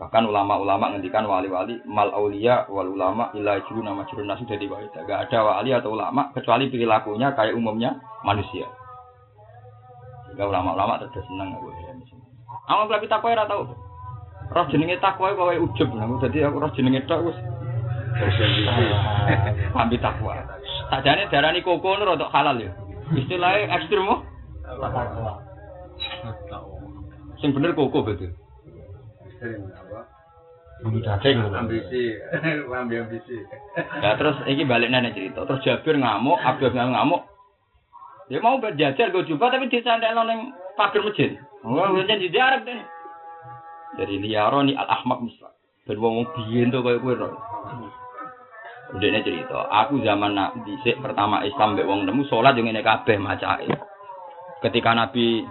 Bahkan 0.00 0.24
ulama-ulama 0.24 0.96
ngendikan 0.96 1.28
wali-wali 1.28 1.76
mal 1.84 2.08
aulia 2.16 2.64
wal 2.72 2.88
ulama 2.88 3.28
ila 3.36 3.60
juru 3.68 3.84
nama 3.84 4.00
juru 4.08 4.24
nasu 4.24 4.48
dari 4.48 4.64
wahida. 4.64 5.04
Gak 5.04 5.28
ada 5.28 5.44
wali 5.44 5.76
atau 5.76 5.92
ulama 5.92 6.32
kecuali 6.32 6.72
perilakunya 6.72 7.36
kayak 7.36 7.52
umumnya 7.52 8.00
manusia. 8.24 8.64
Sehingga 10.24 10.48
ulama-ulama 10.48 10.96
terus 11.04 11.20
seneng 11.28 11.52
aku 11.52 11.68
ya. 11.68 11.92
Aku 12.72 12.88
tapi 12.88 13.12
takwa 13.12 13.36
ora 13.36 13.44
tau. 13.44 13.68
Roh 14.50 14.66
jenenge 14.72 14.96
takwa 15.04 15.36
kowe 15.36 15.52
ujub 15.52 15.88
nah 15.92 16.08
dadi 16.16 16.48
aku 16.48 16.56
roh 16.56 16.72
jenenge 16.72 17.04
tok 17.04 17.20
wis. 17.28 17.36
Ambil 19.76 20.00
takwa. 20.00 20.32
Sajane 20.88 21.28
darani 21.28 21.60
koko 21.60 22.00
nu 22.00 22.08
rodok 22.08 22.32
halal 22.32 22.56
ya. 22.56 22.72
Istilahnya 23.12 23.68
ekstrem 23.76 24.08
mo. 24.08 24.24
Sing 27.44 27.52
bener 27.52 27.76
koko 27.76 28.00
betul. 28.00 28.32
Bulu 30.80 30.98
daging. 31.04 31.44
ambisi 31.52 32.16
lambi 32.72 32.96
ambisi 32.96 33.36
Nah 33.76 34.16
terus 34.16 34.36
iki 34.48 34.64
balik 34.64 34.88
nene 34.88 35.12
cerita. 35.12 35.44
Terus 35.44 35.60
Jabir 35.64 36.00
ngamuk, 36.00 36.40
Abdul 36.40 36.72
ngamuk. 36.72 37.28
Dia 38.30 38.38
mau 38.38 38.62
berjajar 38.62 39.10
gue 39.10 39.26
jumpa 39.26 39.50
tapi 39.50 39.66
disantai 39.66 40.14
ning 40.14 40.54
pagar 40.78 41.02
masjid. 41.02 41.34
Oh, 41.66 41.98
janji 42.06 42.30
jarak 42.30 42.62
deh. 42.62 42.78
Dari 43.98 44.22
liyaroni 44.22 44.78
al 44.78 44.86
ahmak 44.86 45.26
misal. 45.26 45.50
Ben 45.84 45.98
wong 45.98 46.22
biyen 46.38 46.70
to 46.70 46.78
koyo 46.80 47.02
kowe 47.02 47.14
ro. 47.18 47.28
Ndekne 48.90 49.22
cerita, 49.22 49.66
aku 49.70 50.02
zaman 50.02 50.34
nak 50.34 50.66
dhisik 50.66 50.98
pertama 51.02 51.42
Islam 51.46 51.74
mbek 51.74 51.86
wong 51.86 52.06
nemu 52.06 52.26
salat 52.30 52.54
yo 52.54 52.62
ngene 52.62 52.86
kabeh 52.86 53.18
macake. 53.18 53.66
Ketika 54.62 54.94
Nabi 54.94 55.42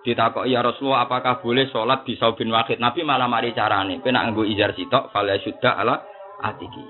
ditakoki 0.00 0.56
ya 0.56 0.64
Rasulullah 0.64 1.04
apakah 1.04 1.44
boleh 1.44 1.68
sholat 1.68 2.08
di 2.08 2.16
saubin 2.16 2.48
wakid 2.48 2.80
Nabi 2.80 3.04
malah 3.04 3.28
mari 3.28 3.52
carane. 3.52 4.00
Kowe 4.00 4.08
nak 4.08 4.32
nganggo 4.32 4.48
izar 4.48 4.72
sitok 4.72 5.12
fala 5.12 5.36
syudda 5.36 5.76
ala 5.76 6.00
atiki. 6.40 6.84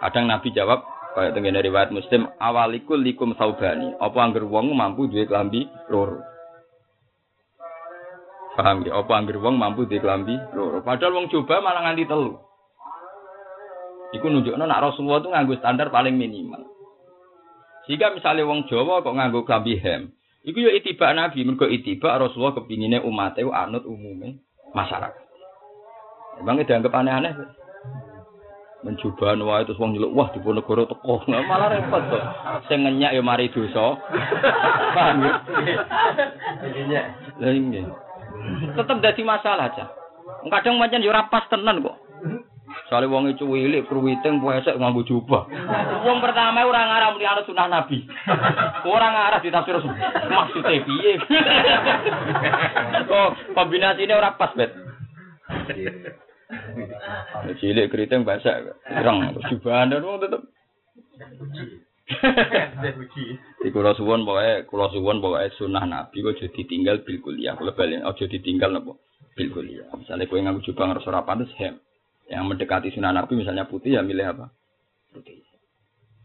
Kadang 0.00 0.28
Nabi 0.28 0.48
jawab 0.52 0.80
kaya 1.12 1.30
tengene 1.36 1.60
riwayat 1.60 1.92
Muslim 1.92 2.24
awalikul 2.40 3.00
likum 3.00 3.36
saubani. 3.36 3.92
Apa 4.00 4.18
angger 4.24 4.48
wong 4.48 4.72
mampu 4.72 5.12
duwe 5.12 5.28
klambi 5.28 5.68
loro? 5.92 6.24
Paham 8.54 8.86
ya 8.86 8.96
apa 8.96 9.12
angger 9.12 9.36
wong 9.42 9.60
mampu 9.60 9.84
duwe 9.84 10.00
klambi 10.00 10.34
loro? 10.56 10.80
Padahal 10.80 11.20
wong 11.20 11.26
coba 11.28 11.60
malah 11.60 11.84
nganti 11.90 12.08
telu. 12.08 12.40
Iku 14.14 14.30
nunjukno 14.30 14.62
nak 14.64 14.80
Rasulullah 14.80 15.20
itu 15.20 15.28
nganggo 15.28 15.54
standar 15.58 15.90
paling 15.90 16.14
minimal. 16.14 16.62
Jika 17.84 18.14
misalnya 18.14 18.48
wong 18.48 18.64
Jawa 18.70 19.04
kok 19.04 19.12
nganggo 19.12 19.44
klambi 19.44 19.76
hem 19.76 20.13
Iku 20.44 20.60
yo 20.60 20.70
itibak 20.76 21.16
Nabi, 21.16 21.40
mergo 21.40 21.64
itibak 21.64 22.20
Rasulullah 22.20 22.52
kepingine 22.52 23.00
umat 23.00 23.40
itu 23.40 23.48
anut 23.48 23.88
umume 23.88 24.44
masyarakat. 24.76 25.24
Emang 26.44 26.60
dianggap 26.60 26.92
aneh-aneh. 26.92 27.32
Mencoba 28.84 29.32
wae 29.32 29.64
terus 29.64 29.80
wong 29.80 29.96
nyeluk 29.96 30.12
wah 30.12 30.28
Diponegoro 30.28 30.84
teko. 30.84 31.24
Nah, 31.32 31.40
malah 31.48 31.72
repot 31.72 32.04
to. 32.12 32.20
Sing 32.68 32.84
ngenyak 32.84 33.16
yo 33.16 33.24
mari 33.24 33.48
dosa. 33.48 33.96
Paham 34.96 35.24
ya? 35.24 35.32
Lah 37.40 37.48
ini. 37.48 37.80
Tetep 38.76 38.96
dadi 39.00 39.24
masalah 39.24 39.72
aja. 39.72 39.88
Kadang 40.52 40.76
pancen 40.76 41.00
yo 41.00 41.08
ora 41.08 41.24
pas 41.32 41.48
tenan 41.48 41.80
kok. 41.80 41.96
Soale 42.90 43.08
wong 43.08 43.32
itu 43.32 43.48
wilik 43.48 43.88
kruwiting 43.88 44.38
puesek 44.38 44.76
nganggo 44.76 45.02
jubah. 45.08 45.48
Wong 46.04 46.18
pertama 46.20 46.62
ora 46.62 46.84
ngarah 46.84 47.08
muni 47.16 47.26
anut 47.26 47.48
sunah 47.48 47.66
Nabi. 47.66 48.04
Ora 48.84 49.08
ngarah 49.08 49.40
ditafsir 49.40 49.80
maksudnya 50.28 50.84
piye. 50.84 51.12
Kok 53.08 53.56
kombinasine 53.56 54.14
ora 54.14 54.36
pas, 54.36 54.52
Bet. 54.52 54.70
Cilik 57.58 57.88
keriting 57.88 58.22
basah, 58.22 58.62
ireng 58.90 59.32
jubahan 59.48 59.90
dan 59.90 60.04
wong 60.04 60.20
tetep. 60.22 60.42
Di 63.64 63.72
kula 63.72 63.96
suwun 63.96 64.28
pokoke 64.28 64.68
kula 64.68 64.92
suwun 64.92 65.24
pokoke 65.24 65.56
sunah 65.56 65.88
Nabi 65.88 66.20
kok 66.20 66.36
aja 66.36 66.52
ditinggal 66.52 67.00
bil 67.00 67.18
kuliah. 67.24 67.56
Kula 67.56 67.72
balen 67.72 68.04
aja 68.04 68.28
ditinggal 68.28 68.76
napa 68.76 68.92
bil 69.32 69.48
kuliah. 69.48 69.88
Misale 69.96 70.28
kowe 70.28 70.36
nganggo 70.36 70.60
jubah 70.60 71.00
ora 71.00 71.24
pantes 71.24 71.48
hem. 71.56 71.80
Yang 72.28 72.44
mendekati 72.48 72.88
sunah 72.94 73.12
Nabi 73.12 73.36
misalnya 73.36 73.68
putih 73.68 73.96
ya 73.96 74.02
milih 74.02 74.24
apa? 74.24 74.46
Putih. 75.12 75.44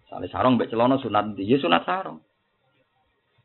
Misalnya 0.08 0.28
sarung 0.32 0.56
mbek 0.56 0.72
celana 0.72 0.96
sunat 0.98 1.36
dia 1.36 1.60
sunat 1.60 1.84
sarung. 1.84 2.24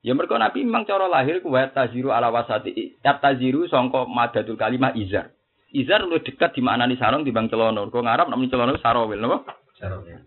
Ya 0.04 0.12
mereka 0.12 0.36
Nabi 0.36 0.62
memang 0.62 0.84
cara 0.84 1.08
lahir 1.08 1.40
ku 1.40 1.50
wa 1.50 1.64
taziru 1.66 2.12
ala 2.12 2.28
wasati. 2.28 3.00
Ya 3.00 3.16
taziru 3.18 3.66
sangka 3.66 4.04
madatul 4.04 4.60
kalimah 4.60 4.94
izar. 4.94 5.32
Izar 5.74 6.06
lu 6.06 6.22
dekat 6.22 6.54
di 6.54 6.62
mana 6.62 6.86
nih 6.86 7.00
sarung 7.00 7.26
di 7.26 7.34
bang 7.34 7.50
celana. 7.50 7.88
Kau 7.90 8.04
ngarap 8.04 8.30
namanya 8.30 8.52
celana 8.52 8.78
sarawil, 8.78 9.18
napa? 9.18 9.58
Sarungnya. 9.74 10.22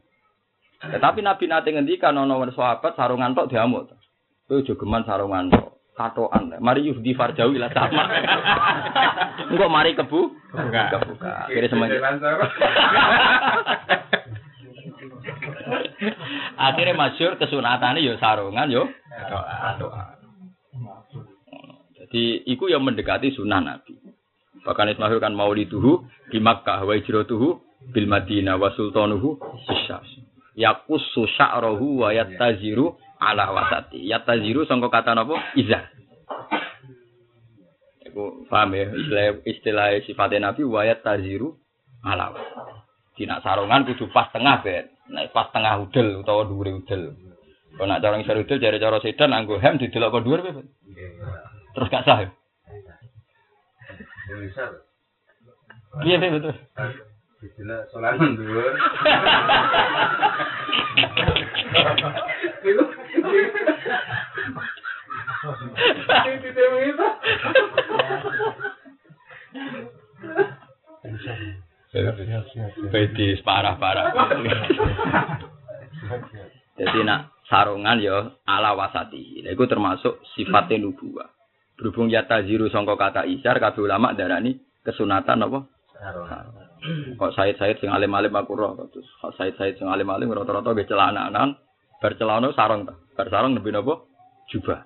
Tetapi 0.78 1.20
Nabi 1.26 1.46
nate 1.50 1.70
ngendikan 1.74 2.18
ono 2.18 2.42
sahabat 2.54 2.94
sarungan 2.94 3.34
tok 3.34 3.50
diamuk. 3.50 3.90
Kowe 4.46 4.62
aja 4.62 4.74
geman 4.78 5.06
sarungan 5.06 5.50
tok. 5.50 5.77
Katoan. 5.98 6.62
Mari 6.62 6.86
yufdi 6.86 7.18
farjawi 7.18 7.58
lah 7.58 7.74
sama. 7.74 8.06
Engko 9.52 9.66
mari 9.66 9.98
kebu. 9.98 10.30
Buka. 10.54 10.84
Kebuka. 10.94 11.50
Akhirnya 11.50 11.70
semuanya. 11.74 11.98
Akhirnya 16.70 16.94
masyur 16.94 17.42
kesunatannya 17.42 18.06
yo 18.06 18.14
sarungan 18.22 18.70
yo. 18.70 18.86
Jadi 21.98 22.46
iku 22.46 22.70
yang 22.70 22.86
mendekati 22.86 23.34
sunnah 23.34 23.58
Nabi. 23.58 23.98
Bahkan 24.62 24.94
Ismail 24.94 25.18
kan 25.18 25.34
mauliduhu 25.34 26.06
di 26.30 26.38
Makkah 26.38 26.86
wa 26.86 26.94
hijratuhu 26.94 27.48
bil 27.90 28.08
Madinah 28.08 28.60
wa 28.62 28.70
sultanuhu 28.78 29.42
bisyas. 29.66 30.06
Yakusu 30.54 31.26
sya'rahu 31.38 32.06
wa 32.06 32.14
yattaziru 32.14 32.98
ala 33.20 33.54
wasati. 33.54 34.02
Yattaziru 34.06 34.66
sangka 34.66 34.90
kata 34.90 35.14
napa? 35.18 35.36
Izar. 35.58 35.90
Iku 38.08 38.48
paham 38.48 38.74
ya 38.74 38.88
istilah 38.94 39.26
istilah 39.44 39.88
sifatnya 40.06 40.52
Nabi 40.52 40.64
wa 40.64 40.82
yattaziru 40.86 41.58
ala. 42.06 42.34
Dina 43.18 43.42
sarungan 43.42 43.86
kudu 43.90 44.10
pas 44.14 44.30
tengah 44.30 44.62
bet. 44.62 44.94
Nek 45.10 45.34
pas 45.34 45.50
tengah 45.50 45.82
udel 45.82 46.22
utawa 46.22 46.46
dhuwure 46.46 46.84
udel. 46.84 47.18
Kalau 47.78 47.88
nak 47.90 48.02
cara 48.02 48.18
ngisor 48.18 48.42
udel 48.42 48.62
jare 48.62 48.78
cara 48.78 48.98
sedan 49.02 49.34
anggo 49.34 49.58
hem 49.58 49.82
didelok 49.82 50.22
kok 50.22 50.24
dhuwur 50.24 50.42
bet. 50.46 50.66
Terus 51.74 51.90
gak 51.94 52.06
sah. 52.06 52.18
ya? 52.26 52.30
Iya, 56.06 56.18
betul. 56.20 56.56
Bisa 57.48 57.88
sholat 57.96 58.20
mundur. 58.20 58.76
Bedis 72.92 73.40
parah-parah. 73.48 74.12
Jadi 76.78 77.00
nak 77.08 77.32
sarungan 77.48 77.98
ya 78.04 78.36
ala 78.44 78.76
wasati. 78.76 79.42
Lha 79.42 79.56
iku 79.56 79.66
termasuk 79.66 80.20
sifatnya 80.36 80.84
nubuwah. 80.84 81.32
Berhubung 81.80 82.12
yata 82.12 82.44
ziru 82.44 82.68
sangka 82.68 83.00
kata 83.00 83.24
isar 83.30 83.58
kabeh 83.62 83.86
ulama 83.86 84.12
darani 84.12 84.60
kesunatan 84.84 85.48
apa? 85.48 85.60
Kok 87.18 87.34
Said-Said 87.34 87.82
sing 87.82 87.90
alim-alim 87.90 88.38
aku 88.38 88.54
roh 88.54 88.78
terus 88.94 89.10
kok 89.18 89.34
Said-Said 89.36 89.82
sing 89.82 89.90
alim-alim 89.90 90.30
rata-rata 90.30 90.78
ge 90.78 90.86
celananan 90.86 91.58
bar 92.02 92.14
celana 92.14 92.54
sarung 92.54 92.86
ta. 92.86 92.94
Bar 93.18 93.30
sarung 93.34 93.58
nembe 93.58 93.74
napa? 93.74 94.06
Jubah. 94.54 94.86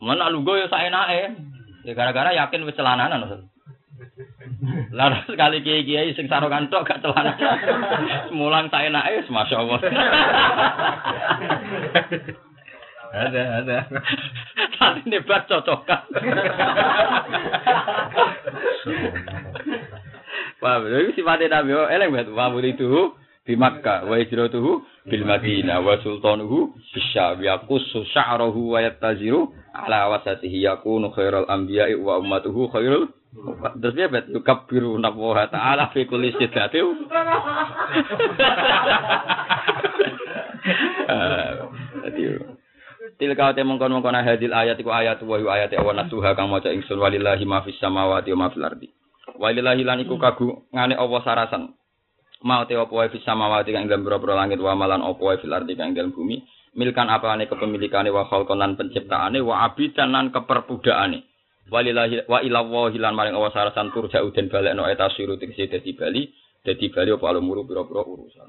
Mana 0.00 0.32
lungguh 0.32 0.64
ya 0.64 0.72
saenake. 0.72 1.36
Ya 1.84 1.94
gara-gara 1.94 2.32
yakin 2.32 2.64
wis 2.64 2.76
celananan. 2.76 3.48
Lah 4.96 5.24
sekali 5.28 5.60
kiai-kiai 5.60 6.16
sing 6.16 6.32
sarungan 6.32 6.72
tok 6.72 6.88
gak 6.88 7.04
celana. 7.04 7.36
Mulang 8.36 8.72
saenake 8.72 9.20
wis 9.24 9.30
masyaallah. 9.30 9.80
Ada, 13.16 13.64
ada. 13.64 13.88
Tadi 14.76 15.08
nebat 15.08 15.48
cocokan. 15.48 16.04
Paham, 20.56 20.88
itu 20.88 21.20
sifatnya 21.20 21.60
Nabi, 21.60 21.70
oh, 21.76 21.88
eleng 21.88 22.10
banget. 22.16 22.32
Wa 22.32 22.48
itu? 22.64 23.12
Di 23.46 23.54
Makkah, 23.54 24.10
wa 24.10 24.18
hijratuhu 24.18 24.82
bil 25.06 25.22
Madinah, 25.22 25.78
wa 25.78 25.94
sultanuhu 26.02 26.74
bisyam, 26.90 27.38
yakusu 27.38 28.02
sya'rahu 28.10 28.74
wa 28.74 28.82
yattaziru 28.82 29.54
ala 29.70 30.10
wasatihi. 30.10 30.66
Yakunu 30.66 31.14
khairul 31.14 31.46
anbiya'i 31.46 31.94
wa 31.94 32.18
ummatuhu 32.18 32.66
khairul 32.74 33.06
Terus 33.76 33.94
dia 33.94 34.08
bet 34.08 34.32
yukabbiru 34.32 34.96
nabuha 34.96 35.52
ta'ala 35.52 35.92
fi 35.92 36.08
kulli 36.08 36.32
sidatiu. 36.40 36.96
Jadi 42.06 42.22
Tilka 43.16 43.56
te 43.56 43.64
mongkon 43.64 43.96
mongkon 43.96 44.12
hadil 44.12 44.52
ayat 44.52 44.76
iku 44.76 44.92
ayat 44.92 45.24
wa 45.24 45.40
ayat 45.40 45.72
wa 45.80 45.92
nasuha 45.96 46.36
kang 46.36 46.52
maca 46.52 46.68
ingsun 46.68 47.00
walillahi 47.00 47.48
ma 47.48 47.64
fis 47.64 47.80
samawati 47.80 48.28
wa 48.36 48.44
ma 48.44 48.52
fil 48.52 48.66
ardi. 48.66 48.92
Walillahi 49.38 49.82
lan 49.84 50.02
iku 50.02 50.16
kagu 50.16 50.68
ngane 50.72 50.96
Allah 50.96 51.20
sarasan. 51.24 51.62
Mau 52.44 52.62
te 52.68 52.76
apa 52.76 52.92
wae 52.92 53.08
fis 53.08 53.24
samawati 53.24 53.72
kang 53.72 53.88
dalam 53.88 54.04
boro 54.04 54.36
langit 54.36 54.60
wa 54.60 54.76
malan 54.76 55.00
apa 55.00 55.20
wae 55.20 55.40
fil 55.40 55.52
ardi 55.52 55.72
kang 55.76 55.96
dalam 55.96 56.12
bumi. 56.12 56.44
Milkan 56.76 57.08
apane 57.08 57.48
kepemilikane 57.48 58.12
wa 58.12 58.28
khalqan 58.28 58.60
lan 58.60 58.76
penciptaane 58.76 59.40
wa 59.40 59.64
abidan 59.64 60.12
lan 60.12 60.28
keperbudaane. 60.28 61.24
Walillahi 61.66 62.28
wa 62.30 62.38
ila 62.44 62.60
wahi 62.62 63.00
lan 63.00 63.16
maring 63.16 63.34
Allah 63.34 63.50
sarasan 63.50 63.90
turja 63.90 64.22
uden 64.22 64.46
balekno 64.46 64.86
eta 64.86 65.10
siru 65.10 65.34
tegese 65.34 65.66
dadi 65.66 65.96
bali 65.98 66.30
dadi 66.62 66.86
bali 66.94 67.10
apa 67.10 67.26
alumuru 67.26 67.66
pira-pira 67.66 68.06
urusan. 68.06 68.46